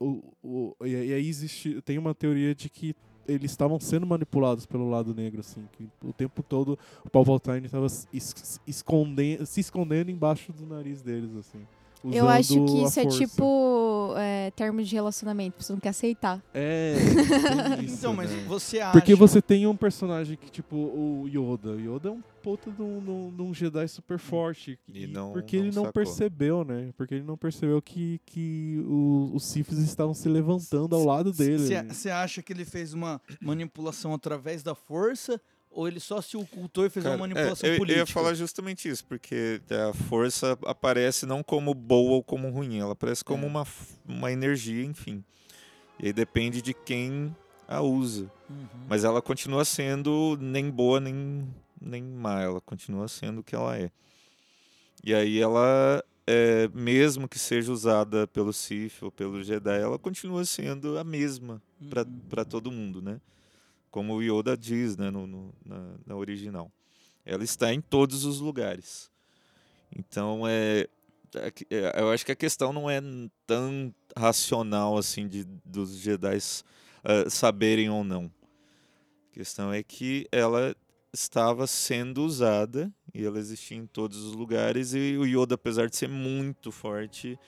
o, 0.43 0.75
o- 0.79 0.87
e, 0.87 0.95
aí 0.95 1.27
existe 1.27 1.81
tem 1.81 1.97
uma 1.97 2.15
teoria 2.15 2.55
de 2.55 2.69
que 2.69 2.95
eles 3.27 3.51
estavam 3.51 3.81
sendo 3.81 4.07
manipulados 4.07 4.67
pelo 4.67 4.91
lado 4.91 5.15
negro 5.15 5.41
assim, 5.41 5.67
que 5.73 5.89
o 6.05 6.13
tempo 6.13 6.43
todo 6.43 6.79
o 7.03 7.09
Palpatine 7.09 7.65
estava 7.65 7.87
es- 7.87 8.61
escondendo, 8.67 9.47
se 9.47 9.61
escondendo 9.61 10.11
embaixo 10.11 10.53
do 10.53 10.67
nariz 10.67 11.01
deles 11.01 11.35
assim. 11.35 11.61
Eu 12.05 12.29
acho 12.29 12.55
que 12.67 12.83
isso 12.85 13.01
é 13.01 13.07
tipo 13.07 14.15
é, 14.17 14.51
termos 14.53 14.89
de 14.89 14.95
relacionamento, 14.95 15.63
você 15.63 15.73
não 15.73 15.81
quer 15.81 15.91
aceitar. 15.91 16.43
É, 16.55 16.95
isso, 17.83 17.95
Então, 17.99 18.15
mas 18.15 18.31
né? 18.31 18.45
você 18.47 18.81
acha... 18.81 18.93
Porque 18.93 19.15
você 19.15 19.43
tem 19.43 19.67
um 19.67 19.77
personagem 19.77 20.37
que, 20.37 20.51
tipo, 20.51 20.77
o 20.77 21.27
Yoda. 21.29 21.71
O 21.71 21.81
Yoda 21.81 22.09
é 22.09 22.13
um 22.13 22.23
puta 22.43 22.71
de 22.71 22.81
um, 22.83 23.33
de 23.35 23.43
um- 23.43 23.53
Jedi 23.53 23.87
super 23.89 24.19
forte. 24.19 24.79
E 24.93 25.07
não- 25.07 25.33
porque 25.33 25.57
não 25.59 25.65
ele 25.65 25.75
não 25.75 25.85
sacou. 25.85 25.93
percebeu, 25.93 26.65
né? 26.65 26.91
Porque 26.97 27.15
ele 27.17 27.25
não 27.25 27.37
percebeu 27.37 27.83
que, 27.83 28.21
que 28.25 28.83
o- 28.87 29.33
os 29.35 29.45
Siths 29.45 29.79
estavam 29.79 30.15
se 30.15 30.29
levantando 30.29 30.95
ao 30.95 31.05
lado 31.05 31.33
dele. 31.33 31.59
Você 31.89 32.11
acha 32.11 32.43
que 32.43 32.53
ele 32.53 32.65
fez 32.65 32.95
uma 32.95 33.21
manipulação 33.41 34.15
através 34.15 34.63
da 34.63 34.75
força 34.75 35.41
ou 35.71 35.87
ele 35.87 36.01
só 36.01 36.21
se 36.21 36.37
ocultou 36.37 36.85
e 36.87 36.91
fez 36.91 37.05
Cara, 37.05 37.17
uma 37.17 37.27
é, 37.27 37.29
manipulação 37.29 37.69
eu, 37.69 37.75
eu 37.75 37.79
política? 37.79 38.01
ia 38.01 38.07
falar 38.07 38.35
justamente 38.35 38.89
isso, 38.89 39.05
porque 39.05 39.61
a 39.71 39.93
força 39.93 40.59
aparece 40.65 41.25
não 41.27 41.43
como 41.43 41.73
boa 41.75 42.13
ou 42.13 42.23
como 42.23 42.49
ruim, 42.51 42.79
ela 42.79 42.93
aparece 42.93 43.25
como 43.25 43.45
É. 43.45 43.49
uma, 43.49 43.67
uma 44.07 44.33
energia, 44.33 44.85
enfim. 44.85 45.23
E 46.01 46.07
aí 46.07 46.13
depende 46.13 46.61
de 46.63 46.73
quem 46.75 47.35
a 47.67 47.81
usa. 47.83 48.31
Uhum. 48.49 48.67
Mas 48.89 49.05
ela 49.05 49.21
continua 49.21 49.65
sendo 49.65 50.39
nem 50.41 50.71
boa 50.71 51.01
nem, 51.01 51.47
nem 51.81 52.03
má, 52.03 52.41
ela 52.41 52.61
continua 52.61 53.07
sendo 53.09 53.41
o 53.41 53.45
que 53.45 53.55
ela 53.55 53.77
é. 53.77 53.91
E 55.05 55.15
aí 55.15 55.39
ela, 55.41 56.03
é, 56.27 56.69
mesmo 56.75 57.29
que 57.29 57.39
seja 57.39 57.71
usada 57.73 58.27
pelo 58.27 58.53
Sith 58.53 59.03
ou 59.03 59.11
pelo 59.13 59.43
Jedi, 59.45 59.79
ela 59.81 59.99
continua 59.99 60.45
sendo 60.45 60.99
a 60.99 61.05
mesma 61.05 61.63
Uhum. 61.81 62.09
para 62.29 62.45
todo 62.45 62.73
mundo, 62.73 63.01
né? 63.01 63.21
Como 63.91 64.15
o 64.15 64.23
Yoda 64.23 64.57
diz, 64.57 64.97
né, 64.97 65.11
no, 65.11 65.27
no- 65.27 65.55
na, 65.65 65.95
na 66.07 66.17
original. 66.17 66.71
Ela 67.25 67.45
está 67.45 67.73
em 67.73 67.81
todos 67.81 68.25
os 68.25 68.41
lugares. 68.41 69.11
Então, 69.95 70.47
é, 70.47 70.87
é 71.35 71.53
é, 71.71 72.01
eu 72.01 72.11
acho 72.11 72.25
que 72.25 72.33
a 72.33 72.37
questão 72.37 72.73
não 72.73 72.89
é 72.89 73.01
tão 73.47 73.95
racional 74.17 74.97
assim 74.97 75.29
de 75.29 75.45
dos 75.65 75.97
Jedi 75.97 76.39
saberem 77.31 77.89
ou 77.91 78.03
não. 78.05 78.31
A 79.31 79.35
questão 79.35 79.73
é 79.73 79.83
que 79.83 80.27
ela 80.33 80.75
estava 81.13 81.67
sendo 81.67 82.23
usada 82.25 82.93
e 83.15 83.25
ela 83.25 83.39
existia 83.39 83.77
em 83.77 83.87
todos 83.87 84.23
os 84.25 84.35
lugares 84.35 84.95
e 84.95 85.17
o 85.17 85.25
Yoda, 85.25 85.55
apesar 85.55 85.89
de 85.89 85.97
ser 85.97 86.09
muito 86.09 86.71
forte, 86.71 87.39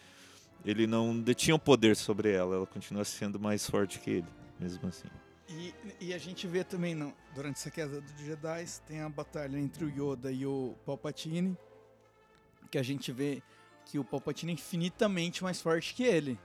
ele 0.64 0.86
não 0.86 1.18
detinha 1.18 1.54
o 1.54 1.58
poder 1.58 1.96
sobre 1.96 2.30
ela. 2.32 2.56
Ela 2.56 2.66
continua 2.66 3.04
sendo 3.04 3.38
mais 3.40 3.68
forte 3.68 3.98
que 3.98 4.10
ele, 4.10 4.26
mesmo 4.58 4.88
assim. 4.88 5.08
E, 5.50 5.74
e 6.00 6.14
a 6.14 6.18
gente 6.18 6.46
vê 6.46 6.62
também, 6.62 6.94
não, 6.94 7.12
durante 7.34 7.56
essa 7.56 7.70
queda 7.70 8.00
dos 8.00 8.18
Jedi, 8.20 8.64
tem 8.86 9.00
a 9.00 9.08
batalha 9.08 9.58
entre 9.58 9.84
o 9.84 9.88
Yoda 9.88 10.30
e 10.30 10.46
o 10.46 10.76
Palpatine, 10.86 11.58
que 12.70 12.78
a 12.78 12.82
gente 12.84 13.10
vê 13.10 13.42
que 13.84 13.98
o 13.98 14.04
Palpatine 14.04 14.52
é 14.52 14.54
infinitamente 14.54 15.42
mais 15.42 15.60
forte 15.60 15.92
que 15.92 16.04
ele. 16.04 16.38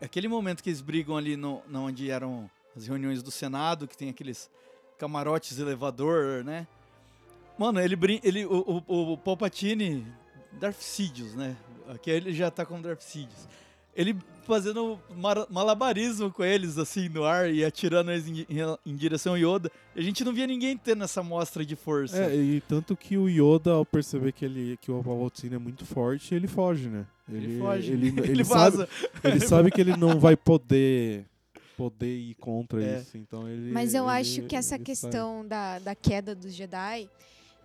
Aquele 0.00 0.28
momento 0.28 0.62
que 0.62 0.68
eles 0.68 0.80
brigam 0.80 1.16
ali 1.16 1.36
no, 1.36 1.60
na 1.66 1.80
onde 1.80 2.08
eram 2.08 2.48
as 2.76 2.86
reuniões 2.86 3.20
do 3.20 3.32
Senado, 3.32 3.88
que 3.88 3.96
tem 3.96 4.10
aqueles 4.10 4.48
camarotes 4.96 5.58
elevador, 5.58 6.44
né? 6.44 6.68
Mano, 7.58 7.80
ele, 7.80 7.98
ele 8.22 8.46
o, 8.46 8.84
o, 8.86 9.12
o 9.14 9.18
Palpatine, 9.18 10.06
Darth 10.52 10.80
Sidious, 10.80 11.34
né? 11.34 11.56
Aqui 11.88 12.10
ele 12.10 12.32
já 12.32 12.48
tá 12.48 12.64
como 12.64 12.80
Darth 12.80 13.00
Sidious. 13.00 13.48
Ele 13.94 14.16
fazendo 14.46 14.98
malabarismo 15.50 16.30
com 16.30 16.44
eles, 16.44 16.78
assim, 16.78 17.08
no 17.08 17.24
ar 17.24 17.52
e 17.52 17.64
atirando 17.64 18.10
eles 18.10 18.26
em, 18.28 18.40
em- 18.48 18.78
em 18.92 18.96
direção 18.96 19.32
ao 19.34 19.38
Yoda. 19.38 19.70
E 19.94 20.00
a 20.00 20.02
gente 20.02 20.24
não 20.24 20.32
via 20.32 20.46
ninguém 20.46 20.76
tendo 20.76 21.04
essa 21.04 21.22
mostra 21.22 21.64
de 21.64 21.74
força. 21.76 22.16
É, 22.24 22.34
e 22.34 22.60
tanto 22.62 22.96
que 22.96 23.16
o 23.18 23.28
Yoda, 23.28 23.72
ao 23.72 23.84
perceber 23.84 24.32
que, 24.32 24.44
ele, 24.44 24.76
que 24.80 24.90
o 24.90 25.02
Palpatine 25.02 25.54
é 25.56 25.58
muito 25.58 25.84
forte, 25.84 26.34
ele 26.34 26.46
foge, 26.46 26.88
né? 26.88 27.06
Ele 27.30 27.58
foge. 27.58 27.92
Ele, 27.92 28.08
Ele 28.18 28.30
ele 28.32 28.42
vaza. 28.44 28.86
sabe, 28.86 28.90
ele 29.24 29.40
sabe 29.40 29.70
que 29.70 29.80
ele 29.80 29.96
não 29.96 30.18
vai 30.20 30.36
poder 30.36 31.24
poder 31.76 32.16
ir 32.16 32.34
contra 32.36 32.82
É. 32.82 33.00
isso. 33.00 33.18
Então 33.18 33.46
ele. 33.48 33.70
Mas 33.70 33.92
eu 33.92 34.04
ele- 34.04 34.12
acho 34.20 34.42
que 34.44 34.56
essa 34.56 34.76
ele 34.76 34.84
sai. 34.84 34.84
questão 35.10 35.46
da, 35.46 35.78
da 35.78 35.94
queda 35.94 36.34
dos 36.34 36.54
Jedi 36.54 37.06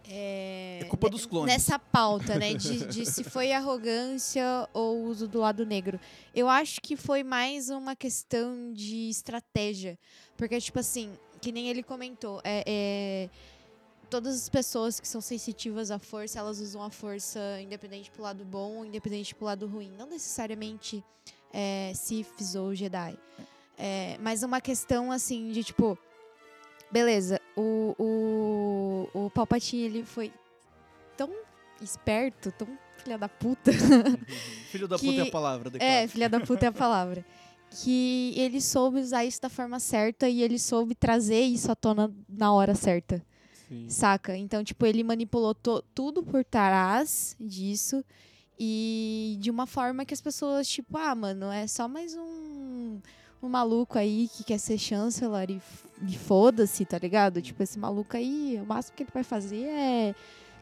é, 0.07 0.79
É 0.81 0.85
culpa 0.85 1.09
dos 1.09 1.25
clones. 1.25 1.53
Nessa 1.53 1.77
pauta, 1.79 2.37
né? 2.37 2.53
De, 2.53 2.85
de 2.85 3.05
se 3.05 3.23
foi 3.23 3.51
arrogância 3.51 4.67
ou 4.73 5.03
uso 5.03 5.27
do 5.27 5.39
lado 5.39 5.65
negro. 5.65 5.99
Eu 6.33 6.49
acho 6.49 6.81
que 6.81 6.95
foi 6.95 7.23
mais 7.23 7.69
uma 7.69 7.95
questão 7.95 8.73
de 8.73 9.09
estratégia. 9.09 9.97
Porque, 10.35 10.59
tipo 10.59 10.79
assim, 10.79 11.11
que 11.39 11.51
nem 11.51 11.69
ele 11.69 11.83
comentou, 11.83 12.41
é, 12.43 12.63
é, 12.65 13.29
todas 14.09 14.35
as 14.35 14.49
pessoas 14.49 14.99
que 14.99 15.07
são 15.07 15.21
sensitivas 15.21 15.91
à 15.91 15.99
força, 15.99 16.39
elas 16.39 16.59
usam 16.59 16.83
a 16.83 16.89
força 16.89 17.39
independente 17.61 18.11
pro 18.11 18.23
lado 18.23 18.43
bom 18.43 18.77
ou 18.77 18.85
independente 18.85 19.33
pro 19.35 19.45
lado 19.45 19.67
ruim. 19.67 19.91
Não 19.97 20.07
necessariamente 20.07 21.03
é, 21.53 21.91
Siths 21.95 22.55
ou 22.55 22.73
Jedi. 22.75 23.17
É, 23.77 24.17
mas 24.19 24.43
uma 24.43 24.61
questão, 24.61 25.11
assim, 25.11 25.51
de 25.51 25.63
tipo... 25.63 25.97
Beleza, 26.91 27.39
o, 27.55 27.95
o, 29.13 29.25
o 29.25 29.29
Palpatine, 29.29 29.83
ele 29.83 30.03
foi 30.03 30.31
tão 31.15 31.29
esperto, 31.81 32.51
tão 32.51 32.67
filha 32.97 33.17
da 33.17 33.29
puta. 33.29 33.71
Filho 34.71 34.87
da 34.87 34.97
que- 34.99 35.05
puta 35.07 35.21
é 35.21 35.27
a 35.27 35.31
palavra. 35.31 35.67
É, 35.69 35.69
adequada. 35.69 36.07
filha 36.09 36.29
da 36.29 36.39
puta 36.41 36.65
é 36.65 36.69
a 36.69 36.71
palavra. 36.71 37.25
Que 37.69 38.33
ele 38.35 38.59
soube 38.59 38.99
usar 38.99 39.23
isso 39.23 39.41
da 39.41 39.49
forma 39.49 39.79
certa 39.79 40.27
e 40.27 40.41
ele 40.41 40.59
soube 40.59 40.93
trazer 40.93 41.39
isso 41.41 41.71
à 41.71 41.75
tona 41.75 42.13
na 42.27 42.51
hora 42.53 42.75
certa. 42.75 43.23
Sim. 43.69 43.87
Saca? 43.89 44.35
Então, 44.35 44.61
tipo, 44.61 44.85
ele 44.85 45.01
manipulou 45.03 45.55
tudo 45.55 46.21
por 46.21 46.43
trás 46.43 47.35
disso. 47.39 48.03
E 48.59 49.37
de 49.39 49.49
uma 49.49 49.65
forma 49.65 50.03
que 50.05 50.13
as 50.13 50.19
pessoas, 50.21 50.67
tipo, 50.67 50.97
ah, 50.97 51.15
mano, 51.15 51.49
é 51.51 51.65
só 51.65 51.87
mais 51.87 52.13
um, 52.15 52.99
um 53.41 53.49
maluco 53.49 53.97
aí 53.97 54.29
que 54.31 54.43
quer 54.43 54.59
ser 54.59 54.77
chanceler 54.77 55.49
e, 55.49 55.61
e 56.07 56.17
foda-se, 56.17 56.85
tá 56.85 56.97
ligado? 56.97 57.41
Tipo, 57.41 57.63
esse 57.63 57.79
maluco 57.79 58.15
aí, 58.15 58.59
o 58.61 58.65
máximo 58.65 58.95
que 58.95 59.03
ele 59.03 59.09
vai 59.13 59.23
fazer 59.23 59.63
é 59.65 60.15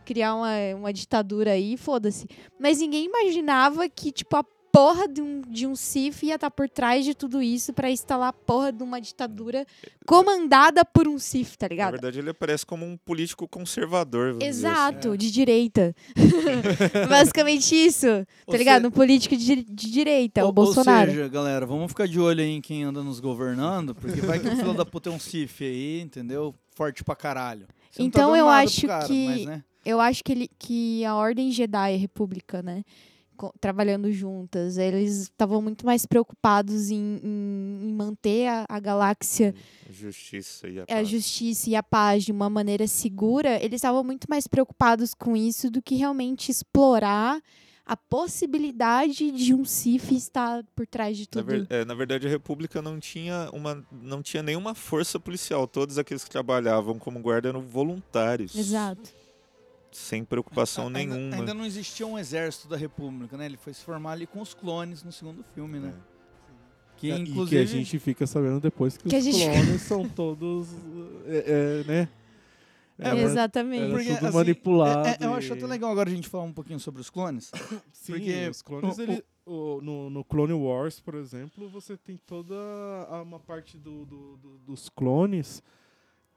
criar 0.06 0.36
uma, 0.36 0.54
uma 0.76 0.94
ditadura 0.94 1.52
aí, 1.52 1.78
foda-se. 1.78 2.28
Mas 2.60 2.80
ninguém 2.80 3.06
imaginava 3.06 3.88
que, 3.90 4.12
tipo, 4.12 4.36
a 4.36 4.46
porra 4.72 5.08
de 5.08 5.22
um, 5.22 5.42
de 5.42 5.66
um 5.68 5.76
Sith 5.76 6.24
ia 6.24 6.36
estar 6.36 6.52
por 6.52 6.70
trás 6.70 7.04
de 7.06 7.14
tudo 7.16 7.42
isso 7.42 7.74
pra 7.74 7.90
instalar 7.90 8.30
a 8.30 8.34
porra 8.34 8.72
de 8.72 8.84
uma 8.84 9.00
ditadura 9.02 9.66
comandada 10.06 10.84
por 10.86 11.08
um 11.08 11.18
Sith, 11.20 11.56
tá 11.58 11.66
Na 11.66 11.70
ligado? 11.70 11.92
verdade, 11.94 12.20
ele 12.20 12.30
aparece 12.30 12.66
como 12.66 12.86
um 12.86 12.96
político 12.98 13.48
conservador. 13.48 14.34
vamos 14.34 14.46
dizer 14.46 14.68
assim. 14.68 14.78
Exato, 14.78 15.18
de 15.18 15.32
direita. 15.32 15.96
Basicamente 17.10 17.74
isso, 17.76 18.08
tá 18.08 18.26
Ou 18.48 18.56
ligado? 18.56 18.82
se- 18.82 18.88
Um 18.88 18.92
político 18.92 19.36
de, 19.36 19.64
de 19.64 19.92
direita, 19.92 20.44
Ou- 20.44 20.50
o 20.50 20.52
Bolsonaro. 20.54 21.10
Ou 21.10 21.16
seja, 21.18 21.28
galera, 21.28 21.66
vamos 21.66 21.88
ficar 21.90 22.08
de 22.08 22.20
olho 22.20 22.42
aí 22.42 22.50
em 22.52 22.62
quem 22.62 22.84
anda 22.84 23.04
nos 23.04 23.20
governando, 23.20 23.94
porque 23.96 24.22
vai 24.22 24.40
que 24.40 24.48
o 24.48 24.56
filho 24.56 24.74
da 24.74 24.86
puta 24.86 25.10
é 25.10 25.14
um 25.14 25.20
Sif 25.20 25.64
aí, 25.64 26.02
entendeu? 26.02 26.54
Forte 26.76 27.04
pra 27.04 27.16
caralho. 27.16 27.68
Você 27.92 28.00
tá 28.00 28.04
Então 28.04 28.28
dando 28.30 28.38
eu 28.38 28.50
acho 28.50 28.88
cara, 28.88 29.08
que 29.08 29.26
mas, 29.28 29.46
né? 29.46 29.64
eu 29.86 30.00
acho 30.00 30.24
que 30.24 30.32
ele 30.32 30.50
que 30.60 31.04
a 31.06 31.16
ordem 31.16 31.52
Jedi 31.52 31.94
é 31.94 31.98
república, 31.98 32.62
né? 32.62 32.84
Trabalhando 33.60 34.12
juntas. 34.12 34.78
Eles 34.78 35.24
estavam 35.24 35.62
muito 35.62 35.86
mais 35.86 36.06
preocupados 36.06 36.90
em, 36.92 37.20
em- 37.24 37.80
em 37.90 37.94
manter 37.94 38.48
a, 38.48 38.66
a 38.68 38.80
galáxia, 38.80 39.54
Justiça 39.90 40.68
e 40.68 40.80
a 40.80 40.84
a 40.84 40.86
paz. 40.88 41.08
justiça 41.08 41.70
e 41.70 41.76
a 41.76 41.84
paz 41.84 42.24
de 42.24 42.32
uma 42.32 42.50
maneira 42.50 42.88
segura. 42.88 43.64
Eles 43.64 43.76
estavam 43.78 44.04
muito 44.04 44.26
mais 44.30 44.48
preocupados 44.48 45.14
com 45.14 45.36
isso 45.36 45.70
do 45.70 45.82
que 45.82 45.96
realmente 45.96 46.52
explorar 46.52 47.40
a 47.86 47.98
possibilidade 47.98 49.32
de 49.32 49.54
um 49.54 49.66
Sif 49.66 50.12
estar 50.16 50.64
por 50.76 50.86
trás 50.86 51.18
de 51.18 51.24
Na, 51.24 51.42
tudo. 51.42 51.46
ver- 51.46 51.68
é, 51.70 51.84
na 51.84 51.96
verdade, 51.96 52.28
a 52.28 52.30
República 52.30 52.82
não 52.82 53.00
tinha, 53.00 53.50
uma, 53.52 53.84
não 53.92 54.22
tinha 54.22 54.44
nenhuma 54.44 54.76
força 54.76 55.20
policial. 55.20 55.68
Todos 55.68 55.98
aqueles 55.98 56.24
que 56.24 56.30
trabalhavam 56.30 57.00
como 57.00 57.20
guarda 57.20 57.50
eram 57.50 57.62
voluntários. 57.62 58.56
Exato. 58.56 59.10
Sem 60.00 60.24
preocupação 60.24 60.88
Ainda- 60.88 61.00
nenhuma. 61.16 61.36
Ainda 61.36 61.54
não 61.54 61.66
existia 61.66 62.08
um 62.08 62.18
exército 62.18 62.68
da 62.70 62.78
República, 62.78 63.36
né? 63.38 63.46
Ele 63.46 63.58
foi 63.58 63.74
se 63.74 63.84
formar 63.84 64.14
ali 64.14 64.26
com 64.26 64.42
os 64.42 64.54
clones 64.54 65.04
no 65.04 65.12
segundo 65.12 65.44
filme, 65.54 65.78
né? 65.78 65.94
Que 66.98 67.08
E 67.10 67.20
inclusive. 67.20 67.50
que 67.50 67.58
a 67.58 67.66
gente 67.66 68.00
fica 68.00 68.26
sabendo 68.26 68.60
depois 68.60 68.98
que, 68.98 69.08
Que 69.10 69.16
a 69.16 69.20
os 69.20 69.24
gente- 69.26 69.44
clones 69.44 69.82
são 69.82 70.08
todos, 70.08 70.68
é, 71.28 71.38
é, 71.38 71.84
né? 71.88 72.10
É, 72.98 73.08
Era- 73.10 73.22
Exatamente. 73.22 73.84
Era 73.84 73.94
Porque, 73.94 74.14
tudo 74.16 74.28
assim, 74.28 74.38
manipulado. 74.38 75.08
é- 75.08 75.18
é- 75.22 75.26
eu 75.26 75.34
acho 75.34 75.54
e- 75.54 75.58
até 75.58 75.66
legal 75.68 75.92
agora 75.92 76.10
a 76.10 76.14
gente 76.14 76.28
falar 76.28 76.44
um 76.44 76.52
pouquinho 76.54 76.80
sobre 76.80 77.00
os 77.02 77.10
clones. 77.10 77.52
Sim, 77.94 78.14
porque 78.14 78.48
os 78.50 78.62
clones, 78.62 78.98
o- 78.98 79.02
ele- 79.02 79.24
o- 79.46 79.80
no, 79.82 80.10
no 80.10 80.24
Clone 80.26 80.54
Wars, 80.54 81.00
por 81.00 81.16
exemplo, 81.16 81.70
você 81.70 81.96
tem 81.96 82.18
toda 82.26 82.56
a- 83.10 83.22
uma 83.22 83.40
parte 83.40 83.78
do, 83.78 84.06
do- 84.06 84.38
do- 84.38 84.58
dos 84.66 84.90
clones 84.90 85.62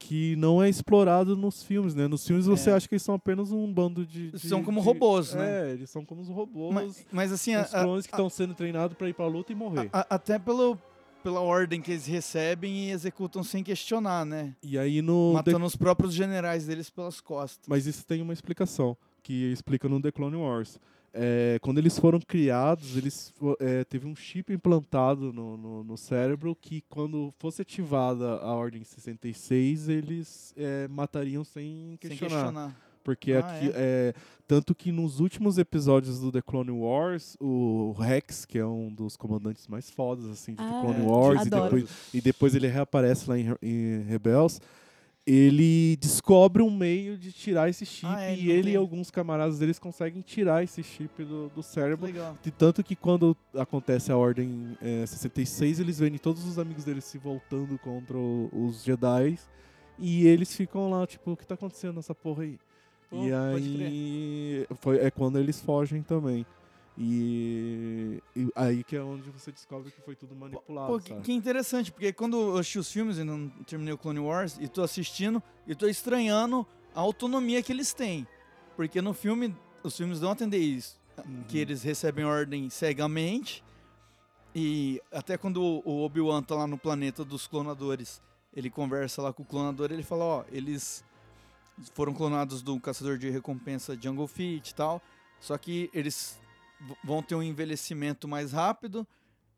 que 0.07 0.35
não 0.35 0.61
é 0.61 0.67
explorado 0.69 1.35
nos 1.35 1.63
filmes, 1.63 1.95
né? 1.95 2.07
Nos 2.07 2.25
filmes 2.27 2.45
você 2.45 2.69
É. 2.69 2.73
acha 2.73 2.87
que 2.87 2.95
eles 2.95 3.01
são 3.03 3.15
apenas 3.15 3.51
um 3.51 3.71
bando 3.71 4.05
de... 4.05 4.31
de- 4.31 4.39
São 4.47 4.63
como 4.63 4.79
de- 4.81 4.85
robôs, 4.85 5.33
né? 5.33 5.69
É, 5.69 5.71
eles 5.71 5.89
são 5.89 6.03
como 6.03 6.21
os 6.21 6.27
robôs. 6.27 6.73
Mas, 6.73 7.05
mas 7.11 7.31
assim, 7.31 7.53
a- 7.55 7.61
os 7.63 7.73
a- 7.73 7.83
clones 7.83 8.05
que 8.05 8.13
estão 8.13 8.29
sendo 8.29 8.53
treinados 8.53 8.97
pra 8.97 9.07
ir 9.07 9.13
pra 9.13 9.25
luta 9.27 9.51
e 9.51 9.55
morrer. 9.55 9.89
a- 9.93 10.05
até 10.09 10.37
pelo, 10.37 10.77
pela 11.23 11.39
ordem 11.39 11.81
que 11.81 11.91
eles 11.91 12.05
recebem 12.05 12.85
e 12.87 12.91
executam 12.91 13.43
sem 13.43 13.63
questionar, 13.63 14.25
né? 14.25 14.53
E 14.61 14.77
aí 14.77 15.01
no... 15.01 15.29
The- 15.43 15.51
Matando 15.51 15.65
os 15.65 15.75
próprios 15.75 16.13
generais 16.13 16.65
deles 16.65 16.89
pelas 16.89 17.21
costas. 17.21 17.65
Mas 17.67 17.85
isso 17.87 18.05
tem 18.05 18.21
uma 18.21 18.33
explicação, 18.33 18.97
que 19.23 19.51
explica 19.53 19.87
no 19.87 20.01
The 20.01 20.11
Clone 20.11 20.35
Wars. 20.35 20.77
É, 21.15 21.59
quando 21.61 21.77
eles 21.77 21.97
foram 21.99 22.19
criados, 22.19 22.97
eles 22.97 23.31
é, 23.59 23.83
teve 23.83 24.07
um 24.07 24.15
chip 24.15 24.51
implantado 24.51 25.31
no, 25.31 25.55
no, 25.55 25.83
no 25.83 25.95
cérebro 25.97 26.57
que 26.59 26.81
quando 26.89 27.31
fosse 27.37 27.61
ativada 27.61 28.37
a 28.37 28.53
Ordem 28.55 28.83
66, 28.83 29.89
eles 29.89 30.53
é, 30.57 30.87
matariam 30.87 31.43
sem 31.43 31.97
Sem 32.01 32.09
questionar. 32.09 32.35
questionar. 32.45 32.75
Porque 33.03 33.33
Ah, 33.33 33.39
aqui, 33.39 33.67
é? 33.67 33.71
é, 33.75 34.13
tanto 34.47 34.73
que 34.73 34.89
nos 34.91 35.19
últimos 35.19 35.57
episódios 35.57 36.19
do 36.21 36.31
The 36.31 36.41
Clone 36.41 36.71
Wars, 36.71 37.35
o 37.39 37.91
Rex, 37.99 38.45
que 38.45 38.57
é 38.57 38.65
um 38.65 38.89
dos 38.91 39.17
comandantes 39.17 39.67
mais 39.67 39.89
fodas 39.91 40.25
assim, 40.27 40.53
de 40.53 40.61
Ah, 40.63 40.69
The 40.71 40.79
Clone 40.81 41.01
Wars, 41.05 41.45
e 41.45 41.49
depois, 41.49 41.89
e 42.13 42.21
depois 42.21 42.55
ele 42.55 42.67
reaparece 42.67 43.29
lá 43.29 43.37
em, 43.37 43.53
em 43.61 44.03
Rebels, 44.03 44.61
ele 45.25 45.95
descobre 45.97 46.61
um 46.61 46.69
meio 46.69 47.17
de 47.17 47.31
tirar 47.31 47.69
esse 47.69 47.85
chip 47.85 48.07
Ah, 48.11 48.21
é, 48.23 48.35
e 48.35 48.51
ele 48.51 48.63
tem. 48.63 48.73
e 48.73 48.75
alguns 48.75 49.09
camaradas 49.09 49.57
deles 49.57 49.79
conseguem 49.79 50.21
tirar 50.21 50.63
esse 50.63 50.83
chip 50.83 51.23
do, 51.23 51.49
do 51.49 51.63
cérebro. 51.63 52.05
Legal. 52.05 52.37
De 52.41 52.51
tanto 52.51 52.83
que 52.83 52.95
quando 52.95 53.35
acontece 53.55 54.11
a 54.11 54.17
Ordem 54.17 54.77
é, 54.81 55.05
66, 55.05 55.79
eles 55.79 55.99
veem 55.99 56.17
todos 56.17 56.45
os 56.45 56.59
amigos 56.59 56.83
deles 56.83 57.05
se 57.05 57.17
voltando 57.17 57.77
contra 57.79 58.17
o- 58.17 58.49
os 58.51 58.83
Jedi. 58.83 59.37
E 59.97 60.27
eles 60.27 60.53
ficam 60.55 60.89
lá, 60.89 61.05
tipo, 61.07 61.31
o 61.31 61.37
que 61.37 61.45
tá 61.47 61.53
acontecendo 61.53 61.95
nessa 61.95 62.13
porra 62.15 62.43
aí? 62.43 62.57
Pô, 63.09 63.23
e 63.23 63.31
aí 63.31 64.65
foi, 64.81 64.97
é 64.97 65.11
quando 65.11 65.37
eles 65.39 65.61
fogem 65.61 66.01
também. 66.01 66.45
E, 66.97 68.21
e 68.35 68.51
aí 68.55 68.83
que 68.83 68.95
é 68.95 69.01
onde 69.01 69.29
você 69.31 69.51
descobre 69.51 69.91
que 69.91 70.01
foi 70.01 70.15
tudo 70.15 70.35
manipulado. 70.35 70.93
Pô, 70.93 70.99
que, 70.99 71.13
que 71.21 71.33
interessante, 71.33 71.91
porque 71.91 72.13
quando 72.13 72.37
eu 72.37 72.57
assisti 72.57 72.79
os 72.79 72.91
filmes, 72.91 73.17
ainda 73.17 73.35
não 73.35 73.49
terminei 73.65 73.93
o 73.93 73.97
Clone 73.97 74.19
Wars, 74.19 74.57
e 74.61 74.67
tô 74.67 74.83
assistindo, 74.83 75.41
e 75.65 75.73
tô 75.73 75.87
estranhando 75.87 76.65
a 76.93 76.99
autonomia 76.99 77.63
que 77.63 77.71
eles 77.71 77.93
têm. 77.93 78.27
Porque 78.75 79.01
no 79.01 79.13
filme, 79.13 79.55
os 79.83 79.95
filmes 79.97 80.19
dão 80.19 80.29
a 80.29 80.33
entender 80.33 80.59
isso. 80.59 80.99
Uhum. 81.17 81.43
Que 81.47 81.57
eles 81.57 81.83
recebem 81.83 82.25
ordem 82.25 82.69
cegamente. 82.69 83.63
E 84.55 85.01
até 85.11 85.37
quando 85.37 85.63
o 85.63 86.03
Obi-Wan 86.03 86.43
tá 86.43 86.55
lá 86.55 86.67
no 86.67 86.77
planeta 86.77 87.25
dos 87.25 87.47
clonadores, 87.47 88.21
ele 88.55 88.69
conversa 88.69 89.21
lá 89.21 89.33
com 89.33 89.41
o 89.41 89.45
clonador, 89.45 89.91
ele 89.91 90.03
fala, 90.03 90.23
ó, 90.23 90.43
eles 90.51 91.03
foram 91.95 92.13
clonados 92.13 92.61
do 92.61 92.79
caçador 92.79 93.17
de 93.17 93.31
recompensa 93.31 93.97
Jungle 93.99 94.27
Feet 94.27 94.69
e 94.69 94.75
tal. 94.75 95.01
Só 95.39 95.57
que 95.57 95.89
eles 95.93 96.39
vão 97.03 97.21
ter 97.21 97.35
um 97.35 97.43
envelhecimento 97.43 98.27
mais 98.27 98.51
rápido 98.51 99.07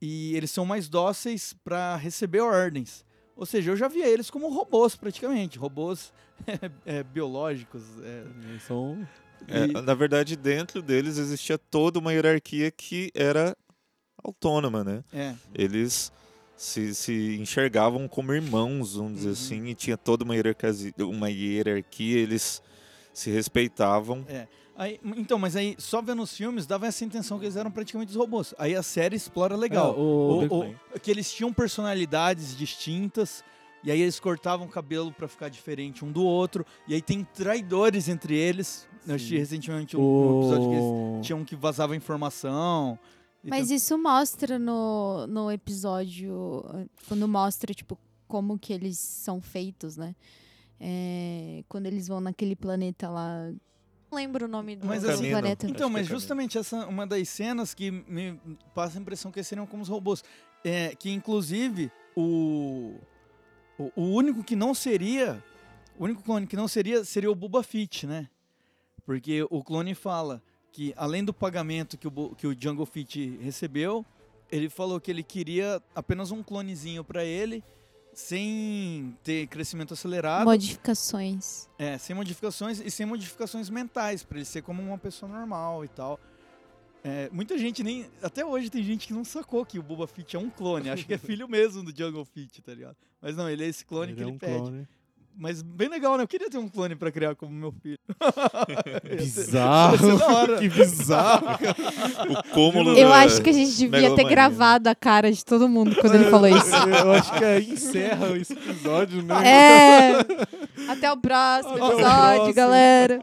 e 0.01 0.35
eles 0.35 0.51
são 0.51 0.65
mais 0.65 0.87
dóceis 0.89 1.53
para 1.63 1.95
receber 1.95 2.41
ordens. 2.41 3.05
Ou 3.35 3.45
seja, 3.45 3.71
eu 3.71 3.75
já 3.77 3.87
via 3.87 4.07
eles 4.07 4.29
como 4.29 4.47
robôs 4.49 4.95
praticamente, 4.95 5.57
robôs 5.57 6.13
é, 6.85 7.03
biológicos. 7.03 7.83
é. 8.03 8.23
São 8.65 9.07
É, 9.47 9.65
E- 9.65 9.81
na 9.81 9.93
verdade, 9.93 10.35
dentro 10.35 10.81
deles 10.81 11.17
existia 11.17 11.57
toda 11.57 11.99
uma 11.99 12.13
hierarquia 12.13 12.71
que 12.71 13.11
era 13.13 13.55
autônoma, 14.23 14.83
né? 14.83 15.03
É. 15.13 15.35
Eles 15.53 16.11
se, 16.57 16.95
se 16.95 17.35
enxergavam 17.39 18.07
como 18.07 18.33
irmãos, 18.33 18.95
vamos 18.95 19.13
dizer 19.15 19.27
Uhum. 19.27 19.33
assim, 19.33 19.65
e 19.67 19.75
tinha 19.75 19.97
toda 19.97 20.23
uma 20.23 20.33
hierarquia, 20.35 20.71
uma 20.99 21.29
hierarquia 21.29 22.17
eles 22.17 22.61
se 23.13 23.29
respeitavam. 23.29 24.25
É. 24.29 24.47
Aí, 24.77 24.99
então, 25.15 25.39
mas 25.39 25.55
aí, 25.55 25.75
só 25.77 26.01
vendo 26.01 26.21
os 26.21 26.35
filmes, 26.35 26.65
dava 26.67 26.85
essa 26.85 27.05
intenção 27.05 27.39
que 27.39 27.45
eles 27.45 27.55
eram 27.55 27.71
praticamente 27.71 28.09
os 28.11 28.15
robôs. 28.17 28.53
Aí 28.57 28.75
a 28.75 28.83
série 28.83 29.15
explora 29.15 29.55
legal. 29.55 29.93
É, 29.93 29.97
o- 29.97 30.47
O- 30.49 30.69
o- 30.95 30.99
que 30.99 31.09
eles 31.09 31.31
tinham 31.33 31.53
personalidades 31.53 32.57
distintas, 32.57 33.41
e 33.83 33.89
aí 33.89 34.01
eles 34.01 34.19
cortavam 34.19 34.65
o 34.67 34.69
cabelo 34.69 35.13
pra 35.13 35.27
ficar 35.29 35.47
diferente 35.47 36.03
um 36.03 36.11
do 36.11 36.23
outro, 36.25 36.65
e 36.87 36.93
aí 36.93 37.01
tem 37.01 37.23
traidores 37.23 38.09
entre 38.09 38.35
eles. 38.35 38.85
Eu 39.07 39.15
assisti 39.15 39.35
Sim. 39.35 39.39
recentemente 39.39 39.95
um, 39.95 40.01
um 40.01 40.39
episódio 40.41 40.69
que 40.69 40.75
eles 40.75 41.25
tinham 41.25 41.45
que 41.45 41.55
vazava 41.55 41.95
informação. 41.95 42.99
Mas 43.43 43.67
tem- 43.67 43.77
isso 43.77 43.97
mostra 43.97 44.57
no, 44.59 45.25
no 45.27 45.51
episódio, 45.51 46.65
quando 47.07 47.27
mostra, 47.27 47.73
tipo, 47.73 47.97
como 48.27 48.57
que 48.59 48.73
eles 48.73 48.97
são 48.97 49.39
feitos, 49.39 49.95
né? 49.95 50.15
É, 50.79 51.63
quando 51.69 51.85
eles 51.85 52.07
vão 52.09 52.19
naquele 52.19 52.55
planeta 52.57 53.09
lá. 53.09 53.51
Lembro 54.15 54.45
o 54.45 54.47
nome 54.47 54.75
do, 54.75 54.87
Mas 54.87 55.03
do 55.03 55.11
assim, 55.11 55.29
planeta. 55.29 55.67
Então, 55.67 55.89
que 55.89 55.93
mas 55.93 56.07
é 56.07 56.09
justamente 56.09 56.57
essa 56.57 56.77
é 56.77 56.85
uma 56.85 57.05
das 57.05 57.27
cenas 57.27 57.73
que 57.73 57.91
me 57.91 58.39
passa 58.73 58.97
a 58.97 59.01
impressão 59.01 59.31
que 59.31 59.43
seriam 59.43 59.67
como 59.67 59.83
os 59.83 59.89
robôs. 59.89 60.23
É, 60.63 60.95
que 60.95 61.11
inclusive 61.11 61.91
o, 62.15 62.95
o, 63.77 63.91
o 63.95 64.03
único 64.15 64.43
que 64.43 64.55
não 64.55 64.73
seria. 64.73 65.43
O 65.97 66.05
único 66.05 66.23
clone 66.23 66.47
que 66.47 66.55
não 66.55 66.67
seria 66.67 67.03
seria 67.05 67.31
o 67.31 67.35
Boba 67.35 67.61
Fett, 67.61 68.07
né? 68.07 68.29
Porque 69.05 69.45
o 69.49 69.63
clone 69.63 69.93
fala 69.93 70.41
que 70.71 70.93
além 70.97 71.23
do 71.23 71.33
pagamento 71.33 71.97
que 71.97 72.07
o, 72.07 72.35
que 72.35 72.47
o 72.47 72.55
Jungle 72.59 72.85
Fett 72.85 73.37
recebeu, 73.41 74.05
ele 74.51 74.69
falou 74.69 74.99
que 74.99 75.09
ele 75.09 75.23
queria 75.23 75.81
apenas 75.93 76.31
um 76.31 76.43
clonezinho 76.43 77.03
pra 77.03 77.23
ele, 77.23 77.63
sem 78.15 79.15
ter 79.23 79.45
crescimento 79.47 79.93
acelerado. 79.93 80.45
Modificações. 80.45 81.67
É, 81.77 81.97
sem 81.97 82.15
modificações 82.15 82.79
e 82.79 82.89
sem 82.89 83.05
modificações 83.05 83.69
mentais, 83.69 84.23
pra 84.23 84.37
ele 84.37 84.45
ser 84.45 84.61
como 84.61 84.81
uma 84.81 84.97
pessoa 84.97 85.31
normal 85.31 85.83
e 85.83 85.89
tal. 85.89 86.19
É, 87.03 87.29
muita 87.31 87.55
gente 87.57 87.83
nem. 87.83 88.09
Até 88.23 88.43
hoje 88.43 88.69
tem 88.69 88.81
gente 88.81 89.05
que 89.05 89.13
não 89.13 89.23
sacou 89.23 89.63
que 89.65 89.77
o 89.77 89.83
Boba 89.83 90.07
Fett 90.07 90.35
é 90.35 90.39
um 90.39 90.49
clone. 90.49 90.89
Acho 90.89 91.05
que 91.05 91.13
é 91.13 91.17
filho 91.19 91.47
mesmo 91.47 91.83
do 91.83 91.95
Jungle 91.95 92.25
Fett, 92.25 92.61
tá 92.63 92.73
ligado? 92.73 92.95
Mas 93.21 93.35
não, 93.35 93.47
ele 93.49 93.63
é 93.63 93.67
esse 93.67 93.85
clone 93.85 94.13
Ele 94.13 94.15
que 94.15 94.21
é 94.23 94.25
ele 94.25 94.35
um 94.35 94.37
pede. 94.39 94.53
clone. 94.57 94.87
Mas 95.37 95.61
bem 95.61 95.89
legal, 95.89 96.15
né? 96.17 96.23
Eu 96.23 96.27
queria 96.27 96.49
ter 96.49 96.57
um 96.57 96.69
clone 96.69 96.95
pra 96.95 97.11
criar 97.11 97.35
como 97.35 97.51
meu 97.51 97.71
filho. 97.83 97.97
Bizarro. 99.17 99.97
que 100.59 100.69
bizarro. 100.69 101.47
O 102.29 102.43
cúmulo 102.53 102.97
Eu 102.97 103.09
da 103.09 103.15
acho 103.17 103.41
que 103.41 103.49
a 103.49 103.53
gente 103.53 103.71
devia 103.71 103.89
ter 103.91 103.99
megalomania. 104.01 104.29
gravado 104.29 104.87
a 104.89 104.95
cara 104.95 105.31
de 105.31 105.43
todo 105.43 105.67
mundo 105.67 105.95
quando 105.97 106.15
ele 106.15 106.29
falou 106.29 106.47
isso. 106.47 106.73
Eu 106.75 107.11
acho 107.13 107.33
que 107.37 107.43
aí 107.43 107.69
encerra 107.71 108.37
esse 108.37 108.53
episódio, 108.53 109.21
né? 109.23 109.35
É. 109.45 110.91
Até 110.91 111.11
o 111.11 111.17
próximo 111.17 111.73
Até 111.75 111.83
o 111.83 111.91
episódio, 111.93 112.35
próximo. 112.35 112.53
galera. 112.53 113.19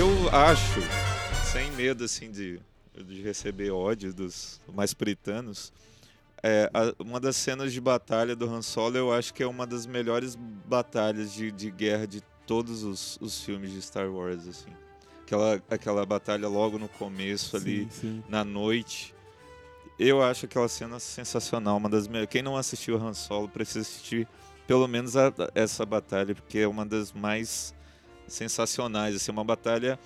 Eu 0.00 0.08
acho, 0.34 0.80
sem 1.52 1.70
medo 1.72 2.04
assim 2.04 2.30
de, 2.30 2.58
de 3.04 3.20
receber 3.20 3.70
ódio 3.70 4.14
dos 4.14 4.58
mais 4.72 4.94
puritanos, 4.94 5.70
é, 6.42 6.70
a- 6.72 6.94
uma 6.98 7.20
das 7.20 7.36
cenas 7.36 7.70
de 7.70 7.80
batalha 7.82 8.34
do 8.34 8.48
Han 8.48 8.62
Solo 8.62 8.96
eu 8.96 9.12
acho 9.12 9.34
que 9.34 9.42
é 9.42 9.46
uma 9.46 9.66
das 9.66 9.84
melhores 9.84 10.34
batalhas 10.36 11.30
de, 11.34 11.52
de 11.52 11.70
guerra 11.70 12.06
de 12.06 12.22
todos 12.46 12.82
os, 12.82 13.18
os 13.20 13.42
filmes 13.44 13.72
de 13.72 13.82
Star 13.82 14.10
Wars, 14.10 14.48
assim. 14.48 14.70
Aquela, 15.22 15.62
aquela 15.70 16.06
batalha 16.06 16.48
logo 16.48 16.78
no 16.78 16.88
começo 16.88 17.54
ali, 17.56 17.82
Sim, 17.84 17.90
sim. 17.90 18.24
na 18.26 18.42
noite, 18.42 19.14
Eu 19.98 20.22
acho 20.22 20.46
aquela 20.46 20.66
cena 20.66 20.98
sensacional, 20.98 21.76
uma 21.76 21.90
das 21.90 22.08
me- 22.08 22.26
Quem 22.26 22.40
não 22.40 22.56
assistiu 22.56 22.96
Han 22.96 23.12
Solo 23.12 23.50
precisa 23.50 23.80
assistir 23.82 24.26
pelo 24.66 24.88
menos 24.88 25.14
a- 25.14 25.30
essa 25.54 25.84
batalha, 25.84 26.34
porque 26.34 26.58
é 26.60 26.66
uma 26.66 26.86
das 26.86 27.12
mais 27.12 27.74
sensacionais, 28.32 29.14
assim, 29.14 29.30
uma 29.30 29.44
batalha 29.44 29.98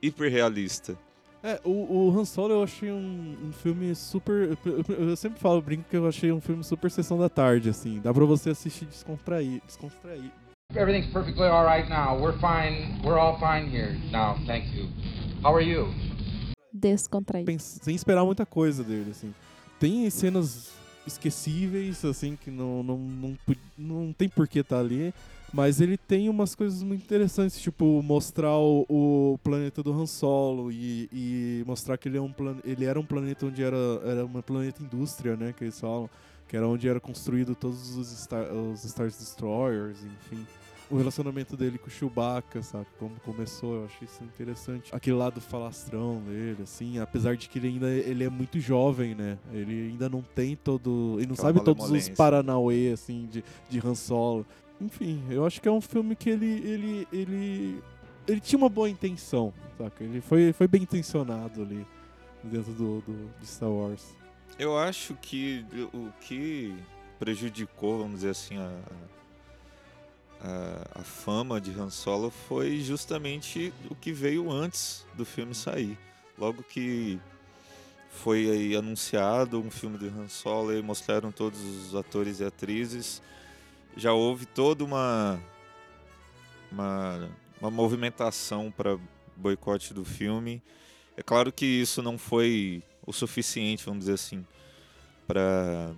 hiperrealista. 0.00 0.96
É, 1.42 1.60
o, 1.64 1.70
o 2.08 2.16
Han 2.18 2.24
Solo 2.24 2.54
eu 2.54 2.62
achei 2.62 2.92
um, 2.92 3.36
um 3.48 3.52
filme 3.52 3.94
super. 3.96 4.56
eu- 4.64 4.84
Eu, 5.08 5.16
sempre 5.16 5.40
falo, 5.40 5.60
brinco 5.60 5.84
que 5.90 5.96
eu 5.96 6.06
achei 6.06 6.30
um 6.30 6.40
filme 6.40 6.62
super 6.62 6.88
sessão 6.90 7.18
da 7.18 7.28
tarde, 7.28 7.68
assim. 7.68 8.00
Dá 8.00 8.14
pra 8.14 8.24
você 8.24 8.50
assistir 8.50 8.84
e 8.84 8.88
descontrair. 8.88 9.60
descontrair. 9.66 10.30
Everything's 10.74 11.12
perfectly 11.12 11.48
all 11.48 11.66
right 11.66 11.88
now. 11.90 12.16
We're 12.16 12.38
fine. 12.38 13.00
We're 13.04 13.18
all 13.18 13.38
fine 13.38 13.68
here 13.68 13.98
now. 14.12 14.36
Thank 14.46 14.72
you. 14.74 14.88
How 15.42 15.54
are 15.56 15.64
you? 15.68 15.88
Descontraído. 16.72 17.46
Pens- 17.46 17.80
sem 17.82 17.94
esperar 17.94 18.24
muita 18.24 18.46
coisa 18.46 18.84
dele, 18.84 19.10
assim. 19.10 19.34
Tem 19.80 20.08
cenas 20.10 20.70
esquecíveis, 21.04 22.04
assim, 22.04 22.36
que 22.36 22.50
não, 22.52 22.82
não, 22.84 22.98
não, 22.98 23.38
não 23.76 24.12
tem 24.12 24.28
por 24.28 24.46
que 24.46 24.60
estar 24.60 24.78
ali. 24.78 25.12
Mas 25.52 25.80
ele 25.80 25.98
tem 25.98 26.28
umas 26.28 26.54
coisas 26.54 26.82
muito 26.82 27.02
interessantes, 27.02 27.60
tipo 27.60 28.02
mostrar 28.02 28.56
o, 28.56 28.86
o 28.88 29.38
planeta 29.42 29.82
do 29.82 29.92
Han 29.92 30.06
Solo 30.06 30.72
e, 30.72 31.08
e 31.12 31.64
mostrar 31.66 31.98
que 31.98 32.08
ele, 32.08 32.16
é 32.16 32.20
um 32.20 32.32
plan, 32.32 32.56
ele 32.64 32.86
era 32.86 32.98
um 32.98 33.04
planeta 33.04 33.44
onde 33.44 33.62
era, 33.62 33.76
era 34.04 34.24
uma 34.24 34.42
planeta 34.42 34.82
indústria, 34.82 35.36
né, 35.36 35.52
que 35.56 35.64
eles 35.64 35.78
falam, 35.78 36.08
que 36.48 36.56
era 36.56 36.66
onde 36.66 36.88
era 36.88 36.98
construído 36.98 37.54
todos 37.54 37.96
os 37.96 38.08
Star, 38.08 38.50
os 38.52 38.82
Star 38.82 39.06
Destroyers, 39.08 39.98
enfim. 40.04 40.46
O 40.90 40.96
relacionamento 40.98 41.56
dele 41.56 41.78
com 41.78 41.86
o 41.86 41.90
Chewbacca, 41.90 42.62
sabe? 42.62 42.84
Como 42.98 43.14
começou, 43.20 43.76
eu 43.76 43.84
achei 43.86 44.06
isso 44.06 44.22
interessante. 44.22 44.94
Aquele 44.94 45.16
lado 45.16 45.40
falastrão 45.40 46.20
dele, 46.20 46.62
assim, 46.62 46.98
apesar 46.98 47.34
de 47.34 47.48
que 47.48 47.58
ele 47.58 47.68
ainda 47.68 47.88
ele 47.88 48.24
é 48.24 48.28
muito 48.28 48.60
jovem, 48.60 49.14
né? 49.14 49.38
Ele 49.54 49.88
ainda 49.88 50.10
não 50.10 50.20
tem 50.20 50.54
todo. 50.54 51.14
Ele 51.16 51.28
não 51.28 51.32
Aquela 51.32 51.48
sabe 51.48 51.64
todos 51.64 51.90
os. 51.90 52.08
Paranauê, 52.10 52.92
assim, 52.92 53.26
de, 53.26 53.42
de 53.70 53.78
Han 53.78 53.94
Solo. 53.94 54.44
Enfim, 54.82 55.22
eu 55.30 55.46
acho 55.46 55.60
que 55.60 55.68
é 55.68 55.72
um 55.72 55.80
filme 55.80 56.16
que 56.16 56.28
ele. 56.28 56.46
ele, 56.46 57.08
ele, 57.12 57.82
ele 58.26 58.40
tinha 58.40 58.58
uma 58.58 58.68
boa 58.68 58.90
intenção, 58.90 59.54
saca? 59.78 60.02
Ele 60.02 60.20
foi, 60.20 60.52
foi 60.52 60.66
bem 60.66 60.82
intencionado 60.82 61.62
ali 61.62 61.86
dentro 62.42 62.72
do, 62.72 63.00
do, 63.00 63.30
de 63.38 63.46
Star 63.46 63.70
Wars. 63.70 64.02
Eu 64.58 64.76
acho 64.76 65.14
que 65.14 65.64
o 65.92 66.10
que 66.20 66.74
prejudicou, 67.18 67.98
vamos 67.98 68.16
dizer 68.16 68.30
assim, 68.30 68.58
a, 68.58 68.72
a, 70.40 71.00
a 71.00 71.02
fama 71.02 71.60
de 71.60 71.70
Han 71.70 71.90
Solo 71.90 72.30
foi 72.30 72.80
justamente 72.80 73.72
o 73.88 73.94
que 73.94 74.12
veio 74.12 74.50
antes 74.50 75.06
do 75.14 75.24
filme 75.24 75.54
sair. 75.54 75.96
Logo 76.36 76.62
que 76.62 77.20
foi 78.10 78.74
anunciado 78.76 79.60
um 79.60 79.70
filme 79.70 79.96
de 79.96 80.08
Han 80.08 80.28
Solo 80.28 80.76
e 80.76 80.82
mostraram 80.82 81.30
todos 81.30 81.60
os 81.60 81.94
atores 81.94 82.40
e 82.40 82.44
atrizes, 82.44 83.22
já 83.96 84.12
houve 84.12 84.46
toda 84.46 84.84
uma 84.84 85.40
uma, 86.70 87.28
uma 87.60 87.70
movimentação 87.70 88.70
para 88.70 88.98
boicote 89.36 89.92
do 89.92 90.04
filme. 90.04 90.62
É 91.16 91.22
claro 91.22 91.52
que 91.52 91.66
isso 91.66 92.02
não 92.02 92.16
foi 92.16 92.82
o 93.06 93.12
suficiente, 93.12 93.84
vamos 93.84 94.00
dizer 94.00 94.14
assim, 94.14 94.44
para 95.26 95.92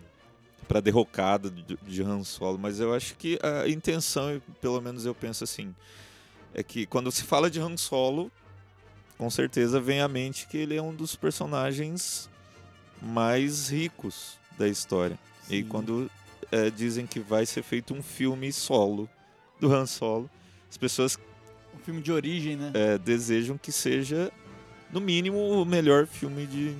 para 0.66 0.80
derrocada 0.80 1.50
de, 1.50 1.76
de 1.76 2.02
Han 2.02 2.24
Solo, 2.24 2.58
mas 2.58 2.80
eu 2.80 2.94
acho 2.94 3.16
que 3.16 3.38
a 3.42 3.68
intenção, 3.68 4.40
pelo 4.62 4.80
menos 4.80 5.04
eu 5.04 5.14
penso 5.14 5.44
assim, 5.44 5.74
é 6.54 6.62
que 6.62 6.86
quando 6.86 7.12
se 7.12 7.22
fala 7.22 7.50
de 7.50 7.60
Han 7.60 7.76
Solo, 7.76 8.32
com 9.18 9.28
certeza 9.28 9.78
vem 9.78 10.00
à 10.00 10.08
mente 10.08 10.46
que 10.46 10.56
ele 10.56 10.74
é 10.74 10.82
um 10.82 10.94
dos 10.94 11.14
personagens 11.14 12.30
mais 13.02 13.68
ricos 13.68 14.38
da 14.58 14.66
história. 14.66 15.18
E 15.50 15.58
Sim. 15.58 15.68
quando 15.68 16.10
eh, 16.52 16.70
dizem 16.70 17.06
que 17.06 17.20
vai 17.20 17.44
ser 17.46 17.62
feito 17.62 17.94
um 17.94 18.02
filme 18.02 18.52
solo 18.52 19.08
do 19.60 19.72
Han 19.72 19.86
Solo, 19.86 20.28
as 20.70 20.76
pessoas 20.76 21.18
Um 21.74 21.78
filme 21.84 22.00
de 22.02 22.10
origem, 22.12 22.56
né? 22.56 22.70
eh, 22.74 22.98
desejam 22.98 23.56
que 23.58 23.70
seja, 23.72 24.30
no 24.92 25.00
mínimo, 25.00 25.38
o 25.60 25.64
melhor 25.64 26.06
filme 26.06 26.46
de, 26.46 26.74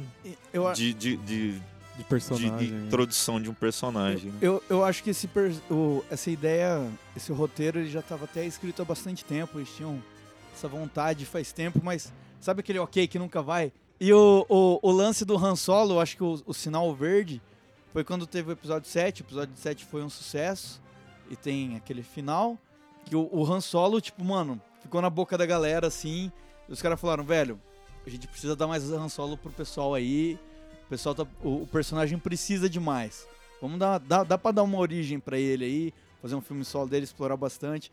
Eu, 0.53 0.73
de, 0.73 0.93
de, 0.95 1.17
de, 1.19 1.53
De 1.97 2.05
personagem. 2.09 2.57
de 2.57 2.71
né? 2.73 2.87
introdução 2.87 3.41
de 3.41 3.49
um 3.51 3.55
personagem. 3.55 4.31
né? 4.33 4.39
eu, 4.41 4.63
eu 4.69 4.85
acho 4.85 5.03
que 5.03 5.11
esse 5.11 5.27
per- 5.29 5.55
o- 5.71 6.05
essa 6.11 6.31
ideia, 6.31 6.87
esse 7.17 7.33
roteiro, 7.33 7.79
ele 7.81 7.91
já 7.91 8.01
estava 8.01 8.25
até 8.25 8.45
escrito 8.47 8.83
há 8.83 8.85
bastante 8.85 9.25
tempo. 9.25 9.59
Eles 9.59 9.69
tinham 9.77 10.01
essa 10.55 10.69
vontade 10.69 11.25
faz 11.27 11.53
tempo, 11.53 11.81
mas 11.83 12.13
sabe 12.41 12.61
aquele 12.61 12.79
ok 12.79 13.07
que 13.09 13.19
nunca 13.19 13.43
vai? 13.43 13.73
E 14.01 14.13
o, 14.13 14.45
o, 14.49 14.79
o 14.83 14.91
lance 14.93 15.25
do 15.25 15.37
Han 15.37 15.57
Solo, 15.57 15.95
eu 15.95 16.01
acho 16.01 16.17
que 16.17 16.23
o, 16.23 16.41
o 16.47 16.53
sinal 16.55 16.95
verde 16.95 17.41
foi 17.95 18.03
quando 18.03 18.27
teve 18.27 18.51
o 18.51 18.53
episódio 18.53 18.91
7. 18.91 19.23
O 19.23 19.25
episódio 19.25 19.55
7 19.57 19.85
foi 19.85 20.03
um 20.03 20.11
sucesso. 20.11 20.83
E 21.31 21.37
tem 21.37 21.77
aquele 21.77 22.03
final. 22.03 22.59
Que 23.05 23.15
o, 23.15 23.29
o 23.33 23.51
Han 23.51 23.61
Solo, 23.61 24.01
tipo, 24.01 24.25
mano, 24.25 24.61
ficou 24.83 25.01
na 25.01 25.09
boca 25.09 25.39
da 25.39 25.47
galera 25.47 25.87
assim. 25.87 26.33
Os 26.69 26.83
caras 26.83 27.01
falaram, 27.01 27.23
velho, 27.23 27.61
a 28.05 28.11
gente 28.11 28.27
precisa 28.27 28.57
dar 28.57 28.67
mais 28.67 28.91
Han 28.91 29.09
Solo 29.09 29.39
pro 29.39 29.53
pessoal 29.53 29.95
aí. 29.95 30.37
O 30.87 30.89
pessoal 30.89 31.15
tá, 31.15 31.25
o, 31.41 31.63
o 31.63 31.67
personagem 31.69 32.19
precisa 32.19 32.69
de 32.69 32.81
mais. 32.81 33.29
Vamos 33.63 33.79
dar, 33.79 33.99
dá, 33.99 34.25
dá 34.25 34.37
pra 34.37 34.51
dar 34.51 34.65
uma 34.65 34.79
origem 34.79 35.21
pra 35.21 35.39
ele 35.39 35.65
aí, 35.65 35.95
fazer 36.21 36.35
um 36.35 36.41
filme 36.41 36.65
solo 36.65 36.89
dele, 36.89 37.05
explorar 37.05 37.37
bastante. 37.37 37.93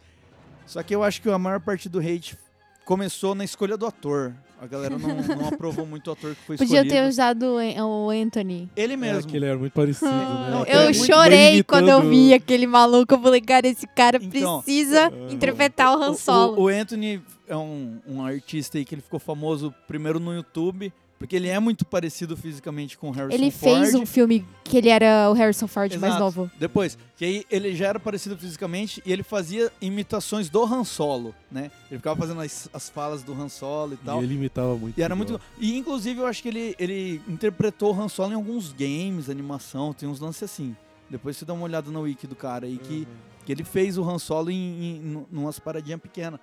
Só 0.66 0.82
que 0.82 0.96
eu 0.96 1.04
acho 1.04 1.22
que 1.22 1.30
a 1.30 1.38
maior 1.38 1.60
parte 1.60 1.88
do 1.88 2.00
hate 2.00 2.36
começou 2.86 3.34
na 3.36 3.44
escolha 3.44 3.78
do 3.78 3.86
ator. 3.86 4.34
A 4.62 4.68
galera 4.68 4.96
não, 4.98 5.10
não 5.10 5.48
aprovou 5.50 5.86
muito 5.88 6.08
o 6.08 6.12
ator 6.14 6.36
que 6.36 6.42
foi 6.46 6.56
Podia 6.58 6.82
escolhido. 6.82 6.94
ter 6.96 7.08
usado 7.10 7.44
o 7.56 7.58
An- 7.58 7.84
o 7.86 8.10
Anthony. 8.12 8.70
Ele 8.76 8.94
É, 8.94 8.98
mesmo. 8.98 9.30
que 9.32 9.36
ele 9.36 9.46
era 9.48 9.58
muito 9.58 9.74
parecido, 9.74 10.12
né? 10.12 10.48
Não, 10.52 10.62
Até 10.62 10.76
Eu 10.78 10.84
muito 10.84 11.06
chorei 11.06 11.64
quando 11.64 11.90
eu 11.90 12.02
vi 12.08 12.32
aquele 12.34 12.68
maluco. 12.68 13.12
Eu 13.16 13.20
falei, 13.22 13.42
cara, 13.42 13.68
esse 13.68 13.88
cara 13.88 14.20
Então, 14.22 14.62
precisa 14.62 15.12
interpretar 15.32 15.98
o 15.98 16.04
Han 16.04 16.14
Solo. 16.14 16.60
O, 16.60 16.64
o 16.66 16.68
Anthony 16.68 17.20
é 17.48 17.58
um, 17.58 18.00
um 18.08 18.24
artista 18.24 18.78
aí 18.78 18.86
que 18.86 18.94
ele 18.94 19.02
ficou 19.02 19.20
famoso 19.20 19.74
primeiro 19.88 20.20
no 20.20 20.32
YouTube, 20.34 20.94
porque 21.22 21.36
ele 21.36 21.50
é 21.50 21.60
muito 21.60 21.86
parecido 21.86 22.36
fisicamente 22.36 22.98
com 22.98 23.10
o 23.10 23.12
Harrison 23.12 23.36
Ele 23.36 23.52
Ford. 23.52 23.78
fez 23.78 23.94
um 23.94 24.08
filme 24.08 24.44
que 24.64 24.76
ele 24.76 24.90
era 24.90 25.30
o 25.30 25.34
Harrison 25.34 25.68
Ford 25.68 25.92
mais 25.98 26.16
Exato. 26.16 26.20
novo. 26.20 26.52
Depois, 26.60 26.98
que 27.16 27.24
aí 27.24 27.46
ele 27.52 27.76
já 27.76 27.90
era 27.90 28.00
parecido 28.00 28.36
fisicamente 28.36 29.04
e 29.06 29.14
ele 29.14 29.22
fazia 29.22 29.72
imitações 29.80 30.50
do 30.50 30.64
Han 30.64 30.84
Solo, 30.84 31.36
né? 31.52 31.70
Ele 31.92 32.00
ficava 32.00 32.20
fazendo 32.20 32.42
as, 32.42 32.68
as 32.74 32.90
falas 32.90 33.22
do 33.22 33.40
Han 33.40 33.50
Solo 33.50 33.94
e 33.94 33.98
tal. 33.98 34.20
E 34.20 34.24
ele 34.24 34.34
imitava 34.34 34.76
muito. 34.76 34.98
E 34.98 35.04
era 35.04 35.16
muito. 35.16 35.40
E 35.60 35.78
inclusive 35.78 36.20
eu 36.22 36.26
acho 36.26 36.42
que 36.42 36.50
ele, 36.50 36.76
ele 36.80 37.22
interpretou 37.28 37.96
o 37.96 38.02
Han 38.02 38.10
Solo 38.10 38.32
em 38.32 38.36
alguns 38.36 38.74
games, 38.74 39.30
animação, 39.30 39.94
tem 39.94 40.10
uns 40.10 40.20
lances 40.20 40.42
assim. 40.42 40.76
Depois 41.08 41.38
você 41.38 41.46
dá 41.46 41.54
uma 41.54 41.66
olhada 41.66 41.92
na 41.92 42.00
wiki 42.00 42.26
do 42.26 42.36
cara 42.36 42.66
aí 42.66 42.80
que, 42.80 43.08
que 43.46 43.52
ele 43.52 43.64
fez 43.64 43.96
o 43.96 44.04
Han 44.04 44.18
Solo 44.18 44.50
em, 44.50 44.56
em, 44.56 45.28
em 45.32 45.38
umas 45.38 45.60
paradinhas 45.60 46.02
pequenas. 46.02 46.40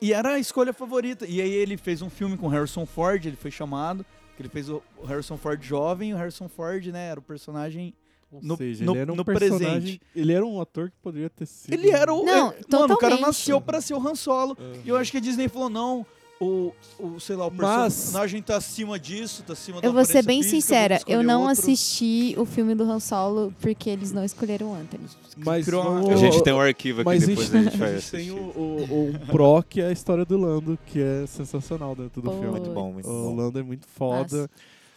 E 0.00 0.12
era 0.12 0.34
a 0.34 0.38
escolha 0.38 0.72
favorita. 0.72 1.26
E 1.26 1.40
aí 1.40 1.52
ele 1.52 1.76
fez 1.76 2.02
um 2.02 2.10
filme 2.10 2.36
com 2.36 2.46
o 2.46 2.48
Harrison 2.50 2.84
Ford, 2.86 3.24
ele 3.24 3.36
foi 3.36 3.50
chamado. 3.50 4.04
Que 4.36 4.42
ele 4.42 4.48
fez 4.50 4.68
o 4.68 4.82
Harrison 5.06 5.38
Ford 5.38 5.62
jovem, 5.62 6.10
e 6.10 6.14
o 6.14 6.16
Harrison 6.16 6.48
Ford, 6.48 6.84
né, 6.88 7.08
era 7.08 7.18
o 7.18 7.22
personagem 7.22 7.94
Ou 8.30 8.40
no, 8.42 8.56
seja, 8.56 8.84
no, 8.84 8.92
ele 8.92 9.00
era 9.00 9.12
um 9.12 9.24
presente. 9.24 10.00
Ele 10.14 10.32
era 10.32 10.44
um 10.44 10.60
ator 10.60 10.90
que 10.90 10.96
poderia 11.02 11.30
ter 11.30 11.46
sido. 11.46 11.72
Ele 11.72 11.90
era 11.90 12.12
o. 12.12 12.22
Não, 12.22 12.50
é- 12.50 12.56
mano, 12.70 12.94
o 12.94 12.98
cara 12.98 13.18
nasceu 13.18 13.60
pra 13.60 13.80
ser 13.80 13.94
o 13.94 14.06
Han 14.06 14.14
Solo. 14.14 14.56
E 14.84 14.88
eu 14.88 14.96
acho 14.96 15.10
que 15.10 15.16
a 15.16 15.20
Disney 15.20 15.48
falou: 15.48 15.70
não, 15.70 16.04
o, 16.40 16.72
o 16.98 17.18
sei 17.18 17.34
lá, 17.36 17.46
o 17.46 17.50
Mas- 17.50 17.94
personagem 17.94 18.42
tá 18.42 18.56
acima 18.56 18.98
disso, 18.98 19.42
tá 19.42 19.54
acima 19.54 19.80
da 19.80 19.88
Eu 19.88 19.92
vou 19.92 20.04
ser 20.04 20.22
bem 20.24 20.42
física, 20.42 20.60
sincera, 20.60 21.00
eu 21.06 21.22
não 21.22 21.42
outro. 21.46 21.52
assisti 21.52 22.34
o 22.36 22.44
filme 22.44 22.74
do 22.74 22.84
Han 22.84 23.00
Solo 23.00 23.52
porque 23.60 23.88
eles 23.88 24.12
não 24.12 24.24
escolheram 24.24 24.72
o 24.72 24.74
Anthony. 24.74 25.04
Mas 25.38 25.66
vamos- 25.66 26.10
A 26.10 26.16
gente 26.16 26.42
tem 26.42 26.52
um 26.52 26.60
arquivo 26.60 27.00
aqui, 27.00 27.08
Mas 27.08 27.22
a 27.24 27.26
depois 27.26 27.46
gente, 27.48 27.56
a 27.56 27.62
gente 27.62 27.76
vai 27.78 27.88
a 27.88 27.92
gente 27.98 28.10
tem 28.10 28.20
assistir. 28.20 28.32
o, 28.32 28.62
o- 28.62 29.08
um 29.10 29.26
pro 29.26 29.62
que 29.62 29.80
é 29.80 29.86
a 29.88 29.92
história 29.92 30.24
do 30.24 30.36
Lando, 30.36 30.78
que 30.86 31.00
é 31.00 31.26
sensacional 31.26 31.94
dentro 31.96 32.20
do 32.20 32.30
Pô. 32.30 32.38
filme. 32.38 32.50
Muito 32.50 32.70
bom, 32.70 32.92
muito 32.92 33.08
O 33.08 33.12
bom. 33.30 33.36
Lando 33.36 33.58
é 33.58 33.62
muito 33.62 33.86
foda. 33.86 34.50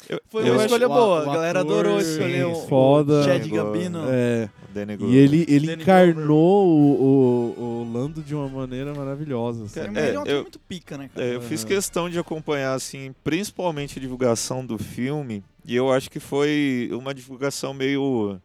Eu- 0.08 0.22
Foi 0.30 0.42
eu 0.44 0.54
uma 0.54 0.56
acho- 0.56 0.66
escolha 0.66 0.88
boa, 0.88 1.22
a 1.22 1.26
galera 1.26 1.60
ator, 1.62 1.72
adorou 1.74 2.00
escolher 2.00 2.46
o, 2.46 2.56
foda. 2.68 3.22
o 3.22 3.24
Chad 3.24 3.48
Gambino. 3.48 4.04
É. 4.08 4.50
Danny 4.74 4.98
E 5.02 5.18
ele, 5.18 5.46
ele 5.48 5.68
Danny 5.68 5.82
encarnou 5.84 6.68
o, 6.68 7.56
o, 7.58 7.82
o 7.82 7.92
Lando 7.94 8.22
de 8.22 8.34
uma 8.36 8.48
maneira 8.48 8.94
maravilhosa. 8.94 9.66
assim. 9.66 9.80
Cara, 9.80 10.00
É, 10.00 10.08
ele 10.10 10.18
é 10.18 10.20
um 10.20 10.26
eu- 10.26 10.42
muito 10.44 10.60
pica, 10.60 10.98
né, 10.98 11.10
cara? 11.14 11.26
É, 11.28 11.36
eu 11.36 11.42
fiz 11.42 11.64
questão 11.64 12.10
de 12.10 12.18
acompanhar, 12.20 12.74
assim, 12.74 13.14
principalmente 13.24 13.98
a 13.98 14.02
divulgação 14.02 14.66
do 14.66 14.78
filme, 14.78 15.44
e 15.66 15.76
eu 15.76 15.92
acho 15.92 16.10
que 16.10 16.20
foi 16.20 16.90
uma 16.94 17.14
divulgação 17.14 17.74
meio 17.74 18.40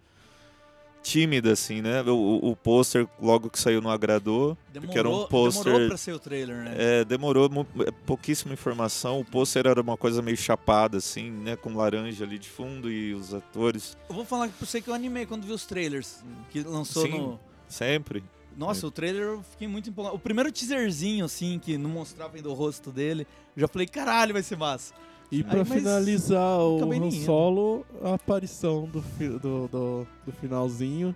tímida, 1.05 1.53
assim, 1.53 1.83
né? 1.83 2.03
O, 2.03 2.41
o, 2.43 2.57
pôster, 2.57 3.07
logo 3.21 3.51
que 3.51 3.61
saiu, 3.61 3.83
não 3.83 3.91
agradou, 3.91 4.57
porque 4.73 4.99
era 4.99 5.07
um 5.07 5.13
demorou 5.13 5.29
pôster... 5.29 5.89
pra 5.89 5.97
ser 5.99 6.13
o 6.15 6.19
trailer, 6.19 6.57
né? 6.57 6.75
É, 6.79 7.05
demorou 7.05 7.51
é, 7.87 7.91
pouquíssima 8.07 8.55
informação, 8.55 9.21
o 9.21 9.25
pôster 9.25 9.67
era 9.67 9.81
uma 9.83 9.99
coisa 9.99 10.23
meio 10.23 10.37
chapada, 10.37 10.97
assim, 10.97 11.31
né? 11.31 11.57
Com 11.57 11.77
laranja 11.77 12.25
ali 12.25 12.39
de 12.39 12.49
fundo 12.49 12.91
e 12.91 13.13
os 13.13 13.35
atores, 13.35 13.97
Eu 14.09 14.15
vou 14.15 14.25
falar 14.25 14.49
pra 14.49 14.67
você 14.67 14.81
que 14.81 14.89
eu 14.89 14.95
animei 14.95 15.27
quando 15.27 15.45
vi 15.45 15.53
os 15.53 15.67
trailers 15.67 16.25
que 16.51 16.63
lançou 16.63 17.03
Sim. 17.03 17.19
no... 17.19 17.41
sempre. 17.69 18.25
Nossa, 18.57 18.87
o 18.87 18.91
trailer 18.91 19.23
eu 19.23 19.43
fiquei 19.43 19.69
muito 19.69 19.91
empolgado. 19.91 20.17
O 20.17 20.19
primeiro 20.19 20.51
teaserzinho, 20.51 21.25
assim, 21.25 21.59
que 21.59 21.77
não 21.77 21.91
mostrava 21.91 22.37
ainda 22.37 22.49
o 22.49 22.55
rosto 22.55 22.91
dele, 22.91 23.27
eu 23.55 23.61
já 23.61 23.69
falei, 23.69 23.87
caralho, 23.87 24.33
vai 24.33 24.43
ser 24.43 24.57
massa. 24.57 24.95
E 25.33 25.37
Aí, 25.39 25.43
pra 25.45 25.59
mas 25.59 25.69
finalizar 25.69 26.59
o 26.61 26.79
Han. 27.07 27.11
Solo, 27.11 27.87
a 28.03 28.15
aparição 28.15 28.87
do, 28.87 29.03
fi- 29.03 29.29
do, 29.29 29.69
do, 29.69 30.07
do 30.27 30.33
finalzinho, 30.41 31.15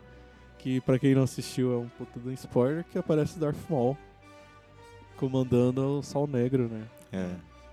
que 0.59 0.81
pra 0.81 0.99
quem 0.99 1.15
não 1.15 1.23
assistiu 1.23 1.73
é 1.73 1.77
um 1.77 1.89
puta 1.89 2.19
de 2.19 2.29
um 2.29 2.33
spoiler, 2.33 2.85
que 2.91 2.99
aparece 2.99 3.39
Darth 3.39 3.57
Maul 3.71 3.97
comandando 5.17 5.99
o 5.99 6.03
Sol 6.03 6.27
Negro, 6.27 6.69
né? 6.69 6.83
É. 7.13 7.29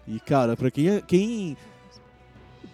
E 0.07 0.19
cara, 0.19 0.55
pra 0.55 0.69
quem 0.69 1.01
quem 1.01 1.57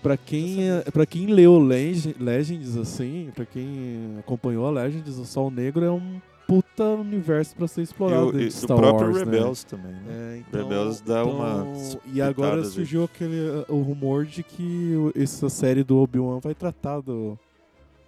para 0.01 0.17
quem 0.17 0.57
para 0.91 1.05
quem 1.05 1.27
leu 1.27 1.57
Leg- 1.59 2.15
Legends 2.19 2.75
assim, 2.75 3.31
pra 3.35 3.45
quem 3.45 4.17
acompanhou 4.19 4.65
a 4.65 4.71
Legends, 4.71 5.17
o 5.17 5.25
Sol 5.25 5.49
Negro 5.51 5.85
é 5.85 5.91
um 5.91 6.21
puta 6.51 6.83
universo 6.83 7.55
pra 7.55 7.65
ser 7.67 7.79
E 7.81 7.83
explorado 7.85 8.25
o, 8.27 8.41
e 8.41 8.45
do 8.45 8.51
Star 8.51 8.77
próprio 8.77 9.07
Wars, 9.07 9.17
Rebels 9.19 9.63
né? 9.63 9.69
também, 9.69 9.93
né? 9.93 10.03
É, 10.09 10.37
então- 10.39 10.61
Rebels 10.63 10.99
dá 11.01 11.23
uma. 11.23 11.65
então, 11.65 12.01
E 12.13 12.21
agora 12.21 12.63
surgiu 12.65 13.05
aquele 13.05 13.39
uh, 13.39 13.65
o 13.69 13.81
rumor 13.81 14.25
de 14.25 14.43
que 14.43 14.93
o- 14.95 15.13
essa 15.15 15.47
série 15.49 15.81
do 15.83 15.97
Obi-Wan 15.97 16.39
vai 16.41 16.53
tratar 16.53 16.99
do, 16.99 17.39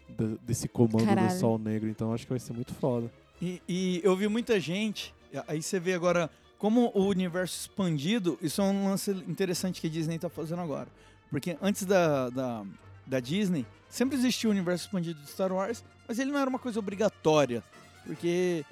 da- 0.10 0.36
desse 0.46 0.68
comando 0.68 1.06
Caralho. 1.06 1.30
do 1.30 1.40
Sol 1.40 1.58
Negro, 1.58 1.90
então 1.90 2.14
acho 2.14 2.26
que 2.26 2.32
vai 2.32 2.40
ser 2.40 2.52
muito 2.54 2.74
foda. 2.74 3.10
E, 3.42 3.62
e 3.68 4.02
eu 4.04 4.16
vi 4.16 4.28
muita 4.28 4.60
gente, 4.60 5.14
aí 5.48 5.62
você 5.62 5.80
vê 5.80 5.94
agora 5.94 6.30
como 6.58 6.92
o 6.94 7.06
universo 7.08 7.62
expandido, 7.62 8.38
isso 8.42 8.62
é 8.62 8.66
um 8.66 8.88
lance 8.90 9.12
interessante 9.28 9.80
que 9.80 9.88
a 9.88 9.90
Disney 9.90 10.18
tá 10.20 10.30
fazendo 10.30 10.62
agora. 10.62 10.88
Porque 11.30 11.58
antes 11.62 11.86
da, 11.86 12.30
da, 12.30 12.64
da 13.08 13.20
Disney, 13.20 13.66
sempre 13.90 14.16
existiu 14.18 14.50
o 14.50 14.54
universo 14.54 14.86
expandido 14.86 15.20
de 15.22 15.30
Star 15.30 15.52
Wars, 15.52 15.84
mas 16.08 16.20
ele 16.20 16.32
não 16.32 16.40
era 16.40 16.50
uma 16.50 16.60
coisa 16.60 16.80
obrigatória. 16.80 17.64
Porque 18.06 18.66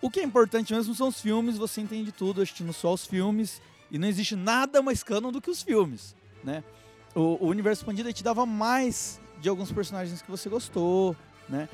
o 0.00 0.10
que 0.10 0.20
é 0.20 0.22
importante 0.22 0.72
mesmo 0.74 0.94
são 0.94 1.08
os 1.08 1.20
filmes, 1.20 1.56
você 1.56 1.80
entende 1.80 2.12
tudo 2.12 2.42
assistindo 2.42 2.72
só 2.72 2.92
os 2.92 3.06
filmes, 3.06 3.60
e 3.90 3.98
não 3.98 4.08
existe 4.08 4.36
nada 4.36 4.82
mais 4.82 5.02
canon 5.02 5.32
do 5.32 5.40
que 5.40 5.50
os 5.50 5.62
filmes, 5.62 6.14
né? 6.42 6.62
O, 7.14 7.44
o 7.44 7.46
universo 7.46 7.82
expandido 7.82 8.12
te 8.12 8.24
dava 8.24 8.44
mais 8.44 9.20
de 9.40 9.48
alguns 9.48 9.70
personagens 9.70 10.20
que 10.20 10.30
você 10.30 10.48
gostou, 10.48 11.16
né? 11.48 11.68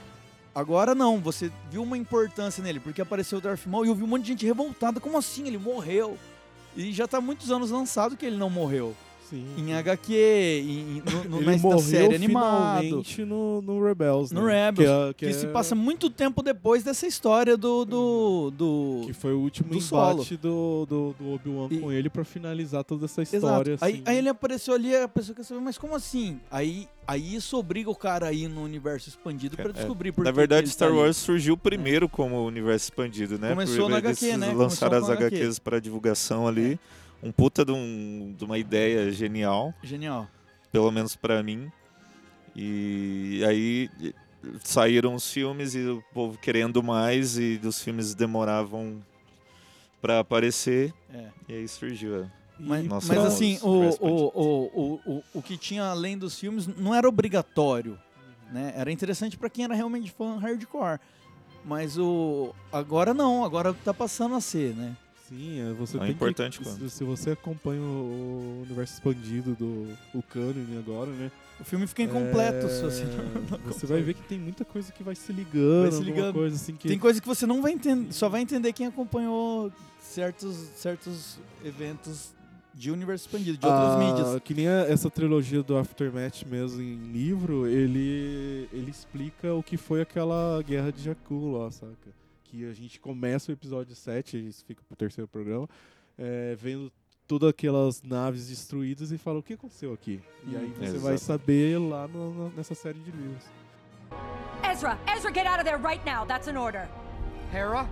Agora 0.54 0.94
não, 0.94 1.20
você 1.20 1.50
viu 1.70 1.82
uma 1.82 1.96
importância 1.96 2.62
nele, 2.62 2.80
porque 2.80 3.00
apareceu 3.00 3.38
o 3.38 3.40
Darth 3.40 3.66
Maul 3.66 3.86
e 3.86 3.88
eu 3.88 3.94
vi 3.94 4.02
um 4.02 4.06
monte 4.06 4.22
de 4.22 4.28
gente 4.28 4.44
revoltada. 4.44 5.00
Como 5.00 5.16
assim? 5.16 5.46
Ele 5.46 5.58
morreu. 5.58 6.18
E 6.76 6.92
já 6.92 7.06
tá 7.06 7.18
há 7.18 7.20
muitos 7.20 7.50
anos 7.50 7.70
lançado 7.70 8.16
que 8.16 8.26
ele 8.26 8.36
não 8.36 8.50
morreu. 8.50 8.96
Sim. 9.30 9.46
Em 9.56 9.72
HQ, 9.74 10.12
em, 10.12 11.02
no, 11.08 11.24
no, 11.24 11.36
Ele 11.38 11.56
na, 11.56 11.78
série 11.78 12.16
animada. 12.16 12.82
no, 13.24 13.62
no 13.62 13.84
Rebels, 13.84 14.32
No 14.32 14.46
né? 14.46 14.66
Rebels, 14.66 15.10
é- 15.10 15.14
que, 15.14 15.32
se 15.32 15.46
é- 15.46 15.48
passa 15.50 15.74
muito 15.76 16.10
tempo 16.10 16.42
depois 16.42 16.82
dessa 16.82 17.06
história 17.06 17.56
do. 17.56 17.84
do, 17.84 18.50
do 18.50 19.00
Que 19.06 19.12
foi 19.12 19.32
o 19.32 19.38
último 19.38 19.70
do 19.70 19.80
solo. 19.80 20.14
embate 20.14 20.36
do, 20.36 20.84
do, 20.86 21.14
do 21.18 21.32
Obi-Wan 21.34 21.68
com 21.80 21.92
ele 21.92 22.10
pra 22.10 22.24
finalizar 22.24 22.82
toda 22.82 23.04
essa 23.04 23.22
história. 23.22 23.78
Aí, 23.80 23.92
assim. 23.94 24.02
aí 24.04 24.18
ele 24.18 24.28
apareceu 24.28 24.74
ali, 24.74 24.94
a 24.96 25.06
pessoa 25.06 25.34
quer 25.36 25.44
saber, 25.44 25.60
mas 25.60 25.78
como 25.78 25.94
assim? 25.94 26.40
Aí, 26.50 26.88
aí 27.06 27.36
isso 27.36 27.56
obriga 27.56 27.88
o 27.88 27.94
cara 27.94 28.26
a 28.26 28.32
ir 28.32 28.48
no 28.48 28.64
universo 28.64 29.08
expandido 29.08 29.56
pra 29.56 29.70
É, 29.70 29.72
descobrir 29.72 30.10
por 30.10 30.24
Na 30.24 30.32
que 30.32 30.36
verdade, 30.36 30.64
que 30.66 30.72
Star 30.72 30.90
tá. 30.90 30.94
Wars 30.96 31.16
surgiu 31.16 31.56
primeiro 31.56 32.08
como 32.08 32.44
universo 32.44 32.86
expandido, 32.86 33.38
né? 33.38 33.50
Começou 33.50 33.84
Por 33.84 33.90
na 33.90 33.98
eles 33.98 34.20
HQ, 34.22 34.36
né? 34.36 34.52
Lançaram 34.52 34.94
Começou 35.00 35.14
as 35.14 35.20
HQ. 35.22 35.36
HQs 35.36 35.58
para 35.60 35.78
divulgação 35.80 36.48
ali. 36.48 36.78
Um 37.22 37.30
puta 37.32 37.64
de, 37.64 37.72
um- 37.72 38.34
de 38.36 38.44
uma 38.44 38.56
ideia 38.58 39.10
genial. 39.12 39.74
Genial. 39.82 40.28
Pelo 40.72 40.90
menos 40.90 41.14
pra 41.16 41.42
mim. 41.42 41.70
E 42.56 43.42
aí 43.46 43.90
saíram 44.64 45.14
os 45.14 45.30
filmes 45.30 45.74
e 45.74 45.80
o 45.86 46.02
povo 46.12 46.38
querendo 46.38 46.82
mais 46.82 47.38
e 47.38 47.60
os 47.62 47.80
filmes 47.82 48.14
demoravam 48.14 49.02
pra 50.00 50.20
aparecer. 50.20 50.92
É. 51.12 51.26
E 51.48 51.54
aí 51.54 51.68
surgiu. 51.68 52.22
a- 52.24 52.26
Mas, 52.58 52.84
Nossa, 52.86 53.14
mas 53.14 53.24
assim, 53.26 53.58
o, 53.62 53.68
o, 53.68 54.00
o, 54.06 54.70
o, 54.74 55.00
o, 55.16 55.22
o 55.34 55.42
que 55.42 55.56
tinha 55.56 55.84
além 55.84 56.16
dos 56.18 56.38
filmes 56.38 56.66
não 56.66 56.94
era 56.94 57.08
obrigatório. 57.08 57.98
Né? 58.50 58.72
Era 58.76 58.90
interessante 58.90 59.36
pra 59.38 59.48
quem 59.48 59.64
era 59.64 59.74
realmente 59.74 60.10
fã 60.10 60.36
hardcore. 60.38 60.98
Mas 61.64 61.96
o. 61.98 62.54
Agora 62.72 63.12
não, 63.14 63.44
agora 63.44 63.72
tá 63.84 63.92
passando 63.94 64.34
a 64.34 64.40
ser, 64.40 64.74
né? 64.74 64.96
Sim, 65.30 65.60
é, 65.60 65.72
você 65.74 65.96
Tão 65.96 66.06
tem 66.06 66.14
importante 66.14 66.58
que, 66.58 66.64
quanto. 66.64 66.88
se, 66.88 66.90
se 66.90 67.04
você 67.04 67.30
acompanha 67.30 67.80
o, 67.80 68.62
universo 68.66 68.94
expandido 68.94 69.54
do 69.54 69.86
o 70.12 70.22
canon 70.24 70.78
agora, 70.78 71.10
né? 71.12 71.30
O 71.60 71.64
filme 71.64 71.86
fica 71.86 72.02
incompleto 72.02 72.68
se 72.68 72.82
você 72.82 73.04
não- 73.04 73.42
não 73.58 73.72
Você 73.72 73.86
vai 73.86 74.02
ver 74.02 74.14
que 74.14 74.22
tem 74.22 74.38
muita 74.40 74.64
coisa 74.64 74.90
que 74.90 75.04
vai 75.04 75.14
se 75.14 75.32
ligando, 75.32 75.82
Vai 75.82 75.92
se 75.92 76.02
ligando. 76.02 76.32
coisa 76.34 76.56
assim 76.56 76.74
que 76.74 76.88
Tem 76.88 76.98
coisa 76.98 77.20
que 77.20 77.28
você 77.28 77.46
não 77.46 77.62
vai 77.62 77.72
entender, 77.72 78.12
só 78.12 78.28
vai 78.28 78.40
entender 78.42 78.72
quem 78.72 78.86
acompanhou 78.86 79.70
certos, 80.00 80.56
certos 80.74 81.38
eventos 81.64 82.32
de 82.74 82.90
universo 82.90 83.26
expandido, 83.26 83.58
de 83.58 83.66
outras 83.66 83.92
Ah, 83.92 83.98
mídias. 83.98 84.42
Que 84.42 84.54
nem 84.54 84.66
a- 84.66 84.86
essa 84.88 85.08
trilogia 85.10 85.62
do 85.62 85.76
Aftermath 85.76 86.44
mesmo 86.46 86.80
em 86.82 87.12
livro, 87.12 87.66
ele, 87.68 88.68
ele 88.72 88.90
explica 88.90 89.54
o 89.54 89.62
que 89.62 89.76
foi 89.76 90.00
aquela 90.00 90.60
guerra 90.66 90.90
de 90.90 91.02
Jakku 91.04 91.52
lá, 91.52 91.70
saca? 91.70 92.18
Que 92.50 92.64
a 92.68 92.72
gente 92.72 92.98
começa 92.98 93.52
o 93.52 93.54
episódio 93.54 93.94
7, 93.94 94.36
isso 94.48 94.64
fica 94.64 94.82
pro 94.88 94.96
terceiro 94.96 95.28
programa, 95.28 95.68
é, 96.18 96.56
vendo 96.56 96.90
todas 97.28 97.48
aquelas 97.48 98.02
naves 98.02 98.48
destruídas 98.48 99.12
e 99.12 99.18
fala 99.18 99.38
o 99.38 99.42
que 99.42 99.52
aconteceu 99.52 99.92
aqui. 99.92 100.20
E 100.48 100.56
aí 100.56 100.66
você 100.76 100.84
Exato. 100.86 101.00
vai 101.00 101.16
saber 101.18 101.78
lá 101.78 102.08
no- 102.08 102.34
no- 102.34 102.50
nessa 102.50 102.74
série 102.74 102.98
de 102.98 103.12
livros. 103.12 103.44
Ezra, 104.68 104.98
Ezra, 105.16 105.32
get 105.32 105.46
out 105.46 105.60
of 105.60 105.64
there 105.64 105.78
right 105.80 106.04
now. 106.04 106.26
That's 106.26 106.48
an 106.48 106.56
order. 106.56 106.88
Hera, 107.52 107.88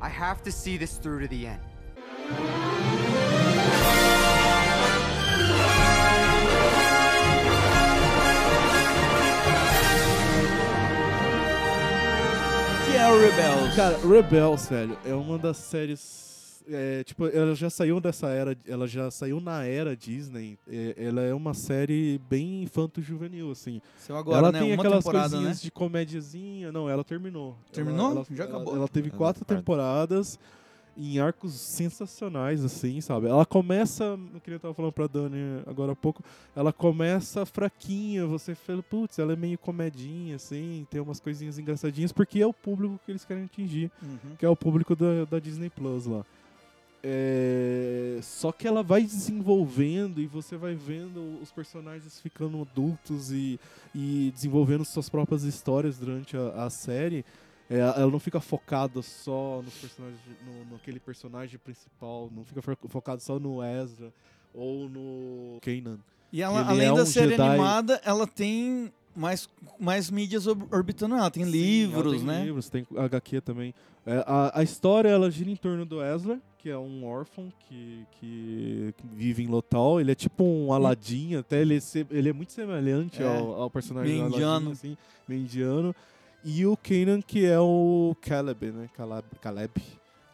I 0.00 0.08
have 0.08 0.42
to 0.44 0.52
see 0.52 0.78
this 0.78 0.96
through 0.98 1.22
to 1.22 1.28
the 1.28 1.46
end. 1.46 1.60
É 13.02 13.08
o 13.12 13.20
Rebels? 13.20 13.74
Cara, 13.76 13.98
Rebels, 13.98 14.68
velho, 14.68 14.98
é 15.04 15.14
uma 15.14 15.38
das 15.38 15.56
séries. 15.56 16.62
é, 16.68 17.02
tipo, 17.02 17.26
ela 17.26 17.54
já 17.54 17.68
saiu 17.68 18.00
dessa 18.00 18.28
era. 18.28 18.56
Ela 18.66 18.86
já 18.86 19.10
saiu 19.10 19.40
na 19.40 19.64
era 19.64 19.96
Disney. 19.96 20.58
é, 20.68 20.94
ela 20.96 21.20
é 21.22 21.34
uma 21.34 21.52
série 21.54 22.20
bem 22.30 22.62
infanto-juvenil, 22.62 23.50
assim. 23.50 23.80
Saiu 23.98 24.16
agora, 24.18 24.38
ela 24.38 24.52
né? 24.52 24.60
tem 24.60 24.72
Uma 24.72 24.82
aquelas 24.82 25.04
coisinhas 25.04 25.58
né? 25.58 25.62
de 25.64 25.70
comédiazinha. 25.70 26.70
Não, 26.70 26.88
ela 26.88 27.02
terminou. 27.02 27.56
Terminou? 27.72 28.12
Ela, 28.12 28.14
ela- 28.20 28.26
Já 28.30 28.44
ela- 28.44 28.56
acabou. 28.56 28.76
Ela 28.76 28.88
teve 28.88 29.10
Ah, 29.12 29.16
quatro 29.16 29.44
tá. 29.44 29.54
temporadas 29.56 30.38
em 30.96 31.18
arcos 31.18 31.54
sensacionais, 31.54 32.64
assim, 32.64 33.00
sabe? 33.00 33.26
Ela 33.26 33.46
começa, 33.46 34.18
que 34.44 34.50
eu 34.50 34.60
tava 34.60 34.74
falando 34.74 34.92
pra 34.92 35.06
Dani 35.06 35.62
agora 35.66 35.92
há 35.92 35.96
pouco, 35.96 36.22
ela 36.54 36.72
começa 36.72 37.46
fraquinha, 37.46 38.26
você 38.26 38.54
fala, 38.54 38.82
putz, 38.82 39.18
ela 39.18 39.32
é 39.32 39.36
meio 39.36 39.56
comedinha, 39.58 40.36
assim, 40.36 40.86
tem 40.90 41.00
umas 41.00 41.18
coisinhas 41.20 41.58
engraçadinhas, 41.58 42.12
porque 42.12 42.40
é 42.40 42.46
o 42.46 42.52
público 42.52 43.00
que 43.04 43.10
eles 43.12 43.24
querem 43.24 43.44
atingir, 43.44 43.90
Uhum. 44.02 44.36
que 44.38 44.44
é 44.44 44.48
o 44.48 44.56
público 44.56 44.94
da, 44.94 45.24
da 45.24 45.38
Disney 45.38 45.70
Plus 45.70 46.06
lá. 46.06 46.24
É, 47.04 48.18
Só 48.22 48.52
que 48.52 48.66
ela 48.68 48.82
vai 48.82 49.02
desenvolvendo 49.02 50.20
e 50.20 50.26
você 50.26 50.56
vai 50.56 50.74
vendo 50.74 51.38
os 51.42 51.50
personagens 51.50 52.20
ficando 52.20 52.60
adultos 52.62 53.32
e, 53.32 53.58
e 53.94 54.30
desenvolvendo 54.32 54.84
suas 54.84 55.08
próprias 55.08 55.42
histórias 55.42 55.98
durante 55.98 56.36
a, 56.36 56.64
a 56.64 56.70
série. 56.70 57.24
É, 57.72 57.78
ela 57.78 58.10
não 58.10 58.18
fica 58.20 58.40
focada 58.40 59.00
só 59.02 59.62
nos 59.64 59.74
personagens, 59.74 60.20
no, 60.46 60.72
naquele 60.74 61.00
personagem 61.00 61.58
principal, 61.58 62.28
não 62.34 62.44
fica 62.44 62.60
fo- 62.60 62.76
focada 62.88 63.20
só 63.20 63.38
no 63.38 63.62
Ezra 63.64 64.12
ou 64.52 64.88
no 64.88 65.58
Kanan. 65.62 65.98
E 66.32 66.42
ela, 66.42 66.60
Ele 66.60 66.68
além 66.70 66.86
é 66.88 66.92
da 66.94 67.02
um 67.02 67.06
série 67.06 67.30
Jedi- 67.30 67.42
animada, 67.48 68.00
ela 68.04 68.26
tem 68.26 68.92
mais, 69.14 69.48
mais 69.78 70.10
mídias 70.10 70.46
orbitando 70.46 71.14
ela. 71.14 71.30
Tem 71.30 71.44
Sim, 71.44 71.50
livros, 71.50 72.04
ela 72.04 72.16
tem 72.16 72.24
né? 72.26 72.44
livros, 72.44 72.68
tem 72.68 72.86
HQ 72.96 73.40
também. 73.40 73.74
É, 74.04 74.24
a, 74.26 74.58
a 74.60 74.62
história 74.62 75.08
ela 75.08 75.30
gira 75.30 75.50
em 75.50 75.56
torno 75.56 75.84
do 75.86 76.02
Ezra, 76.02 76.40
que 76.58 76.68
é 76.70 76.76
um 76.78 77.04
órfão 77.04 77.52
que, 77.68 78.06
que, 78.18 78.94
que 78.96 79.06
vive 79.14 79.42
em 79.42 79.46
Lotal. 79.46 80.00
Ele 80.00 80.12
é 80.12 80.14
tipo 80.14 80.42
um 80.44 80.72
Aladdin, 80.72 81.36
até 81.36 81.60
ele, 81.60 81.76
é 81.76 81.80
ele 82.10 82.28
é 82.28 82.32
muito 82.32 82.52
semelhante 82.52 83.22
É, 83.22 83.26
ao, 83.26 83.62
ao 83.62 83.70
personagem 83.70 84.16
do. 84.28 84.34
Aladdin, 84.34 84.72
assim, 84.72 84.96
meio 85.28 85.42
indiano. 85.42 85.94
E 86.44 86.66
o 86.66 86.76
Kanan, 86.76 87.20
que 87.22 87.44
é 87.46 87.58
o 87.60 88.16
Caleb, 88.20 88.72
né? 88.72 88.88
Caleb, 88.96 89.24
Caleb, 89.40 89.72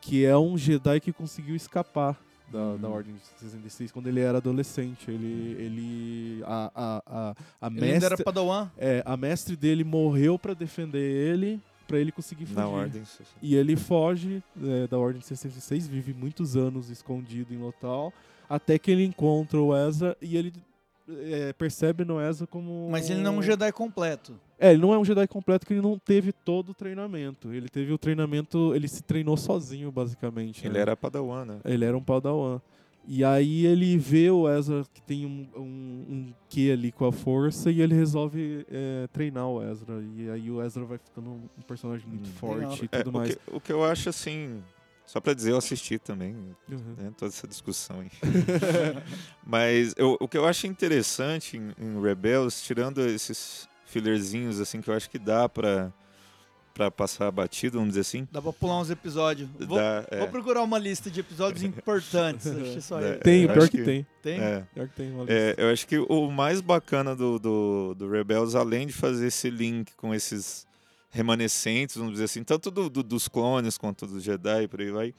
que 0.00 0.24
é 0.24 0.36
um 0.36 0.56
Jedi 0.56 1.00
que 1.00 1.12
conseguiu 1.12 1.54
escapar 1.54 2.18
da, 2.50 2.58
Uhum. 2.58 2.78
da 2.78 2.88
Ordem 2.88 3.14
de 3.14 3.20
66 3.40 3.92
quando 3.92 4.06
ele 4.06 4.20
era 4.20 4.38
adolescente. 4.38 5.10
Ele. 5.10 5.56
ele 5.58 6.42
a, 6.46 6.70
a, 6.74 7.02
a, 7.06 7.34
a 7.60 7.66
Ele 7.66 7.84
ainda 7.84 8.06
era 8.06 8.08
mestre- 8.10 8.24
padawan? 8.24 8.70
é, 8.78 9.02
a 9.04 9.16
mestre 9.16 9.54
dele 9.54 9.84
morreu 9.84 10.38
pra 10.38 10.54
defender 10.54 10.98
ele, 10.98 11.60
pra 11.86 11.98
ele 11.98 12.10
conseguir 12.10 12.46
fugir. 12.46 12.56
Na 12.58 12.66
Ordem 12.68 13.04
66. 13.04 13.28
E 13.42 13.54
ele 13.54 13.76
foge 13.76 14.42
é, 14.62 14.86
da 14.86 14.96
Ordem 14.98 15.20
66, 15.20 15.86
vive 15.88 16.14
muitos 16.14 16.56
anos 16.56 16.88
escondido 16.88 17.52
em 17.52 17.58
Lotal, 17.58 18.14
até 18.48 18.78
que 18.78 18.90
ele 18.90 19.04
encontra 19.04 19.60
o 19.60 19.76
Ezra 19.76 20.16
e 20.22 20.34
ele 20.38 20.54
é, 21.06 21.52
percebe 21.52 22.02
no 22.04 22.18
Ezra 22.18 22.46
como... 22.46 22.88
Mas 22.90 23.10
ele 23.10 23.20
não 23.20 23.34
é 23.34 23.38
um 23.38 23.42
Jedi 23.42 23.70
completo. 23.72 24.38
É, 24.58 24.70
ele 24.72 24.80
não 24.82 24.92
é 24.92 24.98
um 24.98 25.04
Jedi 25.04 25.26
completo 25.28 25.64
que 25.66 25.72
ele 25.72 25.80
não 25.80 25.98
teve 25.98 26.32
todo 26.32 26.70
o 26.70 26.74
treinamento. 26.74 27.52
Ele 27.52 27.68
teve 27.68 27.92
o 27.92 27.98
treinamento, 27.98 28.74
ele 28.74 28.88
se 28.88 29.02
treinou 29.02 29.36
sozinho, 29.36 29.92
basicamente. 29.92 30.66
Ele 30.66 30.74
né? 30.74 30.80
era 30.80 30.96
Padawan, 30.96 31.44
né? 31.44 31.60
Ele 31.64 31.84
era 31.84 31.96
um 31.96 32.02
Padawan. 32.02 32.60
E 33.06 33.24
aí 33.24 33.64
ele 33.64 33.96
vê 33.96 34.30
o 34.30 34.46
Ezra 34.48 34.84
que 34.92 35.00
tem 35.00 35.24
um, 35.24 35.48
um, 35.56 35.62
um 35.62 36.34
quê 36.48 36.70
ali 36.74 36.92
com 36.92 37.06
a 37.06 37.12
força 37.12 37.70
e 37.70 37.80
ele 37.80 37.94
resolve 37.94 38.66
é, 38.70 39.06
treinar 39.12 39.46
o 39.48 39.62
Ezra. 39.62 40.02
E 40.16 40.28
aí 40.28 40.50
o 40.50 40.60
Ezra 40.62 40.84
vai 40.84 40.98
ficando 40.98 41.30
um 41.30 41.62
personagem 41.66 42.06
muito 42.06 42.28
forte 42.28 42.84
e 42.84 42.88
É, 42.92 42.98
tudo 42.98 43.10
o, 43.10 43.12
mais. 43.18 43.34
que, 43.34 43.40
o 43.50 43.60
que 43.60 43.72
eu 43.72 43.82
acho 43.82 44.10
assim, 44.10 44.62
só 45.06 45.20
pra 45.20 45.32
dizer, 45.32 45.52
eu 45.52 45.56
assisti 45.56 45.98
também, 45.98 46.34
Uhum. 46.70 46.94
né, 46.98 47.10
toda 47.16 47.30
essa 47.30 47.48
discussão 47.48 48.00
aí. 48.00 48.10
Mas 49.46 49.94
eu- 49.96 50.16
o 50.20 50.28
que 50.28 50.36
eu 50.36 50.44
acho 50.46 50.66
interessante 50.66 51.56
em, 51.56 51.72
em 51.82 52.02
Rebels, 52.02 52.60
tirando 52.60 53.00
esses 53.00 53.66
fillerzinhos 53.88 54.60
assim 54.60 54.80
que 54.80 54.88
eu 54.88 54.94
acho 54.94 55.10
que 55.10 55.18
dá 55.18 55.48
pra, 55.48 55.92
pra 56.74 56.90
passar 56.90 57.30
batido, 57.30 57.78
vamos 57.78 57.90
dizer 57.94 58.02
assim. 58.02 58.28
Dá 58.30 58.40
pra 58.40 58.52
pular 58.52 58.80
uns 58.80 58.90
episódios. 58.90 59.48
Vou, 59.58 59.78
Dá, 59.78 60.06
é. 60.10 60.18
vou 60.20 60.28
procurar 60.28 60.62
uma 60.62 60.78
lista 60.78 61.10
de 61.10 61.20
episódios 61.20 61.62
importantes. 61.64 62.48
Que 62.48 62.94
É. 62.94 63.14
Tem, 63.16 63.42
eu 63.42 63.48
pior 63.48 63.62
acho 63.62 63.70
que 63.70 63.82
tem. 63.82 64.06
Tem? 64.22 64.40
É. 64.40 64.64
Pior 64.74 64.88
que 64.88 64.94
tem 64.94 65.10
uma 65.12 65.24
É, 65.28 65.54
eu 65.58 65.70
acho 65.70 65.86
que 65.86 65.98
o 65.98 66.30
mais 66.30 66.60
bacana 66.60 67.16
do, 67.16 67.38
do, 67.38 67.94
do 67.94 68.08
Rebels, 68.10 68.54
além 68.54 68.86
de 68.86 68.92
fazer 68.92 69.26
esse 69.26 69.50
link 69.50 69.92
com 69.96 70.14
esses 70.14 70.66
remanescentes, 71.10 71.96
vamos 71.96 72.12
dizer 72.12 72.24
assim, 72.26 72.44
tanto 72.44 72.70
do- 72.70 72.90
do- 72.90 73.02
dos 73.02 73.26
clones 73.28 73.78
quanto 73.78 74.06
dos 74.06 74.22
Jedi 74.22 74.64
e 74.64 74.68
por 74.68 74.80
aí 74.80 74.90
vai, 74.90 75.14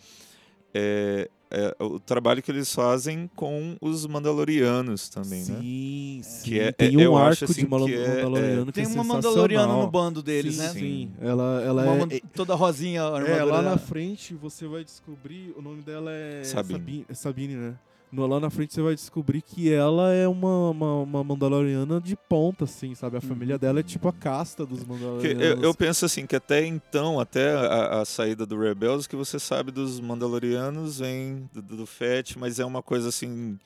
é, 0.73 1.27
é 1.51 1.75
o 1.83 1.99
trabalho 1.99 2.41
que 2.43 2.51
eles 2.51 2.73
fazem 2.73 3.29
com 3.35 3.75
os 3.81 4.05
Mandalorianos 4.05 5.09
também, 5.09 5.39
né? 5.45 5.59
Sim, 5.61 6.21
sim. 6.23 6.43
Que 6.49 6.59
é, 6.59 6.71
tem 6.71 6.99
é- 7.01 7.05
eu 7.05 7.13
um 7.13 7.17
acho, 7.17 7.43
arco 7.43 7.51
assim, 7.51 7.63
de 7.63 7.67
Malo- 7.69 7.85
que 7.85 7.93
é- 7.95 8.07
Mandaloriano 8.07 8.65
que 8.67 8.71
Tem 8.73 8.83
é 8.83 8.87
uma. 8.87 9.03
Mandaloriana 9.03 9.73
no 9.73 9.89
bando 9.89 10.21
deles, 10.21 10.55
sim, 10.55 10.61
né? 10.61 10.69
Sim, 10.69 11.11
ela, 11.19 11.61
ela 11.63 11.83
Uma 11.83 12.13
é, 12.13 12.21
toda 12.35 12.53
rosinha, 12.55 13.03
a 13.03 13.05
É, 13.07 13.15
armadura 13.15 13.45
lá 13.45 13.61
na 13.61 13.77
frente 13.77 14.33
você 14.35 14.67
vai 14.67 14.83
descobrir, 14.83 15.53
o 15.57 15.61
nome 15.61 15.81
dela 15.81 16.11
é 16.11 16.43
Sabine. 16.43 16.79
Sabine, 16.79 17.05
é 17.09 17.13
Sabine 17.13 17.55
né? 17.55 17.75
No, 18.11 18.25
lá 18.25 18.39
na 18.39 18.49
frente 18.49 18.73
você 18.73 18.81
vai 18.81 18.95
descobrir 18.95 19.41
que 19.41 19.71
ela 19.71 20.11
é 20.13 20.27
uma, 20.27 20.71
uma, 20.71 20.93
uma 21.03 21.23
Mandaloriana 21.23 22.01
de 22.01 22.15
ponta, 22.15 22.63
assim, 22.63 22.95
sabe? 22.95 23.17
A 23.17 23.21
família 23.21 23.57
dela 23.57 23.79
é 23.79 23.83
tipo 23.83 24.07
a 24.07 24.13
casta 24.13 24.65
dos 24.65 24.79
Que 24.79 24.87
Mandalorianos. 24.89 25.43
eu, 25.43 25.61
eu 25.61 25.73
penso 25.75 26.05
assim, 26.05 26.25
que 26.25 26.35
até 26.35 26.65
então, 26.65 27.19
até 27.19 27.53
a, 27.53 28.01
a 28.01 28.05
saída 28.05 28.45
do 28.45 28.59
Rebels, 28.59 29.05
que 29.05 29.15
você 29.15 29.37
sabe 29.39 29.71
dos 29.71 29.99
Mandalorianos, 29.99 30.99
vem 30.99 31.47
do, 31.53 31.61
do 31.61 31.85
Fett, 31.85 32.37
mas 32.39 32.59
é 32.59 32.65
uma 32.65 32.81
coisa 32.81 33.09
assim, 33.09 33.59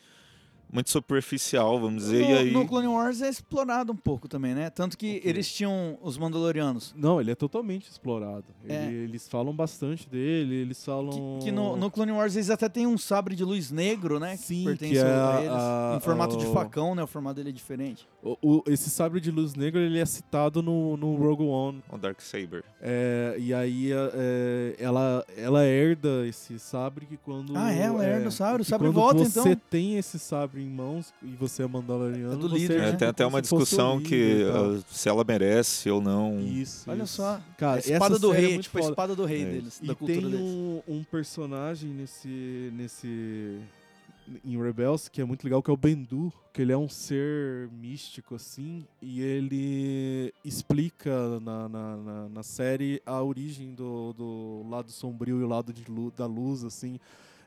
muito 0.73 0.89
superficial, 0.89 1.79
vamos 1.79 2.03
dizer, 2.03 2.23
no, 2.23 2.29
e 2.29 2.33
aí... 2.37 2.51
no 2.51 2.67
Clone 2.67 2.87
Wars 2.87 3.21
é 3.21 3.29
explorado 3.29 3.91
um 3.93 3.95
pouco 3.95 4.27
também, 4.27 4.53
né? 4.55 4.69
Tanto 4.69 4.97
que 4.97 5.21
eles 5.23 5.51
tinham 5.53 5.97
os 6.01 6.17
Mandalorianos. 6.17 6.93
Não, 6.97 7.21
ele 7.21 7.31
é 7.31 7.35
totalmente 7.35 7.87
explorado. 7.89 8.43
É. 8.67 8.85
Ele- 8.87 8.95
eles 9.13 9.27
falam 9.27 9.55
bastante 9.55 10.09
dele, 10.09 10.55
eles 10.55 10.83
falam... 10.83 11.39
Que 11.41 11.51
no, 11.51 11.77
no 11.77 11.91
Clone 11.91 12.11
Wars 12.11 12.35
eles 12.35 12.49
até 12.49 12.67
tem 12.67 12.87
um 12.87 12.97
sabre 12.97 13.35
de 13.35 13.43
luz 13.43 13.69
negro, 13.71 14.19
né? 14.19 14.35
Sim, 14.35 14.59
que 14.59 14.65
pertence 14.65 14.93
que 14.93 14.97
é 14.99 15.03
a 15.03 15.35
a- 15.37 15.39
eles. 15.41 15.51
a- 15.53 15.93
em 15.97 15.99
formato 15.99 16.37
de 16.37 16.45
o- 16.45 16.51
facão, 16.53 16.95
né? 16.95 17.03
O 17.03 17.07
formato 17.07 17.35
dele 17.35 17.49
é 17.49 17.53
diferente. 17.53 18.07
O, 18.23 18.37
o- 18.41 18.63
esse 18.67 18.89
sabre 18.89 19.19
de 19.19 19.29
luz 19.29 19.53
negra 19.53 19.79
ele 19.81 19.99
é 19.99 20.05
citado 20.05 20.63
no, 20.63 20.97
no 20.97 21.15
Rogue 21.15 21.43
One. 21.43 21.83
O 21.91 21.97
Dark 21.97 22.19
Saber. 22.21 22.63
É, 22.81 23.35
e 23.37 23.53
aí 23.53 23.91
é, 23.91 24.75
ela, 24.79 25.25
ela 25.37 25.63
herda 25.65 26.25
esse 26.27 26.57
sabre 26.57 27.05
que 27.05 27.17
quando. 27.17 27.53
Ah, 27.55 27.71
é? 27.71 27.81
Ela 27.83 28.05
herda 28.05 28.29
o 28.29 28.31
sabre? 28.31 28.61
O 28.61 28.65
que 28.65 28.69
sabre 28.69 28.89
volta, 28.89 29.23
você 29.23 29.39
então? 29.49 29.61
tem 29.69 29.97
esse 29.97 30.17
sabre 30.17 30.62
em 30.63 30.69
mãos 30.69 31.13
e 31.21 31.27
você 31.35 31.63
é 31.63 31.67
mandaloriano. 31.67 32.33
É 32.33 32.35
do 32.37 32.47
líder, 32.47 32.79
é 32.79 32.87
É, 32.87 32.91
né? 32.91 32.97
tem 32.97 33.07
até 33.07 33.25
uma 33.25 33.41
discussão 33.41 33.97
líder 33.99 34.09
que 34.09 34.43
uh, 34.45 34.83
se 34.89 35.07
ela 35.09 35.23
merece 35.23 35.89
ou 35.89 36.01
não. 36.01 36.39
Isso. 36.39 36.89
Olha 36.89 37.03
isso. 37.03 37.15
só. 37.17 37.39
Cara, 37.57 37.75
a 37.77 37.79
espada 37.79 38.17
do 38.19 38.33
é 38.33 38.37
rei, 38.39 38.49
muito 38.53 38.63
tipo 38.63 38.77
a 38.77 38.81
foda. 38.81 38.91
espada 38.91 39.15
do 39.15 39.25
rei 39.25 39.41
É. 39.43 39.45
deles, 39.45 39.79
E 39.81 39.87
da 39.87 39.95
cultura 39.95 40.19
tem 40.21 40.29
deles. 40.31 40.39
um, 40.41 40.81
um 40.87 41.03
personagem 41.03 41.89
nesse, 41.91 42.71
nesse 42.73 43.59
em 44.45 44.61
Rebels 44.61 45.09
que 45.09 45.19
é 45.21 45.25
muito 45.25 45.43
legal, 45.43 45.61
que 45.61 45.69
é 45.69 45.73
o 45.73 45.77
Bendu, 45.77 46.31
que 46.53 46.61
ele 46.61 46.71
é 46.71 46.77
um 46.77 46.87
ser 46.87 47.67
místico 47.69 48.35
assim, 48.35 48.85
e 49.01 49.19
ele 49.21 50.33
explica 50.45 51.39
na, 51.41 51.67
na, 51.67 51.97
na, 51.97 52.29
na 52.29 52.43
série 52.43 53.01
a 53.05 53.21
origem 53.21 53.73
do, 53.73 54.13
do 54.13 54.65
lado 54.69 54.91
sombrio 54.91 55.41
e 55.41 55.43
o 55.43 55.47
lado 55.47 55.73
de 55.73 55.83
da 56.15 56.25
luz 56.25 56.63
assim. 56.63 56.99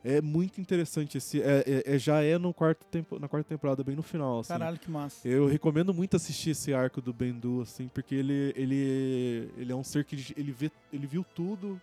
É 0.09 0.21
muito 0.21 0.61
interessante 0.61 1.19
esse 1.19 1.43
é, 1.43 1.65
é- 1.67 1.95
é- 1.97 1.99
já 1.99 2.23
é 2.23 2.39
no 2.39 2.55
quarto 2.55 2.87
tempo, 2.87 3.19
na 3.19 3.27
quarta 3.27 3.49
temporada 3.49 3.83
bem 3.83 3.97
no 3.97 4.05
final 4.05 4.39
assim. 4.39 4.53
Caralho, 4.53 4.79
que 4.79 4.89
massa. 4.89 5.27
Eu 5.27 5.47
recomendo 5.49 5.93
muito 5.93 6.15
assistir 6.15 6.51
esse 6.51 6.73
arco 6.73 7.01
do 7.03 7.13
Bendu, 7.13 7.61
assim, 7.63 7.89
porque 7.89 8.15
ele, 8.15 8.53
ele, 8.55 9.51
ele 9.57 9.73
é 9.73 9.75
um 9.75 9.83
ser 9.83 10.05
que 10.05 10.15
ele, 10.37 10.53
vê, 10.53 10.71
ele 10.93 11.09
viu 11.09 11.27
tudo 11.35 11.81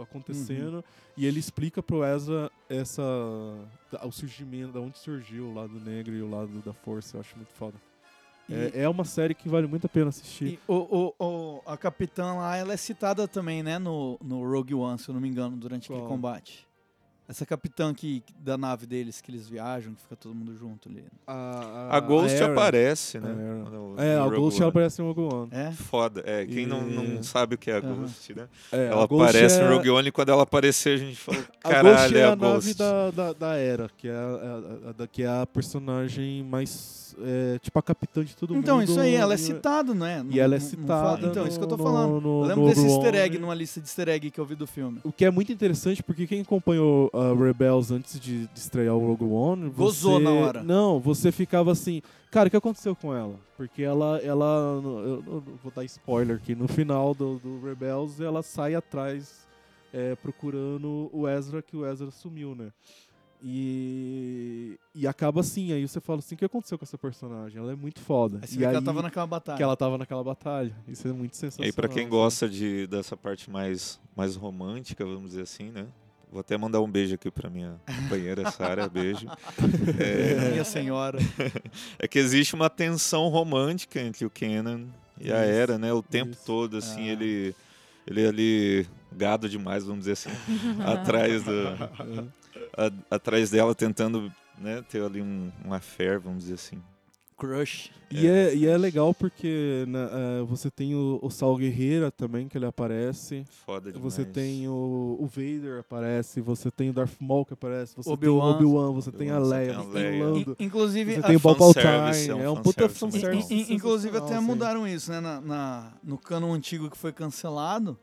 acontecendo 0.00 0.82
e 1.18 1.26
ele 1.26 1.38
explica 1.38 1.82
pro 1.82 2.02
Ezra 2.02 2.50
essa, 2.66 3.02
o 4.02 4.10
surgimento, 4.10 4.72
da 4.72 4.80
onde 4.80 4.98
surgiu 4.98 5.44
o 5.48 5.54
lado 5.54 5.78
negro 5.78 6.14
e 6.14 6.22
o 6.22 6.30
lado 6.30 6.62
da 6.64 6.72
força. 6.72 7.18
Eu 7.18 7.20
acho 7.20 7.36
muito 7.36 7.52
foda. 7.52 7.76
É, 8.50 8.82
é 8.84 8.88
uma 8.88 9.04
série 9.04 9.34
que 9.34 9.48
vale 9.50 9.66
muito 9.66 9.84
a 9.86 9.88
pena 9.88 10.08
assistir. 10.08 10.58
O, 10.66 10.74
o, 10.74 11.14
o- 11.18 11.62
a 11.66 11.76
capitã 11.76 12.32
lá, 12.34 12.56
ela 12.56 12.72
é 12.72 12.76
citada 12.78 13.28
também, 13.28 13.62
né, 13.62 13.78
no, 13.78 14.18
no 14.22 14.48
Rogue 14.50 14.74
One, 14.74 14.98
se 14.98 15.08
eu 15.10 15.14
não 15.14 15.20
me 15.20 15.28
engano, 15.28 15.56
durante 15.58 15.86
aquele 15.86 16.00
Qual? 16.00 16.08
combate. 16.08 16.66
Essa 17.28 17.44
capitã 17.44 17.92
que, 17.92 18.22
da 18.38 18.56
nave 18.56 18.86
deles, 18.86 19.20
que 19.20 19.32
eles 19.32 19.48
viajam, 19.48 19.92
que 19.94 20.00
fica 20.00 20.14
todo 20.14 20.32
mundo 20.32 20.56
junto 20.56 20.88
ali. 20.88 21.04
A 21.26 21.98
Ghost 21.98 22.36
Aaron. 22.40 22.52
aparece, 22.52 23.18
né? 23.18 23.28
A 23.28 23.32
Aaron. 23.32 23.70
no- 23.94 24.00
É, 24.00 24.16
no 24.16 24.22
a 24.22 24.28
Ghost 24.28 24.54
One. 24.56 24.60
ela 24.62 24.68
aparece 24.68 25.02
no 25.02 25.08
Rogue 25.12 25.34
One. 25.34 25.48
É? 25.50 25.72
Foda. 25.72 26.22
É, 26.24 26.46
quem 26.46 26.66
não, 26.66 26.82
não 26.82 27.04
E- 27.20 27.24
sabe 27.24 27.56
o 27.56 27.58
que 27.58 27.68
é 27.68 27.76
a. 27.78 27.80
Ghost, 27.80 28.32
né? 28.32 28.48
É, 28.70 28.86
ela 28.86 29.02
a 29.02 29.06
Ghost 29.08 29.28
aparece 29.30 29.60
é- 29.60 29.64
no 29.68 29.74
Rogue 29.76 29.90
One 29.90 30.08
e 30.08 30.12
quando 30.12 30.28
ela 30.28 30.44
aparecer 30.44 30.90
a 30.90 30.96
gente 30.98 31.16
fala, 31.16 31.44
A 31.64 31.68
caralho, 31.68 31.96
Ghost 31.96 32.14
é 32.14 32.18
é 32.20 32.22
a, 32.24 32.26
a 32.32 32.36
nave 32.36 32.54
Ghost. 32.54 32.74
da, 32.78 33.10
da, 33.10 33.32
da 33.32 33.56
Era, 33.56 33.90
que 33.98 34.06
é 34.08 34.12
a, 34.14 34.16
a- 34.16 34.88
a- 34.90 34.92
da- 34.92 35.06
que 35.08 35.22
é 35.24 35.28
a 35.28 35.44
personagem 35.46 36.44
mais. 36.44 37.05
É, 37.22 37.58
tipo 37.60 37.78
a 37.78 37.82
capitã 37.82 38.24
de 38.24 38.36
todo 38.36 38.54
Então, 38.56 38.78
mundo. 38.78 38.88
isso 38.90 39.00
aí, 39.00 39.14
ela 39.14 39.34
é 39.34 39.36
citada, 39.36 39.94
não 39.94 40.04
é? 40.06 40.24
E 40.30 40.38
ela 40.40 40.54
é 40.56 40.58
não 40.58 40.66
citada 40.66 41.26
Então, 41.26 41.46
isso 41.46 41.58
que 41.58 41.64
eu 41.64 41.68
tô 41.68 41.76
no- 41.76 41.82
falando. 41.82 42.20
no- 42.20 42.42
eu 42.42 42.46
lembro 42.48 42.62
no 42.64 42.68
desse 42.68 42.86
easter 42.86 43.14
egg 43.14 43.38
numa 43.38 43.54
lista 43.54 43.80
de 43.80 43.86
easter 43.86 44.08
egg 44.08 44.30
que 44.30 44.38
eu 44.40 44.44
vi 44.44 44.54
do 44.54 44.66
filme. 44.66 45.00
O 45.04 45.10
que 45.12 45.24
é 45.24 45.30
muito 45.30 45.50
interessante, 45.52 46.02
porque 46.02 46.26
quem 46.26 46.40
acompanhou 46.42 47.10
a 47.12 47.34
Rebels 47.34 47.90
antes 47.90 48.18
de, 48.20 48.46
de 48.46 48.58
estrear 48.58 48.94
o 48.94 48.98
Rogue 48.98 49.24
One... 49.24 49.70
Gozou 49.70 50.14
você- 50.18 50.24
na 50.24 50.30
hora. 50.30 50.62
Não, 50.62 51.00
você 51.00 51.30
ficava 51.32 51.72
assim... 51.72 52.02
Cara, 52.30 52.48
o 52.48 52.50
que 52.50 52.56
aconteceu 52.56 52.94
com 52.94 53.14
ela? 53.14 53.34
Porque 53.56 53.82
ela... 53.82 54.18
ela 54.22 54.80
eu, 54.82 55.22
eu 55.26 55.42
vou 55.62 55.72
dar 55.74 55.84
spoiler 55.84 56.36
aqui. 56.36 56.54
No 56.54 56.68
final 56.68 57.14
do, 57.14 57.38
do 57.38 57.64
Rebels, 57.64 58.20
ela 58.20 58.42
sai 58.42 58.74
atrás 58.74 59.46
é, 59.94 60.14
procurando 60.16 61.08
o 61.12 61.26
Ezra, 61.26 61.62
que 61.62 61.74
o 61.76 61.86
Ezra 61.86 62.10
sumiu, 62.10 62.54
né? 62.54 62.70
E, 63.42 64.78
e 64.94 65.06
acaba 65.06 65.40
assim, 65.40 65.72
aí 65.72 65.86
você 65.86 66.00
fala 66.00 66.18
assim, 66.18 66.34
o 66.34 66.38
que 66.38 66.44
aconteceu 66.44 66.78
com 66.78 66.84
essa 66.84 66.98
personagem? 66.98 67.58
Ela 67.60 67.72
é 67.72 67.76
muito 67.76 68.00
foda. 68.00 68.38
Aí 68.42 68.48
você 68.48 68.54
e 68.54 68.58
vê 68.58 68.64
que 68.64 68.68
aí, 68.68 68.74
ela 68.74 68.84
tava 68.84 69.02
naquela 69.02 69.26
batalha. 69.26 69.56
Que 69.56 69.62
ela 69.62 69.76
tava 69.76 69.98
naquela 69.98 70.24
batalha. 70.24 70.74
Isso 70.88 71.06
é 71.06 71.12
muito 71.12 71.32
E 71.34 71.36
sensacional. 71.36 71.66
aí, 71.66 71.72
pra 71.72 71.88
quem 71.88 72.02
assim. 72.02 72.08
gosta 72.10 72.48
de, 72.48 72.86
dessa 72.86 73.16
parte 73.16 73.50
mais, 73.50 74.00
mais 74.16 74.34
romântica, 74.36 75.04
vamos 75.04 75.30
dizer 75.30 75.42
assim, 75.42 75.70
né? 75.70 75.86
Vou 76.30 76.40
até 76.40 76.56
mandar 76.58 76.80
um 76.80 76.90
beijo 76.90 77.14
aqui 77.14 77.30
pra 77.30 77.48
minha 77.48 77.80
companheira 78.02 78.48
Sara, 78.50 78.88
beijo. 78.88 79.26
Minha 80.52 80.64
senhora. 80.64 81.18
É 81.98 82.08
que 82.08 82.18
existe 82.18 82.54
uma 82.54 82.68
tensão 82.68 83.28
romântica 83.28 84.00
entre 84.00 84.24
o 84.26 84.30
Kenan 84.30 84.86
e 85.20 85.32
a 85.32 85.42
Isso, 85.46 85.52
Era, 85.52 85.78
né? 85.78 85.92
O 85.92 86.02
tempo 86.02 86.32
isso. 86.32 86.44
todo, 86.44 86.76
assim, 86.78 87.08
Ah. 87.08 87.12
ele, 87.12 87.54
ele 88.06 88.22
é 88.24 88.28
ali 88.28 88.86
gado 89.12 89.48
demais, 89.48 89.84
vamos 89.84 90.00
dizer 90.00 90.12
assim, 90.12 90.28
atrás 90.84 91.42
do, 91.44 91.52
a- 92.76 93.14
atrás 93.16 93.50
dela, 93.50 93.74
tentando 93.74 94.32
né, 94.58 94.82
ter 94.88 95.02
ali 95.02 95.20
um, 95.22 95.50
um 95.64 95.72
affair, 95.72 96.18
vamos 96.18 96.44
dizer 96.44 96.54
assim. 96.54 96.82
Crush. 97.38 97.90
E 98.10 98.26
é, 98.26 98.54
e 98.54 98.66
é 98.66 98.78
legal 98.78 99.12
porque 99.12 99.84
né, 99.88 100.08
eh, 100.10 100.42
você 100.48 100.70
tem 100.70 100.94
o, 100.94 101.18
o 101.20 101.28
Sal 101.28 101.54
Guerreira 101.56 102.10
também, 102.10 102.48
que 102.48 102.56
ele 102.56 102.64
aparece. 102.64 103.44
Foda 103.66 103.92
demais. 103.92 104.14
Você 104.14 104.24
tem 104.24 104.66
o, 104.68 105.18
o 105.20 105.26
Vader 105.26 105.80
aparece, 105.80 106.40
você 106.40 106.70
tem 106.70 106.88
o 106.88 106.92
Darth 106.94 107.12
Maul 107.20 107.44
que 107.44 107.52
aparece, 107.52 107.94
você 107.94 108.08
Obi-Wan. 108.08 108.56
tem 108.56 108.66
o 108.66 108.70
Obi-Wan, 108.70 108.92
você 108.94 109.12
tem 109.12 109.28
a 109.30 109.38
Leia, 109.38 109.66
tem 109.66 109.74
a 109.74 109.82
você 109.82 109.92
tem 109.92 110.02
Leia. 110.02 110.24
o 110.24 110.30
Lando. 110.32 110.56
In- 110.58 110.64
inclusive, 110.64 111.12
você 111.14 111.20
a- 111.20 111.22
tem 111.24 111.36
o 111.36 111.40
Bob 111.40 111.58
Palpatine, 111.58 112.40
é 112.40 112.42
é 112.44 112.48
um 112.48 112.52
um 112.54 112.62
puta 112.62 112.88
fanservice 112.88 113.18
In- 113.18 113.20
fanservice. 113.42 113.72
in- 113.72 113.74
inclusive 113.76 114.16
até 114.16 114.40
mudaram 114.40 114.88
isso, 114.88 115.10
né? 115.10 115.20
Na, 115.20 115.38
na- 115.42 115.92
no 116.02 116.16
cano 116.16 116.50
antigo 116.54 116.88
que 116.88 116.96
foi 116.96 117.12
cancelado, 117.12 117.98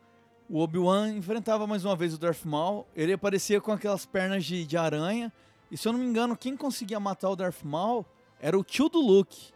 o 0.50 0.60
Obi-Wan 0.60 1.10
enfrentava 1.14 1.66
mais 1.68 1.84
uma 1.86 1.96
vez 1.96 2.14
o 2.14 2.18
Darth 2.18 2.44
Maul. 2.46 2.86
Ele 2.96 3.14
aparecia 3.14 3.60
com 3.62 3.72
aquelas 3.72 4.06
pernas 4.06 4.46
de, 4.46 4.66
de 4.66 4.78
aranha. 4.78 5.32
E 5.72 5.78
se 5.78 5.88
eu 5.88 5.94
não 5.94 6.00
me 6.00 6.06
engano, 6.06 6.36
quem 6.38 6.56
conseguia 6.56 7.00
matar 7.00 7.30
o 7.30 7.36
Darth 7.36 7.64
Maul 7.64 8.06
era 8.40 8.58
o 8.58 8.64
tio 8.64 8.90
do 8.90 9.00
Luke. 9.00 9.52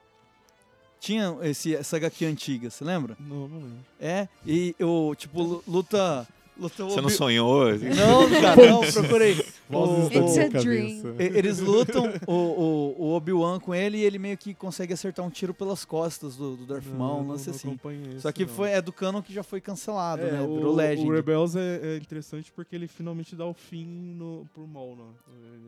Tinha 1.00 1.38
esse, 1.44 1.76
essa 1.76 1.98
HQ 1.98 2.26
antiga, 2.26 2.70
você 2.72 2.84
lembra? 2.84 3.16
Não, 3.20 3.48
não 3.48 3.58
lembro. 3.60 3.86
É, 4.00 4.28
e 4.46 4.76
o 4.80 5.14
tipo, 5.14 5.42
lu- 5.44 5.64
luta 5.68 6.28
lutam 6.60 6.90
Você 6.90 7.02
não 7.02 7.10
sonhou? 7.10 7.66
Não, 7.72 8.30
cara, 8.42 8.70
não, 8.70 8.82
procurei. 8.82 9.34
O- 9.70 10.08
It's 10.08 10.38
a 10.38 10.48
dream. 10.60 11.16
Eles 11.20 11.60
lutam 11.60 12.12
o, 12.26 12.34
o, 12.34 12.96
o 12.98 13.14
Obi-Wan 13.16 13.60
com 13.60 13.74
ele 13.76 13.98
e 13.98 14.04
ele 14.04 14.18
meio 14.18 14.38
que 14.38 14.54
consegue 14.54 14.94
acertar 14.94 15.26
um 15.26 15.30
tiro 15.30 15.54
pelas 15.54 15.84
costas 15.86 16.36
do, 16.36 16.56
do 16.56 16.66
Darth 16.66 16.86
Maul, 16.86 17.24
não, 17.24 17.38
sei 17.38 17.52
assim. 17.54 17.78
Só 18.20 18.32
que 18.32 18.46
não. 18.46 18.54
foi, 18.54 18.72
é 18.72 18.82
do 18.82 18.92
canon 18.92 19.22
que 19.22 19.34
já 19.34 19.44
foi 19.44 19.60
cancelado, 19.62 20.22
É, 20.24 20.32
né? 20.32 20.42
o, 20.42 20.56
Virou 20.56 20.76
Legend. 20.76 21.10
o 21.10 21.14
Rebels 21.14 21.56
é, 21.56 21.80
é 21.84 21.98
interessante 21.98 22.52
porque 22.52 22.76
ele 22.76 22.88
finalmente 22.88 23.36
dá 23.36 23.46
o 23.46 23.54
fim 23.54 23.86
no, 23.86 24.48
pro 24.54 24.66
Maul, 24.68 24.96
né? 24.96 25.04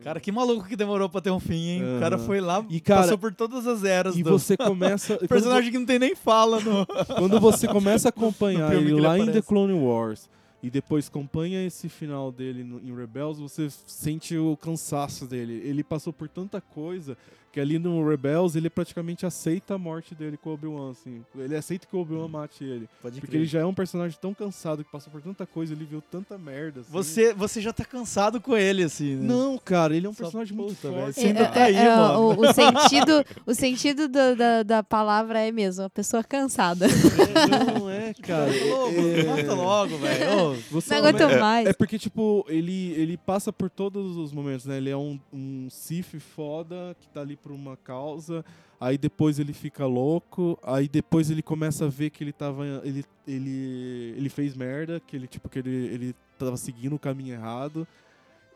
Cara, 0.04 0.20
que 0.20 0.32
maluco 0.32 0.68
que 0.68 0.76
demorou 0.76 1.10
pra 1.10 1.20
ter 1.20 1.32
um 1.32 1.40
fim, 1.40 1.70
hein? 1.70 1.98
O 1.98 2.00
cara 2.00 2.18
foi 2.18 2.40
lá 2.40 2.66
E, 2.70 2.80
cara, 2.80 3.02
passou 3.02 3.18
por 3.18 3.34
todas 3.34 3.68
as 3.68 3.84
eras. 3.84 4.16
E 4.16 4.24
do... 4.24 4.30
você 4.32 4.56
começa. 4.56 5.18
personagem 5.28 5.72
que 5.72 5.78
não 5.78 5.86
tem 5.86 6.00
nem 6.00 6.16
fala 6.16 6.60
no... 6.62 6.86
Quando 7.18 7.40
você 7.40 7.68
começa 7.68 8.08
a 8.08 8.10
acompanhar 8.20 8.74
ele 8.74 8.92
ele 8.92 9.02
lá 9.02 9.18
em 9.18 9.24
The 9.26 9.30
aparece. 9.30 9.48
Clone 9.48 9.74
Wars 9.74 10.30
e 10.62 10.70
depois 10.70 11.08
acompanha 11.08 11.66
esse 11.66 11.88
final 11.88 12.32
dele 12.32 12.64
no- 12.64 12.80
em 12.80 12.94
Rebels, 12.96 13.40
você 13.40 13.70
sente 13.70 14.38
o 14.38 14.58
cansaço 14.58 15.26
dele. 15.26 15.54
Ele 15.64 15.84
passou 15.84 16.12
por 16.12 16.28
tanta 16.28 16.60
coisa 16.60 17.18
que 17.52 17.60
ali 17.60 17.80
no 17.80 18.08
Rebels 18.08 18.56
ele 18.56 18.70
praticamente 18.70 19.26
aceita 19.26 19.74
a 19.76 19.78
morte 19.78 20.14
dele 20.14 20.38
com 20.38 20.52
o 20.52 20.54
Obi-Wan, 20.54 20.92
assim. 20.92 21.24
Ele 21.38 21.56
aceita 21.56 21.88
que 21.88 21.96
o 21.96 22.00
Obi-Wan 22.00 22.28
mate 22.28 22.64
ele. 22.64 22.88
Pode 23.02 23.16
Porque 23.20 23.32
crer. 23.32 23.42
ele 23.42 23.50
já 23.50 23.60
é 23.62 23.66
um 23.66 23.74
personagem 23.74 24.18
tão 24.22 24.34
cansado 24.34 24.84
que 24.84 24.92
passou 24.92 25.12
por 25.12 25.22
tanta 25.22 25.46
coisa, 25.46 25.74
ele 25.74 25.86
viu 25.86 26.02
tanta 26.02 26.38
merda. 26.38 26.82
assim. 26.82 26.92
Você, 26.92 27.34
você 27.34 27.62
já 27.62 27.74
tá 27.74 27.84
cansado 27.84 28.40
com 28.40 28.56
ele, 28.56 28.84
assim, 28.84 29.16
né? 29.16 29.28
Não, 29.28 29.58
cara, 29.58 29.96
ele 29.96 30.06
é 30.06 30.10
um 30.10 30.14
Só 30.14 30.24
personagem 30.24 30.56
muito 30.56 30.76
puta, 30.76 30.90
velho, 30.90 31.02
forte. 31.06 31.20
você 31.20 31.28
ainda 31.28 31.40
É, 31.42 31.46
tá 31.48 31.64
aí, 31.64 31.76
é, 31.76 31.80
é, 31.86 31.96
mano. 31.96 32.20
o, 32.20 32.42
o 32.42 32.54
sentido, 32.54 33.26
o 33.46 33.54
sentido 33.56 34.08
do- 34.08 34.36
da, 34.36 34.64
da 34.64 34.84
palavra 34.84 35.40
é 35.40 35.52
mesmo, 35.52 35.84
a 35.86 35.90
pessoa 35.90 36.24
cansada. 36.24 36.86
É, 36.86 37.80
não 37.80 37.90
é, 37.90 38.14
cara. 38.22 38.52
Ô, 38.52 38.90
É- 38.90 39.24
Mata 39.24 39.54
logo, 39.54 39.98
velho. 39.98 40.26
Não 40.72 40.98
aguento 40.98 41.22
é, 41.22 41.40
mais. 41.40 41.68
É 41.68 41.74
porque, 41.74 41.98
tipo, 41.98 42.46
ele, 42.48 42.92
ele 42.94 43.18
passa 43.18 43.52
por 43.52 43.70
todos 43.70 44.18
os 44.18 44.32
momentos, 44.32 44.66
né? 44.66 44.78
Ele 44.78 44.90
é 44.90 44.98
um, 44.98 45.20
um 45.34 45.68
Sif 45.70 46.20
foda 46.20 46.96
que 47.00 47.08
tá 47.10 47.22
ali 47.22 47.36
por 47.42 47.52
uma 47.52 47.76
causa. 47.78 48.44
Aí 48.80 48.98
depois 48.98 49.40
ele 49.40 49.54
fica 49.54 49.86
louco. 49.86 50.58
Aí 50.64 50.88
depois 50.88 51.30
ele 51.30 51.42
começa 51.42 51.86
a 51.86 51.90
ver 51.90 52.10
que 52.10 52.24
ele 52.24 52.32
tava. 52.34 52.66
Ele, 52.84 53.04
ele, 53.28 54.14
ele 54.18 54.30
fez 54.30 54.56
merda, 54.56 55.00
que 55.00 55.16
ele, 55.16 55.28
tipo, 55.28 55.50
que 55.50 55.60
ele, 55.60 55.70
ele 55.70 56.16
tava 56.38 56.56
seguindo 56.58 56.96
o 56.96 57.00
caminho 57.00 57.34
errado. 57.34 57.88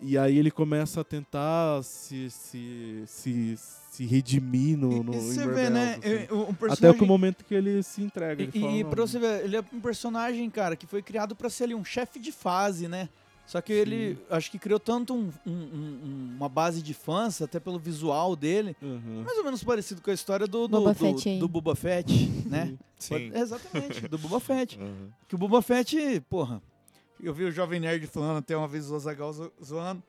E 0.01 0.17
aí 0.17 0.37
ele 0.37 0.51
começa 0.51 0.99
a 0.99 1.03
tentar 1.03 1.81
se, 1.83 2.29
se, 2.29 3.03
se, 3.05 3.55
se 3.57 4.05
redimir 4.05 4.77
no, 4.77 5.01
no 5.03 5.13
E 5.13 5.17
você 5.19 5.47
vê, 5.47 5.69
né? 5.69 5.97
assim. 6.03 6.33
o- 6.33 6.39
um 6.39 6.41
Até 6.49 6.55
personagem... 6.57 7.01
o 7.01 7.05
momento 7.05 7.45
que 7.45 7.53
ele 7.53 7.81
se 7.83 8.01
entrega. 8.01 8.41
Ele 8.43 8.51
E, 8.53 8.59
fala, 8.59 8.71
e 8.73 8.83
"Não, 8.83 8.89
pra 8.89 9.01
você 9.01 9.19
ver, 9.19 9.45
ele 9.45 9.55
é 9.55 9.63
um 9.71 9.79
personagem, 9.79 10.49
cara, 10.49 10.75
que 10.75 10.85
foi 10.85 11.01
criado 11.01 11.35
pra 11.35 11.49
ser 11.49 11.65
ali 11.65 11.75
um 11.75 11.85
chefe 11.85 12.19
de 12.19 12.31
fase, 12.33 12.87
né? 12.87 13.07
Só 13.45 13.61
que 13.61 13.73
ele, 13.73 14.17
acho 14.29 14.49
que 14.49 14.57
criou 14.57 14.79
tanto 14.79 15.13
um- 15.13 15.29
um- 15.45 15.51
um- 15.51 16.33
uma 16.37 16.47
base 16.49 16.81
de 16.81 16.93
fãs, 16.93 17.41
até 17.41 17.59
pelo 17.59 17.77
visual 17.77 18.35
dele, 18.35 18.75
Uhum. 18.81 19.23
mais 19.25 19.37
ou 19.37 19.43
menos 19.43 19.63
parecido 19.63 20.01
com 20.01 20.09
a 20.09 20.13
história 20.13 20.47
do, 20.47 20.67
do, 20.67 20.77
Boba 20.79 20.93
do, 20.93 20.99
Fett 20.99 21.39
do 21.39 21.47
Boba 21.47 21.75
Fett, 21.75 22.07
né? 22.47 22.73
Sim. 22.97 23.31
É, 23.33 23.39
Exatamente, 23.39 24.07
do 24.07 24.17
Boba 24.17 24.39
Fett. 24.39 24.79
Uhum. 24.81 25.09
Que 25.27 25.35
o 25.35 25.37
Boba 25.37 25.61
Fett, 25.61 26.21
porra, 26.29 26.61
eu 27.21 27.33
vi 27.33 27.43
o 27.43 27.51
Jovem 27.51 27.79
Nerd 27.79 28.07
falando 28.07 28.37
até 28.37 28.55
uma 28.55 28.67
vez 28.67 28.89
o 28.89 28.95
Azagal 28.95 29.33
zoando. 29.63 30.01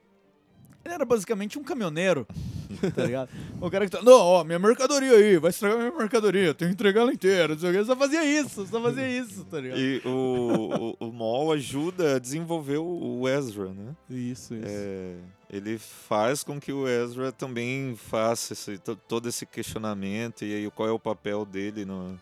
Ele 0.85 0.95
era 0.95 1.05
basicamente 1.05 1.59
um 1.59 1.63
caminhoneiro, 1.63 2.27
tá 2.95 3.05
ligado? 3.05 3.29
O 3.61 3.71
cara 3.71 3.87
que 3.87 3.91
tá, 3.91 4.03
não, 4.03 4.19
ó, 4.19 4.45
minha 4.45 4.59
mercadoria 4.59 5.13
aí, 5.13 5.39
vai 5.39 5.51
estragar 5.51 5.79
minha 5.79 5.91
mercadoria, 5.97 6.53
tenho 6.53 6.71
que 6.71 6.75
entregar 6.75 7.01
ela 7.03 7.13
inteira, 7.13 7.49
não 7.55 7.59
sei 7.59 7.71
o 7.71 7.73
quê. 7.73 7.85
Só 7.85 7.97
fazia 7.97 8.25
isso, 8.25 8.67
só 8.67 8.81
fazia 8.83 9.09
isso, 9.09 9.45
tá 9.47 9.61
ligado? 9.61 9.79
E 9.81 10.03
o, 10.05 10.97
o, 11.01 11.07
o 11.09 11.13
Maul 11.13 11.53
ajuda 11.53 12.17
a 12.17 12.19
desenvolver 12.19 12.77
o 12.79 13.27
Ezra, 13.29 13.69
né? 13.73 13.95
Isso, 14.11 14.55
isso. 14.55 14.65
É, 14.67 15.15
ele 15.51 15.79
faz 15.79 16.43
com 16.43 16.61
que 16.61 16.73
o 16.73 16.87
Ezra 16.87 17.33
também 17.33 17.97
faça 17.97 18.53
esse, 18.53 18.77
to- 18.79 18.97
todo 19.09 19.29
esse 19.29 19.47
questionamento 19.47 20.45
e 20.45 20.53
aí 20.55 20.71
qual 20.71 20.89
é 20.89 20.93
o 20.93 20.99
papel 20.99 21.45
dele 21.47 21.85
no- 21.87 22.21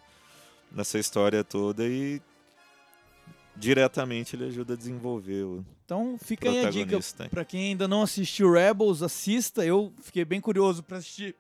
nessa 0.71 0.99
história 0.99 1.43
toda 1.43 1.85
e 1.87 2.21
diretamente 3.57 4.35
ele 4.37 4.47
ajuda 4.47 4.75
a 4.75 4.77
desenvolver 4.77 5.45
o 5.45 5.65
Então 5.85 6.17
fica 6.23 6.49
aí 6.49 6.65
a 6.65 6.71
dica 6.71 6.99
pra 7.31 7.45
quem 7.45 7.69
ainda 7.69 7.87
não 7.87 8.03
assistiu 8.03 8.53
Rebels, 8.53 9.03
assista. 9.03 9.65
Eu 9.65 9.93
fiquei 10.03 10.25
bem 10.25 10.41
curioso 10.41 10.83
pra 10.83 10.99
assistir 10.99 11.35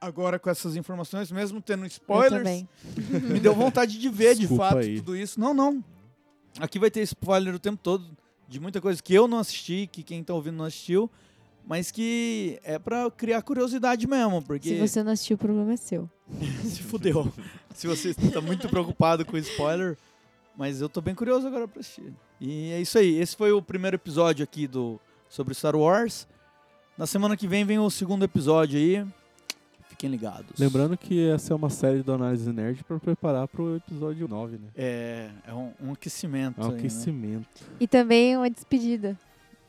agora 0.00 0.38
com 0.38 0.48
essas 0.48 0.76
informações, 0.76 1.30
mesmo 1.32 1.60
tendo 1.60 1.84
spoilers. 1.86 2.64
Me 3.28 3.40
deu 3.40 3.54
vontade 3.54 3.98
de 3.98 4.08
ver 4.08 4.34
Desculpa 4.36 4.64
de 4.64 4.70
fato 4.70 4.78
aí. 4.78 4.96
tudo 4.96 5.16
isso. 5.16 5.40
Não, 5.40 5.52
não. 5.52 5.82
Aqui 6.60 6.78
vai 6.78 6.90
ter 6.90 7.02
spoiler 7.02 7.54
o 7.54 7.58
tempo 7.58 7.78
todo 7.82 8.04
de 8.48 8.58
muita 8.58 8.80
coisa 8.80 9.02
que 9.02 9.12
eu 9.14 9.28
não 9.28 9.38
assisti, 9.38 9.88
que 9.90 10.02
quem 10.02 10.24
tá 10.24 10.32
ouvindo 10.32 10.56
não 10.56 10.64
assistiu, 10.64 11.10
mas 11.66 11.90
que 11.90 12.58
é 12.64 12.78
pra 12.78 13.10
criar 13.10 13.42
curiosidade 13.42 14.06
mesmo, 14.06 14.40
porque 14.42 14.70
Se 14.70 14.78
você 14.78 15.02
não 15.02 15.12
assistiu, 15.12 15.34
o 15.34 15.38
problema 15.38 15.74
é 15.74 15.76
seu. 15.76 16.08
se 16.64 16.82
fudeu. 16.82 17.30
Se 17.74 17.86
você 17.86 18.14
tá 18.14 18.40
muito 18.40 18.68
preocupado 18.68 19.24
com 19.24 19.36
spoiler, 19.36 19.98
mas 20.58 20.80
eu 20.80 20.88
tô 20.88 21.00
bem 21.00 21.14
curioso 21.14 21.46
agora 21.46 21.68
pra 21.68 21.78
assistir. 21.78 22.12
E 22.40 22.72
é 22.72 22.80
isso 22.80 22.98
aí. 22.98 23.16
Esse 23.20 23.36
foi 23.36 23.52
o 23.52 23.62
primeiro 23.62 23.94
episódio 23.94 24.42
aqui 24.42 24.66
do 24.66 24.98
sobre 25.28 25.54
Star 25.54 25.76
Wars. 25.76 26.26
Na 26.98 27.06
semana 27.06 27.36
que 27.36 27.46
vem 27.46 27.64
vem 27.64 27.78
o 27.78 27.88
segundo 27.88 28.24
episódio 28.24 28.76
aí. 28.76 29.06
Fiquem 29.88 30.10
ligados. 30.10 30.58
Lembrando 30.58 30.96
que 30.96 31.28
essa 31.28 31.52
é 31.52 31.56
uma 31.56 31.70
série 31.70 32.02
do 32.02 32.12
Análise 32.12 32.52
Nerd 32.52 32.82
para 32.82 32.98
preparar 32.98 33.46
pro 33.46 33.76
episódio 33.76 34.26
9, 34.26 34.58
né? 34.58 34.68
É, 34.76 35.30
é 35.46 35.54
um, 35.54 35.72
um 35.80 35.92
aquecimento. 35.92 36.60
É 36.60 36.64
um 36.64 36.66
aí, 36.66 36.72
né? 36.72 36.78
aquecimento. 36.78 37.64
E 37.78 37.86
também 37.86 38.36
uma 38.36 38.50
despedida. 38.50 39.16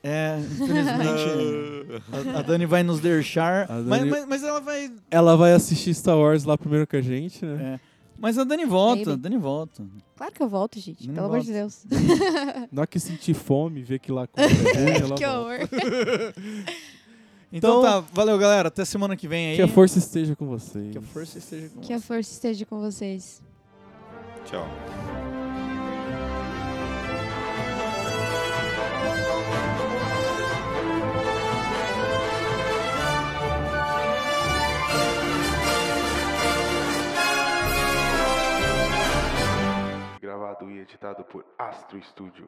É, 0.03 0.39
infelizmente 0.39 2.01
a, 2.35 2.39
a 2.39 2.41
Dani 2.41 2.65
vai 2.65 2.81
nos 2.83 2.99
deixar. 2.99 3.69
A 3.69 3.75
Mas, 3.75 3.85
Dani- 3.85 4.09
mas, 4.09 4.25
mas 4.25 4.43
ela 4.43 4.59
vai. 4.61 4.91
Ela 5.11 5.35
vai 5.37 5.53
assistir 5.53 5.93
Star 5.93 6.17
Wars 6.17 6.45
lá 6.45 6.57
primeiro 6.57 6.87
que 6.87 6.95
a 6.95 7.01
gente, 7.01 7.45
né? 7.45 7.75
é. 7.75 7.88
Mas 8.21 8.37
a 8.37 8.43
Dani 8.43 8.65
volta, 8.65 8.95
Maybe. 8.97 9.11
a 9.11 9.15
Dani 9.15 9.37
volta. 9.37 9.85
Claro 10.15 10.33
que 10.33 10.43
eu 10.43 10.49
volto, 10.49 10.79
gente. 10.79 11.07
Não 11.07 11.13
pelo 11.15 11.27
amor 11.27 11.39
de. 11.41 11.51
Deus. 11.53 11.85
Na 12.71 12.81
hora 12.81 12.87
que 12.87 12.99
sentir 12.99 13.33
fome, 13.33 13.81
ver 13.81 13.99
que 13.99 14.11
lá 14.11 14.23
é 14.23 14.27
que 15.15 15.25
horror. 15.25 15.59
Então, 17.51 17.79
Então- 17.79 17.81
tá, 17.81 17.99
valeu 18.13 18.37
galera, 18.37 18.67
até 18.67 18.85
semana 18.85 19.15
que 19.15 19.27
vem 19.27 19.49
aí. 19.51 19.55
Que 19.55 19.63
a 19.63 19.67
força 19.67 19.97
esteja 19.97 20.35
com 20.35 20.45
vocês. 20.45 20.91
Que 20.91 20.99
a 20.99 21.01
força 21.01 21.37
esteja 21.39 21.69
com 21.69 21.79
que 21.81 21.93
a 21.93 21.99
força 21.99 22.31
esteja 22.31 22.63
com 22.65 22.79
vocês. 22.79 23.41
Tchau. 24.45 24.67
Gravado 40.29 40.69
e 40.69 40.77
editado 40.77 41.23
por 41.23 41.43
Astro 41.57 41.99
Studio. 42.03 42.47